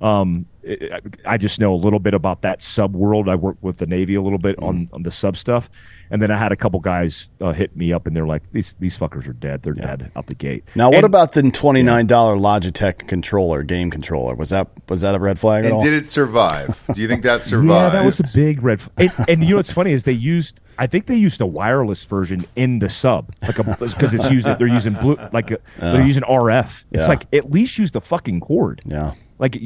Um, 0.00 0.46
I 0.68 1.00
I 1.26 1.36
just 1.36 1.60
know 1.60 1.74
a 1.74 1.76
little 1.76 1.98
bit 1.98 2.14
about 2.14 2.42
that 2.42 2.62
sub 2.62 2.94
world. 2.94 3.28
I 3.28 3.34
worked 3.34 3.62
with 3.62 3.78
the 3.78 3.86
Navy 3.86 4.14
a 4.14 4.22
little 4.22 4.38
bit 4.38 4.56
on, 4.60 4.88
on 4.92 5.02
the 5.02 5.10
sub 5.10 5.36
stuff, 5.36 5.68
and 6.10 6.20
then 6.22 6.30
I 6.30 6.36
had 6.36 6.52
a 6.52 6.56
couple 6.56 6.80
guys 6.80 7.28
uh, 7.40 7.52
hit 7.52 7.76
me 7.76 7.92
up, 7.92 8.06
and 8.06 8.16
they're 8.16 8.26
like, 8.26 8.42
"These 8.52 8.74
these 8.78 8.96
fuckers 8.98 9.26
are 9.28 9.32
dead. 9.32 9.62
They're 9.62 9.72
dead 9.72 10.10
out 10.16 10.26
the 10.26 10.34
gate." 10.34 10.64
now, 10.74 10.88
what 10.88 10.96
And- 10.98 11.04
about 11.04 11.32
the 11.32 11.50
twenty 11.50 11.82
nine 11.82 12.06
dollar 12.06 12.36
Logitech 12.36 13.06
controller, 13.08 13.62
game 13.62 13.90
controller? 13.90 14.34
Was 14.34 14.50
that 14.50 14.68
was 14.88 15.00
that 15.02 15.14
a 15.14 15.18
red 15.18 15.38
flag 15.38 15.64
at 15.64 15.70
And 15.70 15.74
all? 15.78 15.82
did 15.84 15.92
it 15.94 16.06
survive? 16.08 16.86
Do 16.94 17.00
you 17.00 17.08
think 17.08 17.22
that 17.22 17.42
survived? 17.42 17.64
Yeah, 17.74 17.88
that 18.00 18.04
was 18.04 18.20
a 18.20 18.34
big 18.36 18.62
red. 18.62 18.80
F- 18.80 18.90
and, 18.96 19.28
and 19.28 19.44
you 19.44 19.50
know 19.50 19.56
what's 19.56 19.72
funny 19.72 19.92
is 19.92 20.04
they 20.04 20.12
used. 20.12 20.60
I 20.78 20.86
think 20.86 21.06
they 21.06 21.16
used 21.16 21.40
a 21.40 21.46
wireless 21.46 22.04
version 22.04 22.46
in 22.56 22.80
the 22.80 22.90
sub, 22.90 23.32
like 23.42 23.56
because 23.56 24.12
it's 24.14 24.30
used. 24.30 24.46
They're 24.46 24.66
using 24.66 24.94
blue, 24.94 25.16
like 25.32 25.50
a, 25.52 25.58
they're 25.78 26.04
using 26.06 26.22
RF. 26.24 26.84
It's 26.90 27.02
Yeah. 27.02 27.06
like 27.08 27.26
at 27.34 27.50
least 27.50 27.78
use 27.78 27.92
the 27.92 28.00
fucking 28.00 28.40
cord. 28.40 28.82
Yeah. 28.84 29.12
like 29.38 29.56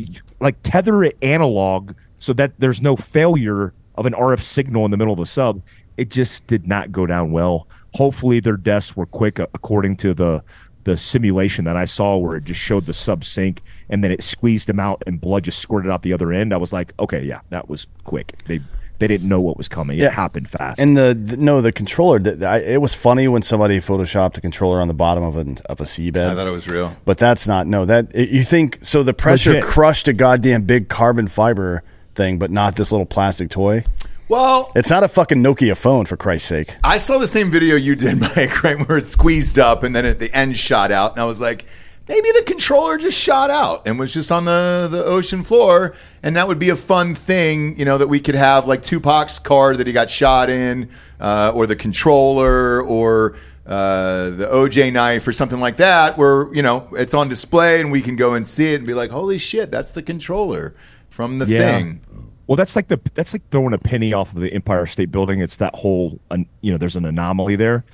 like 0.41 0.57
tether 0.63 1.03
it 1.05 1.17
analog 1.23 1.95
so 2.19 2.33
that 2.35 2.53
there's 2.59 2.81
no 2.83 2.97
failure 2.97 3.73
of 3.95 4.07
an 4.07 4.13
RF 4.13 4.43
signal 4.43 4.85
in 4.85 4.91
the 4.91 4.97
middle 4.97 5.13
of 5.15 5.19
the 5.19 5.27
sub. 5.27 5.63
It 5.99 6.09
just 6.11 6.47
did 6.47 6.67
not 6.67 6.93
go 6.93 7.05
down 7.07 7.33
well. 7.33 7.67
Hopefully, 7.95 8.41
their 8.41 8.57
deaths 8.57 8.97
were 8.97 9.07
quick, 9.07 9.39
uh, 9.41 9.47
according 9.53 9.97
to 9.99 10.15
the 10.15 10.43
the 10.85 10.97
simulation 10.97 11.67
that 11.67 11.77
I 11.77 11.85
saw, 11.85 12.17
where 12.17 12.37
it 12.37 12.45
just 12.45 12.61
showed 12.61 12.87
the 12.87 12.95
sub 12.95 13.23
sink 13.25 13.61
and 13.91 14.03
then 14.03 14.11
it 14.11 14.23
squeezed 14.23 14.69
them 14.69 14.81
out 14.81 15.03
and 15.07 15.21
blood 15.21 15.45
just 15.45 15.59
squirted 15.59 15.91
out 15.91 16.03
the 16.03 16.15
other 16.15 16.33
end. 16.33 16.55
I 16.55 16.57
was 16.57 16.73
like, 16.73 16.95
okay, 16.99 17.23
yeah, 17.23 17.41
that 17.51 17.69
was 17.69 17.87
quick. 18.05 18.39
They 18.47 18.61
they 18.99 19.07
didn't 19.07 19.29
know 19.29 19.41
what 19.41 19.57
was 19.59 19.69
coming. 19.69 19.99
It 19.99 20.03
Yeah. 20.05 20.11
happened 20.11 20.49
fast. 20.51 20.81
And 20.81 20.97
the, 20.97 21.15
the 21.21 21.37
no, 21.37 21.61
the 21.61 21.73
controller. 21.73 22.19
th- 22.19 22.43
I, 22.43 22.59
it 22.59 22.81
was 22.81 22.95
funny 22.95 23.29
when 23.29 23.43
somebody 23.43 23.79
photoshopped 23.81 24.39
a 24.39 24.41
controller 24.41 24.81
on 24.81 24.89
the 24.89 24.95
bottom 24.95 25.23
of 25.25 25.37
a 25.37 25.41
of 25.71 25.81
a 25.81 25.85
seabed. 25.85 26.17
I 26.31 26.35
thought 26.35 26.47
it 26.47 26.51
was 26.51 26.69
real. 26.69 26.97
But 27.05 27.19
that's 27.19 27.47
not 27.47 27.67
no. 27.67 27.85
That 27.85 28.11
it, 28.15 28.31
you 28.31 28.43
think 28.45 28.79
so? 28.81 29.03
The 29.03 29.13
pressure 29.15 29.55
Legit. 29.55 29.65
crushed 29.69 30.09
a 30.09 30.13
goddamn 30.15 30.63
big 30.63 30.89
carbon 30.89 31.29
fiber 31.29 31.83
thing, 32.15 32.39
but 32.39 32.51
not 32.51 32.77
this 32.77 32.91
little 32.93 33.07
plastic 33.07 33.51
toy. 33.51 33.85
Well, 34.29 34.73
It's 34.77 34.91
not 34.91 35.05
a 35.05 35.09
fucking 35.09 35.43
Nokia 35.43 35.77
phone, 35.77 36.05
for 36.05 36.17
Christ's 36.17 36.49
sake. 36.49 36.77
I 36.85 36.99
saw 36.99 37.19
the 37.19 37.27
same 37.29 37.51
video 37.51 37.77
you 37.77 37.97
did, 37.97 38.21
Mike, 38.37 38.63
right 38.63 38.87
where 38.89 38.99
it 38.99 39.07
squeezed 39.07 39.59
up 39.59 39.83
and 39.83 39.97
then 39.97 40.05
at 40.05 40.21
the 40.21 40.35
end 40.37 40.57
shot 40.59 40.93
out, 40.93 41.13
and 41.13 41.21
I 41.21 41.25
was 41.25 41.41
like, 41.41 41.65
maybe 42.09 42.31
the 42.33 42.43
controller 42.43 42.99
just 42.99 43.19
shot 43.19 43.51
out 43.51 43.87
and 43.87 43.99
was 43.99 44.13
just 44.13 44.31
on 44.31 44.45
the 44.45 44.89
the 44.91 45.03
ocean 45.05 45.43
floor, 45.43 45.95
and 46.23 46.37
that 46.37 46.47
would 46.47 46.59
be 46.59 46.69
a 46.69 46.77
fun 46.77 47.15
thing, 47.15 47.79
you 47.79 47.85
know, 47.87 47.97
that 47.97 48.09
we 48.09 48.21
could 48.21 48.35
have 48.35 48.67
like 48.67 48.83
Tupac's 48.83 49.39
car 49.39 49.75
that 49.77 49.87
he 49.87 49.93
got 49.95 50.11
shot 50.11 50.51
in, 50.51 50.91
uh, 51.21 51.53
or 51.55 51.67
the 51.67 51.77
controller, 51.77 52.83
or. 52.83 53.37
Uh, 53.67 54.31
the 54.31 54.47
OJ 54.47 54.91
knife 54.95 55.29
or 55.29 55.33
something 55.35 55.61
like 55.61 55.77
that, 55.77 56.17
where 56.17 56.51
you 56.55 56.63
know 56.63 56.89
it's 56.93 57.13
on 57.13 57.29
display 57.29 57.83
and 57.83 57.93
we 57.93 58.01
can 58.01 58.17
go 58.17 58.33
and 58.33 58.47
see 58.47 58.73
it 58.73 58.77
and 58.77 58.87
be 58.87 58.95
like, 58.95 59.11
"Holy 59.11 59.37
shit, 59.37 59.71
that's 59.71 59.91
the 59.93 60.01
controller 60.03 60.75
from 61.11 61.39
the 61.39 61.45
Yeah. 61.45 61.59
thing." 61.59 62.01
Well, 62.49 62.57
that's 62.57 62.75
like 62.75 62.89
the 62.89 62.99
that's 63.15 63.35
like 63.35 63.49
throwing 63.51 63.75
a 63.75 63.79
penny 63.79 64.15
off 64.15 64.35
of 64.35 64.41
the 64.41 64.53
Empire 64.53 64.87
State 64.87 65.13
Building. 65.13 65.41
It's 65.41 65.59
that 65.59 65.75
whole, 65.75 66.19
you 66.63 66.73
know, 66.73 66.79
there's 66.79 66.97
an 66.97 67.05
anomaly 67.05 67.57
there. 67.57 67.85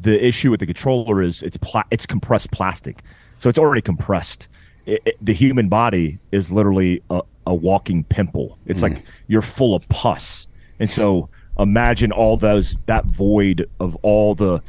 The 0.00 0.22
issue 0.22 0.50
with 0.50 0.58
the 0.58 0.66
controller 0.66 1.22
is 1.22 1.42
it's 1.42 1.56
pla- 1.56 1.84
it's 1.92 2.06
compressed 2.06 2.50
plastic, 2.50 3.02
so 3.38 3.48
it's 3.48 3.58
already 3.58 3.80
compressed. 3.80 4.48
It, 4.84 5.00
it- 5.04 5.24
the 5.24 5.32
human 5.32 5.68
body 5.68 6.18
is 6.32 6.50
literally 6.50 7.02
a, 7.08 7.22
a 7.46 7.54
walking 7.54 8.02
pimple. 8.02 8.58
It's 8.66 8.82
like 8.82 8.98
hmm. 8.98 9.04
you're 9.28 9.42
full 9.42 9.76
of 9.76 9.88
pus, 9.88 10.48
and 10.80 10.90
so 10.90 11.28
imagine 11.56 12.10
all 12.10 12.36
those 12.36 12.76
that 12.86 13.04
void 13.04 13.70
of 13.78 13.94
all 14.02 14.34
the, 14.34 14.60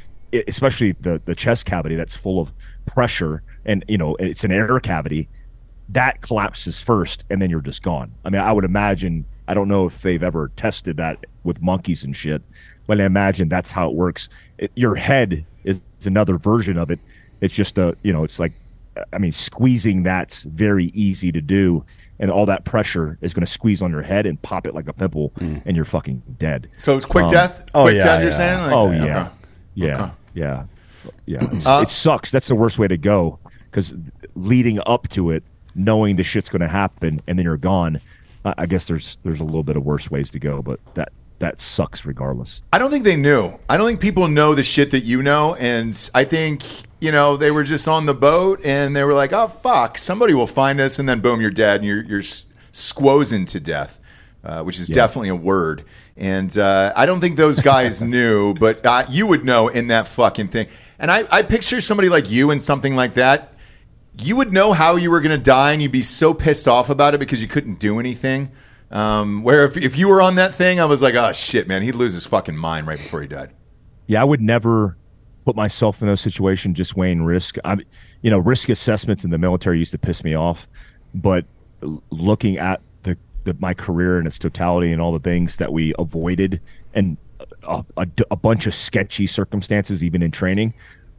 especially 0.47 0.91
the 0.91 1.19
the 1.25 1.33
chest 1.33 1.65
cavity 1.65 1.95
that's 1.95 2.15
full 2.15 2.39
of 2.39 2.53
pressure, 2.85 3.41
and 3.65 3.83
you 3.87 3.97
know 3.97 4.15
it's 4.17 4.43
an 4.43 4.51
air 4.51 4.79
cavity 4.79 5.29
that 5.91 6.21
collapses 6.21 6.79
first 6.79 7.25
and 7.29 7.41
then 7.41 7.49
you're 7.49 7.61
just 7.61 7.83
gone. 7.83 8.13
I 8.23 8.29
mean, 8.29 8.41
I 8.41 8.51
would 8.51 8.63
imagine, 8.63 9.25
I 9.51 9.53
don't 9.53 9.67
know 9.67 9.85
if 9.85 10.01
they've 10.01 10.23
ever 10.23 10.49
tested 10.55 10.95
that 10.95 11.25
with 11.43 11.61
monkeys 11.61 12.05
and 12.05 12.15
shit, 12.15 12.41
but 12.87 13.01
I 13.01 13.03
imagine 13.03 13.49
that's 13.49 13.71
how 13.71 13.89
it 13.89 13.95
works. 13.95 14.29
It, 14.57 14.71
your 14.75 14.95
head 14.95 15.45
is, 15.65 15.81
is 15.99 16.07
another 16.07 16.37
version 16.37 16.77
of 16.77 16.89
it. 16.89 17.01
It's 17.41 17.53
just 17.53 17.77
a, 17.77 17.97
you 18.01 18.13
know, 18.13 18.23
it's 18.23 18.39
like, 18.39 18.53
I 19.11 19.17
mean, 19.17 19.33
squeezing 19.33 20.03
that's 20.03 20.43
very 20.43 20.85
easy 20.93 21.33
to 21.33 21.41
do. 21.41 21.83
And 22.17 22.31
all 22.31 22.45
that 22.45 22.63
pressure 22.63 23.17
is 23.19 23.33
going 23.33 23.45
to 23.45 23.51
squeeze 23.51 23.81
on 23.81 23.91
your 23.91 24.03
head 24.03 24.25
and 24.25 24.41
pop 24.41 24.65
it 24.67 24.73
like 24.73 24.87
a 24.87 24.93
pimple, 24.93 25.33
and 25.39 25.75
you're 25.75 25.83
fucking 25.83 26.21
dead. 26.39 26.69
So 26.77 26.95
it's 26.95 27.05
quick 27.05 27.25
Um, 27.25 27.31
death. 27.31 27.69
oh, 27.73 27.83
quick 27.83 27.95
yeah, 27.95 28.03
death. 28.05 28.21
You're 28.21 28.29
yeah. 28.31 28.37
saying? 28.37 28.61
Like, 28.61 28.71
Oh 28.71 28.87
okay. 28.87 29.05
yeah, 29.05 29.29
yeah, 29.73 30.01
Okay. 30.03 30.11
yeah, 30.35 30.63
yeah. 31.25 31.43
It's- 31.43 31.65
Uh, 31.65 31.79
it 31.83 31.89
sucks. 31.89 32.31
That's 32.31 32.47
the 32.47 32.55
worst 32.55 32.79
way 32.79 32.87
to 32.87 32.95
go 32.97 33.37
because 33.69 33.93
leading 34.35 34.79
up 34.85 35.09
to 35.09 35.31
it, 35.31 35.43
knowing 35.75 36.15
the 36.15 36.23
shit's 36.23 36.47
going 36.47 36.61
to 36.61 36.67
happen, 36.69 37.21
and 37.27 37.37
then 37.37 37.43
you're 37.45 37.57
gone. 37.57 37.99
I 38.43 38.65
guess 38.65 38.85
there's 38.85 39.17
there's 39.23 39.39
a 39.39 39.43
little 39.43 39.63
bit 39.63 39.77
of 39.77 39.85
worse 39.85 40.09
ways 40.09 40.31
to 40.31 40.39
go, 40.39 40.61
but 40.61 40.79
that 40.95 41.11
that 41.39 41.59
sucks 41.59 42.05
regardless. 42.05 42.61
I 42.71 42.79
don't 42.79 42.91
think 42.91 43.03
they 43.03 43.15
knew. 43.15 43.53
I 43.67 43.77
don't 43.77 43.87
think 43.87 43.99
people 43.99 44.27
know 44.27 44.53
the 44.53 44.63
shit 44.63 44.91
that 44.91 45.03
you 45.03 45.23
know. 45.23 45.55
And 45.55 46.09
I 46.13 46.23
think, 46.23 46.63
you 46.99 47.11
know, 47.11 47.35
they 47.35 47.49
were 47.49 47.63
just 47.63 47.87
on 47.87 48.05
the 48.05 48.13
boat 48.13 48.63
and 48.63 48.95
they 48.95 49.03
were 49.03 49.15
like, 49.15 49.33
oh, 49.33 49.47
fuck, 49.47 49.97
somebody 49.97 50.35
will 50.35 50.45
find 50.45 50.79
us. 50.79 50.99
And 50.99 51.09
then 51.09 51.19
boom, 51.19 51.41
you're 51.41 51.49
dead 51.49 51.79
and 51.81 51.87
you're, 51.87 52.03
you're 52.03 52.19
s- 52.19 52.45
squozing 52.71 53.47
to 53.49 53.59
death, 53.59 53.99
uh, 54.43 54.63
which 54.63 54.79
is 54.79 54.87
definitely 54.87 55.29
a 55.29 55.35
word. 55.35 55.83
And 56.15 56.55
uh, 56.55 56.93
I 56.95 57.07
don't 57.07 57.19
think 57.21 57.37
those 57.37 57.59
guys 57.59 58.01
knew, 58.03 58.53
but 58.53 58.85
uh, 58.85 59.05
you 59.09 59.25
would 59.25 59.43
know 59.43 59.67
in 59.67 59.87
that 59.87 60.05
fucking 60.07 60.49
thing. 60.49 60.67
And 60.99 61.09
I, 61.09 61.25
I 61.31 61.41
picture 61.41 61.81
somebody 61.81 62.09
like 62.09 62.29
you 62.29 62.51
in 62.51 62.59
something 62.59 62.95
like 62.95 63.15
that. 63.15 63.50
You 64.17 64.35
would 64.35 64.53
know 64.53 64.73
how 64.73 64.97
you 64.97 65.09
were 65.09 65.21
going 65.21 65.37
to 65.37 65.43
die 65.43 65.71
and 65.71 65.81
you'd 65.81 65.91
be 65.91 66.01
so 66.01 66.33
pissed 66.33 66.67
off 66.67 66.89
about 66.89 67.13
it 67.13 67.19
because 67.19 67.41
you 67.41 67.47
couldn't 67.47 67.79
do 67.79 67.99
anything. 67.99 68.51
Um, 68.91 69.41
where 69.43 69.65
if, 69.65 69.77
if 69.77 69.97
you 69.97 70.09
were 70.09 70.21
on 70.21 70.35
that 70.35 70.53
thing, 70.53 70.79
I 70.79 70.85
was 70.85 71.01
like, 71.01 71.15
oh 71.15 71.31
shit, 71.31 71.67
man, 71.67 71.81
he'd 71.81 71.95
lose 71.95 72.13
his 72.13 72.25
fucking 72.25 72.57
mind 72.57 72.87
right 72.87 72.97
before 72.97 73.21
he 73.21 73.27
died. 73.27 73.51
Yeah, 74.07 74.21
I 74.21 74.25
would 74.25 74.41
never 74.41 74.97
put 75.45 75.55
myself 75.55 76.01
in 76.01 76.07
those 76.07 76.21
situations 76.21 76.77
just 76.77 76.95
weighing 76.95 77.23
risk. 77.23 77.55
I, 77.63 77.77
you 78.21 78.29
know, 78.29 78.37
risk 78.37 78.69
assessments 78.69 79.23
in 79.23 79.31
the 79.31 79.37
military 79.37 79.79
used 79.79 79.91
to 79.91 79.97
piss 79.97 80.23
me 80.23 80.35
off, 80.35 80.67
but 81.15 81.45
looking 82.09 82.57
at 82.57 82.81
the, 83.03 83.17
the 83.45 83.55
my 83.59 83.73
career 83.73 84.17
and 84.17 84.27
its 84.27 84.37
totality 84.37 84.91
and 84.91 85.01
all 85.01 85.13
the 85.13 85.19
things 85.19 85.55
that 85.57 85.71
we 85.71 85.93
avoided 85.97 86.61
and 86.93 87.17
a, 87.63 87.83
a, 87.97 88.07
a 88.29 88.35
bunch 88.35 88.67
of 88.67 88.75
sketchy 88.75 89.27
circumstances, 89.27 90.03
even 90.03 90.21
in 90.21 90.31
training, 90.31 90.73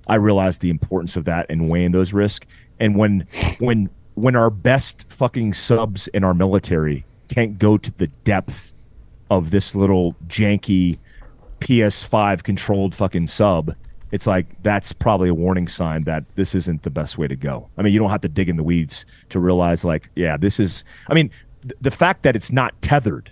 I 0.06 0.16
realized 0.16 0.60
the 0.60 0.70
importance 0.70 1.16
of 1.16 1.24
that 1.24 1.46
and 1.48 1.68
weighing 1.68 1.92
those 1.92 2.12
risks. 2.12 2.46
And 2.78 2.96
when 2.96 3.26
when 3.58 3.90
when 4.14 4.36
our 4.36 4.50
best 4.50 5.06
fucking 5.08 5.54
subs 5.54 6.08
in 6.08 6.24
our 6.24 6.34
military 6.34 7.04
can't 7.28 7.58
go 7.58 7.78
to 7.78 7.90
the 7.92 8.08
depth 8.08 8.72
of 9.30 9.50
this 9.50 9.74
little 9.74 10.14
janky 10.26 10.98
PS5 11.60 12.42
controlled 12.42 12.94
fucking 12.94 13.28
sub, 13.28 13.74
it's 14.10 14.26
like 14.26 14.62
that's 14.62 14.92
probably 14.92 15.30
a 15.30 15.34
warning 15.34 15.66
sign 15.68 16.04
that 16.04 16.24
this 16.34 16.54
isn't 16.54 16.82
the 16.82 16.90
best 16.90 17.16
way 17.16 17.26
to 17.26 17.36
go. 17.36 17.68
I 17.78 17.82
mean, 17.82 17.92
you 17.92 17.98
don't 17.98 18.10
have 18.10 18.20
to 18.20 18.28
dig 18.28 18.48
in 18.48 18.56
the 18.56 18.62
weeds 18.62 19.06
to 19.30 19.40
realize, 19.40 19.84
like, 19.84 20.10
yeah, 20.14 20.36
this 20.36 20.60
is. 20.60 20.84
I 21.08 21.14
mean, 21.14 21.30
th- 21.62 21.74
the 21.80 21.90
fact 21.90 22.22
that 22.24 22.36
it's 22.36 22.52
not 22.52 22.80
tethered 22.82 23.30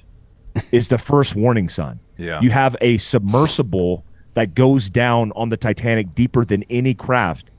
is 0.73 0.89
the 0.89 0.99
first 0.99 1.37
warning 1.37 1.69
sign. 1.69 2.01
Yeah. 2.17 2.41
You 2.41 2.51
have 2.51 2.77
a 2.81 2.99
submersible 2.99 4.05
that 4.35 4.55
goes 4.55 4.91
down 4.91 5.33
on 5.37 5.51
the 5.51 5.57
Titanic 5.57 6.15
deeper 6.15 6.45
than 6.45 6.65
any 6.71 6.95
craft, 6.95 7.51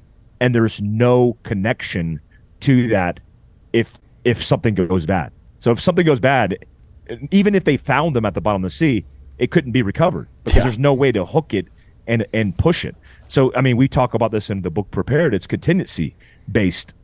and 0.42 0.54
there's 0.56 0.82
no 0.82 1.38
connection 1.44 2.20
to 2.60 2.89
that 2.89 3.22
if 3.72 3.98
if 4.26 4.44
something 4.44 4.76
goes 4.76 5.06
bad. 5.06 5.32
So 5.60 5.72
if 5.72 5.80
something 5.80 6.06
goes 6.06 6.20
bad, 6.20 6.66
even 7.30 7.56
if 7.56 7.64
they 7.64 7.78
found 7.78 8.16
them 8.16 8.26
at 8.26 8.34
the 8.34 8.42
bottom 8.42 8.66
of 8.66 8.72
the 8.72 8.76
sea, 8.76 9.06
it 9.38 9.52
couldn't 9.52 9.72
be 9.72 9.84
recovered 9.84 10.28
because 10.44 10.64
there's 10.64 10.80
no 10.80 10.94
way 10.94 11.12
to 11.14 11.26
hook 11.26 11.54
it 11.54 11.68
and 12.08 12.26
and 12.34 12.58
push 12.58 12.84
it. 12.84 12.96
So 13.28 13.54
I 13.56 13.62
mean, 13.62 13.78
we 13.78 13.88
talk 13.88 14.14
about 14.14 14.32
this 14.32 14.50
in 14.50 14.64
the 14.64 14.72
book 14.72 14.89
Prepared. 14.92 15.34
It's 15.34 15.48
contingency 15.48 16.16
based 16.52 16.96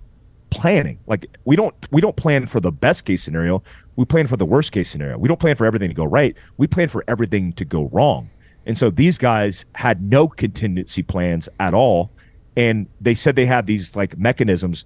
planning. 0.50 1.00
Like 1.06 1.28
we 1.46 1.56
don't 1.56 1.76
we 1.92 2.02
don't 2.02 2.16
plan 2.16 2.48
for 2.48 2.60
the 2.60 2.72
best 2.72 3.06
case 3.06 3.22
scenario. 3.22 3.62
We 3.96 4.06
plan 4.06 4.26
for 4.26 4.38
the 4.38 4.46
worst 4.46 4.72
case 4.72 4.90
scenario. 4.90 5.18
We 5.20 5.28
don't 5.28 5.40
plan 5.40 5.56
for 5.56 5.66
everything 5.66 5.90
to 5.90 5.96
go 5.96 6.06
right. 6.06 6.36
We 6.58 6.66
plan 6.66 6.90
for 6.90 7.04
everything 7.08 7.54
to 7.54 7.66
go 7.66 7.90
wrong. 7.92 8.32
And 8.66 8.78
so 8.78 8.90
these 8.90 9.18
guys 9.18 9.66
had 9.76 10.02
no 10.02 10.28
contingency 10.28 11.04
plans 11.04 11.48
at 11.60 11.74
all. 11.76 12.12
And 12.58 12.88
they 13.00 13.14
said 13.14 13.36
they 13.38 13.46
had 13.46 13.68
these 13.68 13.96
like 13.96 14.18
mechanisms 14.18 14.84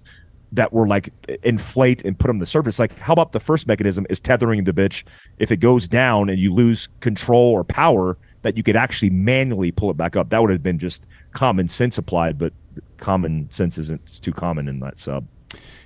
that 0.52 0.72
were 0.72 0.86
like 0.86 1.08
inflate 1.42 2.04
and 2.04 2.18
put 2.18 2.26
them 2.28 2.36
to 2.38 2.42
the 2.42 2.46
surface. 2.46 2.78
Like, 2.78 2.96
how 2.98 3.14
about 3.14 3.32
the 3.32 3.40
first 3.40 3.66
mechanism 3.66 4.06
is 4.10 4.20
tethering 4.20 4.62
the 4.64 4.72
bitch? 4.72 5.02
If 5.38 5.50
it 5.50 5.56
goes 5.56 5.88
down 5.88 6.28
and 6.28 6.38
you 6.38 6.52
lose 6.52 6.88
control 7.00 7.50
or 7.52 7.64
power, 7.64 8.18
that 8.42 8.56
you 8.58 8.62
could 8.62 8.76
actually 8.76 9.08
manually 9.10 9.72
pull 9.72 9.90
it 9.90 9.96
back 9.96 10.14
up. 10.16 10.28
That 10.28 10.42
would 10.42 10.50
have 10.50 10.62
been 10.62 10.78
just 10.78 11.04
common 11.32 11.68
sense 11.68 11.96
applied, 11.96 12.38
but 12.38 12.52
common 12.98 13.50
sense 13.50 13.78
isn't 13.78 14.20
too 14.22 14.32
common 14.32 14.68
in 14.68 14.80
that 14.80 14.98
sub. 14.98 15.26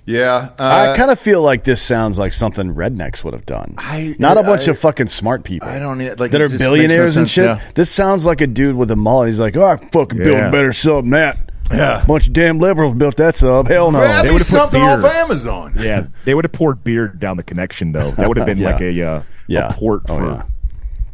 Yeah, 0.05 0.51
uh, 0.57 0.91
I 0.93 0.97
kind 0.97 1.11
of 1.11 1.19
feel 1.19 1.41
like 1.41 1.65
this 1.65 1.81
sounds 1.81 2.17
like 2.17 2.31
something 2.31 2.73
rednecks 2.73 3.23
would 3.25 3.33
have 3.33 3.45
done. 3.45 3.75
I- 3.77 4.15
Not 4.17 4.37
a 4.37 4.43
bunch 4.43 4.67
I- 4.67 4.71
of 4.71 4.79
fucking 4.79 5.07
smart 5.07 5.43
people. 5.43 5.67
I 5.67 5.79
don't 5.79 5.97
need- 5.97 6.17
like, 6.19 6.31
that 6.31 6.39
are 6.41 6.45
just 6.45 6.53
makes 6.53 6.63
no 6.63 6.71
billionaires 6.73 7.17
and 7.17 7.27
sense, 7.29 7.31
shit. 7.31 7.43
yeah. 7.45 7.71
This 7.75 7.89
sounds 7.91 8.25
like 8.25 8.39
a 8.39 8.47
dude 8.47 8.77
with 8.77 8.89
a 8.91 8.95
mullet. 8.95 9.27
He's 9.27 9.39
like, 9.41 9.57
oh, 9.57 9.65
I 9.65 9.75
fucking 9.75 10.19
build 10.19 10.37
Yeah. 10.37 10.47
a 10.47 10.51
better 10.51 10.71
sub 10.71 11.03
than 11.03 11.11
that. 11.11 11.37
Yeah. 11.71 12.03
bunch 12.07 12.27
of 12.27 12.33
damn 12.33 12.59
liberals 12.59 12.95
built 12.95 13.17
that 13.17 13.35
sub. 13.35 13.67
Hell 13.67 13.91
no. 13.91 13.99
grab 13.99 14.23
They 14.25 14.31
would've 14.31 14.47
put 14.47 14.51
something 14.57 14.81
beer. 14.81 14.89
off 14.91 15.03
Amazon. 15.05 15.73
Yeah, 15.77 16.07
they 16.25 16.33
would 16.33 16.45
have 16.45 16.51
poured 16.53 16.83
beer 16.83 17.07
down 17.07 17.37
the 17.37 17.43
connection 17.43 17.91
though. 17.91 18.11
That 18.11 18.27
would 18.27 18.37
have 18.37 18.45
been 18.45 18.57
Yeah. 18.59 18.71
like 18.71 18.81
a 18.81 19.01
uh, 19.07 19.21
Yeah. 19.47 19.69
a 19.69 19.73
port 19.73 20.03
Oh, 20.09 20.17
for 20.17 20.25
yeah. 20.25 20.43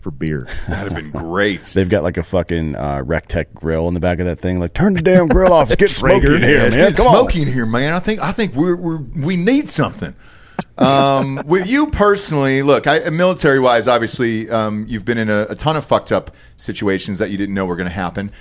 for 0.02 0.12
beer. 0.12 0.48
That'd 0.68 0.92
have 0.94 1.02
been 1.02 1.12
great. 1.12 1.62
They've 1.62 1.90
got 1.90 2.04
like 2.04 2.18
a 2.18 2.24
fucking 2.24 2.76
uh, 2.76 3.02
Rec 3.06 3.26
Tec 3.28 3.54
grill 3.54 3.88
in 3.88 3.94
the 3.94 4.00
back 4.00 4.20
of 4.20 4.26
that 4.26 4.40
thing. 4.40 4.60
Like, 4.60 4.74
turn 4.74 4.94
the 4.94 5.02
damn 5.02 5.28
grill 5.28 5.54
off. 5.54 5.72
It's 5.72 5.80
getting 5.80 5.96
smoky 5.96 6.20
Traeger. 6.22 6.36
in 6.36 6.42
here, 6.44 6.58
Yeah, 6.60 6.66
it's 6.68 6.78
man. 6.78 6.94
Come 6.94 7.08
on. 7.08 7.14
smoky 7.14 7.42
in 7.42 7.48
here, 7.48 7.66
man. 7.66 7.94
I 7.94 8.00
think 8.00 8.20
I 8.22 8.32
think 8.32 8.54
we're, 8.54 8.76
we're 8.76 8.98
we 8.98 9.36
need 9.38 9.70
something. 9.70 10.14
Um, 10.78 11.42
with 11.48 11.68
you 11.68 11.88
personally, 11.88 12.62
look, 12.62 12.86
I, 12.86 13.10
military 13.10 13.60
wise, 13.60 13.88
obviously, 13.88 14.50
um, 14.50 14.86
you've 14.88 15.06
been 15.06 15.18
in 15.18 15.30
a, 15.30 15.48
a 15.50 15.56
ton 15.56 15.76
of 15.78 15.86
fucked 15.86 16.12
up 16.12 16.32
situations 16.58 17.18
that 17.20 17.32
you 17.32 17.38
didn't 17.38 17.56
know 17.56 17.66
were 17.66 17.76
going 17.76 17.88
to 17.90 17.94
happen. 17.94 18.32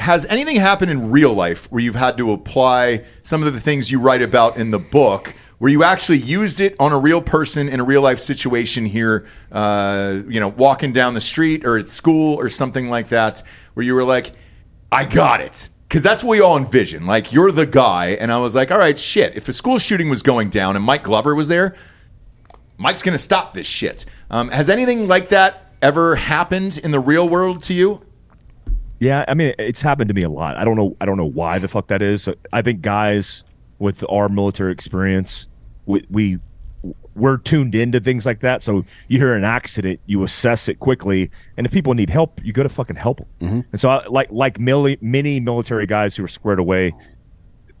Has 0.00 0.24
anything 0.26 0.56
happened 0.56 0.90
in 0.90 1.10
real 1.10 1.34
life 1.34 1.70
where 1.70 1.82
you've 1.82 1.94
had 1.94 2.16
to 2.16 2.32
apply 2.32 3.04
some 3.20 3.42
of 3.42 3.52
the 3.52 3.60
things 3.60 3.90
you 3.90 4.00
write 4.00 4.22
about 4.22 4.56
in 4.56 4.70
the 4.70 4.78
book, 4.78 5.34
where 5.58 5.70
you 5.70 5.84
actually 5.84 6.16
used 6.16 6.58
it 6.58 6.74
on 6.80 6.92
a 6.92 6.98
real 6.98 7.20
person 7.20 7.68
in 7.68 7.80
a 7.80 7.84
real 7.84 8.00
life 8.00 8.18
situation 8.18 8.86
here, 8.86 9.26
uh, 9.52 10.20
you 10.26 10.40
know, 10.40 10.48
walking 10.48 10.94
down 10.94 11.12
the 11.12 11.20
street 11.20 11.66
or 11.66 11.76
at 11.76 11.86
school 11.86 12.36
or 12.36 12.48
something 12.48 12.88
like 12.88 13.10
that, 13.10 13.42
where 13.74 13.84
you 13.84 13.94
were 13.94 14.02
like, 14.02 14.32
I 14.90 15.04
got 15.04 15.42
it. 15.42 15.68
Because 15.86 16.02
that's 16.02 16.24
what 16.24 16.30
we 16.30 16.40
all 16.40 16.56
envision. 16.56 17.04
Like, 17.04 17.30
you're 17.30 17.52
the 17.52 17.66
guy. 17.66 18.12
And 18.12 18.32
I 18.32 18.38
was 18.38 18.54
like, 18.54 18.70
all 18.70 18.78
right, 18.78 18.98
shit. 18.98 19.36
If 19.36 19.50
a 19.50 19.52
school 19.52 19.78
shooting 19.78 20.08
was 20.08 20.22
going 20.22 20.48
down 20.48 20.76
and 20.76 20.84
Mike 20.84 21.02
Glover 21.02 21.34
was 21.34 21.48
there, 21.48 21.76
Mike's 22.78 23.02
to 23.02 23.18
stop 23.18 23.52
this 23.52 23.66
shit. 23.66 24.06
Um, 24.30 24.48
has 24.50 24.70
anything 24.70 25.08
like 25.08 25.28
that 25.28 25.72
ever 25.82 26.16
happened 26.16 26.80
in 26.82 26.90
the 26.90 27.00
real 27.00 27.28
world 27.28 27.60
to 27.64 27.74
you? 27.74 28.00
Yeah, 29.00 29.24
I 29.26 29.34
mean 29.34 29.54
it's 29.58 29.82
happened 29.82 30.08
to 30.08 30.14
me 30.14 30.22
a 30.22 30.30
lot. 30.30 30.56
I 30.56 30.64
don't 30.64 30.76
know. 30.76 30.96
I 31.00 31.06
don't 31.06 31.16
know 31.16 31.28
why 31.28 31.58
the 31.58 31.68
fuck 31.68 31.88
that 31.88 32.02
is. 32.02 32.28
I 32.52 32.62
think 32.62 32.82
guys 32.82 33.42
with 33.78 34.04
our 34.08 34.28
military 34.28 34.72
experience, 34.72 35.48
we 35.86 36.06
we 36.08 36.38
we're 37.14 37.38
tuned 37.38 37.74
into 37.74 37.98
things 37.98 38.24
like 38.24 38.40
that. 38.40 38.62
So 38.62 38.84
you 39.08 39.18
hear 39.18 39.34
an 39.34 39.44
accident, 39.44 40.00
you 40.06 40.22
assess 40.22 40.68
it 40.68 40.78
quickly, 40.78 41.30
and 41.56 41.66
if 41.66 41.72
people 41.72 41.94
need 41.94 42.10
help, 42.10 42.40
you 42.44 42.52
go 42.52 42.62
to 42.62 42.68
fucking 42.68 42.96
help 42.96 43.18
them. 43.18 43.26
Mm-hmm. 43.40 43.60
And 43.72 43.80
so, 43.80 43.90
I, 43.90 44.06
like 44.06 44.28
like 44.30 44.58
mili- 44.58 45.00
many 45.02 45.40
military 45.40 45.86
guys 45.86 46.14
who 46.14 46.24
are 46.24 46.28
squared 46.28 46.58
away 46.58 46.94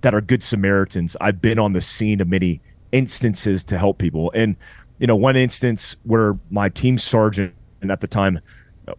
that 0.00 0.14
are 0.14 0.20
good 0.20 0.42
Samaritans, 0.42 1.16
I've 1.20 1.40
been 1.40 1.58
on 1.58 1.74
the 1.74 1.80
scene 1.80 2.20
of 2.20 2.28
many 2.28 2.60
instances 2.92 3.62
to 3.64 3.78
help 3.78 3.98
people. 3.98 4.32
And 4.34 4.56
you 4.98 5.06
know, 5.06 5.16
one 5.16 5.36
instance 5.36 5.96
where 6.02 6.38
my 6.50 6.68
team 6.68 6.98
sergeant, 6.98 7.54
at 7.82 8.00
the 8.00 8.06
time, 8.06 8.40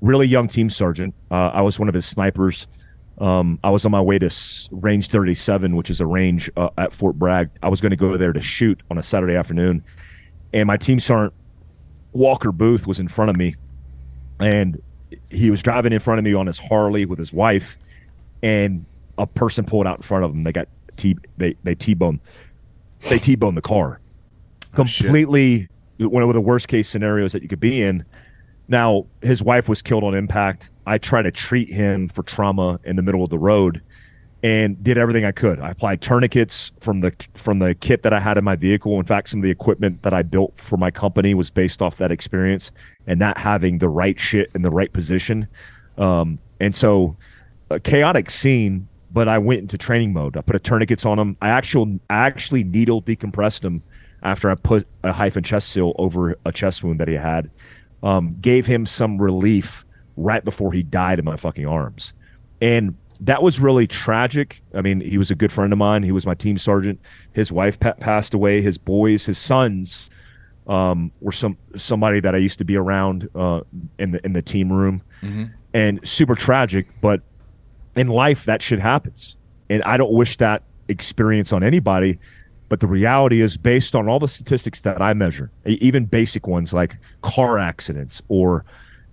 really 0.01 0.27
young 0.27 0.47
team 0.47 0.69
sergeant, 0.69 1.13
uh, 1.29 1.51
I 1.53 1.61
was 1.61 1.79
one 1.79 1.89
of 1.89 1.95
his 1.95 2.05
snipers. 2.05 2.67
Um, 3.17 3.59
I 3.63 3.69
was 3.69 3.85
on 3.85 3.91
my 3.91 4.01
way 4.01 4.17
to 4.19 4.31
range 4.71 5.09
37, 5.09 5.75
which 5.75 5.89
is 5.89 5.99
a 5.99 6.05
range 6.05 6.49
uh, 6.57 6.69
at 6.77 6.93
Fort 6.93 7.19
Bragg. 7.19 7.49
I 7.61 7.69
was 7.69 7.81
going 7.81 7.91
to 7.91 7.97
go 7.97 8.17
there 8.17 8.33
to 8.33 8.41
shoot 8.41 8.81
on 8.89 8.97
a 8.97 9.03
Saturday 9.03 9.35
afternoon, 9.35 9.83
and 10.53 10.67
my 10.67 10.77
team 10.77 10.99
sergeant 10.99 11.33
Walker 12.13 12.51
Booth 12.51 12.87
was 12.87 12.99
in 12.99 13.07
front 13.07 13.29
of 13.29 13.35
me, 13.35 13.55
and 14.39 14.81
he 15.29 15.51
was 15.51 15.61
driving 15.61 15.93
in 15.93 15.99
front 15.99 16.19
of 16.19 16.25
me 16.25 16.33
on 16.33 16.47
his 16.47 16.57
Harley 16.57 17.05
with 17.05 17.19
his 17.19 17.31
wife, 17.31 17.77
and 18.41 18.85
a 19.17 19.27
person 19.27 19.65
pulled 19.65 19.85
out 19.85 19.97
in 19.97 20.03
front 20.03 20.25
of 20.25 20.31
him. 20.31 20.43
They 20.43 20.51
got 20.51 20.67
t 20.97 21.15
they 21.37 21.55
they 21.63 21.75
t-boned 21.75 22.19
they 23.09 23.17
t-boned 23.17 23.55
the 23.55 23.61
car 23.61 24.01
completely 24.73 25.67
one 25.99 26.23
of 26.23 26.33
the 26.33 26.41
worst 26.41 26.67
case 26.67 26.89
scenarios 26.89 27.33
that 27.33 27.41
you 27.41 27.47
could 27.47 27.59
be 27.59 27.81
in. 27.81 28.05
Now, 28.71 29.07
his 29.21 29.43
wife 29.43 29.67
was 29.67 29.81
killed 29.81 30.05
on 30.05 30.15
impact. 30.15 30.71
I 30.87 30.97
tried 30.97 31.23
to 31.23 31.31
treat 31.31 31.73
him 31.73 32.07
for 32.07 32.23
trauma 32.23 32.79
in 32.85 32.95
the 32.95 33.01
middle 33.01 33.21
of 33.21 33.29
the 33.29 33.37
road 33.37 33.81
and 34.43 34.81
did 34.81 34.97
everything 34.97 35.25
I 35.25 35.33
could. 35.33 35.59
I 35.59 35.71
applied 35.71 36.01
tourniquets 36.01 36.71
from 36.79 37.01
the 37.01 37.11
from 37.35 37.59
the 37.59 37.75
kit 37.75 38.03
that 38.03 38.13
I 38.13 38.21
had 38.21 38.37
in 38.37 38.45
my 38.45 38.55
vehicle. 38.55 38.97
In 38.97 39.05
fact, 39.05 39.27
some 39.27 39.41
of 39.41 39.43
the 39.43 39.51
equipment 39.51 40.03
that 40.03 40.13
I 40.13 40.21
built 40.21 40.53
for 40.55 40.77
my 40.77 40.89
company 40.89 41.33
was 41.33 41.49
based 41.49 41.81
off 41.81 41.97
that 41.97 42.13
experience 42.13 42.71
and 43.05 43.19
not 43.19 43.37
having 43.39 43.79
the 43.79 43.89
right 43.89 44.17
shit 44.17 44.49
in 44.55 44.61
the 44.61 44.71
right 44.71 44.93
position. 44.93 45.49
Um, 45.97 46.39
and 46.61 46.73
so, 46.73 47.17
a 47.69 47.77
chaotic 47.77 48.29
scene. 48.29 48.87
But 49.13 49.27
I 49.27 49.37
went 49.39 49.59
into 49.59 49.77
training 49.77 50.13
mode. 50.13 50.37
I 50.37 50.41
put 50.41 50.55
a 50.55 50.59
tourniquets 50.59 51.05
on 51.05 51.19
him. 51.19 51.35
I 51.41 51.49
actually 51.49 51.99
I 52.09 52.19
actually 52.19 52.63
needle 52.63 53.01
decompressed 53.01 53.65
him 53.65 53.83
after 54.23 54.49
I 54.49 54.55
put 54.55 54.87
a 55.03 55.11
hyphen 55.11 55.43
chest 55.43 55.67
seal 55.67 55.93
over 55.97 56.37
a 56.45 56.53
chest 56.53 56.85
wound 56.85 57.01
that 57.01 57.09
he 57.09 57.15
had. 57.15 57.49
Um, 58.03 58.37
gave 58.41 58.65
him 58.65 58.85
some 58.85 59.21
relief 59.21 59.85
right 60.17 60.43
before 60.43 60.73
he 60.73 60.81
died 60.81 61.19
in 61.19 61.25
my 61.25 61.37
fucking 61.37 61.67
arms. 61.67 62.13
And 62.59 62.95
that 63.19 63.43
was 63.43 63.59
really 63.59 63.85
tragic. 63.85 64.63
I 64.73 64.81
mean, 64.81 64.99
he 65.01 65.17
was 65.19 65.29
a 65.29 65.35
good 65.35 65.51
friend 65.51 65.71
of 65.71 65.77
mine. 65.77 66.01
He 66.03 66.11
was 66.11 66.25
my 66.25 66.33
team 66.33 66.57
sergeant. 66.57 66.99
His 67.31 67.51
wife 67.51 67.79
pa- 67.79 67.93
passed 67.93 68.33
away. 68.33 68.61
His 68.61 68.79
boys, 68.79 69.25
his 69.25 69.37
sons, 69.37 70.09
um, 70.67 71.11
were 71.21 71.31
some 71.31 71.57
somebody 71.75 72.19
that 72.19 72.33
I 72.33 72.39
used 72.39 72.57
to 72.59 72.65
be 72.65 72.75
around 72.75 73.29
uh, 73.35 73.61
in 73.99 74.11
the 74.11 74.25
in 74.25 74.33
the 74.33 74.41
team 74.41 74.71
room, 74.71 75.03
and 75.73 76.07
super 76.07 76.35
tragic. 76.35 76.87
But 77.01 77.21
in 77.95 78.07
life, 78.07 78.45
that 78.45 78.61
shit 78.61 78.79
happens, 78.79 79.35
and 79.69 79.83
I 79.83 79.97
don't 79.97 80.13
wish 80.13 80.37
that 80.37 80.63
experience 80.87 81.53
on 81.53 81.63
anybody. 81.63 82.19
But 82.71 82.79
the 82.79 82.87
reality 82.87 83.41
is, 83.41 83.57
based 83.57 83.95
on 83.95 84.07
all 84.07 84.17
the 84.17 84.29
statistics 84.29 84.79
that 84.79 85.01
I 85.01 85.13
measure, 85.13 85.51
even 85.65 86.05
basic 86.05 86.47
ones 86.47 86.71
like 86.71 86.95
car 87.21 87.59
accidents 87.59 88.21
or 88.29 88.63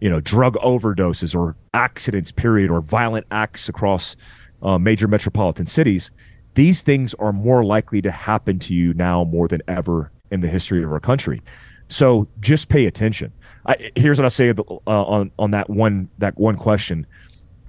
you 0.01 0.09
know 0.09 0.21
drug 0.21 0.55
overdoses 0.59 1.35
or 1.35 1.57
accidents, 1.75 2.31
period, 2.31 2.71
or 2.71 2.81
violent 2.81 3.27
acts 3.33 3.69
across 3.69 4.15
uh, 4.63 4.79
major 4.79 5.09
metropolitan 5.09 5.67
cities, 5.67 6.13
these 6.55 6.83
things 6.83 7.15
are 7.15 7.33
more 7.33 7.65
likely 7.65 8.01
to 8.01 8.13
happen 8.13 8.61
to 8.61 8.75
you 8.75 8.95
now 8.95 9.25
more 9.25 9.49
than 9.49 9.61
ever 9.67 10.13
in 10.31 10.41
the 10.41 10.49
history 10.49 10.85
of 10.85 10.93
our 10.93 11.01
country. 11.01 11.43
So 11.89 12.29
just 12.39 12.69
pay 12.69 12.87
attention. 12.87 13.33
I, 13.67 13.91
here's 13.97 14.19
what 14.19 14.25
I 14.25 14.29
say 14.29 14.51
uh, 14.51 14.55
on 14.87 15.33
on 15.37 15.51
that 15.51 15.69
one 15.69 16.11
that 16.19 16.39
one 16.39 16.57
question. 16.57 17.09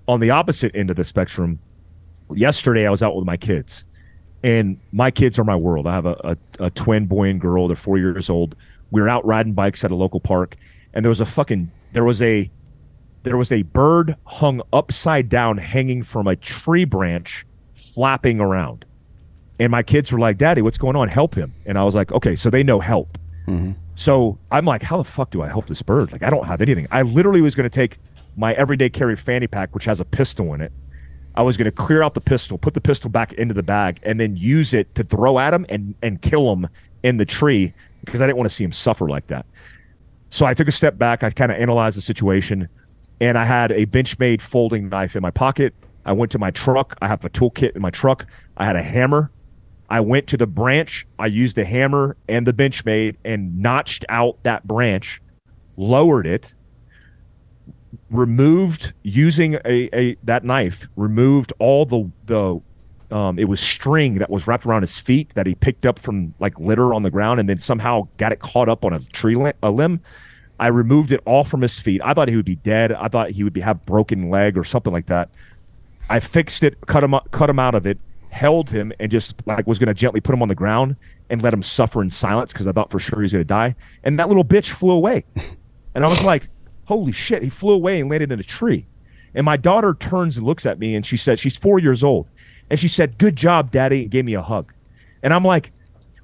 On 0.07 0.19
the 0.19 0.29
opposite 0.29 0.75
end 0.75 0.91
of 0.91 0.97
the 0.97 1.03
spectrum, 1.03 1.57
yesterday 2.31 2.85
I 2.85 2.91
was 2.91 3.01
out 3.01 3.15
with 3.15 3.25
my 3.25 3.37
kids, 3.37 3.85
and 4.43 4.79
my 4.91 5.11
kids 5.11 5.37
are 5.37 5.43
my 5.43 5.55
world. 5.55 5.87
I 5.87 5.93
have 5.93 6.05
a, 6.05 6.37
a, 6.59 6.65
a 6.65 6.69
twin 6.69 7.05
boy 7.05 7.29
and 7.29 7.41
girl. 7.41 7.67
They're 7.67 7.75
four 7.75 7.97
years 7.97 8.29
old. 8.29 8.55
We 8.91 9.01
were 9.01 9.09
out 9.09 9.25
riding 9.25 9.53
bikes 9.53 9.83
at 9.83 9.91
a 9.91 9.95
local 9.95 10.19
park, 10.19 10.55
and 10.93 11.03
there 11.03 11.09
was 11.09 11.19
a 11.19 11.25
fucking 11.25 11.71
there 11.93 12.03
was 12.03 12.21
a 12.21 12.49
there 13.23 13.37
was 13.37 13.51
a 13.51 13.63
bird 13.63 14.15
hung 14.25 14.61
upside 14.71 15.29
down, 15.29 15.57
hanging 15.57 16.03
from 16.03 16.27
a 16.27 16.35
tree 16.35 16.85
branch, 16.85 17.45
flapping 17.73 18.39
around. 18.39 18.85
And 19.59 19.71
my 19.71 19.83
kids 19.83 20.11
were 20.11 20.19
like, 20.19 20.37
"Daddy, 20.37 20.61
what's 20.61 20.77
going 20.77 20.95
on? 20.95 21.09
Help 21.09 21.35
him!" 21.35 21.53
And 21.65 21.77
I 21.77 21.83
was 21.83 21.95
like, 21.95 22.11
"Okay, 22.11 22.35
so 22.35 22.49
they 22.49 22.63
know 22.63 22.79
help." 22.79 23.17
Mm-hmm. 23.45 23.71
So 23.95 24.37
I'm 24.51 24.65
like, 24.65 24.83
"How 24.83 24.97
the 24.97 25.03
fuck 25.03 25.31
do 25.31 25.41
I 25.41 25.49
help 25.49 25.67
this 25.67 25.81
bird? 25.81 26.11
Like, 26.11 26.23
I 26.23 26.29
don't 26.29 26.45
have 26.45 26.61
anything." 26.61 26.87
I 26.91 27.01
literally 27.01 27.41
was 27.41 27.55
going 27.55 27.69
to 27.69 27.73
take 27.73 27.97
my 28.37 28.53
everyday 28.53 28.89
carry 28.89 29.17
fanny 29.17 29.47
pack, 29.47 29.75
which 29.75 29.85
has 29.85 29.99
a 29.99 30.05
pistol 30.05 30.53
in 30.53 30.61
it. 30.61 30.71
I 31.35 31.41
was 31.41 31.57
going 31.57 31.65
to 31.65 31.71
clear 31.71 32.01
out 32.01 32.13
the 32.13 32.21
pistol, 32.21 32.57
put 32.57 32.73
the 32.73 32.81
pistol 32.81 33.09
back 33.09 33.33
into 33.33 33.53
the 33.53 33.63
bag, 33.63 33.99
and 34.03 34.19
then 34.19 34.35
use 34.35 34.73
it 34.73 34.93
to 34.95 35.03
throw 35.03 35.39
at 35.39 35.53
him 35.53 35.65
and 35.69 35.95
and 36.01 36.21
kill 36.21 36.51
him 36.51 36.67
in 37.03 37.17
the 37.17 37.25
tree 37.25 37.73
because 38.03 38.21
I 38.21 38.25
didn't 38.25 38.37
want 38.37 38.49
to 38.49 38.55
see 38.55 38.63
him 38.63 38.71
suffer 38.71 39.07
like 39.07 39.27
that. 39.27 39.45
So 40.29 40.45
I 40.45 40.53
took 40.53 40.67
a 40.67 40.71
step 40.71 40.97
back. 40.97 41.23
I 41.23 41.29
kind 41.29 41.51
of 41.51 41.57
analyzed 41.57 41.97
the 41.97 42.01
situation, 42.01 42.67
and 43.21 43.37
I 43.37 43.45
had 43.45 43.71
a 43.71 43.85
Benchmade 43.85 44.41
folding 44.41 44.89
knife 44.89 45.15
in 45.15 45.21
my 45.21 45.31
pocket. 45.31 45.73
I 46.05 46.13
went 46.13 46.31
to 46.31 46.39
my 46.39 46.51
truck. 46.51 46.95
I 47.01 47.07
have 47.07 47.23
a 47.25 47.29
toolkit 47.29 47.75
in 47.75 47.81
my 47.81 47.89
truck. 47.89 48.25
I 48.57 48.65
had 48.65 48.75
a 48.75 48.81
hammer. 48.81 49.31
I 49.89 50.01
went 50.01 50.27
to 50.27 50.37
the 50.37 50.47
branch. 50.47 51.07
I 51.17 51.27
used 51.27 51.55
the 51.55 51.65
hammer 51.65 52.15
and 52.27 52.45
the 52.45 52.53
Benchmade 52.53 53.15
and 53.25 53.59
notched 53.59 54.05
out 54.07 54.41
that 54.43 54.67
branch, 54.67 55.21
lowered 55.77 56.27
it, 56.27 56.53
removed 58.09 58.93
using 59.03 59.55
a, 59.65 59.89
a 59.93 60.17
that 60.23 60.43
knife, 60.43 60.89
removed 60.95 61.53
all 61.59 61.85
the 61.85 62.11
the 62.25 62.61
um, 63.15 63.39
it 63.39 63.45
was 63.45 63.59
string 63.59 64.15
that 64.15 64.29
was 64.29 64.45
wrapped 64.45 64.65
around 64.65 64.81
his 64.81 64.99
feet 64.99 65.33
that 65.35 65.47
he 65.47 65.55
picked 65.55 65.85
up 65.85 65.97
from 65.97 66.33
like 66.39 66.59
litter 66.59 66.93
on 66.93 67.03
the 67.03 67.09
ground 67.09 67.39
and 67.39 67.49
then 67.49 67.59
somehow 67.59 68.07
got 68.17 68.31
it 68.31 68.39
caught 68.39 68.69
up 68.69 68.85
on 68.85 68.93
a 68.93 68.99
tree 68.99 69.35
li- 69.35 69.53
a 69.63 69.71
limb. 69.71 70.01
I 70.59 70.67
removed 70.67 71.11
it 71.11 71.21
all 71.25 71.43
from 71.43 71.61
his 71.61 71.79
feet. 71.79 72.01
I 72.03 72.13
thought 72.13 72.27
he 72.27 72.35
would 72.35 72.45
be 72.45 72.57
dead. 72.57 72.91
I 72.91 73.07
thought 73.07 73.31
he 73.31 73.43
would 73.43 73.53
be 73.53 73.61
have 73.61 73.85
broken 73.85 74.29
leg 74.29 74.57
or 74.57 74.63
something 74.63 74.91
like 74.91 75.07
that. 75.07 75.29
I 76.09 76.19
fixed 76.19 76.63
it, 76.63 76.75
cut 76.85 77.03
him 77.03 77.13
up- 77.13 77.31
cut 77.31 77.49
him 77.49 77.59
out 77.59 77.75
of 77.75 77.87
it, 77.87 77.97
held 78.29 78.69
him, 78.69 78.91
and 78.99 79.09
just 79.11 79.35
like 79.45 79.65
was 79.65 79.79
going 79.79 79.87
to 79.87 79.93
gently 79.93 80.19
put 80.19 80.33
him 80.33 80.41
on 80.41 80.47
the 80.47 80.55
ground 80.55 80.95
and 81.29 81.41
let 81.41 81.53
him 81.53 81.63
suffer 81.63 82.01
in 82.01 82.09
silence 82.11 82.51
because 82.51 82.67
I 82.67 82.71
thought 82.73 82.91
for 82.91 82.99
sure 82.99 83.19
he 83.19 83.23
was 83.23 83.31
going 83.31 83.43
to 83.43 83.47
die. 83.47 83.75
And 84.03 84.19
that 84.19 84.27
little 84.27 84.45
bitch 84.45 84.69
flew 84.71 84.91
away, 84.91 85.25
and 85.95 86.03
I 86.03 86.09
was 86.09 86.23
like, 86.25 86.49
"Holy 86.89 87.11
shit!" 87.11 87.43
He 87.43 87.49
flew 87.49 87.73
away 87.73 88.01
and 88.01 88.09
landed 88.09 88.31
in 88.31 88.39
a 88.39 88.43
tree. 88.43 88.87
And 89.33 89.45
my 89.45 89.57
daughter 89.57 89.93
turns 89.93 90.37
and 90.37 90.45
looks 90.45 90.65
at 90.65 90.79
me, 90.79 90.95
and 90.95 91.05
she 91.05 91.17
said, 91.17 91.39
"She's 91.39 91.55
four 91.55 91.79
years 91.79 92.03
old," 92.03 92.27
and 92.69 92.79
she 92.79 92.87
said, 92.87 93.17
"Good 93.19 93.35
job, 93.35 93.71
Daddy," 93.71 94.01
and 94.01 94.11
gave 94.11 94.25
me 94.25 94.33
a 94.33 94.41
hug. 94.41 94.73
And 95.21 95.33
I'm 95.33 95.45
like, 95.45 95.71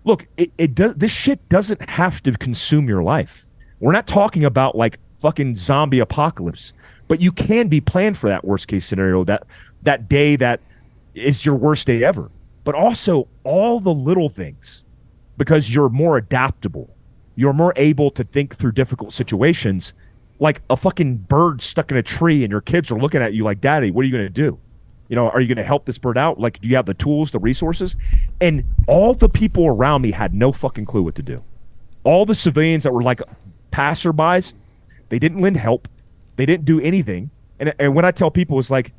"Look, 0.04 0.28
it, 0.38 0.52
it 0.58 0.76
does. 0.76 0.96
This 0.96 1.12
shit 1.12 1.48
doesn't 1.50 1.90
have 1.90 2.22
to 2.24 2.32
consume 2.32 2.90
your 2.90 3.04
life. 3.04 3.46
We're 3.80 3.92
not 3.92 4.08
talking 4.08 4.44
about 4.44 4.76
like 4.76 5.00
fucking 5.20 5.56
zombie 5.56 6.00
apocalypse, 6.00 6.74
but 7.08 7.22
you 7.22 7.32
can 7.32 7.68
be 7.68 7.80
planned 7.80 8.18
for 8.18 8.28
that 8.28 8.44
worst 8.44 8.68
case 8.68 8.86
scenario. 8.86 9.24
That 9.24 9.44
that 9.84 10.10
day 10.10 10.36
that 10.36 10.62
is 11.14 11.46
your 11.46 11.56
worst 11.56 11.88
day 11.88 12.04
ever. 12.04 12.32
But 12.64 12.74
also 12.74 13.28
all 13.44 13.80
the 13.80 13.94
little 13.94 14.30
things, 14.30 14.84
because 15.38 15.74
you're 15.74 15.90
more 15.90 16.18
adaptable. 16.18 16.90
You're 17.36 17.54
more 17.54 17.74
able 17.76 18.10
to 18.12 18.24
think 18.24 18.56
through 18.56 18.72
difficult 18.72 19.14
situations. 19.14 19.94
Like 20.40 20.62
a 20.70 20.76
fucking 20.76 21.18
bird 21.18 21.62
stuck 21.62 21.91
in 21.91 21.98
a 21.98 22.03
tree, 22.03 22.44
and 22.44 22.52
your 22.52 22.62
kids 22.62 22.91
are 22.91 22.99
looking 22.99 23.22
at 23.22 23.34
you 23.34 23.44
like, 23.44 23.62
"Daddy, 23.62 23.91
what 23.91 24.02
are 24.02 24.06
you 24.06 24.12
going 24.12 24.26
to 24.26 24.30
do?" 24.30 24.60
You 25.07 25.16
know, 25.16 25.30
are 25.30 25.40
you 25.40 25.48
going 25.48 25.57
to 25.57 25.64
help 25.64 25.86
this 25.86 25.98
bird 25.98 26.18
out? 26.18 26.40
Like, 26.40 26.60
do 26.62 26.68
you 26.68 26.76
have 26.76 26.88
the 26.88 26.94
tools, 26.94 27.32
the 27.32 27.40
resources? 27.40 27.95
And 28.41 28.64
all 28.88 29.14
the 29.14 29.30
people 29.30 29.68
around 29.68 30.02
me 30.02 30.12
had 30.12 30.34
no 30.34 30.52
fucking 30.52 30.86
clue 30.86 31.03
what 31.03 31.16
to 31.16 31.22
do. 31.22 31.44
All 32.03 32.26
the 32.26 32.36
civilians 32.36 32.84
that 32.84 32.91
were 32.91 33.03
like 33.03 33.22
passerbys, 33.72 34.53
they 35.10 35.20
didn't 35.20 35.41
lend 35.41 35.57
help. 35.57 35.88
They 36.38 36.45
didn't 36.45 36.66
do 36.66 36.82
anything. 36.82 37.30
And, 37.60 37.74
and 37.78 37.95
when 37.95 38.03
I 38.03 38.12
tell 38.12 38.32
people, 38.32 38.57
it's 38.60 38.72
like, 38.72 38.94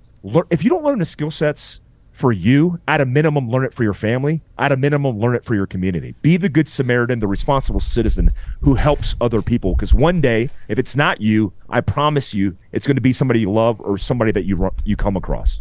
if 0.51 0.63
you 0.63 0.71
don't 0.71 0.85
learn 0.85 1.01
the 1.01 1.05
skill 1.05 1.31
sets 1.31 1.81
for 2.17 2.33
you, 2.33 2.81
at 2.89 3.03
a 3.03 3.05
minimum, 3.05 3.51
learn 3.51 3.67
it 3.67 3.75
for 3.75 3.83
your 3.83 3.93
family. 3.93 4.41
At 4.57 4.73
a 4.73 4.77
minimum, 4.79 5.19
learn 5.19 5.35
it 5.35 5.45
for 5.45 5.55
your 5.55 5.67
community. 5.67 6.15
Be 6.23 6.39
the 6.39 6.49
good 6.49 6.67
Samaritan, 6.67 7.21
the 7.21 7.27
responsible 7.27 7.79
citizen 7.79 8.33
who 8.63 8.75
helps 8.75 9.15
other 9.21 9.43
people. 9.43 9.75
Because 9.75 9.93
one 9.93 10.23
day, 10.23 10.49
if 10.69 10.79
it's 10.79 10.97
not 10.97 11.21
you, 11.21 11.53
I 11.69 11.83
promise 11.83 12.33
you, 12.33 12.57
it's 12.73 12.87
going 12.87 12.97
to 12.97 13.03
be 13.03 13.13
somebody 13.13 13.41
you 13.41 13.53
love 13.53 13.83
or 13.83 13.99
somebody 13.99 14.33
that 14.33 14.45
you 14.47 14.71
you 14.87 14.97
come 14.97 15.15
across. 15.17 15.61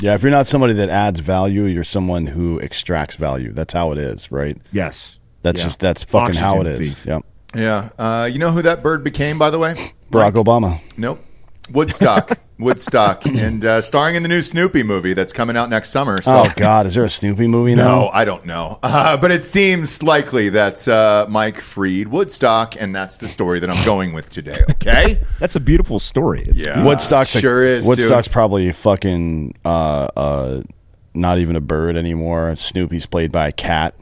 Yeah, 0.00 0.14
if 0.14 0.22
you're 0.22 0.32
not 0.32 0.46
somebody 0.48 0.74
that 0.74 0.88
adds 0.90 1.20
value, 1.20 1.64
you're 1.66 1.84
someone 1.84 2.26
who 2.26 2.58
extracts 2.58 3.14
value. 3.14 3.52
That's 3.52 3.72
how 3.72 3.92
it 3.92 3.98
is, 3.98 4.30
right? 4.32 4.58
Yes, 4.72 5.18
That's 5.42 5.60
Yeah. 5.60 5.66
just 5.66 5.80
that's 5.80 6.02
fucking 6.04 6.34
how 6.34 6.60
it 6.60 6.66
is. 6.66 6.74
Oxygen 6.74 6.82
is. 6.88 6.94
thief. 6.96 7.06
Yep. 7.06 7.24
Yeah. 7.54 7.88
Uh, 7.98 8.28
you 8.32 8.38
know 8.40 8.50
who 8.50 8.62
that 8.62 8.82
bird 8.82 9.04
became, 9.04 9.38
by 9.38 9.50
the 9.50 9.58
way? 9.60 9.74
Barack 10.10 10.32
Obama. 10.32 10.80
Nope. 10.98 11.20
Woodstock, 11.70 12.38
Woodstock, 12.58 13.24
and 13.26 13.64
uh, 13.64 13.80
starring 13.80 14.16
in 14.16 14.22
the 14.22 14.28
new 14.28 14.42
Snoopy 14.42 14.82
movie 14.82 15.14
that's 15.14 15.32
coming 15.32 15.56
out 15.56 15.70
next 15.70 15.90
summer. 15.90 16.20
So. 16.20 16.32
Oh 16.44 16.52
God, 16.56 16.84
is 16.86 16.94
there 16.94 17.04
a 17.04 17.08
Snoopy 17.08 17.46
movie 17.46 17.74
now? 17.74 17.84
No, 18.02 18.08
I 18.12 18.24
don't 18.26 18.44
know. 18.44 18.78
Uh, 18.82 19.16
but 19.16 19.30
it 19.30 19.46
seems 19.46 20.02
likely 20.02 20.50
that 20.50 20.86
uh, 20.86 21.26
Mike 21.28 21.60
freed 21.60 22.08
Woodstock, 22.08 22.78
and 22.78 22.94
that's 22.94 23.16
the 23.18 23.28
story 23.28 23.60
that 23.60 23.70
I'm 23.70 23.84
going 23.86 24.12
with 24.12 24.28
today. 24.28 24.62
Okay? 24.72 25.20
That's 25.40 25.56
a 25.56 25.60
beautiful 25.60 25.98
story. 25.98 26.44
It's 26.46 26.58
Yeah. 26.58 26.84
Woodstock's 26.84 27.34
a- 27.34 27.40
sure 27.40 27.64
is, 27.64 27.86
Woodstock's 27.86 28.28
dude. 28.28 28.32
probably 28.32 28.70
fucking 28.72 29.54
uh, 29.64 30.08
uh, 30.16 30.62
not 31.14 31.38
even 31.38 31.56
a 31.56 31.60
bird 31.60 31.96
anymore. 31.96 32.54
Snoopy's 32.56 33.06
played 33.06 33.32
by 33.32 33.48
a 33.48 33.52
cat. 33.52 33.94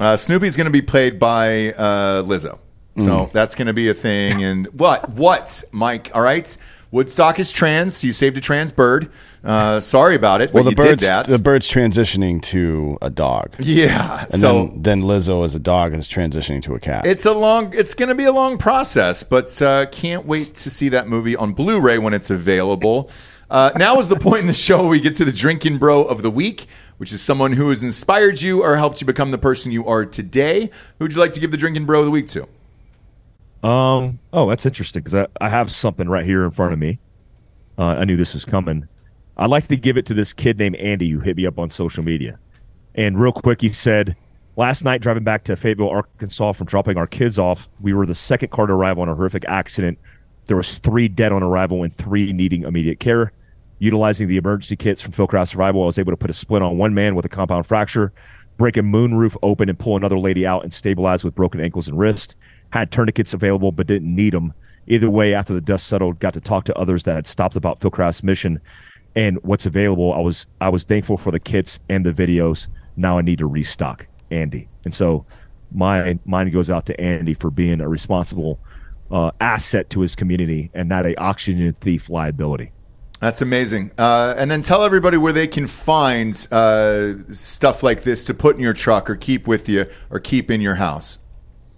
Uh, 0.00 0.16
Snoopy's 0.16 0.56
going 0.56 0.64
to 0.64 0.70
be 0.72 0.82
played 0.82 1.18
by 1.20 1.72
uh, 1.74 2.22
Lizzo. 2.22 2.58
So 2.98 3.06
Mm. 3.26 3.32
that's 3.32 3.54
going 3.54 3.68
to 3.68 3.72
be 3.72 3.88
a 3.88 3.94
thing. 3.94 4.42
And 4.42 4.66
what? 4.78 5.08
What, 5.10 5.64
Mike? 5.72 6.10
All 6.14 6.20
right. 6.22 6.54
Woodstock 6.92 7.40
is 7.40 7.50
trans. 7.50 8.04
You 8.04 8.12
saved 8.12 8.36
a 8.36 8.40
trans 8.40 8.70
bird. 8.70 9.10
Uh, 9.42 9.80
sorry 9.80 10.14
about 10.14 10.40
it, 10.40 10.52
Well, 10.52 10.62
the 10.62 10.70
you 10.70 10.76
bird's 10.76 10.90
did 11.02 11.08
that. 11.08 11.26
the 11.26 11.38
bird's 11.38 11.66
transitioning 11.68 12.40
to 12.42 12.96
a 13.02 13.10
dog, 13.10 13.56
yeah. 13.58 14.26
and 14.30 14.40
so 14.40 14.66
then 14.68 14.82
then 14.82 15.02
Lizzo 15.02 15.44
as 15.44 15.56
a 15.56 15.58
dog 15.58 15.94
is 15.94 16.06
transitioning 16.08 16.62
to 16.62 16.74
a 16.74 16.78
cat. 16.78 17.04
It's 17.06 17.24
a 17.26 17.32
long. 17.32 17.72
It's 17.74 17.94
going 17.94 18.10
to 18.10 18.14
be 18.14 18.24
a 18.24 18.30
long 18.32 18.56
process, 18.58 19.24
but 19.24 19.60
uh, 19.60 19.86
can't 19.86 20.26
wait 20.26 20.54
to 20.56 20.70
see 20.70 20.90
that 20.90 21.08
movie 21.08 21.34
on 21.34 21.54
Blu-ray 21.54 21.98
when 21.98 22.14
it's 22.14 22.30
available. 22.30 23.10
Uh, 23.50 23.70
now 23.76 23.98
is 23.98 24.08
the 24.08 24.16
point 24.16 24.40
in 24.42 24.46
the 24.46 24.52
show 24.54 24.80
where 24.82 24.88
we 24.90 25.00
get 25.00 25.16
to 25.16 25.24
the 25.24 25.32
drinking 25.32 25.78
bro 25.78 26.04
of 26.04 26.22
the 26.22 26.30
week, 26.30 26.66
which 26.98 27.12
is 27.12 27.20
someone 27.20 27.52
who 27.52 27.68
has 27.70 27.82
inspired 27.82 28.40
you 28.40 28.62
or 28.62 28.76
helped 28.76 29.00
you 29.00 29.06
become 29.06 29.30
the 29.30 29.38
person 29.38 29.72
you 29.72 29.84
are 29.86 30.04
today. 30.06 30.70
Who 30.98 31.04
would 31.06 31.12
you 31.12 31.18
like 31.20 31.32
to 31.34 31.40
give 31.40 31.50
the 31.50 31.56
drinking 31.58 31.84
bro 31.86 31.98
of 32.00 32.04
the 32.04 32.10
week 32.10 32.26
to? 32.28 32.46
Um. 33.62 34.18
Oh, 34.32 34.48
that's 34.48 34.66
interesting 34.66 35.02
because 35.02 35.26
I, 35.40 35.44
I 35.44 35.48
have 35.48 35.70
something 35.70 36.08
right 36.08 36.24
here 36.24 36.44
in 36.44 36.50
front 36.50 36.72
of 36.72 36.78
me. 36.78 36.98
Uh, 37.78 37.96
I 37.98 38.04
knew 38.04 38.16
this 38.16 38.34
was 38.34 38.44
coming. 38.44 38.88
I'd 39.36 39.50
like 39.50 39.68
to 39.68 39.76
give 39.76 39.96
it 39.96 40.06
to 40.06 40.14
this 40.14 40.32
kid 40.32 40.58
named 40.58 40.76
Andy 40.76 41.08
who 41.10 41.20
hit 41.20 41.36
me 41.36 41.46
up 41.46 41.58
on 41.58 41.70
social 41.70 42.04
media. 42.04 42.38
And 42.94 43.18
real 43.18 43.32
quick, 43.32 43.60
he 43.60 43.70
said, 43.70 44.16
Last 44.54 44.84
night, 44.84 45.00
driving 45.00 45.24
back 45.24 45.44
to 45.44 45.56
Fayetteville, 45.56 45.88
Arkansas 45.88 46.52
from 46.52 46.66
dropping 46.66 46.98
our 46.98 47.06
kids 47.06 47.38
off, 47.38 47.70
we 47.80 47.94
were 47.94 48.04
the 48.04 48.14
second 48.14 48.50
car 48.50 48.66
to 48.66 48.74
arrive 48.74 48.98
on 48.98 49.08
a 49.08 49.14
horrific 49.14 49.46
accident. 49.48 49.98
There 50.46 50.56
was 50.58 50.78
three 50.78 51.08
dead 51.08 51.32
on 51.32 51.42
arrival 51.42 51.82
and 51.82 51.94
three 51.94 52.32
needing 52.32 52.64
immediate 52.64 53.00
care. 53.00 53.32
Utilizing 53.78 54.28
the 54.28 54.36
emergency 54.36 54.76
kits 54.76 55.00
from 55.00 55.12
Field 55.12 55.30
Craft 55.30 55.52
Survival, 55.52 55.82
I 55.82 55.86
was 55.86 55.98
able 55.98 56.12
to 56.12 56.16
put 56.18 56.28
a 56.30 56.34
splint 56.34 56.62
on 56.62 56.76
one 56.76 56.92
man 56.92 57.14
with 57.14 57.24
a 57.24 57.30
compound 57.30 57.66
fracture, 57.66 58.12
break 58.58 58.76
a 58.76 58.80
moonroof 58.80 59.36
open, 59.42 59.70
and 59.70 59.78
pull 59.78 59.96
another 59.96 60.18
lady 60.18 60.46
out 60.46 60.64
and 60.64 60.72
stabilize 60.72 61.24
with 61.24 61.34
broken 61.34 61.60
ankles 61.60 61.88
and 61.88 61.98
wrist. 61.98 62.36
Had 62.72 62.90
tourniquets 62.90 63.32
available, 63.32 63.72
but 63.72 63.86
didn't 63.86 64.14
need 64.14 64.32
them. 64.34 64.52
Either 64.86 65.08
way, 65.08 65.32
after 65.32 65.54
the 65.54 65.60
dust 65.60 65.86
settled, 65.86 66.18
got 66.18 66.34
to 66.34 66.40
talk 66.40 66.64
to 66.64 66.74
others 66.76 67.04
that 67.04 67.14
had 67.14 67.26
stopped 67.26 67.56
about 67.56 67.80
Field 67.80 67.92
Craft's 67.92 68.22
mission 68.22 68.60
and 69.14 69.38
what's 69.42 69.66
available. 69.66 70.12
I 70.12 70.20
was 70.20 70.46
I 70.60 70.68
was 70.68 70.84
thankful 70.84 71.16
for 71.16 71.30
the 71.30 71.40
kits 71.40 71.80
and 71.88 72.04
the 72.04 72.12
videos. 72.12 72.66
Now 72.96 73.18
I 73.18 73.22
need 73.22 73.38
to 73.38 73.46
restock 73.46 74.06
Andy, 74.30 74.68
and 74.84 74.94
so 74.94 75.24
my 75.74 76.18
mine 76.24 76.50
goes 76.50 76.70
out 76.70 76.86
to 76.86 77.00
Andy 77.00 77.34
for 77.34 77.50
being 77.50 77.80
a 77.80 77.88
responsible 77.88 78.58
uh, 79.10 79.30
asset 79.40 79.90
to 79.90 80.00
his 80.00 80.14
community 80.14 80.70
and 80.74 80.88
not 80.88 81.06
a 81.06 81.14
oxygen 81.20 81.72
thief 81.74 82.08
liability. 82.08 82.72
That's 83.20 83.40
amazing. 83.40 83.92
Uh, 83.98 84.34
and 84.36 84.50
then 84.50 84.62
tell 84.62 84.82
everybody 84.82 85.16
where 85.16 85.32
they 85.32 85.46
can 85.46 85.68
find 85.68 86.34
uh, 86.50 87.12
stuff 87.28 87.84
like 87.84 88.02
this 88.02 88.24
to 88.24 88.34
put 88.34 88.56
in 88.56 88.62
your 88.62 88.72
truck 88.72 89.08
or 89.08 89.14
keep 89.14 89.46
with 89.46 89.68
you 89.68 89.86
or 90.10 90.18
keep 90.18 90.50
in 90.50 90.60
your 90.60 90.74
house. 90.74 91.18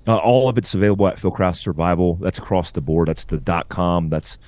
Uh, 0.06 0.16
all 0.16 0.48
of 0.48 0.58
it's 0.58 0.74
available 0.74 1.06
at 1.08 1.14
Phil 1.14 1.30
Field 1.30 1.36
Craft 1.36 1.58
Survival. 1.58 2.16
That's 2.16 2.38
across 2.38 2.72
the 2.72 2.80
board. 2.80 3.08
That's 3.08 3.24
the 3.24 3.38
dot 3.38 3.68
com. 3.68 4.10
That's 4.10 4.38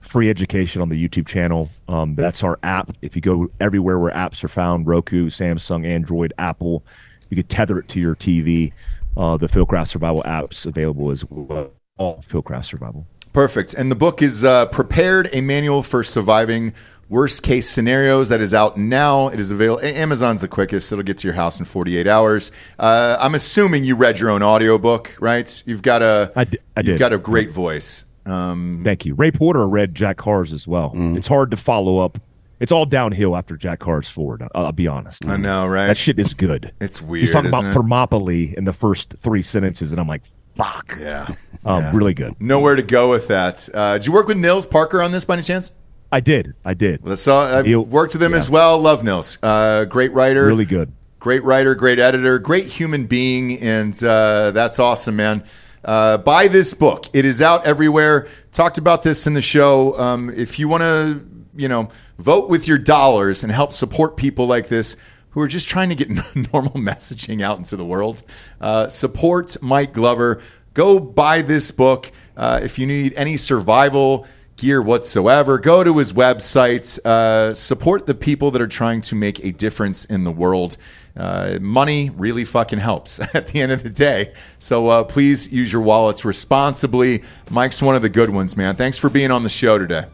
free 0.00 0.28
education 0.30 0.82
on 0.82 0.88
the 0.88 1.08
YouTube 1.08 1.26
channel. 1.26 1.68
Um, 1.88 2.14
that's 2.14 2.42
our 2.42 2.58
app. 2.62 2.90
If 3.02 3.14
you 3.14 3.22
go 3.22 3.50
everywhere 3.60 3.98
where 3.98 4.12
apps 4.12 4.42
are 4.42 4.48
found, 4.48 4.86
Roku, 4.86 5.30
Samsung, 5.30 5.86
Android, 5.86 6.32
Apple, 6.38 6.82
you 7.30 7.36
could 7.36 7.48
tether 7.48 7.78
it 7.78 7.88
to 7.88 8.00
your 8.00 8.14
TV. 8.16 8.72
Uh, 9.16 9.36
the 9.36 9.48
Field 9.48 9.68
Craft 9.68 9.90
Survival 9.90 10.22
app's 10.26 10.64
available 10.66 11.10
as 11.10 11.24
well. 11.28 11.70
All 11.98 12.22
Field 12.22 12.46
Craft 12.46 12.66
Survival. 12.66 13.06
Perfect. 13.32 13.74
And 13.74 13.90
the 13.90 13.94
book 13.94 14.22
is 14.22 14.44
uh, 14.44 14.66
Prepared, 14.66 15.28
a 15.32 15.40
manual 15.40 15.82
for 15.82 16.02
surviving 16.02 16.72
worst 17.12 17.42
case 17.42 17.68
scenarios 17.68 18.30
that 18.30 18.40
is 18.40 18.54
out 18.54 18.78
now. 18.78 19.28
It 19.28 19.38
is 19.38 19.50
available. 19.50 19.84
Amazon's 19.84 20.40
the 20.40 20.48
quickest. 20.48 20.90
It'll 20.90 21.04
get 21.04 21.18
to 21.18 21.28
your 21.28 21.34
house 21.34 21.58
in 21.58 21.66
48 21.66 22.06
hours. 22.06 22.50
Uh, 22.78 23.18
I'm 23.20 23.34
assuming 23.34 23.84
you 23.84 23.94
read 23.94 24.18
your 24.18 24.30
own 24.30 24.42
audiobook, 24.42 25.14
right? 25.20 25.62
You've 25.66 25.82
got 25.82 26.00
a, 26.02 26.32
I 26.34 26.44
di- 26.44 26.58
I 26.76 26.80
you've 26.80 26.86
did. 26.86 26.98
got 26.98 27.12
a 27.12 27.18
great 27.18 27.50
voice. 27.50 28.06
Um, 28.24 28.80
Thank 28.82 29.04
you. 29.04 29.14
Ray 29.14 29.30
Porter 29.30 29.68
read 29.68 29.94
Jack 29.94 30.16
Carr's 30.16 30.52
as 30.52 30.66
well. 30.66 30.92
It's 30.94 31.26
hard 31.26 31.50
to 31.50 31.56
follow 31.56 31.98
up. 31.98 32.18
It's 32.60 32.70
all 32.72 32.86
downhill 32.86 33.36
after 33.36 33.56
Jack 33.56 33.80
Carr's 33.80 34.08
forward. 34.08 34.42
I'll, 34.54 34.66
I'll 34.66 34.72
be 34.72 34.86
honest. 34.86 35.26
I 35.26 35.36
know, 35.36 35.66
right? 35.66 35.88
That 35.88 35.96
shit 35.98 36.18
is 36.18 36.32
good. 36.32 36.72
It's 36.80 37.02
weird, 37.02 37.20
He's 37.22 37.32
talking 37.32 37.48
about 37.48 37.64
it? 37.66 37.72
Thermopylae 37.74 38.54
in 38.56 38.64
the 38.64 38.72
first 38.72 39.14
three 39.18 39.42
sentences, 39.42 39.90
and 39.90 40.00
I'm 40.00 40.06
like, 40.08 40.22
fuck. 40.54 40.96
yeah. 40.98 41.34
Um, 41.64 41.94
Really 41.94 42.14
good. 42.14 42.40
Nowhere 42.40 42.76
to 42.76 42.82
go 42.82 43.10
with 43.10 43.28
that. 43.28 43.68
Uh, 43.74 43.94
did 43.98 44.06
you 44.06 44.12
work 44.12 44.28
with 44.28 44.36
Nils 44.38 44.66
Parker 44.66 45.02
on 45.02 45.10
this 45.12 45.24
by 45.24 45.34
any 45.34 45.42
chance? 45.42 45.72
I 46.12 46.20
did. 46.20 46.54
I 46.64 46.74
did. 46.74 47.18
So 47.18 47.38
I've 47.38 47.64
He'll- 47.66 47.84
worked 47.84 48.12
with 48.12 48.22
him 48.22 48.32
yeah. 48.32 48.38
as 48.38 48.50
well. 48.50 48.78
Love 48.78 49.02
Nils. 49.02 49.38
Uh, 49.42 49.86
great 49.86 50.12
writer. 50.12 50.46
Really 50.46 50.66
good. 50.66 50.92
Great 51.18 51.42
writer, 51.42 51.74
great 51.74 51.98
editor, 51.98 52.38
great 52.38 52.66
human 52.66 53.06
being, 53.06 53.60
and 53.62 53.94
uh, 54.04 54.50
that's 54.50 54.78
awesome, 54.78 55.16
man. 55.16 55.42
Uh, 55.84 56.18
buy 56.18 56.48
this 56.48 56.74
book. 56.74 57.06
It 57.12 57.24
is 57.24 57.40
out 57.40 57.64
everywhere. 57.64 58.28
Talked 58.52 58.76
about 58.78 59.02
this 59.04 59.26
in 59.26 59.34
the 59.34 59.40
show. 59.42 59.98
Um, 59.98 60.30
if 60.30 60.58
you 60.58 60.68
want 60.68 60.82
to, 60.82 61.24
you 61.56 61.68
know, 61.68 61.88
vote 62.18 62.48
with 62.50 62.68
your 62.68 62.78
dollars 62.78 63.42
and 63.44 63.52
help 63.52 63.72
support 63.72 64.16
people 64.16 64.46
like 64.46 64.68
this 64.68 64.96
who 65.30 65.40
are 65.40 65.48
just 65.48 65.68
trying 65.68 65.88
to 65.88 65.94
get 65.94 66.10
normal 66.52 66.74
messaging 66.74 67.40
out 67.42 67.56
into 67.56 67.76
the 67.76 67.84
world, 67.86 68.22
uh, 68.60 68.88
support 68.88 69.56
Mike 69.62 69.92
Glover. 69.94 70.42
Go 70.74 70.98
buy 71.00 71.42
this 71.42 71.70
book. 71.70 72.10
Uh, 72.36 72.60
if 72.62 72.78
you 72.78 72.86
need 72.86 73.14
any 73.14 73.36
survival 73.36 74.26
gear 74.62 74.80
whatsoever, 74.80 75.58
go 75.58 75.82
to 75.82 75.98
his 75.98 76.12
website. 76.12 77.04
Uh, 77.04 77.52
support 77.52 78.06
the 78.06 78.14
people 78.14 78.52
that 78.52 78.62
are 78.62 78.68
trying 78.68 79.00
to 79.00 79.16
make 79.16 79.44
a 79.44 79.50
difference 79.50 80.04
in 80.04 80.22
the 80.22 80.30
world. 80.30 80.76
Uh, 81.16 81.58
money 81.60 82.10
really 82.10 82.44
fucking 82.44 82.78
helps 82.78 83.18
at 83.34 83.48
the 83.48 83.60
end 83.60 83.72
of 83.72 83.82
the 83.82 83.90
day. 83.90 84.32
So 84.60 84.86
uh, 84.86 85.02
please 85.04 85.52
use 85.52 85.72
your 85.72 85.82
wallets 85.82 86.24
responsibly. 86.24 87.24
Mike's 87.50 87.82
one 87.82 87.96
of 87.96 88.02
the 88.02 88.08
good 88.08 88.30
ones, 88.30 88.56
man. 88.56 88.76
Thanks 88.76 88.96
for 88.98 89.10
being 89.10 89.32
on 89.32 89.42
the 89.42 89.50
show 89.50 89.78
today. 89.78 90.06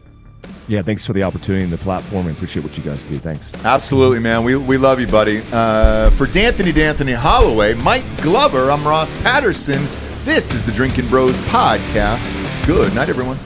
Yeah, 0.67 0.81
thanks 0.81 1.05
for 1.05 1.13
the 1.13 1.21
opportunity 1.23 1.63
and 1.63 1.71
the 1.71 1.77
platform. 1.77 2.25
I 2.25 2.31
appreciate 2.31 2.63
what 2.65 2.75
you 2.75 2.83
guys 2.83 3.03
do. 3.03 3.19
Thanks. 3.19 3.51
Absolutely, 3.63 4.19
man. 4.19 4.43
We, 4.43 4.55
we 4.55 4.77
love 4.77 4.99
you, 4.99 5.07
buddy. 5.07 5.43
Uh, 5.51 6.09
for 6.11 6.25
D'Anthony 6.25 6.71
D'Anthony 6.71 7.13
Holloway, 7.13 7.75
Mike 7.75 8.03
Glover, 8.17 8.71
I'm 8.71 8.85
Ross 8.87 9.13
Patterson. 9.21 9.87
This 10.25 10.53
is 10.55 10.63
the 10.63 10.71
Drinkin' 10.71 11.07
Bros 11.07 11.39
Podcast. 11.41 12.65
Good 12.65 12.93
night, 12.95 13.09
everyone. 13.09 13.37